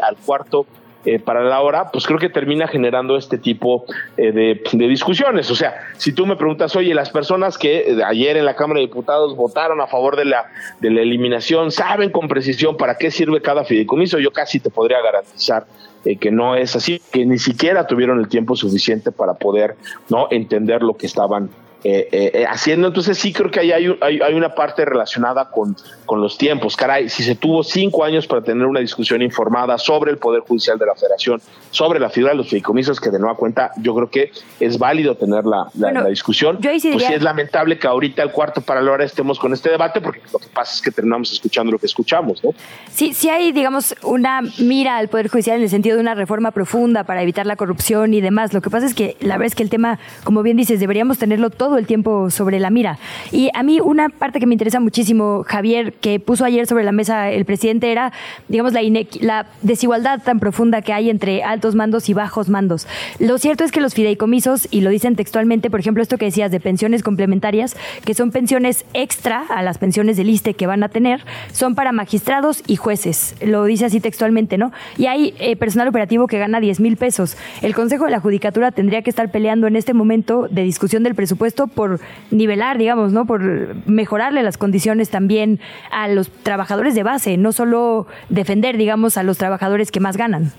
al 0.00 0.16
cuarto 0.16 0.66
eh, 1.04 1.18
para 1.18 1.42
la 1.42 1.60
hora, 1.60 1.90
pues 1.90 2.06
creo 2.06 2.20
que 2.20 2.28
termina 2.28 2.68
generando 2.68 3.16
este 3.16 3.36
tipo 3.36 3.84
eh, 4.16 4.30
de, 4.30 4.86
discusiones. 4.86 5.50
O 5.50 5.56
sea, 5.56 5.74
si 5.96 6.12
tú 6.12 6.26
me 6.26 6.36
preguntas, 6.36 6.76
oye, 6.76 6.94
las 6.94 7.10
personas 7.10 7.58
que 7.58 8.00
ayer 8.06 8.36
en 8.36 8.44
la 8.44 8.54
Cámara 8.54 8.78
de 8.78 8.86
Diputados 8.86 9.34
votaron 9.34 9.80
a 9.80 9.88
favor 9.88 10.14
de 10.14 10.26
la, 10.26 10.46
de 10.78 10.90
la 10.90 11.00
eliminación, 11.00 11.72
¿saben 11.72 12.10
con 12.10 12.28
precisión 12.28 12.76
para 12.76 12.98
qué 12.98 13.10
sirve 13.10 13.42
cada 13.42 13.64
fideicomiso? 13.64 14.20
Yo 14.20 14.30
casi 14.30 14.60
te 14.60 14.70
podría 14.70 15.02
garantizar 15.02 15.66
eh, 16.04 16.16
que 16.18 16.30
no 16.30 16.54
es 16.54 16.76
así, 16.76 17.02
que 17.10 17.26
ni 17.26 17.38
siquiera 17.38 17.88
tuvieron 17.88 18.20
el 18.20 18.28
tiempo 18.28 18.54
suficiente 18.54 19.10
para 19.10 19.34
poder 19.34 19.74
no 20.08 20.28
entender 20.30 20.82
lo 20.82 20.96
que 20.96 21.06
estaban 21.06 21.50
eh, 21.84 22.08
eh, 22.12 22.46
haciendo. 22.48 22.86
Entonces 22.86 23.18
sí 23.18 23.32
creo 23.32 23.50
que 23.50 23.58
ahí 23.58 23.72
hay, 23.72 23.86
hay, 24.00 24.20
hay, 24.20 24.34
una 24.34 24.54
parte 24.54 24.84
relacionada 24.84 25.50
con, 25.50 25.76
con 26.06 26.20
los 26.20 26.38
tiempos. 26.38 26.76
Caray, 26.76 27.08
si 27.08 27.24
se 27.24 27.34
tuvo 27.34 27.64
cinco 27.64 28.04
años 28.04 28.26
para 28.26 28.40
tener 28.40 28.66
una 28.66 28.78
discusión 28.78 29.20
informada 29.20 29.76
sobre 29.78 30.12
el 30.12 30.18
Poder 30.18 30.42
Judicial 30.42 30.78
de 30.78 30.86
la 30.86 30.94
Federación, 30.94 31.40
sobre 31.70 31.98
la 31.98 32.08
figura 32.08 32.32
de 32.32 32.38
los 32.38 32.48
fideicomisos 32.48 33.00
que 33.00 33.10
de 33.10 33.18
nueva 33.18 33.36
cuenta 33.36 33.72
yo 33.78 33.94
creo 33.96 34.08
que 34.08 34.30
es 34.60 34.78
válido 34.78 35.16
tener 35.16 35.44
la, 35.44 35.68
la, 35.74 35.88
bueno, 35.88 36.02
la 36.02 36.08
discusión. 36.08 36.58
Yo 36.60 36.70
sí 36.78 36.92
pues 36.92 37.04
sí 37.04 37.14
es 37.14 37.22
lamentable 37.22 37.78
que 37.78 37.88
ahorita 37.88 38.22
el 38.22 38.30
cuarto 38.30 38.60
para 38.60 38.80
la 38.80 38.92
hora 38.92 39.04
estemos 39.04 39.40
con 39.40 39.52
este 39.52 39.70
debate 39.70 40.00
porque 40.00 40.20
lo 40.32 40.38
que 40.38 40.48
pasa 40.48 40.74
es 40.74 40.82
que 40.82 40.92
terminamos 40.92 41.32
escuchando 41.32 41.72
lo 41.72 41.78
que 41.78 41.86
escuchamos. 41.86 42.44
¿no? 42.44 42.50
Sí, 42.90 43.12
sí 43.12 43.28
hay, 43.28 43.50
digamos, 43.50 43.96
una 44.02 44.40
mira 44.58 44.98
al 44.98 45.08
Poder 45.08 45.28
Judicial 45.28 45.56
en 45.56 45.64
el 45.64 45.68
sentido 45.68 45.96
de 45.96 46.02
una 46.02 46.14
reforma 46.14 46.52
profunda 46.52 47.02
para 47.04 47.22
evitar 47.22 47.46
la 47.46 47.56
corrupción 47.56 48.14
y 48.14 48.20
demás. 48.20 48.52
Lo 48.52 48.60
que 48.60 48.70
pasa 48.70 48.86
es 48.86 48.94
que 48.94 49.16
la 49.20 49.36
verdad 49.36 49.46
es 49.46 49.54
que 49.54 49.62
el 49.62 49.70
tema, 49.70 49.98
como 50.24 50.42
bien 50.42 50.56
dices, 50.56 50.78
deberíamos 50.78 51.18
tenerlo 51.18 51.50
todo 51.50 51.71
el 51.78 51.86
tiempo 51.86 52.30
sobre 52.30 52.60
la 52.60 52.70
mira. 52.70 52.98
Y 53.30 53.50
a 53.54 53.62
mí 53.62 53.80
una 53.80 54.08
parte 54.08 54.40
que 54.40 54.46
me 54.46 54.54
interesa 54.54 54.80
muchísimo, 54.80 55.44
Javier, 55.46 55.92
que 55.94 56.20
puso 56.20 56.44
ayer 56.44 56.66
sobre 56.66 56.84
la 56.84 56.92
mesa 56.92 57.30
el 57.30 57.44
presidente 57.44 57.90
era, 57.90 58.12
digamos, 58.48 58.72
la, 58.72 58.80
la 59.20 59.46
desigualdad 59.62 60.22
tan 60.22 60.40
profunda 60.40 60.82
que 60.82 60.92
hay 60.92 61.10
entre 61.10 61.42
altos 61.42 61.74
mandos 61.74 62.08
y 62.08 62.14
bajos 62.14 62.48
mandos. 62.48 62.86
Lo 63.18 63.38
cierto 63.38 63.64
es 63.64 63.72
que 63.72 63.80
los 63.80 63.94
fideicomisos, 63.94 64.68
y 64.70 64.80
lo 64.80 64.90
dicen 64.90 65.16
textualmente, 65.16 65.70
por 65.70 65.80
ejemplo, 65.80 66.02
esto 66.02 66.18
que 66.18 66.26
decías 66.26 66.50
de 66.50 66.60
pensiones 66.60 67.02
complementarias, 67.02 67.76
que 68.04 68.14
son 68.14 68.30
pensiones 68.30 68.84
extra 68.94 69.44
a 69.48 69.62
las 69.62 69.78
pensiones 69.78 70.16
del 70.16 70.30
ISTE 70.30 70.54
que 70.54 70.66
van 70.66 70.82
a 70.82 70.88
tener, 70.88 71.24
son 71.52 71.74
para 71.74 71.92
magistrados 71.92 72.62
y 72.66 72.76
jueces. 72.76 73.34
Lo 73.40 73.64
dice 73.64 73.86
así 73.86 74.00
textualmente, 74.00 74.58
¿no? 74.58 74.72
Y 74.96 75.06
hay 75.06 75.34
eh, 75.38 75.56
personal 75.56 75.88
operativo 75.88 76.26
que 76.26 76.38
gana 76.38 76.60
10 76.60 76.80
mil 76.80 76.96
pesos. 76.96 77.36
El 77.62 77.74
Consejo 77.74 78.04
de 78.04 78.10
la 78.10 78.20
Judicatura 78.20 78.70
tendría 78.70 79.02
que 79.02 79.10
estar 79.10 79.30
peleando 79.30 79.66
en 79.66 79.76
este 79.76 79.94
momento 79.94 80.48
de 80.50 80.62
discusión 80.62 81.02
del 81.02 81.14
presupuesto 81.14 81.61
por 81.66 82.00
nivelar, 82.30 82.78
digamos, 82.78 83.12
¿no? 83.12 83.26
Por 83.26 83.42
mejorarle 83.86 84.42
las 84.42 84.58
condiciones 84.58 85.10
también 85.10 85.60
a 85.90 86.08
los 86.08 86.30
trabajadores 86.30 86.94
de 86.94 87.02
base, 87.02 87.36
no 87.36 87.52
solo 87.52 88.06
defender, 88.28 88.76
digamos, 88.76 89.16
a 89.16 89.22
los 89.22 89.38
trabajadores 89.38 89.90
que 89.90 90.00
más 90.00 90.16
ganan. 90.16 90.52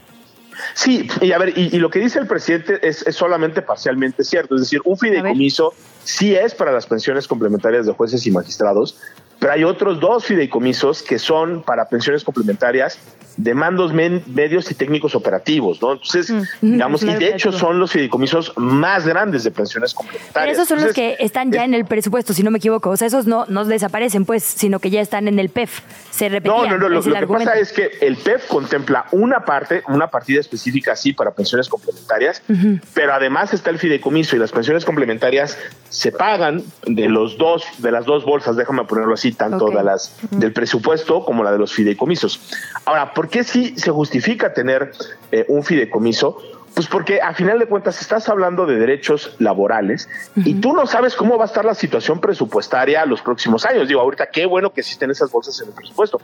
Sí, 0.73 1.07
y 1.21 1.31
a 1.31 1.37
ver, 1.37 1.57
y, 1.57 1.75
y 1.75 1.79
lo 1.79 1.89
que 1.89 1.99
dice 1.99 2.19
el 2.19 2.27
presidente 2.27 2.79
es, 2.87 3.05
es, 3.07 3.15
solamente 3.15 3.61
parcialmente 3.61 4.23
cierto, 4.23 4.55
es 4.55 4.61
decir, 4.61 4.81
un 4.85 4.97
fideicomiso 4.97 5.73
sí 6.03 6.35
es 6.35 6.53
para 6.53 6.71
las 6.71 6.85
pensiones 6.85 7.27
complementarias 7.27 7.85
de 7.85 7.93
jueces 7.93 8.25
y 8.27 8.31
magistrados, 8.31 8.97
pero 9.39 9.53
hay 9.53 9.63
otros 9.63 9.99
dos 9.99 10.25
fideicomisos 10.25 11.01
que 11.01 11.19
son 11.19 11.63
para 11.63 11.89
pensiones 11.89 12.23
complementarias 12.23 12.99
de 13.37 13.53
mandos 13.53 13.93
medios 13.93 14.69
y 14.69 14.75
técnicos 14.75 15.15
operativos, 15.15 15.81
¿no? 15.81 15.93
Entonces, 15.93 16.29
mm, 16.29 16.43
digamos, 16.61 17.01
claro, 17.01 17.19
y 17.19 17.23
de 17.23 17.31
hecho 17.31 17.51
son 17.51 17.79
los 17.79 17.91
fideicomisos 17.91 18.53
más 18.57 19.07
grandes 19.07 19.43
de 19.43 19.51
pensiones 19.51 19.93
complementarias. 19.93 20.33
Pero 20.33 20.51
esos 20.51 20.67
son 20.67 20.79
Entonces, 20.79 20.97
los 20.97 21.17
que 21.17 21.23
están 21.23 21.51
ya 21.51 21.63
en 21.63 21.73
el 21.73 21.85
presupuesto, 21.85 22.33
si 22.33 22.43
no 22.43 22.51
me 22.51 22.57
equivoco. 22.57 22.89
O 22.89 22.97
sea, 22.97 23.07
esos 23.07 23.25
no, 23.25 23.45
no 23.47 23.65
desaparecen, 23.65 24.25
pues, 24.25 24.43
sino 24.43 24.79
que 24.79 24.89
ya 24.89 25.01
están 25.01 25.27
en 25.27 25.39
el 25.39 25.49
PEF. 25.49 25.81
Se 26.11 26.29
repetían. 26.29 26.55
No, 26.55 26.65
no, 26.65 26.77
no. 26.77 26.89
Lo, 26.89 27.01
lo 27.01 27.19
que 27.19 27.27
pasa 27.27 27.55
es 27.55 27.71
que 27.71 27.89
el 28.01 28.17
PEF 28.17 28.47
contempla 28.47 29.05
una 29.11 29.45
parte, 29.45 29.83
una 29.87 30.07
partida 30.07 30.39
específica, 30.39 30.95
sí, 30.95 31.13
para 31.13 31.31
pensiones 31.31 31.67
complementarias, 31.67 32.41
uh 32.49 32.53
-huh. 32.53 32.81
pero 32.93 33.13
además 33.13 33.53
está 33.53 33.69
el 33.71 33.79
fideicomiso 33.79 34.35
y 34.35 34.39
las 34.39 34.51
pensiones 34.51 34.85
complementarias 34.85 35.57
se 35.89 36.11
pagan 36.11 36.63
de 36.85 37.07
los 37.09 37.37
dos, 37.37 37.63
de 37.79 37.91
las 37.91 38.05
dos 38.05 38.25
bolsas, 38.25 38.55
déjame 38.55 38.83
ponerlo 38.85 39.13
así, 39.13 39.31
tanto 39.31 39.65
okay. 39.65 39.77
de 39.77 39.83
las 39.83 40.13
uh 40.23 40.27
-huh. 40.27 40.39
del 40.39 40.53
presupuesto 40.53 41.23
como 41.25 41.43
la 41.43 41.51
de 41.51 41.57
los 41.57 41.73
fideicomisos. 41.73 42.39
Ahora, 42.85 43.13
¿por 43.23 43.29
qué 43.29 43.45
sí 43.45 43.73
se 43.77 43.89
justifica 43.89 44.53
tener 44.53 44.91
eh, 45.31 45.45
un 45.47 45.63
fideicomiso? 45.63 46.37
Pues 46.73 46.87
porque 46.87 47.21
a 47.21 47.33
final 47.33 47.57
de 47.57 47.67
cuentas 47.67 48.01
estás 48.01 48.27
hablando 48.27 48.65
de 48.65 48.75
derechos 48.75 49.37
laborales 49.39 50.09
uh 50.35 50.41
-huh. 50.41 50.47
y 50.47 50.55
tú 50.55 50.73
no 50.73 50.85
sabes 50.85 51.15
cómo 51.15 51.37
va 51.37 51.45
a 51.45 51.47
estar 51.47 51.63
la 51.63 51.73
situación 51.73 52.19
presupuestaria 52.19 53.05
los 53.05 53.21
próximos 53.21 53.65
años. 53.65 53.87
Digo, 53.87 54.01
ahorita 54.01 54.25
qué 54.25 54.45
bueno 54.45 54.73
que 54.73 54.81
existen 54.81 55.09
esas 55.09 55.31
bolsas 55.31 55.57
en 55.61 55.69
el 55.69 55.73
presupuesto. 55.73 56.19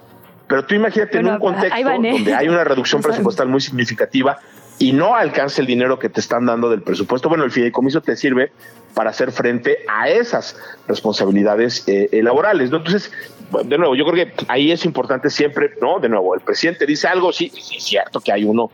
Pero 0.45 0.65
tú 0.65 0.75
imagínate 0.75 1.19
en 1.19 1.27
un 1.27 1.39
contexto 1.39 1.85
van, 1.85 2.03
¿eh? 2.03 2.11
donde 2.11 2.33
hay 2.33 2.49
una 2.49 2.65
reducción 2.65 3.01
presupuestal 3.07 3.47
muy 3.47 3.61
significativa 3.61 4.37
y 4.77 4.91
no 4.91 5.15
alcanza 5.15 5.61
el 5.61 5.67
dinero 5.67 5.99
que 5.99 6.09
te 6.09 6.19
están 6.19 6.47
dando 6.47 6.69
del 6.69 6.81
presupuesto. 6.81 7.29
Bueno, 7.29 7.45
el 7.45 7.51
fideicomiso 7.51 8.01
te 8.01 8.17
sirve 8.17 8.51
para 8.93 9.11
hacer 9.11 9.31
frente 9.31 9.85
a 9.87 10.09
esas 10.09 10.57
responsabilidades 10.85 11.85
eh, 11.87 12.09
laborales, 12.21 12.71
¿no? 12.71 12.77
Entonces, 12.77 13.09
de 13.63 13.77
nuevo, 13.77 13.95
yo 13.95 14.05
creo 14.05 14.25
que 14.25 14.33
ahí 14.47 14.71
es 14.71 14.85
importante 14.85 15.29
siempre, 15.29 15.71
¿no? 15.81 15.99
De 15.99 16.09
nuevo, 16.09 16.35
el 16.35 16.41
presidente 16.41 16.85
dice 16.85 17.07
algo, 17.07 17.31
sí, 17.31 17.49
sí 17.49 17.77
es 17.77 17.83
cierto 17.83 18.19
que 18.19 18.31
hay 18.31 18.43
uno 18.43 18.69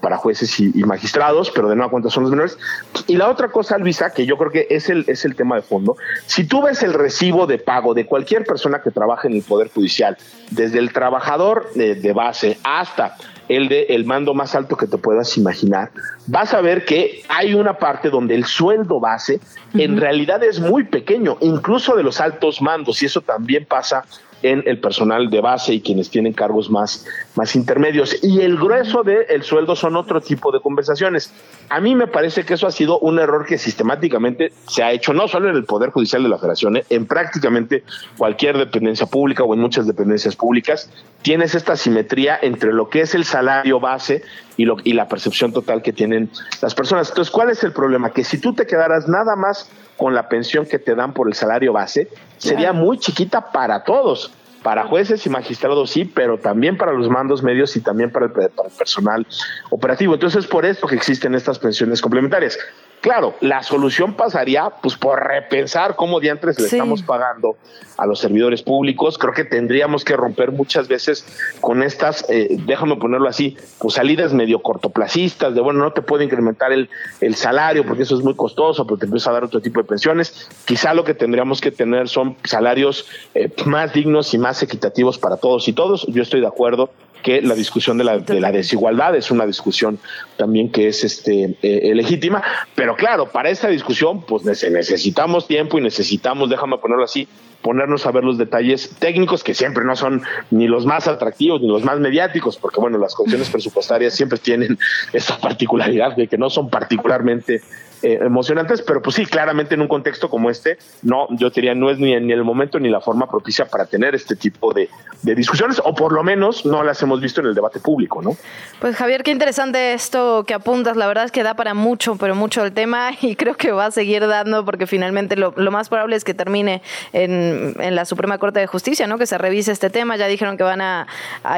para 0.00 0.16
jueces 0.16 0.60
y, 0.60 0.72
magistrados, 0.84 1.50
pero 1.50 1.68
de 1.68 1.76
nueva 1.76 1.90
cuenta 1.90 2.10
son 2.10 2.24
los 2.24 2.30
menores. 2.30 2.58
Y 3.06 3.16
la 3.16 3.28
otra 3.28 3.48
cosa, 3.48 3.78
Luisa, 3.78 4.12
que 4.12 4.26
yo 4.26 4.36
creo 4.36 4.50
que 4.50 4.66
es 4.68 4.90
el, 4.90 5.04
es 5.08 5.24
el 5.24 5.34
tema 5.34 5.56
de 5.56 5.62
fondo, 5.62 5.96
si 6.26 6.44
tú 6.44 6.62
ves 6.62 6.82
el 6.82 6.92
recibo 6.92 7.46
de 7.46 7.58
pago 7.58 7.94
de 7.94 8.06
cualquier 8.06 8.44
persona 8.44 8.82
que 8.82 8.90
trabaje 8.90 9.28
en 9.28 9.34
el 9.34 9.42
Poder 9.42 9.70
Judicial, 9.70 10.16
desde 10.50 10.78
el 10.78 10.92
trabajador 10.92 11.72
de 11.74 12.12
base 12.12 12.58
hasta 12.62 13.16
el 13.56 13.68
de 13.68 13.82
el 13.90 14.04
mando 14.04 14.32
más 14.32 14.54
alto 14.54 14.76
que 14.76 14.86
te 14.86 14.96
puedas 14.96 15.36
imaginar, 15.36 15.90
vas 16.26 16.54
a 16.54 16.60
ver 16.60 16.84
que 16.84 17.22
hay 17.28 17.54
una 17.54 17.74
parte 17.74 18.08
donde 18.08 18.34
el 18.36 18.44
sueldo 18.44 19.00
base 19.00 19.34
uh 19.34 19.38
-huh. 19.76 19.82
en 19.82 19.96
realidad 19.98 20.42
es 20.44 20.60
muy 20.60 20.84
pequeño, 20.84 21.36
incluso 21.40 21.96
de 21.96 22.04
los 22.04 22.20
altos 22.20 22.62
mandos, 22.62 23.02
y 23.02 23.06
eso 23.06 23.20
también 23.20 23.66
pasa 23.66 24.04
en 24.42 24.62
el 24.66 24.78
personal 24.78 25.30
de 25.30 25.40
base 25.40 25.74
y 25.74 25.80
quienes 25.80 26.10
tienen 26.10 26.32
cargos 26.32 26.70
más, 26.70 27.06
más 27.34 27.54
intermedios. 27.56 28.22
Y 28.22 28.40
el 28.40 28.56
grueso 28.56 29.02
del 29.02 29.24
el 29.28 29.42
sueldo 29.42 29.76
son 29.76 29.96
otro 29.96 30.20
tipo 30.20 30.50
de 30.52 30.60
conversaciones. 30.60 31.32
A 31.68 31.80
mí 31.80 31.94
me 31.94 32.06
parece 32.06 32.44
que 32.44 32.54
eso 32.54 32.66
ha 32.66 32.70
sido 32.70 32.98
un 32.98 33.18
error 33.18 33.46
que 33.46 33.58
sistemáticamente 33.58 34.52
se 34.66 34.82
ha 34.82 34.92
hecho, 34.92 35.12
no 35.12 35.28
solo 35.28 35.48
en 35.48 35.56
el 35.56 35.64
Poder 35.64 35.90
Judicial 35.90 36.22
de 36.22 36.28
la 36.28 36.38
Federación, 36.38 36.76
¿eh? 36.76 36.84
en 36.90 37.06
prácticamente 37.06 37.84
cualquier 38.16 38.58
dependencia 38.58 39.06
pública 39.06 39.44
o 39.44 39.54
en 39.54 39.60
muchas 39.60 39.86
dependencias 39.86 40.36
públicas, 40.36 40.90
tienes 41.22 41.54
esta 41.54 41.76
simetría 41.76 42.38
entre 42.40 42.72
lo 42.72 42.88
que 42.88 43.02
es 43.02 43.14
el 43.14 43.24
salario 43.24 43.80
base 43.80 44.22
y, 44.60 44.66
lo, 44.66 44.76
y 44.84 44.92
la 44.92 45.08
percepción 45.08 45.54
total 45.54 45.80
que 45.80 45.90
tienen 45.90 46.30
las 46.60 46.74
personas. 46.74 47.08
Entonces, 47.08 47.32
¿cuál 47.32 47.48
es 47.48 47.64
el 47.64 47.72
problema? 47.72 48.10
Que 48.10 48.24
si 48.24 48.36
tú 48.36 48.52
te 48.52 48.66
quedaras 48.66 49.08
nada 49.08 49.34
más 49.34 49.70
con 49.96 50.14
la 50.14 50.28
pensión 50.28 50.66
que 50.66 50.78
te 50.78 50.94
dan 50.94 51.14
por 51.14 51.28
el 51.28 51.34
salario 51.34 51.72
base, 51.72 52.08
sería 52.36 52.74
muy 52.74 52.98
chiquita 52.98 53.52
para 53.52 53.84
todos, 53.84 54.34
para 54.62 54.84
jueces 54.84 55.24
y 55.24 55.30
magistrados 55.30 55.90
sí, 55.90 56.04
pero 56.04 56.36
también 56.38 56.76
para 56.76 56.92
los 56.92 57.08
mandos 57.08 57.42
medios 57.42 57.74
y 57.74 57.80
también 57.80 58.12
para 58.12 58.26
el, 58.26 58.32
para 58.32 58.68
el 58.68 58.74
personal 58.76 59.26
operativo. 59.70 60.12
Entonces 60.12 60.44
es 60.44 60.50
por 60.50 60.66
esto 60.66 60.86
que 60.86 60.94
existen 60.94 61.34
estas 61.34 61.58
pensiones 61.58 62.02
complementarias. 62.02 62.58
Claro, 63.00 63.34
la 63.40 63.62
solución 63.62 64.12
pasaría 64.12 64.68
pues 64.82 64.96
por 64.96 65.26
repensar 65.26 65.96
cómo 65.96 66.20
diantres 66.20 66.58
le 66.60 66.66
estamos 66.66 67.02
pagando 67.02 67.56
a 67.96 68.06
los 68.06 68.18
servidores 68.18 68.62
públicos. 68.62 69.16
Creo 69.16 69.32
que 69.32 69.44
tendríamos 69.44 70.04
que 70.04 70.16
romper 70.16 70.52
muchas 70.52 70.86
veces 70.86 71.24
con 71.62 71.82
estas, 71.82 72.28
eh, 72.28 72.58
déjame 72.66 72.96
ponerlo 72.96 73.26
así, 73.26 73.56
pues 73.78 73.94
salidas 73.94 74.34
medio 74.34 74.60
cortoplacistas, 74.60 75.54
de 75.54 75.62
bueno, 75.62 75.80
no 75.80 75.92
te 75.94 76.02
puede 76.02 76.24
incrementar 76.24 76.72
el, 76.72 76.90
el 77.22 77.36
salario 77.36 77.86
porque 77.86 78.02
eso 78.02 78.16
es 78.16 78.22
muy 78.22 78.34
costoso, 78.34 78.86
pero 78.86 78.98
te 78.98 79.06
empieza 79.06 79.30
a 79.30 79.32
dar 79.32 79.44
otro 79.44 79.60
tipo 79.60 79.80
de 79.80 79.88
pensiones. 79.88 80.48
Quizá 80.66 80.92
lo 80.92 81.04
que 81.04 81.14
tendríamos 81.14 81.62
que 81.62 81.70
tener 81.70 82.06
son 82.08 82.36
salarios 82.44 83.06
eh, 83.34 83.50
más 83.64 83.94
dignos 83.94 84.34
y 84.34 84.38
más 84.38 84.62
equitativos 84.62 85.16
para 85.16 85.38
todos 85.38 85.68
y 85.68 85.72
todos. 85.72 86.06
Yo 86.08 86.22
estoy 86.22 86.40
de 86.40 86.48
acuerdo 86.48 86.90
que 87.22 87.42
la 87.42 87.54
discusión 87.54 87.98
de 87.98 88.04
la, 88.04 88.18
de 88.18 88.40
la 88.40 88.52
desigualdad 88.52 89.16
es 89.16 89.30
una 89.30 89.46
discusión 89.46 89.98
también 90.36 90.70
que 90.70 90.88
es 90.88 91.04
este 91.04 91.56
eh, 91.62 91.94
legítima, 91.94 92.42
pero 92.74 92.96
claro, 92.96 93.26
para 93.26 93.50
esta 93.50 93.68
discusión 93.68 94.22
pues 94.22 94.44
necesitamos 94.44 95.46
tiempo 95.46 95.78
y 95.78 95.82
necesitamos, 95.82 96.50
déjame 96.50 96.78
ponerlo 96.78 97.04
así, 97.04 97.28
ponernos 97.62 98.06
a 98.06 98.10
ver 98.10 98.24
los 98.24 98.38
detalles 98.38 98.96
técnicos 98.98 99.44
que 99.44 99.54
siempre 99.54 99.84
no 99.84 99.96
son 99.96 100.22
ni 100.50 100.66
los 100.66 100.86
más 100.86 101.08
atractivos 101.08 101.60
ni 101.60 101.68
los 101.68 101.84
más 101.84 101.98
mediáticos, 101.98 102.56
porque 102.56 102.80
bueno, 102.80 102.98
las 102.98 103.14
condiciones 103.14 103.50
presupuestarias 103.52 104.14
siempre 104.14 104.38
tienen 104.38 104.78
esta 105.12 105.38
particularidad 105.38 106.16
de 106.16 106.26
que 106.26 106.38
no 106.38 106.50
son 106.50 106.70
particularmente 106.70 107.60
eh, 108.02 108.18
emocionantes, 108.22 108.80
pero 108.80 109.02
pues 109.02 109.16
sí, 109.16 109.26
claramente 109.26 109.74
en 109.74 109.82
un 109.82 109.88
contexto 109.88 110.30
como 110.30 110.48
este, 110.48 110.78
no, 111.02 111.26
yo 111.30 111.50
diría, 111.50 111.74
no 111.74 111.90
es 111.90 111.98
ni, 111.98 112.14
el 112.14 112.44
momento 112.44 112.78
ni 112.78 112.88
la 112.88 113.02
forma 113.02 113.28
propicia 113.28 113.66
para 113.66 113.84
tener 113.84 114.14
este 114.14 114.36
tipo 114.36 114.72
de, 114.72 114.88
discusiones, 115.22 115.82
o 115.84 115.94
por 115.94 116.12
lo 116.12 116.22
menos 116.22 116.64
no 116.64 116.82
las 116.82 117.02
hemos 117.02 117.20
visto 117.20 117.42
en 117.42 117.48
el 117.48 117.54
debate 117.54 117.78
público, 117.78 118.22
¿no? 118.22 118.36
Pues 118.80 118.96
Javier, 118.96 119.22
qué 119.22 119.30
interesante 119.32 119.92
esto 119.92 120.44
que 120.46 120.54
apuntas, 120.54 120.96
la 120.96 121.06
verdad 121.06 121.24
es 121.24 121.30
que 121.30 121.42
da 121.42 121.52
para 121.52 121.74
mucho, 121.74 122.16
pero 122.16 122.34
mucho 122.34 122.64
el 122.64 122.72
tema, 122.72 123.10
y 123.20 123.36
creo 123.36 123.54
que 123.54 123.70
va 123.72 123.86
a 123.86 123.90
seguir 123.90 124.26
dando, 124.26 124.64
porque 124.64 124.86
finalmente 124.86 125.36
lo, 125.36 125.52
más 125.70 125.90
probable 125.90 126.16
es 126.16 126.24
que 126.24 126.32
termine 126.32 126.80
en, 127.12 127.74
la 127.94 128.04
Suprema 128.06 128.38
Corte 128.38 128.60
de 128.60 128.66
Justicia, 128.66 129.06
¿no? 129.06 129.18
Que 129.18 129.26
se 129.26 129.36
revise 129.36 129.72
este 129.72 129.90
tema, 129.90 130.16
ya 130.16 130.26
dijeron 130.26 130.56
que 130.56 130.62
van 130.62 130.80
a 130.80 131.06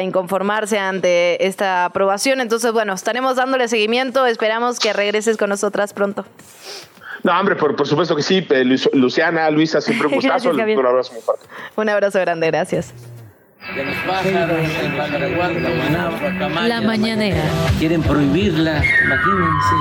inconformarse 0.03 0.79
ante 0.79 1.47
esta 1.47 1.85
aprobación, 1.85 2.41
entonces, 2.41 2.73
bueno, 2.73 2.95
estaremos 2.95 3.37
dándole 3.37 3.69
seguimiento, 3.69 4.27
esperamos 4.27 4.81
que 4.81 4.93
regreses 4.93 5.37
con 5.37 5.49
nosotras 5.49 5.93
pronto. 5.93 6.25
No, 7.23 7.39
hombre, 7.39 7.55
por, 7.55 7.77
por 7.77 7.87
supuesto 7.87 8.17
que 8.17 8.23
sí. 8.23 8.47
Luciana, 8.95 9.51
Luisa, 9.51 9.81
siempre 9.81 10.09
un 10.09 10.15
gustazo. 10.17 10.51
un 10.51 10.61
abrazo 10.87 11.13
muy 11.13 11.23
fuerte. 11.23 11.47
Un 11.77 11.89
abrazo 11.89 12.19
grande, 12.21 12.49
gracias. 12.49 12.93
La 16.67 16.81
mañanera. 16.81 17.43
Quieren 17.79 18.03
prohibirla, 18.03 18.83
imagínense. 19.05 19.77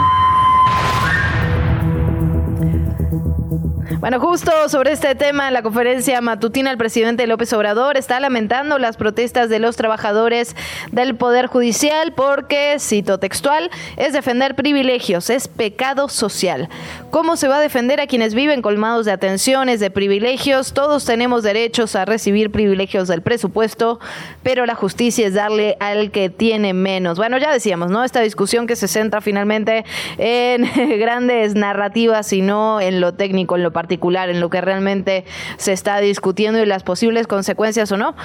Bueno, 4.02 4.20
justo 4.20 4.52
sobre 4.68 4.94
este 4.94 5.14
tema, 5.14 5.48
en 5.48 5.54
la 5.54 5.62
conferencia 5.62 6.20
matutina, 6.22 6.72
el 6.72 6.78
presidente 6.80 7.28
López 7.28 7.54
Obrador 7.54 7.98
está 7.98 8.20
lamentando 8.20 8.80
las 8.80 8.98
protestas 8.98 9.48
de 9.48 9.60
los 9.60 9.76
trabajadores 9.76 10.56
del 10.92 11.16
Poder 11.16 11.46
Judicial 11.46 12.12
porque, 12.14 12.78
cito 12.80 13.20
textual, 13.20 13.70
es 13.98 14.14
defender 14.14 14.56
privilegios, 14.56 15.30
es 15.30 15.48
pecado 15.48 16.10
social. 16.10 16.68
¿Cómo 17.12 17.38
se 17.38 17.48
va 17.48 17.58
a 17.58 17.62
defender 17.62 18.02
a 18.02 18.08
quienes 18.08 18.34
viven 18.34 18.64
colmados 18.64 19.06
de 19.06 19.12
atenciones, 19.12 19.80
de 19.80 19.92
privilegios? 19.92 20.74
Todos 20.74 21.06
tenemos 21.06 21.44
derechos 21.44 21.96
a 21.96 22.04
recibir 22.04 22.50
privilegios 22.50 23.08
del 23.08 23.22
presupuesto, 23.22 24.00
pero 24.42 24.66
la 24.66 24.74
justicia 24.74 25.28
es 25.28 25.36
darle 25.36 25.78
al 25.80 26.10
que 26.10 26.32
tiene 26.32 26.74
menos. 26.74 27.20
Bueno, 27.20 27.38
ya 27.38 27.54
decíamos, 27.54 27.92
¿no? 27.92 28.04
Esta 28.04 28.22
discusión 28.22 28.66
que 28.66 28.76
se 28.76 28.88
centra 28.88 29.22
finalmente 29.22 29.86
en 30.18 30.66
grandes 31.00 31.54
narrativas 31.54 32.34
y 32.34 32.42
no 32.42 32.82
en 32.82 33.00
lo 33.00 33.14
técnico, 33.14 33.56
en 33.56 33.62
lo 33.62 33.72
particular 33.72 33.91
en 34.30 34.40
lo 34.40 34.50
que 34.50 34.62
realmente 34.62 35.26
se 35.58 35.74
está 35.74 36.00
discutiendo 36.00 36.62
y 36.62 36.66
las 36.66 36.84
posibles 36.84 37.28
consecuencias 37.28 37.92
o 37.92 37.98
no 37.98 38.16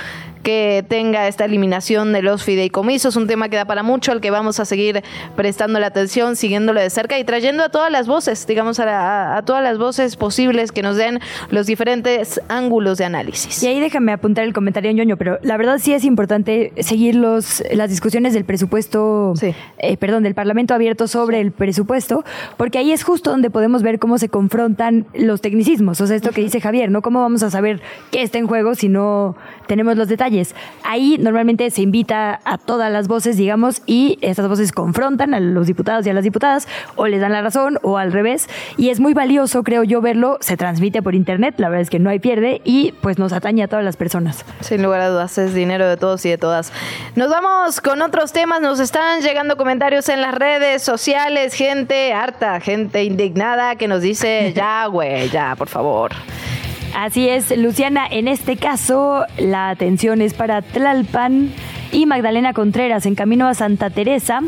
que 0.46 0.84
tenga 0.88 1.26
esta 1.26 1.44
eliminación 1.44 2.12
de 2.12 2.22
los 2.22 2.44
fideicomisos, 2.44 3.16
un 3.16 3.26
tema 3.26 3.48
que 3.48 3.56
da 3.56 3.64
para 3.64 3.82
mucho, 3.82 4.12
al 4.12 4.20
que 4.20 4.30
vamos 4.30 4.60
a 4.60 4.64
seguir 4.64 5.02
prestando 5.34 5.80
la 5.80 5.88
atención, 5.88 6.36
siguiéndolo 6.36 6.80
de 6.80 6.88
cerca 6.88 7.18
y 7.18 7.24
trayendo 7.24 7.64
a 7.64 7.68
todas 7.68 7.90
las 7.90 8.06
voces, 8.06 8.46
digamos, 8.46 8.78
a, 8.78 9.36
a, 9.36 9.42
todas 9.42 9.60
las 9.64 9.76
voces 9.76 10.14
posibles 10.14 10.70
que 10.70 10.82
nos 10.82 10.96
den 10.96 11.18
los 11.50 11.66
diferentes 11.66 12.40
ángulos 12.46 12.96
de 12.98 13.06
análisis. 13.06 13.60
Y 13.64 13.66
ahí 13.66 13.80
déjame 13.80 14.12
apuntar 14.12 14.44
el 14.44 14.52
comentario, 14.52 14.92
ñoño, 14.92 15.16
pero 15.16 15.40
la 15.42 15.56
verdad 15.56 15.78
sí 15.80 15.92
es 15.92 16.04
importante 16.04 16.72
seguir 16.78 17.16
los, 17.16 17.64
las 17.72 17.90
discusiones 17.90 18.32
del 18.32 18.44
presupuesto, 18.44 19.32
sí. 19.34 19.52
eh, 19.78 19.96
perdón, 19.96 20.22
del 20.22 20.36
Parlamento 20.36 20.74
abierto 20.74 21.08
sobre 21.08 21.40
el 21.40 21.50
presupuesto, 21.50 22.24
porque 22.56 22.78
ahí 22.78 22.92
es 22.92 23.02
justo 23.02 23.30
donde 23.30 23.50
podemos 23.50 23.82
ver 23.82 23.98
cómo 23.98 24.16
se 24.16 24.28
confrontan 24.28 25.06
los 25.12 25.40
tecnicismos, 25.56 26.00
o 26.02 26.06
sea, 26.06 26.16
esto 26.16 26.32
que 26.32 26.42
dice 26.42 26.60
Javier, 26.60 26.90
¿no? 26.90 27.00
¿Cómo 27.00 27.20
vamos 27.20 27.42
a 27.42 27.50
saber 27.50 27.80
qué 28.10 28.20
está 28.20 28.36
en 28.36 28.46
juego 28.46 28.74
si 28.74 28.90
no 28.90 29.36
tenemos 29.66 29.96
los 29.96 30.06
detalles? 30.06 30.54
Ahí 30.84 31.16
normalmente 31.18 31.70
se 31.70 31.80
invita 31.80 32.40
a 32.44 32.58
todas 32.58 32.92
las 32.92 33.08
voces, 33.08 33.38
digamos, 33.38 33.80
y 33.86 34.18
estas 34.20 34.48
voces 34.48 34.72
confrontan 34.72 35.32
a 35.32 35.40
los 35.40 35.66
diputados 35.66 36.06
y 36.06 36.10
a 36.10 36.12
las 36.12 36.24
diputadas, 36.24 36.68
o 36.94 37.06
les 37.06 37.22
dan 37.22 37.32
la 37.32 37.40
razón, 37.40 37.78
o 37.82 37.96
al 37.96 38.12
revés. 38.12 38.48
Y 38.76 38.90
es 38.90 39.00
muy 39.00 39.14
valioso, 39.14 39.62
creo 39.62 39.82
yo, 39.82 40.02
verlo. 40.02 40.36
Se 40.40 40.58
transmite 40.58 41.02
por 41.02 41.14
internet, 41.14 41.54
la 41.56 41.70
verdad 41.70 41.82
es 41.82 41.90
que 41.90 41.98
no 41.98 42.10
hay 42.10 42.18
pierde, 42.18 42.60
y 42.64 42.92
pues 43.00 43.18
nos 43.18 43.32
atañe 43.32 43.62
a 43.62 43.68
todas 43.68 43.84
las 43.84 43.96
personas. 43.96 44.44
Sin 44.60 44.82
lugar 44.82 45.00
a 45.00 45.08
dudas, 45.08 45.38
es 45.38 45.54
dinero 45.54 45.88
de 45.88 45.96
todos 45.96 46.24
y 46.26 46.28
de 46.28 46.36
todas. 46.36 46.70
Nos 47.14 47.30
vamos 47.30 47.80
con 47.80 48.02
otros 48.02 48.32
temas. 48.32 48.60
Nos 48.60 48.78
están 48.78 49.22
llegando 49.22 49.56
comentarios 49.56 50.10
en 50.10 50.20
las 50.20 50.34
redes 50.34 50.82
sociales, 50.82 51.54
gente 51.54 52.12
harta, 52.12 52.60
gente 52.60 53.04
indignada 53.04 53.76
que 53.76 53.88
nos 53.88 54.02
dice, 54.02 54.52
ya, 54.54 54.86
güey, 54.86 55.30
ya, 55.30 55.45
por 55.54 55.68
favor. 55.68 56.12
Así 56.94 57.28
es, 57.28 57.56
Luciana, 57.56 58.06
en 58.10 58.26
este 58.26 58.56
caso 58.56 59.24
la 59.36 59.68
atención 59.68 60.22
es 60.22 60.34
para 60.34 60.62
Tlalpan 60.62 61.52
y 61.92 62.06
Magdalena 62.06 62.54
Contreras 62.54 63.06
en 63.06 63.14
camino 63.14 63.46
a 63.46 63.54
Santa 63.54 63.90
Teresa. 63.90 64.40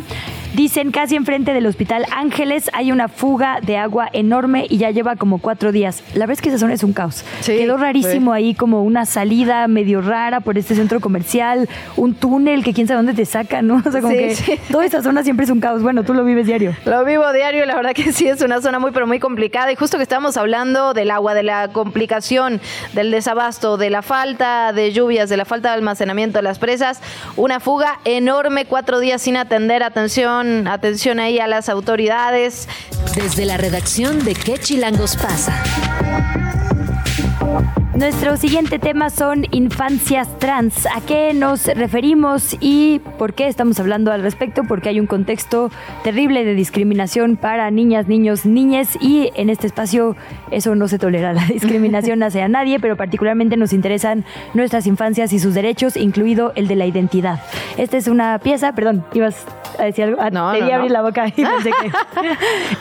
Dicen 0.54 0.92
casi 0.92 1.14
enfrente 1.14 1.52
del 1.52 1.66
Hospital 1.66 2.06
Ángeles 2.10 2.70
hay 2.72 2.90
una 2.90 3.08
fuga 3.08 3.60
de 3.60 3.76
agua 3.76 4.08
enorme 4.12 4.66
y 4.68 4.78
ya 4.78 4.90
lleva 4.90 5.14
como 5.14 5.38
cuatro 5.38 5.72
días. 5.72 6.02
La 6.14 6.20
verdad 6.20 6.32
es 6.32 6.40
que 6.40 6.48
esa 6.48 6.58
zona 6.58 6.72
es 6.72 6.82
un 6.82 6.94
caos. 6.94 7.22
Sí, 7.40 7.56
Quedó 7.58 7.76
rarísimo 7.76 8.32
sí. 8.32 8.36
ahí 8.36 8.54
como 8.54 8.82
una 8.82 9.04
salida 9.04 9.68
medio 9.68 10.00
rara 10.00 10.40
por 10.40 10.56
este 10.56 10.74
centro 10.74 11.00
comercial, 11.00 11.68
un 11.96 12.14
túnel 12.14 12.64
que 12.64 12.72
quién 12.72 12.86
sabe 12.86 12.96
dónde 12.96 13.12
te 13.12 13.26
saca, 13.26 13.60
¿no? 13.62 13.82
O 13.88 13.90
sea, 13.90 14.00
como 14.00 14.14
sí, 14.14 14.42
que 14.44 14.60
toda 14.70 14.84
esta 14.84 15.02
zona 15.02 15.22
siempre 15.22 15.44
es 15.44 15.50
un 15.50 15.60
caos. 15.60 15.82
Bueno, 15.82 16.02
tú 16.02 16.14
lo 16.14 16.24
vives 16.24 16.46
diario. 16.46 16.74
Lo 16.84 17.04
vivo 17.04 17.30
diario, 17.32 17.64
la 17.66 17.76
verdad 17.76 17.92
que 17.92 18.12
sí 18.12 18.26
es 18.26 18.40
una 18.42 18.60
zona 18.60 18.78
muy 18.78 18.90
pero 18.90 19.06
muy 19.06 19.18
complicada 19.18 19.70
y 19.70 19.76
justo 19.76 19.96
que 19.98 20.02
estamos 20.02 20.36
hablando 20.36 20.94
del 20.94 21.10
agua, 21.10 21.34
de 21.34 21.42
la 21.42 21.68
complicación, 21.68 22.60
del 22.94 23.10
desabasto, 23.10 23.76
de 23.76 23.90
la 23.90 24.02
falta 24.02 24.72
de 24.72 24.92
lluvias, 24.92 25.28
de 25.28 25.36
la 25.36 25.44
falta 25.44 25.68
de 25.70 25.74
almacenamiento 25.74 26.38
de 26.38 26.42
las 26.42 26.58
presas, 26.58 27.00
una 27.36 27.60
fuga 27.60 28.00
enorme, 28.04 28.64
cuatro 28.64 28.98
días 28.98 29.22
sin 29.22 29.36
atender, 29.36 29.82
atención 29.82 30.47
atención 30.66 31.20
ahí 31.20 31.38
a 31.38 31.46
las 31.46 31.68
autoridades. 31.68 32.68
Desde 33.14 33.44
la 33.44 33.56
redacción 33.56 34.24
de 34.24 34.34
¿Qué 34.34 34.58
Chilangos 34.58 35.16
pasa? 35.16 35.62
Nuestro 37.94 38.36
siguiente 38.36 38.78
tema 38.78 39.10
son 39.10 39.44
infancias 39.50 40.38
trans. 40.38 40.86
¿A 40.86 41.00
qué 41.00 41.34
nos 41.34 41.66
referimos 41.66 42.56
y 42.60 43.00
por 43.18 43.34
qué 43.34 43.48
estamos 43.48 43.80
hablando 43.80 44.12
al 44.12 44.22
respecto? 44.22 44.62
Porque 44.68 44.88
hay 44.88 45.00
un 45.00 45.06
contexto 45.06 45.70
terrible 46.04 46.44
de 46.44 46.54
discriminación 46.54 47.36
para 47.36 47.70
niñas, 47.72 48.06
niños, 48.06 48.46
niñes 48.46 48.96
y 49.00 49.30
en 49.34 49.50
este 49.50 49.66
espacio 49.66 50.14
eso 50.52 50.76
no 50.76 50.86
se 50.86 51.00
tolera, 51.00 51.32
la 51.32 51.44
discriminación 51.48 52.22
hacia 52.22 52.46
nadie, 52.48 52.78
pero 52.78 52.96
particularmente 52.96 53.56
nos 53.56 53.72
interesan 53.72 54.24
nuestras 54.54 54.86
infancias 54.86 55.32
y 55.32 55.40
sus 55.40 55.54
derechos, 55.54 55.96
incluido 55.96 56.52
el 56.54 56.68
de 56.68 56.76
la 56.76 56.86
identidad. 56.86 57.40
Esta 57.76 57.96
es 57.96 58.06
una 58.06 58.38
pieza, 58.38 58.74
perdón, 58.74 59.04
ibas 59.12 59.44
a 59.76 59.84
decir 59.84 60.04
algo. 60.04 60.18
Ah, 60.20 60.30
no, 60.30 60.52
te 60.52 60.60
no, 60.60 60.72
abrir 60.72 60.92
la 60.92 61.02
boca 61.02 61.26
y 61.26 61.32
pensé 61.32 61.70
que... 61.70 61.90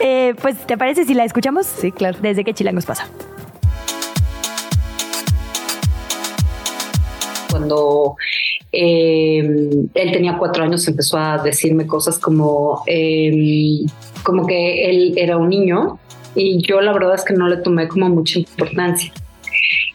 eh, 0.00 0.34
pues, 0.40 0.56
¿te 0.58 0.78
parece 0.78 1.04
si 1.04 1.14
la 1.14 1.24
escuchamos? 1.24 1.66
Sí, 1.66 1.90
claro. 1.90 2.18
Desde 2.20 2.44
qué 2.44 2.54
chilangos 2.54 2.86
pasa. 2.86 3.08
Cuando 7.50 8.16
eh, 8.72 9.38
él 9.94 10.12
tenía 10.12 10.36
cuatro 10.38 10.64
años 10.64 10.86
empezó 10.88 11.18
a 11.18 11.38
decirme 11.38 11.86
cosas 11.86 12.18
como, 12.18 12.82
eh, 12.86 13.80
como 14.22 14.46
que 14.46 14.90
él 14.90 15.14
era 15.16 15.36
un 15.36 15.48
niño 15.48 15.98
y 16.34 16.60
yo 16.66 16.80
la 16.80 16.92
verdad 16.92 17.14
es 17.14 17.24
que 17.24 17.34
no 17.34 17.48
le 17.48 17.56
tomé 17.58 17.88
como 17.88 18.08
mucha 18.08 18.38
importancia. 18.38 19.12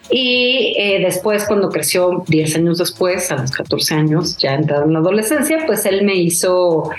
Y 0.10 0.76
eh, 0.78 1.00
después, 1.00 1.46
cuando 1.48 1.70
creció 1.70 2.24
10 2.28 2.58
años 2.58 2.78
después, 2.78 3.32
a 3.32 3.38
los 3.38 3.52
14 3.52 3.96
años, 3.96 4.38
ya 4.38 4.54
entrado 4.54 4.86
en 4.86 4.94
la 4.94 5.00
adolescencia, 5.00 5.64
pues 5.66 5.86
él 5.86 6.04
me 6.04 6.16
hizo, 6.16 6.92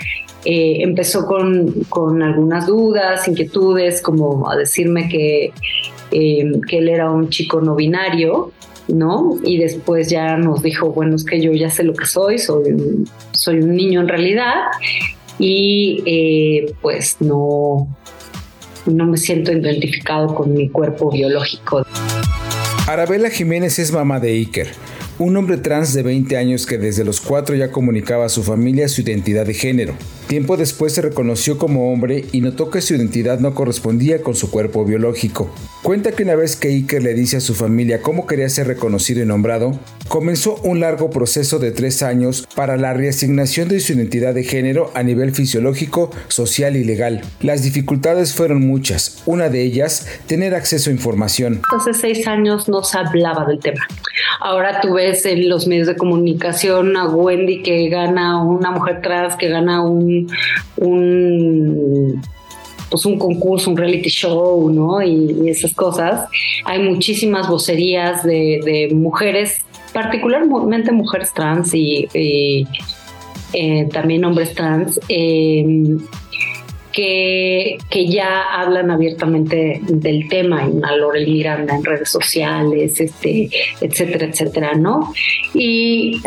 eh, 0.43 0.77
empezó 0.79 1.25
con, 1.25 1.83
con, 1.87 2.21
algunas 2.23 2.65
dudas, 2.65 3.27
inquietudes, 3.27 4.01
como 4.01 4.49
a 4.49 4.55
decirme 4.55 5.07
que, 5.07 5.53
eh, 6.11 6.51
que 6.67 6.77
él 6.79 6.89
era 6.89 7.11
un 7.11 7.29
chico 7.29 7.61
no 7.61 7.75
binario, 7.75 8.51
¿no? 8.87 9.37
Y 9.43 9.57
después 9.57 10.09
ya 10.09 10.37
nos 10.37 10.61
dijo, 10.61 10.91
bueno, 10.91 11.15
es 11.15 11.23
que 11.23 11.41
yo 11.41 11.51
ya 11.53 11.69
sé 11.69 11.83
lo 11.83 11.93
que 11.93 12.05
soy, 12.05 12.37
soy 12.37 12.71
un, 12.71 13.09
soy 13.31 13.59
un 13.59 13.75
niño 13.75 14.01
en 14.01 14.07
realidad, 14.07 14.53
y 15.39 16.01
eh, 16.05 16.73
pues 16.81 17.17
no, 17.19 17.87
no 18.85 19.05
me 19.05 19.17
siento 19.17 19.51
identificado 19.51 20.33
con 20.33 20.53
mi 20.53 20.69
cuerpo 20.69 21.11
biológico. 21.11 21.85
Arabella 22.87 23.29
Jiménez 23.29 23.79
es 23.79 23.91
mamá 23.91 24.19
de 24.19 24.29
Iker 24.31 24.67
un 25.17 25.37
hombre 25.37 25.57
trans 25.57 25.93
de 25.93 26.03
20 26.03 26.37
años 26.37 26.65
que 26.65 26.77
desde 26.77 27.05
los 27.05 27.21
4 27.21 27.55
ya 27.55 27.71
comunicaba 27.71 28.25
a 28.25 28.29
su 28.29 28.43
familia 28.43 28.87
su 28.87 29.01
identidad 29.01 29.45
de 29.45 29.53
género. 29.53 29.93
Tiempo 30.27 30.57
después 30.57 30.91
se 30.93 31.03
reconoció 31.03 31.59
como 31.59 31.93
hombre 31.93 32.25
y 32.31 32.41
notó 32.41 32.71
que 32.71 32.81
su 32.81 32.95
identidad 32.95 33.39
no 33.39 33.53
correspondía 33.53 34.23
con 34.23 34.33
su 34.33 34.49
cuerpo 34.49 34.83
biológico. 34.83 35.53
Cuenta 35.83 36.13
que 36.13 36.23
una 36.23 36.35
vez 36.35 36.55
que 36.55 36.69
Iker 36.69 37.03
le 37.03 37.13
dice 37.13 37.37
a 37.37 37.41
su 37.41 37.53
familia 37.53 38.01
cómo 38.01 38.25
quería 38.25 38.49
ser 38.49 38.65
reconocido 38.65 39.21
y 39.21 39.25
nombrado, 39.27 39.79
comenzó 40.07 40.55
un 40.63 40.79
largo 40.79 41.09
proceso 41.09 41.59
de 41.59 41.71
tres 41.71 42.03
años 42.03 42.47
para 42.55 42.77
la 42.77 42.93
reasignación 42.93 43.67
de 43.67 43.79
su 43.79 43.93
identidad 43.93 44.33
de 44.33 44.43
género 44.43 44.91
a 44.93 45.03
nivel 45.03 45.33
fisiológico, 45.33 46.11
social 46.27 46.75
y 46.75 46.83
legal. 46.83 47.21
Las 47.41 47.63
dificultades 47.63 48.33
fueron 48.33 48.65
muchas, 48.65 49.23
una 49.25 49.49
de 49.49 49.63
ellas, 49.63 50.07
tener 50.27 50.55
acceso 50.55 50.89
a 50.89 50.93
información. 50.93 51.61
Hace 51.75 51.93
seis 51.93 52.27
años 52.27 52.67
no 52.67 52.83
se 52.83 52.97
hablaba 52.97 53.45
del 53.45 53.59
tema. 53.59 53.87
Ahora 54.39 54.81
tú 54.81 54.93
ves 54.93 55.25
en 55.25 55.49
los 55.49 55.67
medios 55.67 55.87
de 55.87 55.95
comunicación 55.95 56.95
a 56.97 57.07
Wendy 57.07 57.61
que 57.61 57.89
gana, 57.89 58.43
una 58.43 58.71
mujer 58.71 59.01
trans 59.01 59.35
que 59.35 59.49
gana 59.49 59.81
un, 59.81 60.29
un 60.77 62.21
pues 62.89 63.05
un 63.05 63.17
concurso, 63.17 63.71
un 63.71 63.77
reality 63.77 64.09
show, 64.09 64.69
¿no? 64.69 65.01
Y, 65.01 65.49
esas 65.49 65.73
cosas. 65.73 66.29
Hay 66.63 66.79
muchísimas 66.79 67.49
vocerías 67.49 68.23
de, 68.23 68.89
mujeres, 68.93 69.63
particularmente 69.95 70.91
mujeres 70.91 71.31
trans 71.33 71.73
y, 71.73 72.05
eh, 73.53 73.87
también 73.93 74.25
hombres 74.25 74.53
trans. 74.53 74.99
Em, 75.07 75.99
que, 76.91 77.77
que, 77.89 78.07
ya 78.07 78.41
hablan 78.53 78.89
abiertamente 78.91 79.81
del 79.83 80.27
tema, 80.29 80.65
una 80.65 80.95
Lorel 80.95 81.27
Miranda 81.27 81.75
en 81.75 81.83
redes 81.83 82.09
sociales, 82.09 82.99
este, 83.01 83.49
etcétera, 83.81 84.27
etcétera, 84.27 84.75
¿no? 84.75 85.13
Y, 85.53 86.21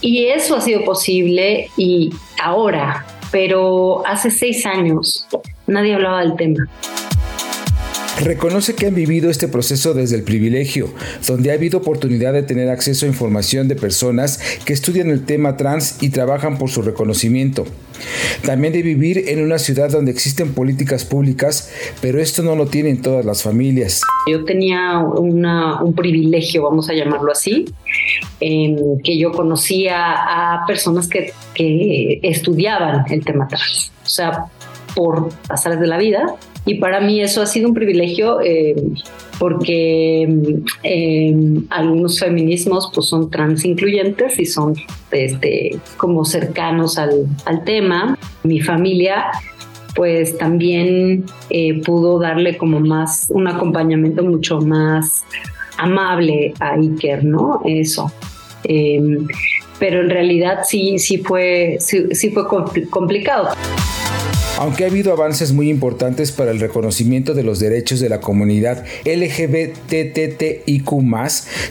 y 0.00 0.26
eso 0.26 0.56
ha 0.56 0.60
sido 0.62 0.82
posible 0.84 1.68
y 1.76 2.10
ahora, 2.42 3.06
pero 3.30 4.02
hace 4.06 4.30
seis 4.30 4.64
años 4.64 5.26
nadie 5.66 5.94
hablaba 5.94 6.20
del 6.20 6.36
tema. 6.36 6.68
Reconoce 8.22 8.74
que 8.74 8.86
han 8.86 8.94
vivido 8.94 9.30
este 9.30 9.48
proceso 9.48 9.94
desde 9.94 10.16
el 10.16 10.24
privilegio, 10.24 10.92
donde 11.26 11.50
ha 11.50 11.54
habido 11.54 11.78
oportunidad 11.78 12.34
de 12.34 12.42
tener 12.42 12.68
acceso 12.68 13.06
a 13.06 13.08
información 13.08 13.66
de 13.66 13.76
personas 13.76 14.38
que 14.66 14.74
estudian 14.74 15.08
el 15.08 15.24
tema 15.24 15.56
trans 15.56 16.02
y 16.02 16.10
trabajan 16.10 16.58
por 16.58 16.68
su 16.68 16.82
reconocimiento. 16.82 17.64
También 18.44 18.74
de 18.74 18.82
vivir 18.82 19.24
en 19.28 19.42
una 19.42 19.58
ciudad 19.58 19.90
donde 19.90 20.10
existen 20.10 20.52
políticas 20.52 21.06
públicas, 21.06 21.72
pero 22.02 22.20
esto 22.20 22.42
no 22.42 22.56
lo 22.56 22.66
tienen 22.66 23.00
todas 23.00 23.24
las 23.24 23.42
familias. 23.42 24.02
Yo 24.26 24.44
tenía 24.44 24.98
un 24.98 25.94
privilegio, 25.94 26.62
vamos 26.62 26.90
a 26.90 26.94
llamarlo 26.94 27.32
así, 27.32 27.64
que 28.38 29.18
yo 29.18 29.32
conocía 29.32 30.12
a 30.12 30.66
personas 30.66 31.08
que, 31.08 31.32
que 31.54 32.20
estudiaban 32.22 33.04
el 33.10 33.24
tema 33.24 33.48
trans. 33.48 33.92
O 34.04 34.08
sea, 34.08 34.44
por 34.94 35.30
pasar 35.46 35.78
de 35.78 35.86
la 35.86 35.96
vida, 35.96 36.36
y 36.70 36.76
para 36.76 37.00
mí 37.00 37.20
eso 37.20 37.42
ha 37.42 37.46
sido 37.46 37.66
un 37.66 37.74
privilegio 37.74 38.40
eh, 38.40 38.76
porque 39.40 40.28
eh, 40.84 41.34
algunos 41.68 42.20
feminismos 42.20 42.92
pues 42.94 43.08
son 43.08 43.28
trans 43.28 43.64
incluyentes 43.64 44.38
y 44.38 44.46
son 44.46 44.74
este, 45.10 45.80
como 45.96 46.24
cercanos 46.24 46.96
al, 46.96 47.26
al 47.44 47.64
tema. 47.64 48.16
Mi 48.44 48.60
familia 48.60 49.32
pues 49.96 50.38
también 50.38 51.24
eh, 51.48 51.82
pudo 51.82 52.20
darle 52.20 52.56
como 52.56 52.78
más 52.78 53.26
un 53.30 53.48
acompañamiento 53.48 54.22
mucho 54.22 54.60
más 54.60 55.24
amable 55.76 56.54
a 56.60 56.74
Iker, 56.74 57.24
¿no? 57.24 57.62
Eso. 57.64 58.12
pero 59.80 60.02
en 60.02 60.10
realidad 60.10 60.60
sí, 60.62 61.00
sí 61.00 61.18
fue, 61.18 61.78
sí, 61.80 62.14
sí 62.14 62.30
fue 62.30 62.46
complicado. 62.46 63.48
Aunque 64.60 64.84
ha 64.84 64.88
habido 64.88 65.10
avances 65.14 65.54
muy 65.54 65.70
importantes 65.70 66.32
para 66.32 66.50
el 66.50 66.60
reconocimiento 66.60 67.32
de 67.32 67.42
los 67.42 67.60
derechos 67.60 67.98
de 67.98 68.10
la 68.10 68.20
comunidad 68.20 68.84
LGBTTIQ, 69.06 70.84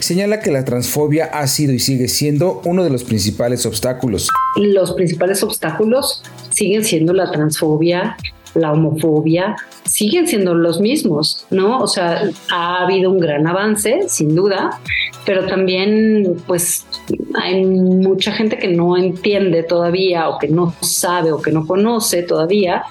señala 0.00 0.40
que 0.40 0.50
la 0.50 0.64
transfobia 0.64 1.26
ha 1.26 1.46
sido 1.46 1.72
y 1.72 1.78
sigue 1.78 2.08
siendo 2.08 2.60
uno 2.64 2.82
de 2.82 2.90
los 2.90 3.04
principales 3.04 3.64
obstáculos. 3.64 4.26
Los 4.56 4.94
principales 4.94 5.44
obstáculos 5.44 6.24
siguen 6.50 6.82
siendo 6.82 7.12
la 7.12 7.30
transfobia, 7.30 8.16
la 8.54 8.72
homofobia, 8.72 9.54
siguen 9.84 10.26
siendo 10.26 10.54
los 10.54 10.80
mismos, 10.80 11.46
¿no? 11.50 11.78
O 11.78 11.86
sea, 11.86 12.28
ha 12.50 12.82
habido 12.82 13.12
un 13.12 13.20
gran 13.20 13.46
avance, 13.46 14.00
sin 14.08 14.34
duda, 14.34 14.80
pero 15.24 15.46
también 15.46 16.36
pues 16.46 16.86
hay 17.34 17.64
mucha 17.64 18.32
gente 18.32 18.58
que 18.58 18.68
no 18.68 18.96
entiende 18.96 19.62
todavía 19.62 20.28
o 20.28 20.38
que 20.38 20.48
no 20.48 20.74
sabe 20.80 21.32
o 21.32 21.40
que 21.40 21.52
no 21.52 21.66
conoce 21.66 22.22
todavía 22.22 22.84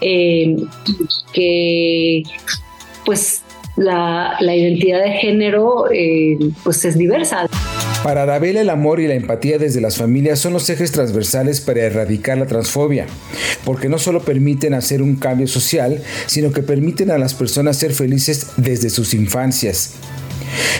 eh, 0.00 0.56
que 1.32 2.22
pues 3.04 3.42
la, 3.76 4.36
identidad 4.40 5.02
de 5.02 5.12
género 5.12 5.90
eh, 5.92 6.38
pues 6.64 6.84
es 6.84 6.96
diversa. 6.96 7.46
Para 8.02 8.22
Arabella 8.22 8.60
el 8.60 8.70
amor 8.70 9.00
y 9.00 9.08
la 9.08 9.14
empatía 9.14 9.58
desde 9.58 9.80
las 9.80 9.96
familias 9.96 10.38
son 10.38 10.52
los 10.52 10.68
ejes 10.70 10.92
transversales 10.92 11.60
para 11.60 11.82
erradicar 11.82 12.38
la 12.38 12.46
transfobia, 12.46 13.06
porque 13.64 13.88
no 13.88 13.98
solo 13.98 14.20
permiten 14.20 14.74
hacer 14.74 15.02
un 15.02 15.16
cambio 15.16 15.48
social, 15.48 16.02
sino 16.26 16.52
que 16.52 16.62
permiten 16.62 17.10
a 17.10 17.18
las 17.18 17.34
personas 17.34 17.76
ser 17.76 17.92
felices 17.92 18.52
desde 18.56 18.90
sus 18.90 19.14
infancias. 19.14 19.94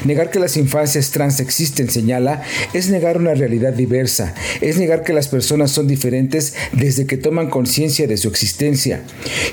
Negar 0.05 0.31
que 0.31 0.39
las 0.39 0.57
infancias 0.57 1.11
trans 1.11 1.41
existen, 1.41 1.91
señala, 1.91 2.43
es 2.73 2.91
negar 2.91 3.19
una 3.19 3.35
realidad 3.35 3.73
diversa, 3.73 4.35
es 4.61 4.79
negar 4.79 5.03
que 5.03 5.13
las 5.13 5.29
personas 5.29 5.71
son 5.71 5.87
diferentes 5.87 6.55
desde 6.73 7.07
que 7.07 7.17
toman 7.17 7.51
conciencia 7.51 8.07
de 8.07 8.17
su 8.17 8.29
existencia 8.29 9.03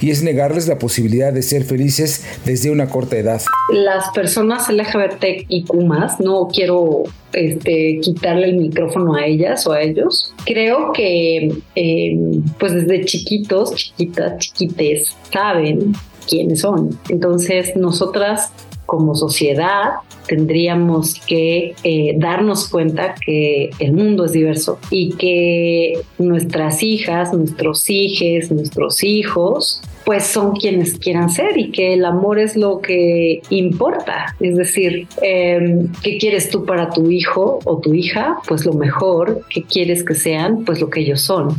y 0.02 0.12
es 0.12 0.24
negarles 0.24 0.68
la 0.68 0.80
posibilidad 0.80 1.34
de 1.34 1.42
ser 1.42 1.64
felices 1.64 2.24
desde 2.46 2.72
una 2.72 2.88
corta 2.88 3.18
edad. 3.18 3.42
Las 3.72 4.10
personas 4.14 4.70
LGBTIQ 4.70 5.74
no 6.20 6.48
quiero 6.52 7.04
este, 7.34 8.00
quitarle 8.02 8.48
el 8.48 8.58
micrófono 8.58 9.16
a 9.16 9.26
ellas 9.26 9.66
o 9.68 9.72
a 9.72 9.82
ellos. 9.82 10.34
Creo 10.46 10.92
que 10.94 11.52
em, 11.76 12.44
pues 12.60 12.74
desde 12.74 13.06
chiquitos, 13.06 13.74
chiquitas, 13.76 14.38
chiquites, 14.38 15.16
saben 15.32 15.94
quiénes 16.28 16.62
son. 16.62 16.98
Entonces 17.10 17.76
nosotras 17.76 18.52
como 18.86 19.16
sociedad 19.16 19.94
tendríamos 20.28 21.16
que 21.28 21.76
eh, 21.84 22.16
darnos 22.18 22.70
cuenta 22.70 23.16
que 23.16 23.70
el 23.80 23.94
mundo 23.94 24.26
es 24.26 24.32
diverso 24.32 24.80
y 24.90 25.12
que 25.14 26.00
nuestras 26.18 26.84
hijas, 26.84 27.34
nuestros 27.34 27.90
hijos, 27.90 28.52
nuestros 28.52 29.04
hijos, 29.04 29.82
pues 30.06 30.26
son 30.26 30.54
quienes 30.54 30.98
quieran 30.98 31.30
ser 31.30 31.58
y 31.58 31.72
que 31.72 31.94
el 31.94 32.06
amor 32.06 32.40
es 32.40 32.56
lo 32.56 32.82
que 32.82 33.42
importa. 33.50 34.36
Es 34.40 34.56
decir, 34.56 35.08
em, 35.22 35.92
¿qué 36.02 36.18
quieres 36.18 36.50
tú 36.50 36.66
para 36.66 36.90
tu 36.90 37.10
hijo 37.10 37.60
o 37.64 37.80
tu 37.80 37.94
hija? 37.94 38.38
Pues 38.48 38.66
lo 38.66 38.74
mejor. 38.74 39.42
¿Qué 39.50 39.64
quieres 39.64 40.04
que 40.04 40.16
sean? 40.16 40.66
Pues 40.66 40.82
lo 40.82 40.90
que 40.90 41.02
ellos 41.02 41.22
son. 41.22 41.50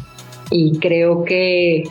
Y 0.51 0.79
creo 0.79 1.25
que 1.25 1.85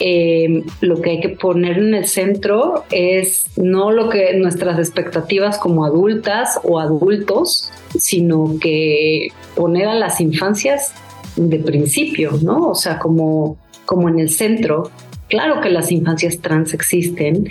eh, 0.00 0.62
lo 0.80 1.00
que 1.00 1.10
hay 1.10 1.20
que 1.20 1.30
poner 1.30 1.78
en 1.78 1.94
el 1.94 2.06
centro 2.06 2.84
es 2.90 3.46
no 3.56 3.90
lo 3.90 4.08
que 4.08 4.34
nuestras 4.34 4.78
expectativas 4.78 5.58
como 5.58 5.84
adultas 5.84 6.60
o 6.62 6.78
adultos, 6.78 7.70
sino 7.98 8.58
que 8.60 9.28
poner 9.56 9.88
a 9.88 9.94
las 9.94 10.20
infancias 10.20 10.92
de 11.36 11.58
principio, 11.58 12.38
¿no? 12.42 12.68
O 12.68 12.74
sea, 12.74 12.98
como, 12.98 13.58
como 13.84 14.08
en 14.08 14.20
el 14.20 14.30
centro. 14.30 14.90
Claro 15.28 15.60
que 15.60 15.70
las 15.70 15.92
infancias 15.92 16.38
trans 16.38 16.74
existen, 16.74 17.48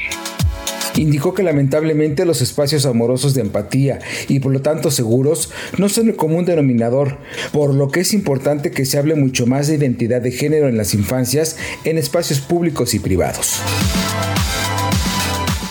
indicó 0.97 1.33
que 1.33 1.43
lamentablemente 1.43 2.25
los 2.25 2.41
espacios 2.41 2.85
amorosos 2.85 3.33
de 3.33 3.41
empatía 3.41 3.99
y 4.27 4.39
por 4.39 4.51
lo 4.51 4.61
tanto 4.61 4.91
seguros 4.91 5.51
no 5.77 5.89
son 5.89 6.09
el 6.09 6.15
común 6.15 6.45
denominador, 6.45 7.17
por 7.51 7.73
lo 7.73 7.89
que 7.89 8.01
es 8.01 8.13
importante 8.13 8.71
que 8.71 8.85
se 8.85 8.97
hable 8.97 9.15
mucho 9.15 9.45
más 9.45 9.67
de 9.67 9.75
identidad 9.75 10.21
de 10.21 10.31
género 10.31 10.67
en 10.67 10.77
las 10.77 10.93
infancias 10.93 11.57
en 11.83 11.97
espacios 11.97 12.39
públicos 12.39 12.93
y 12.93 12.99
privados. 12.99 13.61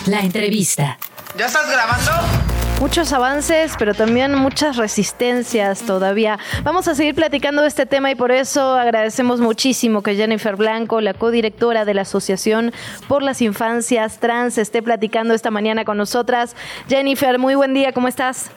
La 0.05 0.21
entrevista. 0.21 0.97
¿Ya 1.37 1.47
estás 1.47 1.69
grabando? 1.69 2.46
Muchos 2.79 3.11
avances, 3.11 3.73
pero 3.79 3.95
también 3.95 4.35
muchas 4.35 4.77
resistencias 4.77 5.81
todavía. 5.81 6.37
Vamos 6.63 6.87
a 6.87 6.93
seguir 6.93 7.15
platicando 7.15 7.63
de 7.63 7.69
este 7.69 7.87
tema 7.87 8.11
y 8.11 8.15
por 8.15 8.31
eso 8.31 8.75
agradecemos 8.75 9.41
muchísimo 9.41 10.03
que 10.03 10.15
Jennifer 10.15 10.55
Blanco, 10.55 11.01
la 11.01 11.15
codirectora 11.15 11.85
de 11.85 11.95
la 11.95 12.03
Asociación 12.03 12.71
por 13.07 13.23
las 13.23 13.41
Infancias 13.41 14.19
Trans, 14.19 14.59
esté 14.59 14.83
platicando 14.83 15.33
esta 15.33 15.49
mañana 15.49 15.85
con 15.85 15.97
nosotras. 15.97 16.55
Jennifer, 16.87 17.39
muy 17.39 17.55
buen 17.55 17.73
día, 17.73 17.93
¿cómo 17.93 18.07
estás? 18.07 18.51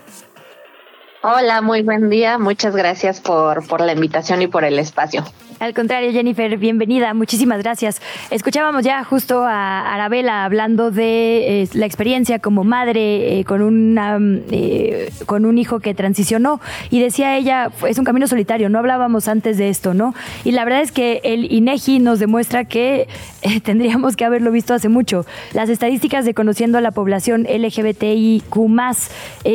Hola, 1.22 1.62
muy 1.62 1.82
buen 1.82 2.10
día. 2.10 2.38
Muchas 2.38 2.76
gracias 2.76 3.20
por, 3.20 3.66
por 3.66 3.80
la 3.80 3.92
invitación 3.92 4.42
y 4.42 4.48
por 4.48 4.64
el 4.64 4.78
espacio. 4.78 5.24
Al 5.60 5.74
contrario, 5.74 6.10
Jennifer, 6.10 6.56
bienvenida, 6.56 7.12
muchísimas 7.12 7.62
gracias. 7.62 8.00
Escuchábamos 8.30 8.82
ya 8.82 9.04
justo 9.04 9.44
a 9.44 9.92
Arabella 9.92 10.46
hablando 10.46 10.90
de 10.90 11.64
eh, 11.64 11.68
la 11.74 11.84
experiencia 11.84 12.38
como 12.38 12.64
madre 12.64 13.38
eh, 13.38 13.44
con, 13.44 13.60
una, 13.60 14.18
eh, 14.50 15.12
con 15.26 15.44
un 15.44 15.58
hijo 15.58 15.80
que 15.80 15.92
transicionó 15.92 16.62
y 16.88 17.02
decía 17.02 17.36
ella, 17.36 17.70
es 17.86 17.98
un 17.98 18.06
camino 18.06 18.26
solitario, 18.26 18.70
no 18.70 18.78
hablábamos 18.78 19.28
antes 19.28 19.58
de 19.58 19.68
esto, 19.68 19.92
¿no? 19.92 20.14
Y 20.44 20.52
la 20.52 20.64
verdad 20.64 20.80
es 20.80 20.92
que 20.92 21.20
el 21.24 21.52
INEGI 21.52 21.98
nos 21.98 22.20
demuestra 22.20 22.64
que 22.64 23.06
tendríamos 23.62 24.16
que 24.16 24.24
haberlo 24.24 24.52
visto 24.52 24.72
hace 24.72 24.88
mucho. 24.88 25.26
Las 25.52 25.68
estadísticas 25.68 26.24
de 26.24 26.32
Conociendo 26.32 26.78
a 26.78 26.80
la 26.80 26.92
Población 26.92 27.42
LGBTIQ 27.42 28.48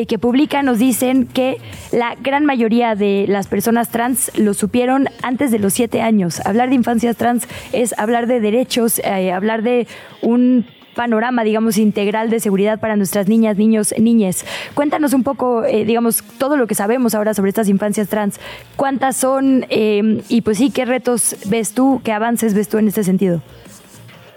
que 0.07 0.19
publica 0.19 0.61
nos 0.61 0.77
dicen 0.77 1.25
que 1.25 1.57
la 1.91 2.15
gran 2.21 2.45
mayoría 2.45 2.93
de 2.93 3.25
las 3.27 3.47
personas 3.47 3.89
trans 3.89 4.31
lo 4.37 4.53
supieron 4.53 5.07
antes 5.23 5.49
de 5.49 5.57
los 5.57 5.73
siete 5.73 5.94
años. 6.01 6.41
Hablar 6.45 6.69
de 6.69 6.75
infancias 6.75 7.17
trans 7.17 7.47
es 7.71 7.97
hablar 7.97 8.27
de 8.27 8.39
derechos, 8.39 8.99
eh, 8.99 9.31
hablar 9.31 9.63
de 9.63 9.87
un 10.21 10.65
panorama, 10.95 11.43
digamos, 11.43 11.77
integral 11.77 12.29
de 12.29 12.39
seguridad 12.39 12.79
para 12.79 12.95
nuestras 12.95 13.27
niñas, 13.27 13.57
niños, 13.57 13.93
niñas. 13.99 14.45
Cuéntanos 14.73 15.13
un 15.13 15.23
poco, 15.23 15.63
eh, 15.63 15.85
digamos, 15.85 16.23
todo 16.39 16.57
lo 16.57 16.65
que 16.65 16.73
sabemos 16.73 17.13
ahora 17.13 17.33
sobre 17.33 17.49
estas 17.49 17.69
infancias 17.69 18.07
trans. 18.07 18.39
¿Cuántas 18.75 19.17
son? 19.17 19.65
Eh, 19.69 20.23
y 20.29 20.41
pues 20.41 20.57
sí, 20.57 20.71
¿qué 20.71 20.85
retos 20.85 21.35
ves 21.47 21.73
tú, 21.73 22.01
qué 22.03 22.13
avances 22.13 22.53
ves 22.53 22.69
tú 22.69 22.77
en 22.77 22.87
este 22.87 23.03
sentido? 23.03 23.41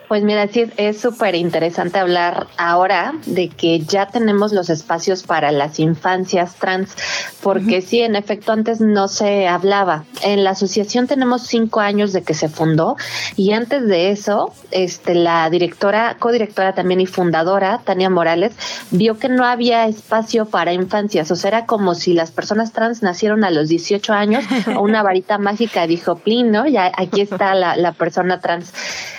Pues 0.09 0.23
mira, 0.23 0.49
sí, 0.49 0.65
es 0.79 0.99
súper 0.99 1.35
interesante 1.35 1.99
hablar 1.99 2.47
ahora 2.57 3.13
de 3.27 3.51
que 3.51 3.81
ya 3.81 4.07
tenemos 4.07 4.53
los 4.53 4.71
espacios 4.71 5.23
para 5.23 5.53
las 5.53 5.79
infancias 5.79 6.55
trans, 6.55 6.97
porque 7.43 7.83
sí, 7.83 8.01
en 8.01 8.17
efecto, 8.17 8.53
antes 8.53 8.81
no 8.81 9.09
se 9.09 9.47
hablaba. 9.47 10.05
En 10.23 10.45
la 10.45 10.51
asociación 10.51 11.07
tenemos 11.07 11.43
cinco 11.43 11.81
años 11.81 12.15
de 12.15 12.23
que 12.23 12.33
se 12.33 12.49
fundó 12.49 12.97
y 13.37 13.53
antes 13.53 13.87
de 13.87 14.11
eso, 14.11 14.55
este, 14.71 15.15
la 15.15 15.51
directora, 15.51 16.17
codirectora 16.19 16.75
también 16.75 17.03
y 17.03 17.07
fundadora, 17.07 17.83
Tania 17.85 18.09
Morales, 18.09 18.55
vio 18.91 19.19
que 19.19 19.29
no 19.29 19.45
había 19.45 19.87
espacio 19.89 20.47
para 20.47 20.73
infancias, 20.73 21.31
o 21.31 21.37
sea, 21.37 21.49
era 21.49 21.67
como 21.67 21.95
si 21.95 22.15
las 22.15 22.31
personas 22.31 22.73
trans 22.73 23.03
nacieron 23.03 23.45
a 23.45 23.51
los 23.51 23.69
18 23.69 24.15
años 24.15 24.45
o 24.75 24.81
una 24.81 25.03
varita 25.03 25.37
mágica 25.49 25.87
dijo, 25.87 26.17
plin, 26.17 26.51
¿no? 26.51 26.67
Ya 26.67 26.91
aquí 26.97 27.21
está 27.21 27.55
la, 27.55 27.77
la 27.77 27.93
persona 27.93 28.41
trans. 28.41 28.73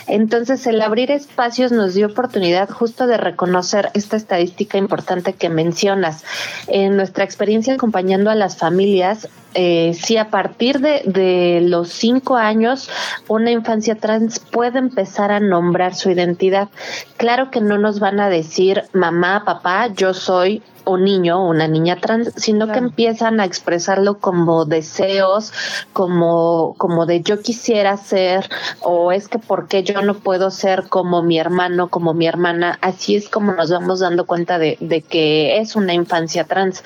Entonces, 0.10 0.65
el 0.65 0.81
abrir 0.81 1.11
espacios 1.11 1.72
nos 1.72 1.94
dio 1.94 2.07
oportunidad 2.07 2.68
justo 2.69 3.06
de 3.06 3.18
reconocer 3.18 3.91
esta 3.94 4.18
estadística 4.18 4.77
importante 4.77 5.34
que 5.34 5.49
mencionas. 5.49 6.23
En 6.68 6.98
nuestra 6.98 7.23
experiencia 7.23 7.76
acompañando 7.76 8.31
a 8.31 8.36
las 8.36 8.57
familias, 8.57 9.30
eh, 9.53 9.95
si 9.99 10.18
a 10.18 10.30
partir 10.30 10.80
de, 10.80 11.03
de, 11.06 11.61
los 11.61 11.90
cinco 11.90 12.38
años 12.38 12.90
una 13.27 13.52
infancia 13.52 13.95
trans 13.95 14.40
puede 14.40 14.80
empezar 14.80 15.31
a 15.31 15.40
nombrar 15.40 15.95
su 15.95 16.10
identidad. 16.10 16.69
Claro 17.18 17.52
que 17.52 17.61
no 17.61 17.77
nos 17.77 17.99
van 17.99 18.19
a 18.19 18.30
decir 18.30 18.84
mamá, 18.94 19.44
papá, 19.45 19.88
yo 19.88 20.14
soy 20.14 20.61
un 20.90 21.03
niño 21.03 21.40
o 21.40 21.49
una 21.49 21.68
niña 21.68 21.98
trans, 21.98 22.32
sino 22.36 22.68
que 22.68 22.80
empiezan 22.80 23.40
a 23.40 23.45
expresarlo 23.45 24.20
como 24.20 24.66
deseos, 24.66 25.53
como, 25.94 26.76
como 26.78 27.06
de 27.06 27.22
yo 27.22 27.41
quisiera 27.41 27.98
ser, 27.98 28.49
o 28.82 29.11
es 29.11 29.28
que 29.28 29.40
porque 29.40 29.84
yo 29.84 30.02
no 30.02 30.16
puedo 30.16 30.52
ser 30.52 30.90
como 30.90 31.24
mi 31.24 31.40
hermano, 31.40 31.90
como 31.90 32.14
mi 32.14 32.28
hermana. 32.28 32.78
Así 32.82 33.16
es 33.16 33.30
como 33.30 33.53
nos 33.53 33.72
vamos 33.72 33.99
dando 33.99 34.26
cuenta 34.26 34.60
de, 34.60 34.78
de 34.80 35.02
que 35.02 35.57
es 35.57 35.76
una 35.76 35.94
infancia 35.94 36.44
trans. 36.44 36.84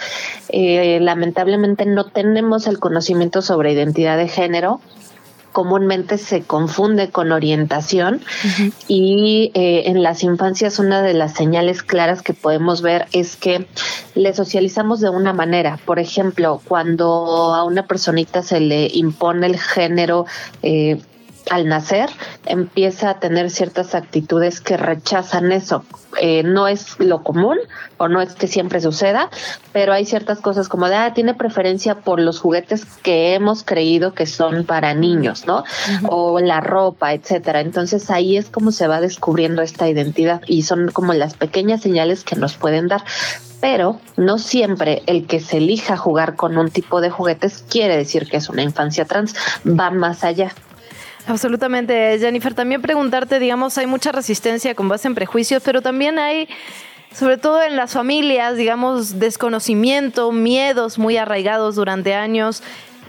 Eh, 0.50 1.00
lamentablemente 1.02 1.86
no 1.86 2.06
tenemos 2.06 2.68
el 2.68 2.80
conocimiento 2.80 3.42
sobre 3.42 3.74
identidad 3.74 4.18
de 4.18 4.28
género 4.28 4.80
comúnmente 5.54 6.18
se 6.18 6.42
confunde 6.42 7.10
con 7.10 7.32
orientación 7.32 8.22
y 8.88 9.52
eh, 9.54 9.84
en 9.86 10.04
las 10.04 10.24
infancias 10.24 10.80
una 10.80 11.02
de 11.02 11.14
las 11.14 11.34
señales 11.34 11.84
claras 11.84 12.22
que 12.22 12.34
podemos 12.34 12.82
ver 12.82 13.08
es 13.14 13.38
que 13.38 13.68
le 14.16 14.34
socializamos 14.34 15.00
de 15.00 15.10
una 15.10 15.32
manera. 15.32 15.80
Por 15.86 16.00
ejemplo, 16.00 16.62
cuando 16.68 17.54
a 17.54 17.64
una 17.64 17.86
personita 17.86 18.42
se 18.42 18.60
le 18.60 18.90
impone 18.94 19.48
el 19.48 19.58
género 19.58 20.26
eh, 20.62 21.00
al 21.50 21.68
nacer 21.68 22.10
empieza 22.46 23.10
a 23.10 23.20
tener 23.20 23.50
ciertas 23.50 23.96
actitudes 23.96 24.62
que 24.62 24.78
rechazan 24.78 25.52
eso. 25.52 25.84
Eh, 26.22 26.44
no 26.44 26.68
es 26.68 27.00
lo 27.00 27.24
común 27.24 27.58
o 27.98 28.08
no 28.08 28.22
es 28.22 28.34
que 28.34 28.48
siempre 28.48 28.80
suceda, 28.82 29.30
pero 29.72 29.94
hay 29.94 30.06
ciertas 30.06 30.40
cosas 30.40 30.70
como 30.70 30.88
de, 30.88 30.96
ah, 30.96 31.14
tiene 31.14 31.34
preferencia 31.34 31.96
por 31.96 32.20
los 32.20 32.40
juguetes 32.40 32.86
que 32.86 33.34
hemos 33.34 33.64
creído 33.64 34.14
que 34.14 34.26
son 34.28 34.66
para 34.66 34.94
niños, 34.94 35.48
¿no? 35.48 35.64
O 36.08 36.40
la 36.40 36.62
ropa, 36.62 37.14
etcétera. 37.14 37.62
Entonces 37.62 38.10
ahí 38.12 38.38
es 38.38 38.50
como 38.50 38.72
se 38.72 38.88
va 38.88 39.02
descubriendo 39.02 39.62
esta 39.62 39.90
identidad 39.90 40.42
y 40.46 40.64
son 40.64 40.90
como 40.92 41.14
las 41.14 41.34
pequeñas 41.34 41.82
señales 41.82 42.24
que 42.24 42.36
nos 42.36 42.56
pueden 42.56 42.88
dar 42.88 43.04
pero 43.64 44.02
no 44.18 44.40
siempre 44.40 45.04
el 45.06 45.26
que 45.26 45.40
se 45.40 45.56
elija 45.56 45.96
jugar 45.96 46.36
con 46.36 46.58
un 46.58 46.70
tipo 46.70 47.00
de 47.00 47.10
juguetes 47.10 47.64
quiere 47.70 47.96
decir 47.96 48.28
que 48.28 48.36
es 48.36 48.50
una 48.50 48.62
infancia 48.62 49.06
trans, 49.06 49.36
va 49.66 49.90
más 49.90 50.26
allá. 50.26 50.54
Absolutamente, 51.28 52.18
Jennifer. 52.20 52.54
También 52.54 52.82
preguntarte, 52.82 53.40
digamos, 53.40 53.78
hay 53.78 53.88
mucha 53.88 54.12
resistencia 54.12 54.76
con 54.76 54.90
base 54.90 55.08
en 55.08 55.16
prejuicios, 55.16 55.64
pero 55.64 55.82
también 55.82 56.20
hay, 56.20 56.50
sobre 57.14 57.38
todo 57.38 57.62
en 57.62 57.78
las 57.78 57.94
familias, 57.94 58.58
digamos, 58.58 59.20
desconocimiento, 59.20 60.32
miedos 60.32 61.00
muy 61.00 61.16
arraigados 61.16 61.76
durante 61.76 62.14
años. 62.14 62.62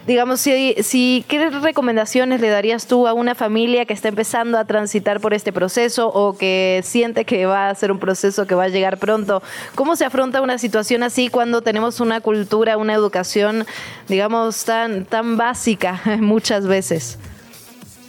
Digamos, 0.06 0.40
si, 0.40 0.74
si, 0.82 1.24
¿qué 1.28 1.48
recomendaciones 1.48 2.40
le 2.40 2.50
darías 2.50 2.86
tú 2.86 3.08
a 3.08 3.14
una 3.14 3.34
familia 3.34 3.86
que 3.86 3.94
está 3.94 4.08
empezando 4.08 4.58
a 4.58 4.66
transitar 4.66 5.18
por 5.18 5.32
este 5.32 5.50
proceso 5.50 6.08
o 6.08 6.36
que 6.36 6.82
siente 6.84 7.24
que 7.24 7.46
va 7.46 7.70
a 7.70 7.74
ser 7.74 7.90
un 7.90 7.98
proceso 7.98 8.46
que 8.46 8.54
va 8.54 8.64
a 8.64 8.68
llegar 8.68 8.98
pronto? 8.98 9.42
¿Cómo 9.74 9.96
se 9.96 10.04
afronta 10.04 10.42
una 10.42 10.58
situación 10.58 11.02
así 11.02 11.28
cuando 11.28 11.62
tenemos 11.62 12.00
una 12.00 12.20
cultura, 12.20 12.76
una 12.76 12.92
educación, 12.92 13.64
digamos, 14.06 14.64
tan, 14.66 15.06
tan 15.06 15.38
básica 15.38 16.02
muchas 16.20 16.66
veces? 16.66 17.18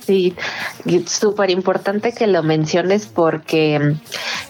Sí, 0.06 0.36
súper 1.08 1.50
importante 1.50 2.14
que 2.14 2.28
lo 2.28 2.44
menciones 2.44 3.08
porque 3.08 3.96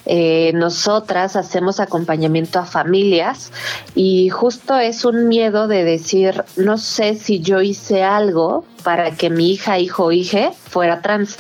eh, 0.06 0.52
nosotras 0.54 1.38
hacemos 1.38 1.80
acompañamiento 1.80 2.60
a 2.60 2.66
familias 2.66 3.54
y 3.96 4.28
justo 4.28 4.78
es 4.78 5.06
un 5.06 5.30
miedo 5.30 5.70
de 5.70 5.86
decir, 5.86 6.44
no 6.58 6.78
sé 6.78 7.16
si 7.16 7.40
yo 7.40 7.62
hice 7.62 8.04
algo 8.04 8.66
para 8.86 9.12
que 9.12 9.32
mi 9.32 9.52
hija, 9.52 9.80
hijo 9.80 10.06
o 10.06 10.12
hija 10.12 10.52
fuera 10.54 11.02
trans. 11.02 11.38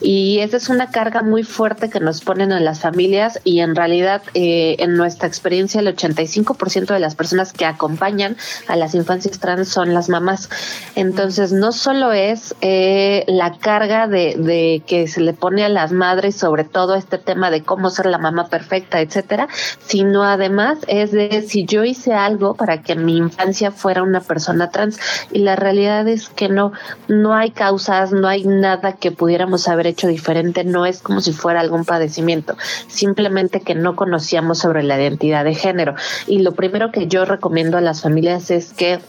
Y 0.00 0.38
esa 0.38 0.58
es 0.58 0.68
una 0.68 0.90
carga 0.90 1.22
muy 1.22 1.42
fuerte 1.42 1.90
que 1.90 1.98
nos 1.98 2.20
ponen 2.20 2.52
en 2.52 2.64
las 2.64 2.80
familias 2.80 3.40
y 3.42 3.60
en 3.60 3.74
realidad 3.74 4.22
eh, 4.34 4.76
en 4.78 4.96
nuestra 4.96 5.26
experiencia 5.26 5.80
el 5.80 5.88
85% 5.88 6.92
de 6.92 7.00
las 7.00 7.16
personas 7.16 7.52
que 7.52 7.66
acompañan 7.66 8.36
a 8.68 8.76
las 8.76 8.94
infancias 8.94 9.40
trans 9.40 9.68
son 9.68 9.92
las 9.92 10.08
mamás. 10.08 10.50
Entonces 10.94 11.52
no 11.52 11.72
solo 11.72 12.12
es 12.12 12.54
eh, 12.60 13.24
la 13.26 13.58
carga 13.58 14.06
de, 14.06 14.36
de 14.38 14.82
que 14.86 15.08
se 15.08 15.20
le 15.20 15.32
pone 15.32 15.64
a 15.64 15.68
las 15.68 15.90
madres 15.90 16.36
sobre 16.36 16.62
todo 16.62 16.94
este 16.94 17.18
tema 17.18 17.50
de 17.50 17.62
cómo 17.62 17.90
ser 17.90 18.06
la 18.06 18.18
mamá 18.18 18.48
perfecta, 18.48 19.00
etcétera, 19.00 19.48
sino 19.84 20.22
además 20.22 20.78
es 20.86 21.10
de 21.10 21.42
si 21.48 21.64
yo 21.64 21.82
hice 21.82 22.12
algo 22.12 22.54
para 22.54 22.82
que 22.82 22.94
mi 22.94 23.16
infancia 23.16 23.72
fuera 23.72 24.02
una 24.02 24.20
persona 24.20 24.70
trans 24.70 25.00
y 25.32 25.40
la 25.40 25.56
realidad 25.56 26.06
es 26.06 26.28
que 26.28 26.48
no 26.48 26.72
no 27.08 27.34
hay 27.34 27.50
causas, 27.50 28.12
no 28.12 28.28
hay 28.28 28.44
nada 28.44 28.94
que 28.94 29.12
pudiéramos 29.12 29.68
haber 29.68 29.86
hecho 29.86 30.08
diferente, 30.08 30.64
no 30.64 30.86
es 30.86 31.00
como 31.00 31.20
si 31.20 31.32
fuera 31.32 31.60
algún 31.60 31.84
padecimiento, 31.84 32.56
simplemente 32.88 33.60
que 33.60 33.74
no 33.74 33.96
conocíamos 33.96 34.58
sobre 34.58 34.82
la 34.82 35.00
identidad 35.00 35.44
de 35.44 35.54
género. 35.54 35.94
Y 36.26 36.40
lo 36.40 36.52
primero 36.52 36.90
que 36.90 37.06
yo 37.06 37.24
recomiendo 37.24 37.78
a 37.78 37.80
las 37.80 38.02
familias 38.02 38.50
es 38.50 38.72
que 38.72 39.00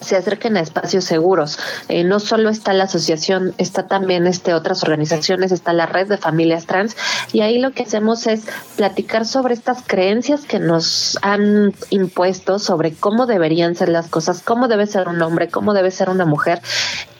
se 0.00 0.16
acerquen 0.16 0.56
a 0.56 0.60
espacios 0.60 1.04
seguros. 1.04 1.58
Eh, 1.88 2.04
no 2.04 2.20
solo 2.20 2.50
está 2.50 2.72
la 2.72 2.84
asociación, 2.84 3.54
está 3.58 3.86
también 3.86 4.26
este, 4.26 4.54
otras 4.54 4.82
organizaciones, 4.82 5.52
está 5.52 5.72
la 5.72 5.86
red 5.86 6.08
de 6.08 6.16
familias 6.16 6.66
trans 6.66 6.96
y 7.32 7.40
ahí 7.40 7.58
lo 7.58 7.72
que 7.72 7.82
hacemos 7.82 8.26
es 8.26 8.44
platicar 8.76 9.26
sobre 9.26 9.54
estas 9.54 9.82
creencias 9.86 10.42
que 10.42 10.58
nos 10.58 11.18
han 11.22 11.72
impuesto 11.90 12.58
sobre 12.58 12.94
cómo 12.94 13.26
deberían 13.26 13.74
ser 13.74 13.88
las 13.88 14.08
cosas, 14.08 14.42
cómo 14.42 14.68
debe 14.68 14.86
ser 14.86 15.08
un 15.08 15.20
hombre, 15.22 15.48
cómo 15.48 15.74
debe 15.74 15.90
ser 15.90 16.10
una 16.10 16.24
mujer 16.24 16.60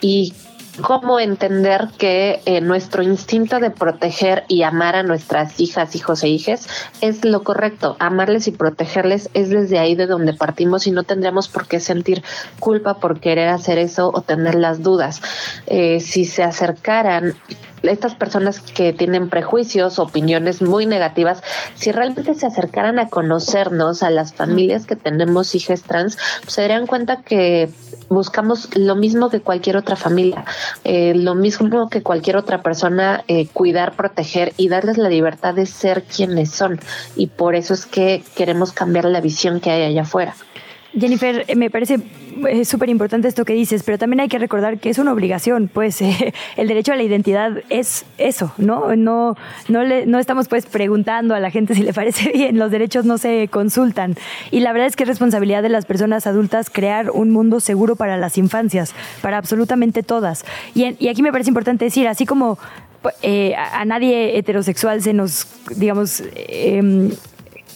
y 0.01 0.33
cómo 0.81 1.21
entender 1.21 1.89
que 1.99 2.41
eh, 2.45 2.61
nuestro 2.61 3.03
instinto 3.03 3.61
de 3.61 3.71
proteger 3.71 4.45
y 4.49 4.63
amar 4.63 4.97
a 4.97 5.03
nuestras 5.03 5.61
hijas, 5.61 5.95
hijos 5.95 6.23
e 6.23 6.29
hijas 6.29 6.69
es 7.01 7.25
lo 7.25 7.43
correcto. 7.43 7.97
Amarles 7.99 8.49
y 8.49 8.53
protegerles 8.53 9.31
es 9.35 9.51
desde 9.51 9.79
ahí 9.79 9.95
de 9.95 10.07
donde 10.07 10.35
partimos 10.35 10.87
y 10.87 10.91
no 10.91 11.03
tendríamos 11.03 11.49
por 11.49 11.67
qué 11.67 11.81
sentir 11.81 12.23
culpa 12.59 12.99
por 12.99 13.21
querer 13.21 13.49
hacer 13.49 13.79
eso 13.79 14.11
o 14.13 14.23
tener 14.23 14.55
las 14.55 14.83
dudas. 14.83 15.21
Eh, 15.67 16.01
si 16.01 16.25
se 16.25 16.43
acercaran 16.43 17.35
estas 17.83 18.15
personas 18.15 18.61
que 18.61 18.93
tienen 18.93 19.29
prejuicios, 19.29 19.99
opiniones 19.99 20.63
muy 20.63 20.87
negativas, 20.87 21.43
si 21.75 21.93
realmente 21.93 22.35
se 22.35 22.47
acercaran 22.47 22.99
a 22.99 23.09
conocernos, 23.09 24.03
a 24.03 24.11
las 24.11 24.35
familias 24.35 24.87
que 24.87 24.97
tenemos 24.97 25.55
hijas 25.55 25.83
trans, 25.83 26.19
pues 26.43 26.55
se 26.55 26.63
darían 26.63 26.87
cuenta 26.87 27.23
que 27.23 27.71
buscamos 28.09 28.69
lo 28.77 28.97
mismo 28.97 29.31
que 29.31 29.41
cualquier 29.41 29.77
otra 29.77 29.97
familia, 29.97 30.45
eh, 30.85 31.15
lo 31.15 31.35
mismo 31.35 31.89
que 31.89 32.03
cualquier 32.03 32.37
otra 32.37 32.63
persona, 32.63 33.25
eh, 33.29 33.49
cuidar, 33.53 33.95
proteger 33.95 34.53
y 34.57 34.69
darles 34.69 34.99
la 34.99 35.09
libertad 35.09 35.55
de 35.55 35.67
ser 35.67 36.05
quienes 36.05 36.51
son. 36.51 36.81
Y 37.17 37.29
por 37.29 37.55
eso 37.55 37.75
es 37.75 37.87
que 37.87 38.23
queremos 38.35 38.73
cambiar 38.73 39.05
la 39.05 39.21
visión 39.21 39.61
que 39.61 39.71
hay 39.71 39.83
allá 39.83 40.03
afuera. 40.03 40.35
Jennifer, 41.01 41.45
eh, 41.49 41.57
me 41.57 41.71
parece 41.71 41.99
súper 42.65 42.89
importante 42.89 43.29
esto 43.29 43.45
que 43.45 43.53
dices, 43.53 43.83
pero 43.83 43.99
también 43.99 44.21
hay 44.21 44.29
que 44.29 44.39
recordar 44.39 44.79
que 44.79 44.91
es 44.91 44.99
una 44.99 45.13
obligación, 45.13 45.69
pues 45.73 46.01
el 46.57 46.69
derecho 46.69 46.93
a 46.93 46.97
la 46.97 47.03
identidad 47.03 47.63
es 47.69 48.05
eso, 48.19 48.53
¿no? 48.59 48.95
No, 48.97 49.37
no, 49.69 49.83
le, 49.83 50.07
no 50.07 50.19
estamos 50.19 50.49
pues 50.49 50.67
preguntando 50.67 51.35
a 51.35 51.41
la 51.41 51.51
gente 51.51 51.75
si 51.75 51.83
le 51.83 51.93
parece 51.93 52.31
bien, 52.35 52.59
los 52.59 52.71
derechos 52.71 53.05
no 53.05 53.19
se 53.19 53.49
consultan. 53.49 54.17
Y 54.51 54.61
la 54.61 54.73
verdad 54.73 54.89
es 54.89 54.97
que 54.97 55.05
es 55.05 55.09
responsabilidad 55.09 55.63
de 55.63 55.69
las 55.69 55.87
personas 55.87 56.27
adultas 56.27 56.71
crear 56.71 57.11
un 57.11 57.31
mundo 57.31 57.61
seguro 57.61 57.97
para 57.97 58.17
las 58.17 58.39
infancias, 58.39 58.95
para 59.23 59.39
absolutamente 59.39 60.03
todas. 60.03 60.45
Y, 60.75 61.09
aquí 61.09 61.23
me 61.23 61.33
parece 61.33 61.51
importante 61.51 61.85
decir, 61.85 62.07
así 62.07 62.27
como 62.27 62.59
eh, 63.23 63.55
a, 63.57 63.85
nadie 63.85 64.39
heterosexual 64.39 65.03
se 65.03 65.13
nos, 65.13 65.47
digamos, 65.77 66.23
eh, 66.35 67.11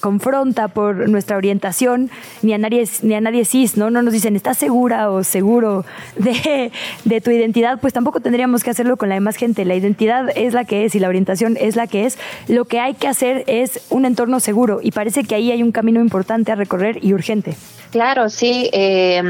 confronta 0.02 0.66
por 0.66 1.08
nuestra 1.08 1.36
orientación, 1.36 2.10
ni 2.42 2.52
a 2.52 2.58
nadie, 2.58 2.84
ni 3.02 3.14
a 3.14 3.20
nadie 3.20 3.44
cis, 3.44 3.76
¿no? 3.76 3.88
No 3.88 4.02
nos 4.02 4.12
dicen, 4.12 4.34
¿estás 4.34 4.58
segura 4.58 5.10
o 5.10 5.22
seguro 5.22 5.84
de, 6.16 6.72
de 7.04 7.20
tu 7.20 7.30
identidad? 7.30 7.78
Pues 7.80 7.92
tampoco 7.92 8.20
tendríamos 8.20 8.64
que 8.64 8.70
hacerlo 8.70 8.96
con 8.96 9.08
la 9.08 9.14
demás 9.14 9.36
gente. 9.36 9.64
La 9.64 9.76
identidad 9.76 10.26
es 10.34 10.54
la 10.54 10.64
que 10.64 10.84
es 10.84 10.96
y 10.96 10.98
la 10.98 11.08
orientación 11.08 11.56
es 11.58 11.76
la 11.76 11.86
que 11.86 12.04
es. 12.04 12.18
Lo 12.48 12.64
que 12.64 12.80
hay 12.80 12.94
que 12.94 13.06
hacer 13.06 13.44
es 13.46 13.80
un 13.90 14.04
entorno 14.04 14.40
seguro 14.40 14.80
y 14.82 14.90
parece 14.90 15.22
que 15.22 15.36
ahí 15.36 15.52
hay 15.52 15.62
un 15.62 15.70
camino 15.70 16.00
importante 16.00 16.50
a 16.50 16.56
recorrer 16.56 16.98
y 17.00 17.14
urgente. 17.14 17.54
Claro, 17.92 18.28
sí. 18.28 18.68
Eh, 18.72 19.22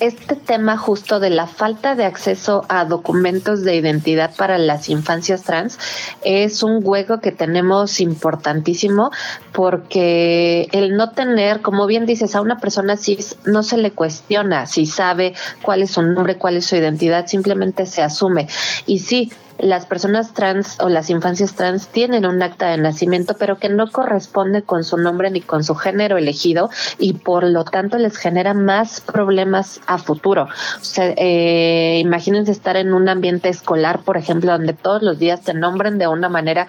este 0.00 0.36
tema 0.36 0.76
justo 0.76 1.20
de 1.20 1.30
la 1.30 1.46
falta 1.46 1.94
de 1.94 2.04
acceso 2.04 2.64
a 2.68 2.84
documentos 2.84 3.62
de 3.62 3.76
identidad 3.76 4.34
para 4.36 4.58
las 4.58 4.88
infancias 4.88 5.42
trans 5.42 5.78
es 6.22 6.62
un 6.62 6.80
hueco 6.82 7.20
que 7.20 7.32
tenemos 7.32 8.00
importantísimo 8.00 9.10
porque 9.52 10.68
el 10.72 10.96
no 10.96 11.10
tener, 11.10 11.62
como 11.62 11.86
bien 11.86 12.06
dices, 12.06 12.34
a 12.34 12.40
una 12.40 12.58
persona 12.58 12.96
cis 12.96 13.36
no 13.44 13.62
se 13.62 13.78
le 13.78 13.90
cuestiona 13.92 14.66
si 14.66 14.86
sabe 14.86 15.34
cuál 15.62 15.82
es 15.82 15.92
su 15.92 16.02
nombre, 16.02 16.36
cuál 16.36 16.56
es 16.56 16.66
su 16.66 16.76
identidad, 16.76 17.26
simplemente 17.26 17.86
se 17.86 18.02
asume. 18.02 18.48
Y 18.86 18.98
sí, 18.98 19.32
las 19.58 19.86
personas 19.86 20.34
trans 20.34 20.78
o 20.80 20.88
las 20.88 21.10
infancias 21.10 21.54
trans 21.54 21.88
tienen 21.88 22.26
un 22.26 22.42
acta 22.42 22.68
de 22.68 22.78
nacimiento, 22.78 23.34
pero 23.38 23.58
que 23.58 23.68
no 23.68 23.90
corresponde 23.90 24.62
con 24.62 24.84
su 24.84 24.96
nombre 24.96 25.30
ni 25.30 25.40
con 25.40 25.64
su 25.64 25.74
género 25.74 26.18
elegido 26.18 26.70
y 26.98 27.14
por 27.14 27.44
lo 27.44 27.64
tanto 27.64 27.98
les 27.98 28.16
genera 28.16 28.54
más 28.54 29.00
problemas 29.00 29.80
a 29.86 29.98
futuro. 29.98 30.44
O 30.44 30.84
sea, 30.84 31.12
eh, 31.16 32.00
imagínense 32.02 32.52
estar 32.52 32.76
en 32.76 32.92
un 32.92 33.08
ambiente 33.08 33.48
escolar, 33.48 34.00
por 34.00 34.16
ejemplo, 34.16 34.52
donde 34.52 34.72
todos 34.72 35.02
los 35.02 35.18
días 35.18 35.42
te 35.42 35.54
nombren 35.54 35.98
de 35.98 36.08
una 36.08 36.28
manera 36.28 36.66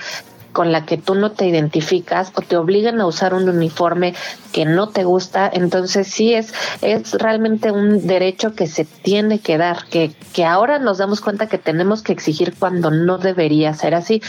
con 0.58 0.72
la 0.72 0.88
que 0.88 0.98
tú 0.98 1.14
no 1.14 1.34
te 1.34 1.46
identificas 1.46 2.32
o 2.34 2.42
te 2.42 2.58
obligan 2.58 3.00
a 3.00 3.06
usar 3.06 3.36
un 3.36 3.48
uniforme 3.48 4.16
que 4.52 4.66
no 4.66 4.90
te 4.90 5.04
gusta, 5.04 5.48
entonces 5.54 6.08
sí 6.08 6.34
es, 6.34 6.52
es 6.82 7.14
realmente 7.14 7.70
un 7.70 8.08
derecho 8.08 8.56
que 8.56 8.66
se 8.66 8.84
tiene 8.84 9.38
que 9.38 9.60
dar, 9.60 9.86
que, 9.92 10.16
que 10.34 10.46
ahora 10.46 10.80
nos 10.80 10.98
damos 10.98 11.22
cuenta 11.22 11.46
que 11.46 11.60
tenemos 11.60 12.02
que 12.02 12.12
exigir 12.12 12.56
cuando 12.58 12.90
no 12.90 13.20
debería 13.20 13.72
ser 13.76 13.94
así. 13.94 14.20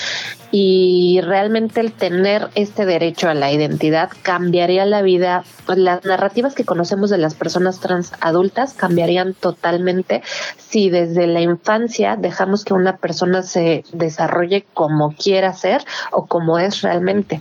Y 0.50 1.20
realmente 1.22 1.80
el 1.80 1.92
tener 1.92 2.48
este 2.55 2.86
derecho 2.86 3.28
a 3.28 3.34
la 3.34 3.52
identidad 3.52 4.10
cambiaría 4.22 4.86
la 4.86 5.02
vida, 5.02 5.44
las 5.66 6.05
narrativas 6.05 6.55
que 6.55 6.64
conocemos 6.64 7.10
de 7.10 7.18
las 7.18 7.34
personas 7.34 7.80
trans 7.80 8.12
adultas 8.20 8.72
cambiarían 8.72 9.34
totalmente 9.34 10.22
si 10.56 10.88
desde 10.88 11.26
la 11.26 11.40
infancia 11.40 12.16
dejamos 12.16 12.64
que 12.64 12.72
una 12.72 12.96
persona 12.96 13.42
se 13.42 13.84
desarrolle 13.92 14.64
como 14.72 15.14
quiera 15.14 15.52
ser 15.52 15.84
o 16.19 16.27
como 16.27 16.59
es 16.59 16.82
realmente. 16.82 17.40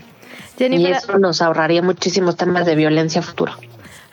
y 0.59 0.85
eso 0.85 1.17
nos 1.17 1.41
ahorraría 1.41 1.81
muchísimos 1.81 2.35
temas 2.35 2.65
de 2.65 2.75
violencia 2.75 3.21
futuro. 3.21 3.53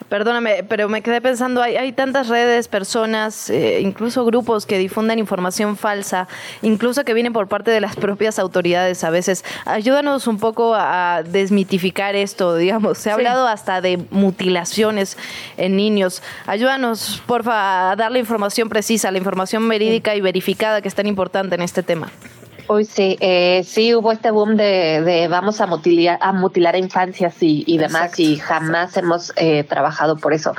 Perdóname, 0.09 0.65
pero 0.69 0.89
me 0.89 1.03
quedé 1.03 1.21
pensando, 1.21 1.63
hay, 1.63 1.77
hay 1.77 1.93
tantas 1.93 2.29
redes, 2.29 2.69
personas, 2.69 3.51
eh, 3.51 3.81
incluso 3.81 4.25
grupos 4.25 4.67
que 4.67 4.79
difunden 4.79 5.19
información 5.19 5.77
falsa, 5.77 6.29
incluso 6.63 7.05
que 7.05 7.15
vienen 7.15 7.33
por 7.33 7.49
parte 7.49 7.71
de 7.71 7.81
las 7.81 7.97
propias 7.97 8.39
autoridades 8.39 9.03
a 9.03 9.11
veces. 9.11 9.45
Ayúdanos 9.65 10.27
un 10.27 10.39
poco 10.39 10.75
a 10.77 11.23
desmitificar 11.25 12.15
esto, 12.17 12.55
digamos. 12.57 12.99
Se 12.99 13.11
ha 13.11 13.15
hablado 13.15 13.49
hasta 13.49 13.81
de 13.81 14.05
mutilaciones 14.11 15.17
en 15.57 15.77
niños. 15.77 16.23
Ayúdanos, 16.47 17.23
porfa, 17.27 17.91
a 17.91 17.97
dar 17.97 18.13
la 18.13 18.19
información 18.19 18.69
precisa, 18.69 19.11
la 19.11 19.19
información 19.19 19.67
verídica 19.69 20.15
y 20.15 20.21
verificada 20.21 20.81
que 20.83 20.89
es 20.89 20.95
tan 20.95 21.07
importante 21.07 21.55
en 21.55 21.63
este 21.63 21.83
tema. 21.83 22.13
Hoy 22.67 22.87
sí, 22.87 23.19
eh, 23.21 23.63
sí 23.65 23.95
hubo 23.95 24.11
este 24.11 24.31
boom 24.31 24.57
de, 24.57 25.27
vamos 25.31 25.61
a 25.61 25.67
mutilar 25.67 26.19
a, 26.21 26.33
mutilar 26.33 26.75
a 26.75 26.79
infancias 26.79 27.37
y, 27.41 27.77
demás 27.77 28.19
y 28.19 28.37
jamás 28.37 28.97
hemos 28.97 29.33
eh, 29.37 29.65
trabajado 29.65 30.17
por 30.17 30.33
eso. 30.33 30.55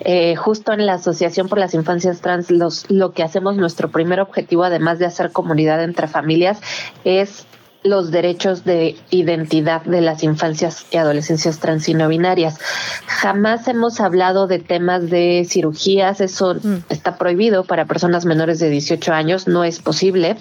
Eh, 0.00 0.36
justo 0.36 0.72
en 0.72 0.84
la 0.84 0.94
Asociación 0.94 1.48
por 1.48 1.58
las 1.58 1.72
Infancias 1.72 2.20
Trans, 2.20 2.50
los, 2.50 2.90
lo 2.90 3.12
que 3.12 3.22
hacemos, 3.22 3.56
nuestro 3.56 3.90
primer 3.90 4.20
objetivo, 4.20 4.64
además 4.64 4.98
de 4.98 5.06
hacer 5.06 5.32
comunidad 5.32 5.82
entre 5.82 6.08
familias, 6.08 6.60
es 7.04 7.46
los 7.86 8.10
derechos 8.10 8.64
de 8.64 8.96
identidad 9.10 9.82
de 9.82 10.00
las 10.00 10.22
infancias 10.22 10.86
y 10.90 10.96
adolescencias 10.96 11.58
trans 11.58 11.88
y 11.88 11.94
no 11.94 12.08
binarias. 12.08 12.58
Jamás 13.06 13.68
hemos 13.68 14.00
hablado 14.00 14.46
de 14.46 14.58
temas 14.58 15.08
de 15.10 15.46
cirugías, 15.48 16.20
eso 16.20 16.54
mm. 16.54 16.84
está 16.88 17.16
prohibido 17.16 17.64
para 17.64 17.86
personas 17.86 18.24
menores 18.24 18.58
de 18.58 18.70
18 18.70 19.12
años, 19.12 19.46
no 19.46 19.64
es 19.64 19.80
posible. 19.80 20.36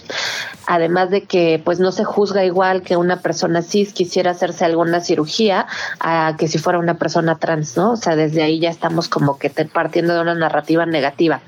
Además 0.67 1.09
de 1.11 1.23
que 1.23 1.61
pues 1.63 1.79
no 1.79 1.91
se 1.91 2.03
juzga 2.03 2.43
igual 2.43 2.81
que 2.81 2.97
una 2.97 3.21
persona 3.21 3.61
cis 3.61 3.93
quisiera 3.93 4.31
hacerse 4.31 4.65
alguna 4.65 4.99
cirugía 4.99 5.67
a 5.99 6.35
que 6.37 6.47
si 6.47 6.57
fuera 6.57 6.79
una 6.79 6.95
persona 6.95 7.37
trans, 7.37 7.77
¿no? 7.77 7.91
O 7.91 7.97
sea, 7.97 8.15
desde 8.15 8.41
ahí 8.41 8.59
ya 8.59 8.69
estamos 8.69 9.07
como 9.07 9.37
que 9.37 9.49
partiendo 9.49 10.13
de 10.13 10.21
una 10.21 10.35
narrativa 10.35 10.85
negativa. 10.85 11.41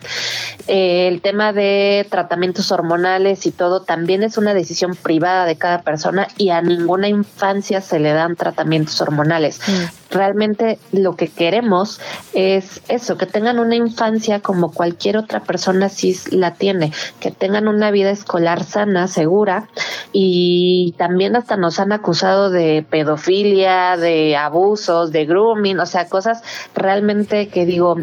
Eh, 0.67 1.07
el 1.07 1.21
tema 1.21 1.53
de 1.53 2.05
tratamientos 2.09 2.71
hormonales 2.71 3.45
y 3.45 3.51
todo 3.51 3.81
también 3.81 4.23
es 4.23 4.37
una 4.37 4.53
decisión 4.53 4.95
privada 4.95 5.45
de 5.45 5.57
cada 5.57 5.81
persona 5.87 6.27
y 6.37 6.49
a 6.49 6.61
ninguna 6.61 7.07
infancia 7.07 7.79
se 7.79 7.97
le 7.97 8.11
dan 8.11 8.35
tratamientos 8.35 8.99
hormonales. 8.99 9.61
Mm. 9.65 10.11
Realmente 10.13 10.79
lo 10.91 11.15
que 11.15 11.29
queremos 11.29 12.01
es 12.33 12.81
eso, 12.89 13.17
que 13.17 13.25
tengan 13.25 13.57
una 13.57 13.77
infancia 13.77 14.41
como 14.41 14.73
cualquier 14.73 15.15
otra 15.15 15.39
persona 15.39 15.87
cis 15.87 16.33
la 16.33 16.55
tiene, 16.55 16.91
que 17.21 17.31
tengan 17.31 17.69
una 17.69 17.89
vida 17.89 18.09
escolar 18.09 18.65
sana, 18.65 19.07
segura 19.07 19.69
y 20.11 20.93
también 20.97 21.37
hasta 21.37 21.55
nos 21.55 21.79
han 21.79 21.93
acusado 21.93 22.49
de 22.49 22.85
pedofilia, 22.89 23.95
de 23.95 24.35
abusos, 24.35 25.13
de 25.13 25.25
grooming, 25.25 25.79
o 25.79 25.85
sea, 25.85 26.09
cosas 26.09 26.43
realmente 26.75 27.47
que 27.47 27.65
digo, 27.65 27.95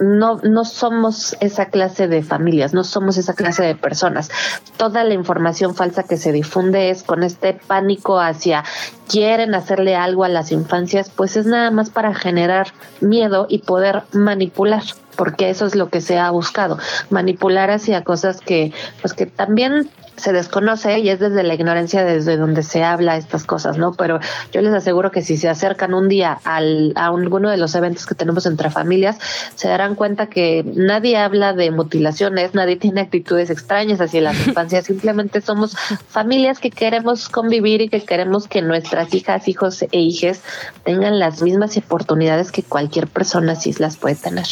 no, 0.00 0.36
no 0.42 0.64
somos 0.64 1.36
esa 1.40 1.66
clase 1.66 2.08
de 2.08 2.22
familias, 2.22 2.74
no 2.74 2.84
somos 2.84 3.18
esa 3.18 3.34
clase 3.34 3.62
de 3.62 3.74
personas. 3.74 4.30
Toda 4.76 5.04
la 5.04 5.14
información 5.14 5.74
falsa 5.74 6.04
que 6.04 6.16
se 6.16 6.32
difunde 6.32 6.90
es 6.90 7.02
con 7.02 7.22
este 7.22 7.54
pánico 7.54 8.20
hacia 8.20 8.64
quieren 9.08 9.54
hacerle 9.54 9.94
algo 9.94 10.24
a 10.24 10.28
las 10.28 10.52
infancias, 10.52 11.10
pues 11.10 11.36
es 11.36 11.46
nada 11.46 11.70
más 11.70 11.90
para 11.90 12.14
generar 12.14 12.68
miedo 13.00 13.46
y 13.48 13.58
poder 13.58 14.02
manipular 14.12 14.82
porque 15.16 15.50
eso 15.50 15.66
es 15.66 15.74
lo 15.74 15.88
que 15.88 16.00
se 16.00 16.18
ha 16.18 16.30
buscado, 16.30 16.78
manipular 17.10 17.70
hacia 17.70 18.02
cosas 18.04 18.40
que, 18.40 18.72
pues 19.00 19.14
que 19.14 19.26
también 19.26 19.90
se 20.16 20.32
desconoce 20.32 20.98
y 21.00 21.08
es 21.08 21.18
desde 21.18 21.42
la 21.42 21.54
ignorancia 21.54 22.04
desde 22.04 22.36
donde 22.36 22.62
se 22.62 22.84
habla 22.84 23.16
estas 23.16 23.44
cosas, 23.44 23.78
¿no? 23.78 23.92
Pero 23.94 24.20
yo 24.52 24.60
les 24.60 24.72
aseguro 24.72 25.10
que 25.10 25.22
si 25.22 25.36
se 25.36 25.48
acercan 25.48 25.94
un 25.94 26.08
día 26.08 26.38
al, 26.44 26.92
a 26.96 27.06
alguno 27.06 27.50
de 27.50 27.56
los 27.56 27.74
eventos 27.74 28.06
que 28.06 28.14
tenemos 28.14 28.46
entre 28.46 28.70
familias, 28.70 29.18
se 29.54 29.68
darán 29.68 29.94
cuenta 29.94 30.26
que 30.26 30.64
nadie 30.64 31.16
habla 31.16 31.54
de 31.54 31.70
mutilaciones, 31.70 32.54
nadie 32.54 32.76
tiene 32.76 33.00
actitudes 33.00 33.50
extrañas 33.50 34.00
hacia 34.00 34.20
las 34.20 34.46
infancias, 34.46 34.84
simplemente 34.84 35.40
somos 35.40 35.76
familias 36.08 36.58
que 36.58 36.70
queremos 36.70 37.28
convivir 37.28 37.80
y 37.80 37.88
que 37.88 38.02
queremos 38.02 38.46
que 38.46 38.62
nuestras 38.62 39.12
hijas, 39.14 39.48
hijos 39.48 39.82
e 39.82 39.98
hijes 39.98 40.42
tengan 40.84 41.18
las 41.18 41.42
mismas 41.42 41.76
oportunidades 41.76 42.52
que 42.52 42.62
cualquier 42.62 43.08
persona 43.08 43.56
cis 43.56 43.80
las 43.80 43.96
puede 43.96 44.14
tener. 44.14 44.46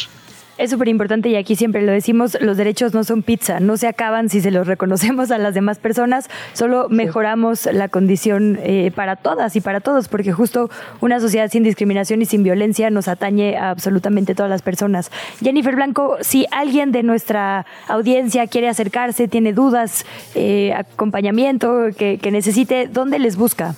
Es 0.60 0.68
súper 0.68 0.88
importante 0.88 1.30
y 1.30 1.36
aquí 1.36 1.56
siempre 1.56 1.80
lo 1.80 1.90
decimos, 1.90 2.36
los 2.38 2.58
derechos 2.58 2.92
no 2.92 3.02
son 3.02 3.22
pizza, 3.22 3.60
no 3.60 3.78
se 3.78 3.86
acaban 3.86 4.28
si 4.28 4.42
se 4.42 4.50
los 4.50 4.66
reconocemos 4.66 5.30
a 5.30 5.38
las 5.38 5.54
demás 5.54 5.78
personas, 5.78 6.28
solo 6.52 6.86
mejoramos 6.90 7.64
la 7.72 7.88
condición 7.88 8.58
eh, 8.62 8.92
para 8.94 9.16
todas 9.16 9.56
y 9.56 9.62
para 9.62 9.80
todos, 9.80 10.08
porque 10.08 10.32
justo 10.32 10.68
una 11.00 11.18
sociedad 11.18 11.50
sin 11.50 11.62
discriminación 11.62 12.20
y 12.20 12.26
sin 12.26 12.42
violencia 12.42 12.90
nos 12.90 13.08
atañe 13.08 13.56
a 13.56 13.70
absolutamente 13.70 14.34
todas 14.34 14.50
las 14.50 14.60
personas. 14.60 15.10
Jennifer 15.42 15.74
Blanco, 15.74 16.18
si 16.20 16.44
alguien 16.50 16.92
de 16.92 17.04
nuestra 17.04 17.64
audiencia 17.88 18.46
quiere 18.46 18.68
acercarse, 18.68 19.28
tiene 19.28 19.54
dudas, 19.54 20.04
eh, 20.34 20.74
acompañamiento 20.74 21.86
que, 21.96 22.18
que 22.18 22.30
necesite, 22.30 22.86
¿dónde 22.86 23.18
les 23.18 23.36
busca? 23.36 23.76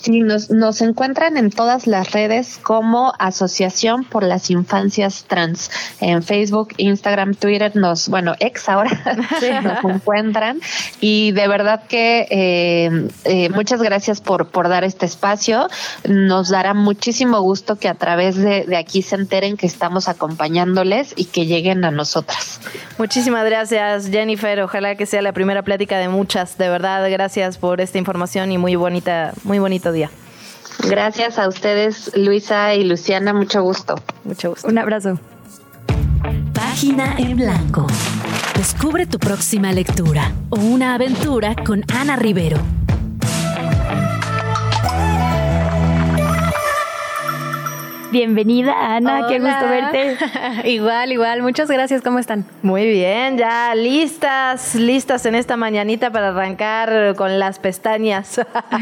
Sí, 0.00 0.20
nos, 0.20 0.48
nos 0.48 0.80
encuentran 0.80 1.36
en 1.36 1.50
todas 1.50 1.86
las 1.86 2.12
redes 2.12 2.58
como 2.62 3.12
Asociación 3.18 4.04
por 4.04 4.22
las 4.22 4.48
Infancias 4.50 5.24
Trans. 5.28 5.70
En 6.00 6.22
Facebook, 6.22 6.70
Instagram, 6.78 7.34
Twitter, 7.34 7.76
nos, 7.76 8.08
bueno, 8.08 8.34
ex 8.40 8.68
ahora 8.70 8.90
nos 9.62 9.84
encuentran. 9.96 10.60
Y 11.00 11.32
de 11.32 11.48
verdad 11.48 11.82
que 11.86 12.26
eh, 12.30 13.08
eh, 13.24 13.50
muchas 13.50 13.82
gracias 13.82 14.22
por, 14.22 14.46
por 14.48 14.70
dar 14.70 14.84
este 14.84 15.04
espacio. 15.04 15.68
Nos 16.08 16.48
dará 16.48 16.72
muchísimo 16.72 17.42
gusto 17.42 17.76
que 17.76 17.88
a 17.88 17.94
través 17.94 18.36
de, 18.36 18.64
de 18.64 18.76
aquí 18.76 19.02
se 19.02 19.16
enteren 19.16 19.58
que 19.58 19.66
estamos 19.66 20.08
acompañándoles 20.08 21.12
y 21.14 21.26
que 21.26 21.44
lleguen 21.44 21.84
a 21.84 21.90
nosotras. 21.90 22.60
Muchísimas 22.96 23.44
gracias, 23.44 24.08
Jennifer. 24.08 24.62
Ojalá 24.62 24.94
que 24.94 25.04
sea 25.04 25.20
la 25.20 25.32
primera 25.32 25.62
plática 25.62 25.98
de 25.98 26.08
muchas. 26.08 26.56
De 26.56 26.70
verdad, 26.70 27.06
gracias 27.10 27.58
por 27.58 27.82
esta 27.82 27.98
información 27.98 28.50
y 28.50 28.56
muy 28.56 28.76
bonita, 28.76 29.34
muy 29.44 29.58
bonito 29.90 29.92
día. 29.92 30.10
Gracias 30.88 31.38
a 31.38 31.48
ustedes, 31.48 32.10
Luisa 32.16 32.74
y 32.74 32.84
Luciana. 32.84 33.32
Mucho 33.32 33.62
gusto. 33.62 33.96
Mucho 34.24 34.50
gusto. 34.50 34.68
Un 34.68 34.78
abrazo. 34.78 35.18
Página 36.54 37.16
en 37.18 37.36
blanco. 37.36 37.86
Descubre 38.56 39.06
tu 39.06 39.18
próxima 39.18 39.72
lectura 39.72 40.32
o 40.50 40.56
una 40.56 40.94
aventura 40.94 41.54
con 41.54 41.84
Ana 41.92 42.16
Rivero. 42.16 42.58
Bienvenida, 48.10 48.96
Ana, 48.96 49.26
qué 49.28 49.38
gusto 49.38 49.68
verte. 49.68 50.16
igual, 50.68 51.12
igual, 51.12 51.42
muchas 51.42 51.70
gracias, 51.70 52.02
¿cómo 52.02 52.18
están? 52.18 52.44
Muy 52.60 52.88
bien, 52.88 53.38
ya 53.38 53.72
listas, 53.76 54.74
listas 54.74 55.26
en 55.26 55.36
esta 55.36 55.56
mañanita 55.56 56.10
para 56.10 56.30
arrancar 56.30 57.14
con 57.14 57.38
las 57.38 57.60
pestañas. 57.60 58.40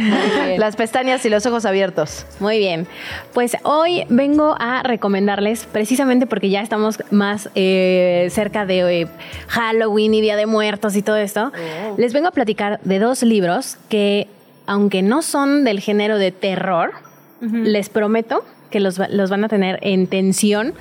las 0.56 0.76
pestañas 0.76 1.26
y 1.26 1.28
los 1.28 1.44
ojos 1.44 1.66
abiertos. 1.66 2.24
Muy 2.40 2.58
bien, 2.58 2.86
pues 3.34 3.58
hoy 3.64 4.04
vengo 4.08 4.56
a 4.58 4.82
recomendarles, 4.82 5.66
precisamente 5.66 6.26
porque 6.26 6.48
ya 6.48 6.62
estamos 6.62 6.98
más 7.10 7.50
eh, 7.54 8.28
cerca 8.30 8.64
de 8.64 9.02
eh, 9.02 9.08
Halloween 9.48 10.14
y 10.14 10.22
Día 10.22 10.36
de 10.36 10.46
Muertos 10.46 10.96
y 10.96 11.02
todo 11.02 11.16
esto, 11.16 11.52
les 11.98 12.14
vengo 12.14 12.28
a 12.28 12.32
platicar 12.32 12.80
de 12.82 12.98
dos 12.98 13.22
libros 13.22 13.76
que, 13.90 14.26
aunque 14.66 15.02
no 15.02 15.20
son 15.20 15.64
del 15.64 15.80
género 15.80 16.16
de 16.16 16.32
terror, 16.32 16.92
les 17.40 17.88
prometo 17.88 18.42
que 18.70 18.80
los, 18.80 18.98
los 19.10 19.30
van 19.30 19.44
a 19.44 19.48
tener 19.48 19.78
en 19.82 20.06
tensión. 20.06 20.74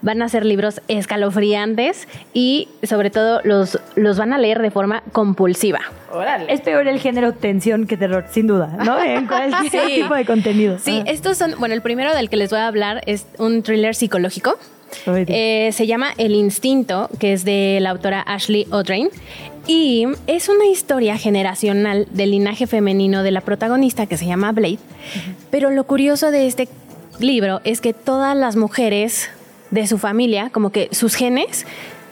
Van 0.00 0.22
a 0.22 0.28
ser 0.28 0.44
libros 0.46 0.80
escalofriantes 0.86 2.06
y 2.32 2.68
sobre 2.84 3.10
todo 3.10 3.40
los, 3.42 3.80
los 3.96 4.16
van 4.16 4.32
a 4.32 4.38
leer 4.38 4.62
de 4.62 4.70
forma 4.70 5.02
compulsiva. 5.10 5.80
Es 6.48 6.60
peor 6.60 6.86
el 6.86 7.00
género 7.00 7.32
tensión 7.34 7.86
que 7.88 7.96
terror, 7.96 8.24
sin 8.30 8.46
duda, 8.46 8.68
¿no? 8.84 8.96
En 9.02 9.26
cualquier 9.26 9.70
Sí. 9.88 9.94
tipo 10.02 10.14
de 10.14 10.24
contenido. 10.24 10.78
Sí, 10.78 11.02
Ah. 11.04 11.10
estos 11.10 11.36
son, 11.36 11.54
bueno, 11.58 11.74
el 11.74 11.82
primero 11.82 12.14
del 12.14 12.30
que 12.30 12.36
les 12.36 12.50
voy 12.50 12.60
a 12.60 12.68
hablar 12.68 13.02
es 13.06 13.26
un 13.38 13.62
thriller 13.64 13.94
psicológico. 13.96 14.56
Eh, 15.06 15.70
se 15.72 15.86
llama 15.86 16.10
El 16.16 16.32
Instinto, 16.32 17.10
que 17.18 17.32
es 17.34 17.44
de 17.44 17.78
la 17.80 17.90
autora 17.90 18.22
Ashley 18.22 18.66
O'Drain. 18.70 19.10
Y 19.66 20.06
es 20.26 20.48
una 20.48 20.64
historia 20.66 21.18
generacional 21.18 22.06
del 22.12 22.30
linaje 22.30 22.66
femenino 22.66 23.22
de 23.22 23.32
la 23.32 23.42
protagonista 23.42 24.06
que 24.06 24.16
se 24.16 24.24
llama 24.26 24.52
Blade. 24.52 24.78
Pero 25.50 25.70
lo 25.70 25.84
curioso 25.84 26.30
de 26.30 26.46
este 26.46 26.68
libro 27.20 27.60
es 27.64 27.80
que 27.80 27.92
todas 27.92 28.36
las 28.36 28.56
mujeres 28.56 29.30
de 29.70 29.86
su 29.86 29.98
familia, 29.98 30.50
como 30.50 30.70
que 30.70 30.88
sus 30.92 31.14
genes, 31.14 31.66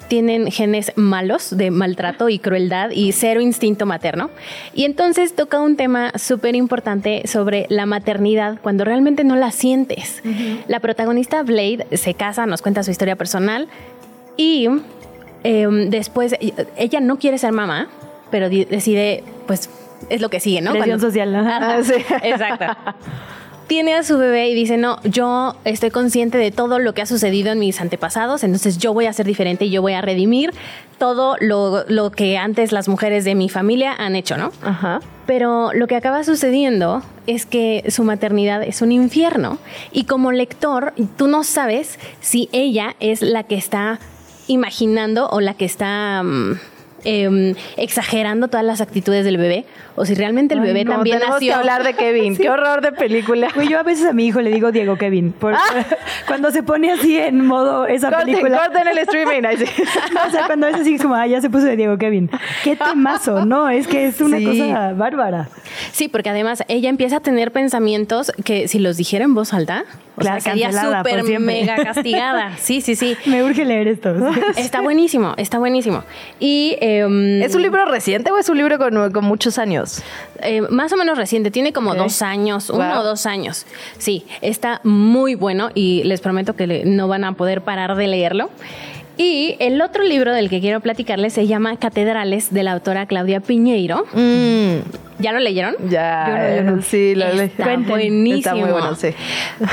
tienen 0.08 0.52
genes 0.52 0.92
malos 0.94 1.56
de 1.56 1.72
maltrato 1.72 2.28
y 2.28 2.38
crueldad 2.38 2.90
y 2.90 3.10
cero 3.10 3.40
instinto 3.40 3.86
materno. 3.86 4.30
Y 4.72 4.84
entonces 4.84 5.34
toca 5.34 5.60
un 5.60 5.76
tema 5.76 6.12
súper 6.16 6.54
importante 6.54 7.22
sobre 7.26 7.66
la 7.70 7.86
maternidad 7.86 8.58
cuando 8.62 8.84
realmente 8.84 9.24
no 9.24 9.34
la 9.34 9.50
sientes. 9.50 10.22
La 10.68 10.78
protagonista 10.78 11.42
Blade 11.42 11.86
se 11.96 12.14
casa, 12.14 12.46
nos 12.46 12.62
cuenta 12.62 12.84
su 12.84 12.92
historia 12.92 13.16
personal 13.16 13.66
y 14.36 14.68
em, 15.42 15.90
después 15.90 16.36
ella 16.76 17.00
no 17.00 17.18
quiere 17.18 17.38
ser 17.38 17.50
mamá, 17.50 17.88
pero 18.30 18.48
decide, 18.48 19.24
pues 19.48 19.68
es 20.08 20.20
lo 20.20 20.28
que 20.30 20.38
sigue, 20.38 20.60
¿no? 20.60 20.70
Presión 20.70 21.00
Cuando- 21.00 21.06
social. 21.08 21.32
¿no? 21.32 21.38
Ajá, 21.48 21.78
Exacto. 22.22 22.66
Tiene 23.66 23.94
a 23.94 24.02
su 24.04 24.16
bebé 24.16 24.48
y 24.48 24.54
dice, 24.54 24.76
no, 24.76 25.00
yo 25.02 25.56
estoy 25.64 25.90
consciente 25.90 26.38
de 26.38 26.50
todo 26.50 26.78
lo 26.78 26.94
que 26.94 27.02
ha 27.02 27.06
sucedido 27.06 27.50
en 27.52 27.58
mis 27.58 27.80
antepasados, 27.80 28.44
entonces 28.44 28.78
yo 28.78 28.94
voy 28.94 29.06
a 29.06 29.12
ser 29.12 29.26
diferente 29.26 29.64
y 29.64 29.70
yo 29.70 29.82
voy 29.82 29.94
a 29.94 30.00
redimir 30.00 30.52
todo 30.98 31.36
lo, 31.40 31.84
lo 31.88 32.10
que 32.10 32.38
antes 32.38 32.72
las 32.72 32.88
mujeres 32.88 33.24
de 33.24 33.34
mi 33.34 33.48
familia 33.48 33.92
han 33.92 34.14
hecho, 34.16 34.36
¿no? 34.36 34.52
Ajá. 34.62 35.00
Pero 35.26 35.72
lo 35.74 35.88
que 35.88 35.96
acaba 35.96 36.22
sucediendo 36.22 37.02
es 37.26 37.44
que 37.44 37.84
su 37.88 38.04
maternidad 38.04 38.62
es 38.62 38.80
un 38.82 38.92
infierno 38.92 39.58
y 39.90 40.04
como 40.04 40.30
lector 40.30 40.94
tú 41.16 41.26
no 41.26 41.42
sabes 41.42 41.98
si 42.20 42.48
ella 42.52 42.94
es 43.00 43.22
la 43.22 43.42
que 43.42 43.56
está 43.56 43.98
imaginando 44.46 45.28
o 45.28 45.40
la 45.40 45.54
que 45.54 45.64
está 45.64 46.22
mm, 46.22 46.60
em, 47.04 47.54
exagerando 47.76 48.48
todas 48.48 48.64
las 48.64 48.80
actitudes 48.80 49.24
del 49.24 49.36
bebé 49.36 49.66
o 49.96 50.04
si 50.04 50.14
realmente 50.14 50.54
el 50.54 50.60
Ay, 50.60 50.66
bebé 50.68 50.84
no, 50.84 50.92
también 50.92 51.16
tenemos 51.18 51.36
nació. 51.36 51.52
que 51.52 51.58
hablar 51.58 51.82
de 51.84 51.94
Kevin. 51.94 52.36
Qué 52.38 52.48
horror 52.50 52.80
de 52.80 52.92
película. 52.92 53.48
Güey, 53.54 53.68
yo 53.68 53.78
a 53.78 53.82
veces 53.82 54.06
a 54.06 54.12
mi 54.12 54.26
hijo 54.26 54.40
le 54.40 54.50
digo 54.50 54.70
Diego 54.72 54.96
Kevin. 54.96 55.32
porque 55.38 55.58
Cuando 56.26 56.50
se 56.50 56.62
pone 56.62 56.90
así 56.92 57.18
en 57.18 57.44
modo 57.46 57.86
esa 57.86 58.10
Corten, 58.10 58.26
película. 58.34 58.58
corten 58.64 58.88
el 58.88 58.98
streaming. 58.98 59.42
o 60.26 60.30
sea, 60.30 60.46
cuando 60.46 60.66
es 60.68 60.76
así 60.76 60.98
como, 60.98 61.14
ah, 61.14 61.26
ya 61.26 61.40
se 61.40 61.50
puso 61.50 61.66
de 61.66 61.76
Diego 61.76 61.98
Kevin. 61.98 62.30
Qué 62.62 62.76
temazo, 62.76 63.44
¿no? 63.44 63.68
Es 63.68 63.86
que 63.86 64.06
es 64.06 64.20
una 64.20 64.38
Sí. 64.38 64.44
cosa 64.44 64.92
bárbara. 64.92 65.48
Sí, 65.92 66.08
porque 66.08 66.30
además 66.30 66.62
ella 66.68 66.88
empieza 66.88 67.16
a 67.16 67.20
tener 67.20 67.52
pensamientos 67.52 68.32
que 68.44 68.68
si 68.68 68.78
los 68.78 68.96
dijera 68.96 69.24
en 69.24 69.34
voz 69.34 69.52
alta, 69.54 69.84
o 70.16 70.20
Claro, 70.20 70.40
sea, 70.40 70.52
sería 70.52 70.70
cancelada 70.70 71.02
por 71.02 71.20
súper 71.20 71.40
mega 71.40 71.76
castigada. 71.76 72.52
Sí, 72.58 72.80
sí, 72.80 72.96
sí. 72.96 73.16
Me 73.26 73.42
urge 73.44 73.64
leer 73.64 73.86
esto. 73.88 74.14
Está 74.56 74.80
buenísimo, 74.80 75.34
está 75.36 75.58
buenísimo. 75.58 76.04
Y 76.40 76.76
em, 76.80 77.42
¿Es 77.42 77.54
un 77.54 77.62
libro 77.62 77.84
reciente 77.84 78.30
o 78.30 78.38
es 78.38 78.48
un 78.48 78.56
libro 78.56 78.78
con, 78.78 79.12
con 79.12 79.24
muchos 79.24 79.58
años? 79.58 79.85
Eh, 80.42 80.62
más 80.62 80.92
o 80.92 80.96
menos 80.96 81.16
reciente, 81.18 81.50
tiene 81.50 81.72
como 81.72 81.94
dos 81.94 82.22
años, 82.22 82.70
uno 82.70 83.00
o 83.00 83.04
dos 83.04 83.26
años. 83.26 83.66
Sí, 83.98 84.24
está 84.40 84.80
muy 84.84 85.34
bueno 85.34 85.70
y 85.74 86.02
les 86.04 86.20
prometo 86.20 86.54
que 86.54 86.84
no 86.84 87.08
van 87.08 87.24
a 87.24 87.32
poder 87.32 87.62
parar 87.62 87.96
de 87.96 88.06
leerlo. 88.06 88.50
Y 89.18 89.56
el 89.60 89.80
otro 89.80 90.04
libro 90.04 90.34
del 90.34 90.50
que 90.50 90.60
quiero 90.60 90.80
platicarles 90.80 91.32
se 91.32 91.46
llama 91.46 91.78
Catedrales 91.78 92.52
de 92.52 92.62
la 92.62 92.72
autora 92.72 93.06
Claudia 93.06 93.40
Piñeiro. 93.40 94.04
¿Ya 95.18 95.32
lo 95.32 95.38
leyeron? 95.38 95.74
Ya, 95.88 96.26
Yo 96.26 96.62
no, 96.62 96.70
yo 96.70 96.76
no. 96.76 96.82
sí, 96.82 97.14
lo 97.14 97.32
leí. 97.32 97.46
Está 97.46 97.76
buenísimo. 97.78 98.36
Está 98.36 98.54
muy 98.54 98.70
bueno, 98.70 98.94
sí. 98.94 99.08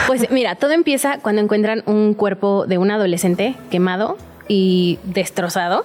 Pues 0.08 0.32
mira, 0.32 0.56
todo 0.56 0.72
empieza 0.72 1.18
cuando 1.20 1.42
encuentran 1.42 1.84
un 1.86 2.14
cuerpo 2.14 2.66
de 2.66 2.78
un 2.78 2.92
adolescente 2.92 3.56
quemado 3.70 4.18
y 4.48 5.00
destrozado. 5.04 5.84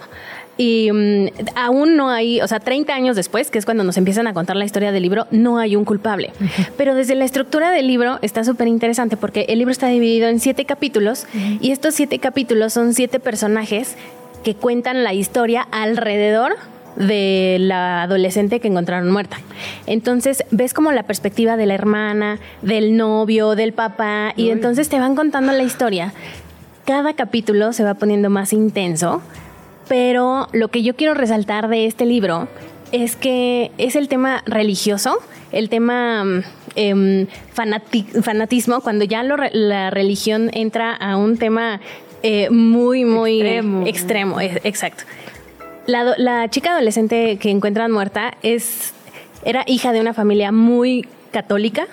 Y 0.59 0.91
mm, 0.93 1.29
aún 1.55 1.97
no 1.97 2.11
hay, 2.11 2.41
o 2.43 2.49
sea, 2.49 2.61
30 2.61 2.93
años 2.93 3.17
después, 3.17 3.51
que 3.51 3.59
es 3.59 3.65
cuando 3.65 3.85
nos 3.85 3.97
empiezan 3.97 4.27
a 4.27 4.35
contar 4.35 4.57
la 4.57 4.65
historia 4.65 4.93
del 4.93 5.05
libro, 5.05 5.27
no 5.31 5.59
hay 5.59 5.77
un 5.77 5.85
culpable. 5.85 6.33
Pero 6.77 6.95
desde 6.95 7.15
la 7.15 7.25
estructura 7.25 7.71
del 7.71 7.87
libro 7.87 8.19
está 8.21 8.45
súper 8.45 8.69
interesante 8.69 9.17
porque 9.17 9.47
el 9.49 9.59
libro 9.59 9.73
está 9.73 9.87
dividido 9.87 10.29
en 10.29 10.41
siete 10.41 10.65
capítulos 10.65 11.27
y 11.61 11.71
estos 11.71 11.95
siete 11.95 12.19
capítulos 12.19 12.73
son 12.73 12.93
siete 12.93 13.21
personajes 13.21 13.97
que 14.43 14.55
cuentan 14.55 15.05
la 15.05 15.15
historia 15.15 15.67
alrededor 15.71 16.57
de 16.97 17.59
la 17.61 18.03
adolescente 18.03 18.59
que 18.61 18.69
encontraron 18.69 19.11
muerta. 19.11 19.39
Entonces 19.87 20.45
ves 20.51 20.75
como 20.75 20.91
la 20.91 21.05
perspectiva 21.05 21.57
de 21.57 21.67
la 21.67 21.75
hermana, 21.75 22.41
del 22.63 22.97
novio, 22.97 23.55
del 23.55 23.73
papá, 23.73 24.33
y 24.37 24.51
entonces 24.51 24.89
te 24.89 24.99
van 24.99 25.15
contando 25.15 25.53
la 25.53 25.63
historia. 25.63 26.13
Cada 26.85 27.15
capítulo 27.15 27.73
se 27.73 27.85
va 27.85 27.95
poniendo 27.95 28.31
más 28.31 28.53
intenso, 28.53 29.23
pero 29.89 30.49
lo 30.53 30.69
que 30.69 30.83
yo 30.83 30.95
quiero 30.95 31.15
resaltar 31.15 31.69
de 31.69 31.87
este 31.87 32.05
libro 32.07 32.49
es 32.93 33.17
que 33.17 33.71
es 33.79 33.97
el 33.97 34.09
tema 34.09 34.43
religioso, 34.47 35.19
el 35.53 35.69
tema 35.69 36.25
fanati- 37.55 38.23
fanatismo, 38.23 38.81
cuando 38.81 39.05
ya 39.05 39.23
lo 39.23 39.37
la 39.53 39.91
religión 39.91 40.51
entra 40.53 40.95
a 40.95 41.17
un 41.17 41.37
tema 41.39 41.81
eh, 42.23 42.51
muy, 42.51 43.05
muy 43.05 43.41
Extremo. 43.41 43.87
extremo, 43.87 44.41
e- 44.41 44.61
exacto. 44.65 45.05
La 45.87 46.49
chica 46.51 46.73
adolescente 46.73 47.39
que 47.39 47.51
encuentran 47.51 47.91
muerta 47.91 48.35
es, 48.43 48.93
era 49.45 49.65
hija 49.67 49.93
de 49.93 50.01
una 50.03 50.13
familia 50.13 50.53
muy 50.53 51.07
católica 51.33 51.87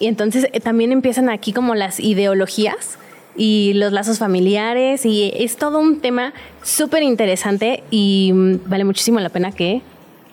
y 0.00 0.06
entonces 0.08 0.48
eh, 0.52 0.60
también 0.60 0.90
empiezan 0.90 1.28
aquí 1.28 1.52
como 1.52 1.74
las 1.76 2.00
ideologías 2.00 2.98
y 3.36 3.72
los 3.74 3.92
lazos 3.92 4.18
familiares 4.18 5.04
y 5.04 5.32
es 5.36 5.56
todo 5.56 5.78
un 5.78 6.00
tema 6.00 6.32
súper 6.62 7.02
interesante 7.02 7.82
y 7.90 8.32
mm, 8.32 8.60
vale 8.66 8.84
muchísimo 8.84 9.20
la 9.20 9.28
pena 9.28 9.52
que 9.52 9.82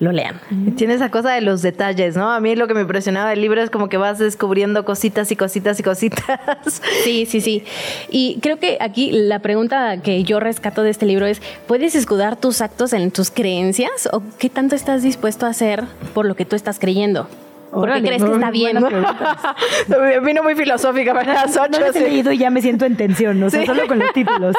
lo 0.02 0.12
lean. 0.12 0.42
Tiene 0.78 0.96
esa 0.96 1.12
cosa 1.12 1.32
de 1.32 1.42
los 1.42 1.62
detalles, 1.62 2.16
¿no? 2.16 2.32
A 2.32 2.40
mí 2.40 2.56
lo 2.56 2.68
que 2.68 2.74
me 2.74 2.82
impresionaba 2.82 3.30
del 3.30 3.40
libro 3.40 3.62
es 3.62 3.70
como 3.70 3.88
que 3.88 3.98
vas 3.98 4.18
descubriendo 4.18 4.84
cositas 4.84 5.32
y 5.32 5.36
cositas 5.36 5.80
y 5.80 5.84
cositas. 5.84 6.40
Sí, 7.04 7.28
sí, 7.28 7.40
sí. 7.40 7.64
Y 8.10 8.40
creo 8.42 8.58
que 8.58 8.78
aquí 8.82 9.12
la 9.12 9.40
pregunta 9.40 10.02
que 10.02 10.24
yo 10.24 10.40
rescato 10.40 10.82
de 10.82 10.90
este 10.90 11.06
libro 11.06 11.28
es, 11.28 11.42
¿puedes 11.68 11.94
escudar 11.94 12.36
tus 12.36 12.62
actos 12.62 12.94
en 12.94 13.12
tus 13.12 13.30
creencias 13.30 14.10
o 14.12 14.24
qué 14.40 14.50
tanto 14.50 14.76
estás 14.76 15.04
dispuesto 15.04 15.46
a 15.46 15.50
hacer 15.50 15.84
por 16.16 16.26
lo 16.26 16.36
que 16.36 16.46
tú 16.46 16.56
estás 16.56 16.80
creyendo? 16.80 17.28
Porque 17.72 18.02
crees 18.02 18.24
que 18.24 18.32
está 18.32 18.52
bien. 18.52 18.78
Vino 20.24 20.44
muy 20.44 20.56
filosófica 20.56 21.14
para 21.14 21.34
las 21.34 21.58
ocho. 21.58 21.80
No, 21.80 21.86
he 21.86 22.00
leído 22.00 22.32
y 22.32 22.38
ya 22.38 22.50
me 22.50 22.62
siento 22.62 22.86
en 22.86 22.98
tensión, 22.98 23.42
o 23.42 23.50
sea, 23.50 23.66
solo 23.66 23.88
con 23.88 24.00
los 24.00 24.12
títulos. 24.14 24.56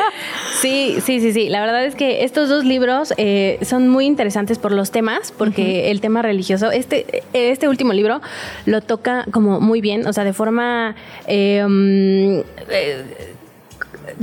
sí, 0.60 0.98
sí, 1.02 1.20
sí, 1.20 1.32
sí. 1.32 1.48
La 1.48 1.60
verdad 1.60 1.84
es 1.84 1.94
que 1.94 2.24
estos 2.24 2.48
dos 2.48 2.64
libros 2.64 3.14
eh, 3.16 3.58
son 3.62 3.88
muy 3.88 4.06
interesantes 4.06 4.58
por 4.58 4.72
los 4.72 4.90
temas, 4.90 5.32
porque 5.36 5.90
el 5.90 6.00
tema 6.00 6.22
religioso, 6.22 6.70
este, 6.70 7.22
este 7.32 7.68
último 7.68 7.92
libro 7.92 8.20
lo 8.66 8.82
toca 8.82 9.24
como 9.30 9.60
muy 9.60 9.80
bien, 9.80 10.06
o 10.06 10.12
sea, 10.12 10.24
de 10.24 10.32
forma... 10.32 10.94
Eh, 11.26 12.44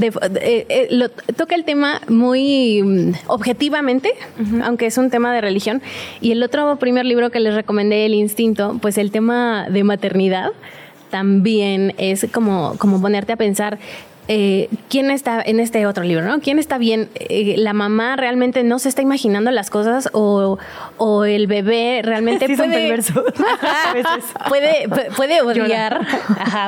eh, 0.01 0.11
eh, 0.41 0.87
eh, 0.89 1.09
toca 1.35 1.55
el 1.55 1.63
tema 1.63 2.01
muy 2.07 2.81
mm, 2.83 3.11
objetivamente, 3.27 4.13
aunque 4.63 4.87
es 4.87 4.97
un 4.97 5.09
tema 5.09 5.33
de 5.33 5.41
religión. 5.41 5.81
Y 6.21 6.31
el 6.31 6.43
otro 6.43 6.77
primer 6.77 7.05
libro 7.05 7.29
que 7.29 7.39
les 7.39 7.53
recomendé, 7.53 8.05
El 8.05 8.13
Instinto, 8.13 8.77
pues 8.81 8.97
el 8.97 9.11
tema 9.11 9.67
de 9.69 9.83
maternidad 9.83 10.51
también 11.09 11.93
es 11.97 12.27
como, 12.31 12.75
como 12.77 13.01
ponerte 13.01 13.33
a 13.33 13.37
pensar 13.37 13.79
eh, 14.27 14.69
quién 14.89 15.11
está 15.11 15.41
en 15.41 15.59
este 15.59 15.85
otro 15.85 16.03
libro, 16.03 16.25
¿no? 16.25 16.39
¿Quién 16.39 16.59
está 16.59 16.77
bien? 16.77 17.09
Eh, 17.15 17.55
¿La 17.57 17.73
mamá 17.73 18.15
realmente 18.15 18.63
no 18.63 18.79
se 18.79 18.89
está 18.89 19.01
imaginando 19.01 19.51
las 19.51 19.69
cosas 19.69 20.09
o, 20.13 20.57
el 21.25 21.47
bebé 21.47 22.01
realmente 22.03 22.47
puede, 22.57 22.97
puede, 24.49 24.89
puede 25.15 25.41
odiar, 25.41 26.05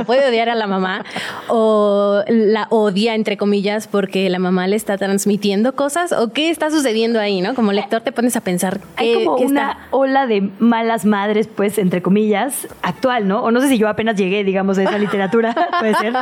puede 0.06 0.28
odiar 0.30 0.50
a 0.50 0.56
la 0.56 0.68
mamá 0.68 1.04
o 1.48 2.24
la 2.28 2.68
odia 2.70 3.16
entre 3.16 3.38
comillas 3.38 3.88
porque 3.88 4.30
la 4.30 4.40
mamá 4.40 4.68
le 4.68 4.76
está 4.76 4.98
transmitiendo 4.98 5.76
cosas 5.76 6.12
o 6.12 6.32
qué 6.32 6.50
está 6.50 6.72
sucediendo 6.72 7.20
ahí, 7.20 7.42
¿no? 7.42 7.56
Como 7.56 7.72
lector 7.72 8.02
te 8.02 8.12
pones 8.12 8.36
a 8.36 8.42
pensar 8.42 8.80
hay 8.96 9.26
como 9.26 9.38
una 9.38 9.88
ola 9.92 10.28
de 10.28 10.50
malas 10.60 11.06
madres, 11.06 11.48
pues 11.48 11.78
entre 11.78 12.02
comillas, 12.02 12.68
actual, 12.82 13.28
¿no? 13.28 13.44
O 13.44 13.52
no 13.52 13.62
sé 13.62 13.70
si 13.70 13.78
yo 13.78 13.88
apenas 13.88 14.16
llegué, 14.16 14.44
digamos, 14.44 14.78
a 14.78 14.84
esa 14.84 14.98
literatura, 14.98 15.56
puede 15.80 15.96
ser, 15.96 16.14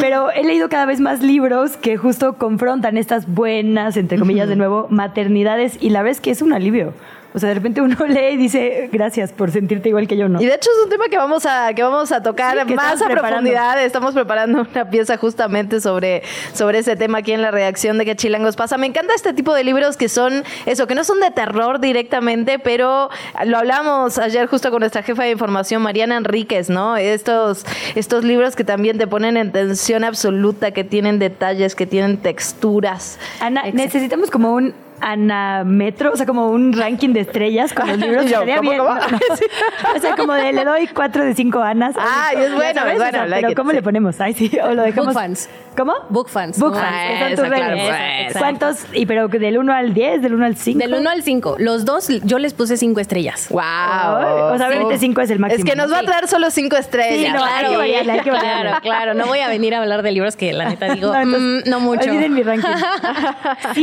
pero 0.00 0.30
he 0.30 0.44
leído 0.44 0.68
cada 0.76 0.84
vez 0.84 1.00
más 1.00 1.22
libros 1.22 1.78
que 1.78 1.96
justo 1.96 2.34
confrontan 2.34 2.98
estas 2.98 3.26
buenas, 3.26 3.96
entre 3.96 4.18
comillas, 4.18 4.46
de 4.46 4.56
nuevo, 4.56 4.88
maternidades 4.90 5.78
y 5.80 5.88
la 5.88 6.02
vez 6.02 6.20
que 6.20 6.30
es 6.30 6.42
un 6.42 6.52
alivio. 6.52 6.92
O 7.36 7.38
sea, 7.38 7.50
de 7.50 7.56
repente 7.56 7.82
uno 7.82 7.94
lee 8.08 8.30
y 8.32 8.36
dice, 8.38 8.88
gracias 8.90 9.30
por 9.30 9.50
sentirte 9.50 9.90
igual 9.90 10.08
que 10.08 10.16
yo, 10.16 10.26
¿no? 10.26 10.40
Y 10.40 10.46
de 10.46 10.54
hecho 10.54 10.70
es 10.70 10.84
un 10.84 10.88
tema 10.88 11.08
que 11.10 11.18
vamos 11.18 11.44
a, 11.44 11.74
que 11.74 11.82
vamos 11.82 12.10
a 12.10 12.22
tocar 12.22 12.56
más 12.74 13.02
a 13.02 13.08
profundidad. 13.10 13.84
Estamos 13.84 14.14
preparando 14.14 14.66
una 14.72 14.88
pieza 14.88 15.18
justamente 15.18 15.82
sobre, 15.82 16.22
sobre 16.54 16.78
ese 16.78 16.96
tema 16.96 17.18
aquí 17.18 17.32
en 17.32 17.42
la 17.42 17.50
redacción 17.50 17.98
de 17.98 18.06
que 18.06 18.16
Chilangos 18.16 18.56
pasa. 18.56 18.78
Me 18.78 18.86
encanta 18.86 19.12
este 19.14 19.34
tipo 19.34 19.52
de 19.52 19.64
libros 19.64 19.98
que 19.98 20.08
son, 20.08 20.44
eso, 20.64 20.86
que 20.86 20.94
no 20.94 21.04
son 21.04 21.20
de 21.20 21.30
terror 21.30 21.78
directamente, 21.78 22.58
pero 22.58 23.10
lo 23.44 23.58
hablamos 23.58 24.16
ayer 24.16 24.46
justo 24.46 24.70
con 24.70 24.80
nuestra 24.80 25.02
jefa 25.02 25.24
de 25.24 25.32
información, 25.32 25.82
Mariana 25.82 26.16
Enríquez, 26.16 26.70
¿no? 26.70 26.96
Estos, 26.96 27.66
estos 27.96 28.24
libros 28.24 28.56
que 28.56 28.64
también 28.64 28.96
te 28.96 29.06
ponen 29.06 29.36
en 29.36 29.52
tensión 29.52 30.04
absoluta, 30.04 30.70
que 30.70 30.84
tienen 30.84 31.18
detalles, 31.18 31.74
que 31.74 31.86
tienen 31.86 32.16
texturas. 32.16 33.18
Ana, 33.40 33.64
necesitamos 33.74 34.30
como 34.30 34.54
un 34.54 34.85
Anametro, 35.00 36.12
o 36.12 36.16
sea, 36.16 36.26
como 36.26 36.48
un 36.50 36.72
ranking 36.72 37.10
de 37.10 37.20
estrellas 37.20 37.72
con 37.72 37.88
los 37.88 37.98
libros. 37.98 38.26
Yo, 38.30 38.40
¿cómo, 38.56 38.70
bien. 38.70 38.80
o 39.96 40.00
sea, 40.00 40.16
como 40.16 40.34
de 40.34 40.52
le 40.52 40.64
doy 40.64 40.86
cuatro 40.88 41.24
de 41.24 41.34
cinco 41.34 41.62
Anas. 41.62 41.94
Ah, 41.98 42.30
es 42.36 42.54
bueno, 42.54 42.86
es 42.86 42.98
bueno. 42.98 43.18
pero 43.28 43.54
¿cómo 43.54 43.72
le 43.72 43.82
ponemos? 43.82 44.20
Ay, 44.20 44.34
sí, 44.34 44.50
o 44.62 44.72
lo 44.72 44.82
dejamos. 44.82 45.14
Book 45.14 45.22
fans. 45.22 45.48
¿Cómo? 45.76 45.94
Book 46.08 46.28
fans. 46.30 46.58
Book 46.58 46.74
fans, 46.74 47.30
que 47.30 47.36
son 47.36 47.44
tus 47.44 47.56
redes. 47.56 48.36
¿Cuántos? 48.38 48.86
Y 48.94 49.06
pero 49.06 49.28
del 49.28 49.58
1 49.58 49.72
al 49.72 49.94
10, 49.94 50.22
del 50.22 50.34
1 50.34 50.44
al 50.44 50.56
5. 50.56 50.78
Del 50.78 50.94
1 50.94 51.10
al 51.10 51.22
5. 51.22 51.56
Los 51.58 51.84
dos, 51.84 52.08
yo 52.24 52.38
les 52.38 52.54
puse 52.54 52.76
5 52.76 53.00
estrellas. 53.00 53.48
Wow. 53.50 53.60
o 53.60 54.58
sea, 54.58 54.68
obviamente 54.68 54.98
5 54.98 55.20
es 55.20 55.30
el 55.30 55.38
máximo. 55.38 55.64
Es 55.64 55.70
que 55.70 55.76
nos 55.76 55.92
va 55.92 55.98
a 56.00 56.02
traer 56.02 56.28
solo 56.28 56.50
5 56.50 56.76
estrellas. 56.76 57.26
Sí, 57.26 57.32
no, 57.32 57.38
claro, 57.38 57.66
hay 57.66 57.70
que 57.70 57.76
variarle, 57.76 58.12
hay 58.12 58.20
que 58.20 58.30
variarle. 58.30 58.62
Claro, 58.70 58.82
claro. 58.82 59.14
No 59.14 59.26
voy 59.26 59.40
a 59.40 59.48
venir 59.48 59.74
a 59.74 59.80
hablar 59.80 60.02
de 60.02 60.12
libros 60.12 60.36
que 60.36 60.52
la 60.52 60.68
neta 60.68 60.92
digo, 60.94 61.12
no, 61.24 61.38
mm, 61.38 61.62
no 61.66 61.80
mucho. 61.80 62.10
Olviden 62.10 62.34
mi 62.34 62.42
ranking. 62.42 62.68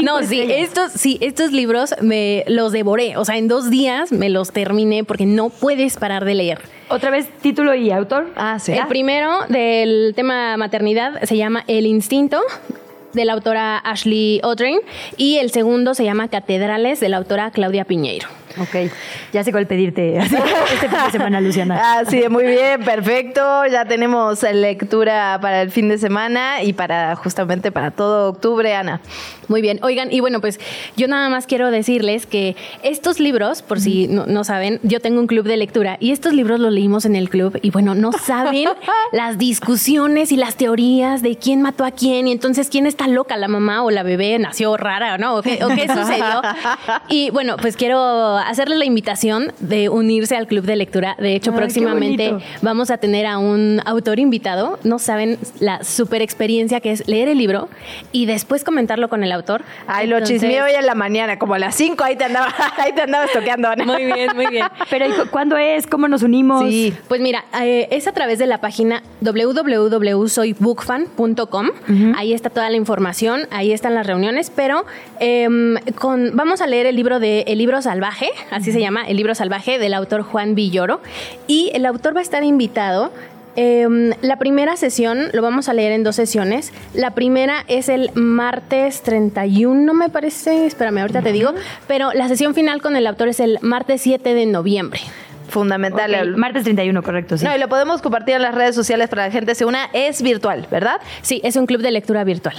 no, 0.04 0.24
sí, 0.24 0.42
estos, 0.42 0.92
sí, 1.04 1.18
estos 1.20 1.52
libros 1.52 1.94
me 2.02 2.46
los 2.48 2.72
devoré. 2.72 3.18
O 3.18 3.26
sea, 3.26 3.38
en 3.38 3.50
dos 3.50 3.70
días 3.70 4.14
me 4.14 4.30
los 4.30 4.52
terminé 4.52 5.04
porque 5.04 5.26
no 5.26 5.50
puedes 5.50 5.98
parar 5.98 6.24
de 6.24 6.34
leer. 6.34 6.62
Otra 6.88 7.12
vez, 7.12 7.28
título 7.42 7.76
y 7.76 7.92
autor. 7.92 8.32
Ah, 8.38 8.58
sí. 8.58 8.72
El 8.72 8.88
primero 8.88 9.40
del 9.50 10.14
tema 10.16 10.56
maternidad 10.56 11.22
se 11.24 11.36
llama 11.36 11.66
El 11.68 11.86
Instinto 11.86 12.42
de 13.12 13.26
la 13.26 13.34
autora 13.34 13.78
Ashley 13.80 14.40
Odrin 14.44 14.80
y 15.18 15.38
el 15.38 15.52
segundo 15.52 15.94
se 15.94 16.06
llama 16.06 16.30
Catedrales 16.30 17.02
de 17.02 17.10
la 17.10 17.18
autora 17.18 17.52
Claudia 17.52 17.84
Piñeiro. 17.84 18.30
Ok, 18.60 18.92
ya 19.32 19.44
sé 19.44 19.52
cuál 19.52 19.66
pedirte 19.66 20.18
este 20.18 20.38
fin 20.38 21.00
de 21.06 21.12
semana, 21.12 21.42
Luciana. 21.42 21.80
Ah, 21.94 22.04
sí, 22.08 22.24
muy 22.30 22.46
bien, 22.46 22.84
perfecto. 22.84 23.66
Ya 23.66 23.86
tenemos 23.86 24.44
lectura 24.44 25.38
para 25.42 25.62
el 25.62 25.72
fin 25.72 25.90
de 25.90 25.98
semana 25.98 26.64
y 26.64 26.74
para 26.74 27.16
justamente 27.16 27.72
para 27.72 27.92
todo 27.92 28.30
octubre, 28.30 28.74
Ana. 28.76 29.02
Muy 29.48 29.62
bien, 29.62 29.80
oigan, 29.82 30.12
y 30.12 30.20
bueno, 30.20 30.40
pues 30.40 30.60
yo 30.96 31.08
nada 31.08 31.30
más 31.30 31.46
quiero 31.46 31.72
decirles 31.72 32.26
que 32.26 32.56
estos 32.82 33.20
libros, 33.20 33.62
por 33.62 33.80
si 33.80 34.08
no, 34.08 34.44
saben, 34.44 34.80
yo 34.84 35.00
tengo 35.00 35.20
un 35.20 35.28
club 35.28 35.46
de 35.46 35.58
lectura 35.58 35.98
y 36.00 36.12
estos 36.12 36.34
libros 36.34 36.60
los 36.60 36.72
leímos 36.72 37.06
en 37.06 37.16
el 37.16 37.30
club 37.30 37.60
y 37.62 37.72
bueno, 37.72 37.96
no 37.96 38.12
saben 38.12 38.70
las 39.12 39.38
discusiones 39.38 40.32
y 40.32 40.38
las 40.38 40.56
teorías 40.56 41.22
de 41.22 41.38
quién 41.38 41.62
mató 41.62 41.86
a 41.86 41.92
quién 41.92 42.28
y 42.28 42.32
entonces 42.32 42.70
quién 42.70 42.88
está 42.88 43.08
loca, 43.08 43.36
la 43.36 43.48
mamá 43.48 43.84
o 43.84 43.92
la 43.92 44.04
bebé 44.04 44.40
nació 44.40 44.78
rara, 44.78 45.18
¿no? 45.18 45.36
¿O 45.36 45.42
qué, 45.42 45.64
o 45.64 45.70
qué 45.70 45.88
sucedió? 45.88 46.42
Y 47.10 47.30
bueno, 47.32 47.58
pues 47.58 47.76
quiero 47.76 48.38
hacerles 48.50 48.80
la 48.80 48.86
invitación 48.86 49.52
de 49.60 49.90
unirse 49.90 50.36
al 50.36 50.48
club 50.48 50.66
de 50.66 50.76
lectura. 50.76 51.16
De 51.20 51.36
hecho, 51.36 51.54
próximamente 51.54 52.36
vamos 52.62 52.92
a 52.92 52.98
tener 52.98 53.26
a 53.26 53.38
un 53.38 53.82
autor 53.86 54.20
invitado. 54.20 54.80
No 54.84 55.00
saben 55.00 55.38
la 55.60 55.84
super 55.84 56.22
experiencia 56.22 56.80
que 56.80 56.92
es 56.92 57.08
leer 57.08 57.28
el 57.28 57.38
libro 57.38 57.70
y 58.12 58.26
después 58.26 58.64
comentarlo 58.64 59.10
con 59.10 59.24
el 59.24 59.32
autor. 59.32 59.64
Ay, 59.88 60.08
lo 60.08 60.20
chismeé 60.22 60.62
hoy 60.62 60.72
en 60.78 60.86
la 60.86 60.96
mañana, 60.96 61.40
como 61.40 61.54
a 61.54 61.60
las 61.60 61.76
5, 61.76 62.04
ahí 62.04 62.16
te 62.16 62.26
andaba, 62.26 62.54
ahí 62.78 62.94
te 62.94 63.02
andabas 63.02 63.32
toqueando, 63.32 63.70
Muy 63.86 64.06
bien, 64.06 64.32
muy 64.36 64.48
bien. 64.48 64.66
Pero 64.90 65.06
¿cuándo 65.32 65.58
es? 65.58 65.88
¿Cómo 65.88 66.08
nos 66.08 66.24
unimos? 66.24 66.70
Sí, 66.70 66.94
pues 67.08 67.22
mira, 67.22 67.46
eh, 67.62 67.88
es 67.92 68.08
a 68.08 68.12
través 68.12 68.40
de 68.40 68.48
la 68.48 68.60
página 68.60 69.04
www.soybookfan.com. 69.22 71.70
Ahí 72.16 72.34
está 72.34 72.50
toda 72.50 72.70
la 72.70 72.78
información, 72.78 73.48
ahí 73.52 73.72
están 73.72 73.96
las 73.96 74.08
reuniones, 74.08 74.50
pero 74.50 74.86
em, 75.20 75.76
con, 75.96 76.36
vamos 76.36 76.62
a 76.62 76.68
leer 76.68 76.86
el 76.86 76.96
libro 76.96 77.20
de 77.20 77.42
El 77.48 77.58
libro 77.58 77.82
salvaje 77.82 78.30
así 78.52 78.72
se 78.72 78.80
llama, 78.80 79.04
El 79.08 79.18
libro 79.18 79.36
salvaje 79.36 79.80
del 79.80 79.94
autor 79.94 80.24
Juan 80.24 80.56
Villoro. 80.56 81.02
Y 81.48 81.72
el 81.74 81.86
autor 81.86 82.16
va 82.16 82.20
a 82.20 82.24
estar 82.24 82.44
invitado 82.44 83.12
em, 83.56 84.12
la 84.22 84.38
primera 84.38 84.76
sesión 84.78 85.30
lo 85.32 85.42
vamos 85.42 85.70
a 85.70 85.74
leer 85.74 85.92
en 85.92 86.04
dos 86.04 86.16
sesiones. 86.16 86.74
La 86.94 87.12
primera 87.12 87.66
es 87.68 87.90
el 87.90 88.12
martes 88.16 89.02
31, 89.04 89.94
me 89.94 90.10
parece. 90.10 90.66
Espérame, 90.66 91.00
ahorita 91.00 91.22
te 91.22 91.32
digo. 91.32 91.54
Pero 91.88 92.14
la 92.14 92.28
sesión 92.28 92.54
final 92.54 92.82
con 92.82 92.96
el 92.96 93.08
autor 93.08 93.28
es 93.28 93.40
el 93.40 93.60
martes 93.62 94.02
7 94.02 94.34
de 94.34 94.46
noviembre 94.46 95.02
fundamental. 95.54 96.14
el 96.14 96.36
Martes 96.36 96.64
31, 96.64 97.04
correcto. 97.04 97.38
Sí. 97.38 97.46
No, 97.46 97.56
y 97.56 97.60
lo 97.60 97.70
podemos 97.70 98.02
compartir 98.02 98.36
en 98.36 98.42
las 98.42 98.56
redes 98.56 98.76
sociales 98.76 99.08
para 99.08 99.24
que 99.24 99.30
la 99.30 99.34
gente 99.34 99.56
se 99.56 99.66
una. 99.66 99.90
Es 99.94 100.22
virtual, 100.22 100.68
¿verdad? 100.72 101.00
Sí, 101.22 101.40
es 101.44 101.56
un 101.56 101.68
club 101.68 101.82
de 101.82 101.92
lectura 101.92 102.24
virtual. 102.24 102.56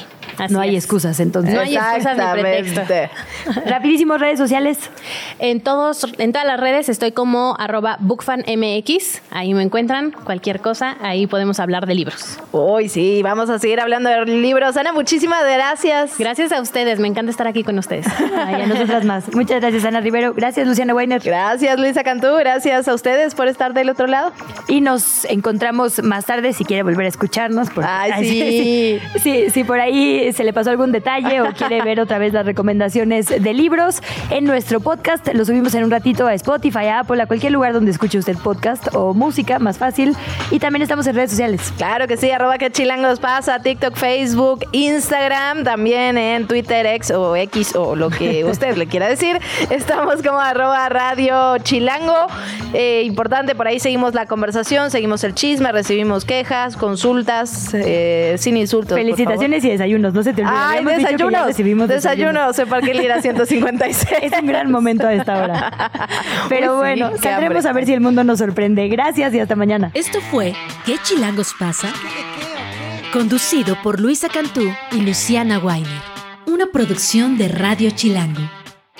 no 0.50 0.60
hay 0.60 0.76
excusas, 0.76 1.18
entonces. 1.20 1.54
No 1.54 1.60
hay 1.60 1.76
excusas 1.76 2.16
ni 2.16 2.40
pretexto. 2.40 2.82
Rapidísimo, 3.66 4.16
redes 4.16 4.38
sociales. 4.38 4.78
En, 5.40 5.60
todos, 5.60 6.06
en 6.18 6.32
todas 6.32 6.46
las 6.46 6.60
redes 6.60 6.88
estoy 6.88 7.12
como 7.12 7.56
arroba 7.58 7.96
bookfanmx. 8.00 9.22
Ahí 9.30 9.54
me 9.54 9.62
encuentran 9.62 10.12
cualquier 10.12 10.60
cosa. 10.60 10.96
Ahí 11.02 11.26
podemos 11.26 11.58
hablar 11.58 11.86
de 11.86 11.96
libros. 11.96 12.38
Uy, 12.52 12.88
sí, 12.88 13.22
vamos 13.22 13.50
a 13.50 13.58
seguir 13.58 13.80
hablando 13.80 14.08
de 14.08 14.24
libros. 14.26 14.76
Ana, 14.76 14.92
muchísimas 14.92 15.42
gracias. 15.42 16.16
Gracias 16.16 16.52
a 16.52 16.60
ustedes. 16.60 17.00
Me 17.00 17.08
encanta 17.08 17.30
estar 17.30 17.48
aquí 17.48 17.64
con 17.64 17.76
ustedes. 17.78 18.06
Ay, 18.36 18.62
a 18.62 18.66
nosotras 18.66 19.04
más. 19.04 19.34
Muchas 19.34 19.60
gracias, 19.60 19.84
Ana 19.84 20.00
Rivero. 20.00 20.32
Gracias, 20.32 20.66
Luciana 20.66 20.94
Weiner. 20.94 21.20
Gracias, 21.20 21.78
Luisa 21.78 22.04
Cantú. 22.04 22.36
Gracias 22.38 22.83
a 22.88 22.94
ustedes 22.94 23.34
por 23.34 23.48
estar 23.48 23.74
del 23.74 23.90
otro 23.90 24.06
lado. 24.06 24.32
Y 24.68 24.80
nos 24.80 25.24
encontramos 25.24 26.02
más 26.02 26.26
tarde 26.26 26.52
si 26.52 26.64
quiere 26.64 26.82
volver 26.82 27.06
a 27.06 27.08
escucharnos. 27.08 27.68
Ay, 27.82 28.24
sí. 29.14 29.20
sí. 29.20 29.50
Sí, 29.50 29.64
por 29.64 29.80
ahí 29.80 30.04
si 30.04 30.32
se 30.32 30.44
le 30.44 30.52
pasó 30.52 30.70
algún 30.70 30.92
detalle 30.92 31.40
o 31.40 31.52
quiere 31.52 31.82
ver 31.82 32.00
otra 32.00 32.18
vez 32.18 32.32
las 32.32 32.46
recomendaciones 32.46 33.26
de 33.26 33.54
libros 33.54 34.02
en 34.30 34.44
nuestro 34.44 34.80
podcast. 34.80 35.28
Lo 35.32 35.44
subimos 35.44 35.74
en 35.74 35.84
un 35.84 35.90
ratito 35.90 36.26
a 36.26 36.34
Spotify, 36.34 36.86
a 36.86 37.00
Apple, 37.00 37.22
a 37.22 37.26
cualquier 37.26 37.52
lugar 37.52 37.72
donde 37.72 37.90
escuche 37.90 38.18
usted 38.18 38.36
podcast 38.36 38.88
o 38.94 39.14
música, 39.14 39.58
más 39.58 39.78
fácil. 39.78 40.16
Y 40.50 40.58
también 40.58 40.82
estamos 40.82 41.06
en 41.06 41.14
redes 41.14 41.30
sociales. 41.30 41.72
Claro 41.76 42.06
que 42.06 42.16
sí, 42.16 42.30
arroba 42.30 42.58
que 42.58 42.70
chilangos 42.70 43.20
pasa, 43.20 43.58
TikTok, 43.60 43.96
Facebook, 43.96 44.64
Instagram, 44.72 45.64
también 45.64 46.18
en 46.18 46.46
Twitter, 46.46 46.86
X 46.86 47.10
o 47.12 47.36
X 47.36 47.74
o 47.74 47.96
lo 47.96 48.10
que 48.10 48.44
usted 48.44 48.76
le 48.76 48.86
quiera 48.86 49.08
decir. 49.08 49.40
Estamos 49.70 50.22
como 50.22 50.38
arroba 50.38 50.88
radio 50.88 51.58
chilango. 51.58 52.26
Eh, 52.74 53.02
importante, 53.04 53.54
por 53.54 53.68
ahí 53.68 53.78
seguimos 53.78 54.14
la 54.14 54.26
conversación, 54.26 54.90
seguimos 54.90 55.22
el 55.24 55.34
chisme, 55.34 55.70
recibimos 55.72 56.24
quejas, 56.24 56.76
consultas, 56.76 57.72
eh, 57.72 58.34
sin 58.38 58.56
insultos. 58.56 58.98
Felicitaciones 58.98 59.64
y 59.64 59.70
desayunos, 59.70 60.12
no 60.12 60.22
se 60.22 60.32
te 60.32 60.42
olvide. 60.42 60.56
Ay, 60.56 60.84
desayunos. 60.84 61.46
recibimos 61.46 61.88
Desayuno, 61.88 62.52
se 62.52 62.66
para 62.66 62.82
qué 62.82 62.94
ir 63.02 63.12
a 63.12 63.22
156. 63.22 64.18
Es 64.22 64.32
un 64.40 64.46
gran 64.46 64.70
momento 64.70 65.06
a 65.06 65.14
esta 65.14 65.42
hora. 65.42 65.90
Pero 66.48 66.78
Uy, 66.78 66.88
sí, 66.88 67.00
bueno, 67.00 67.12
qué 67.12 67.28
saldremos 67.28 67.64
a 67.64 67.72
ver 67.72 67.86
si 67.86 67.94
el 67.94 68.00
mundo 68.00 68.24
nos 68.24 68.38
sorprende. 68.38 68.88
Gracias 68.88 69.32
y 69.34 69.40
hasta 69.40 69.56
mañana. 69.56 69.90
Esto 69.94 70.20
fue 70.20 70.54
¿Qué 70.84 70.98
chilangos 71.02 71.54
pasa? 71.58 71.88
Conducido 73.12 73.76
por 73.82 74.00
Luisa 74.00 74.28
Cantú 74.28 74.68
y 74.92 75.00
Luciana 75.00 75.58
Weiner. 75.58 76.02
Una 76.46 76.66
producción 76.66 77.38
de 77.38 77.48
Radio 77.48 77.90
Chilango. 77.90 78.42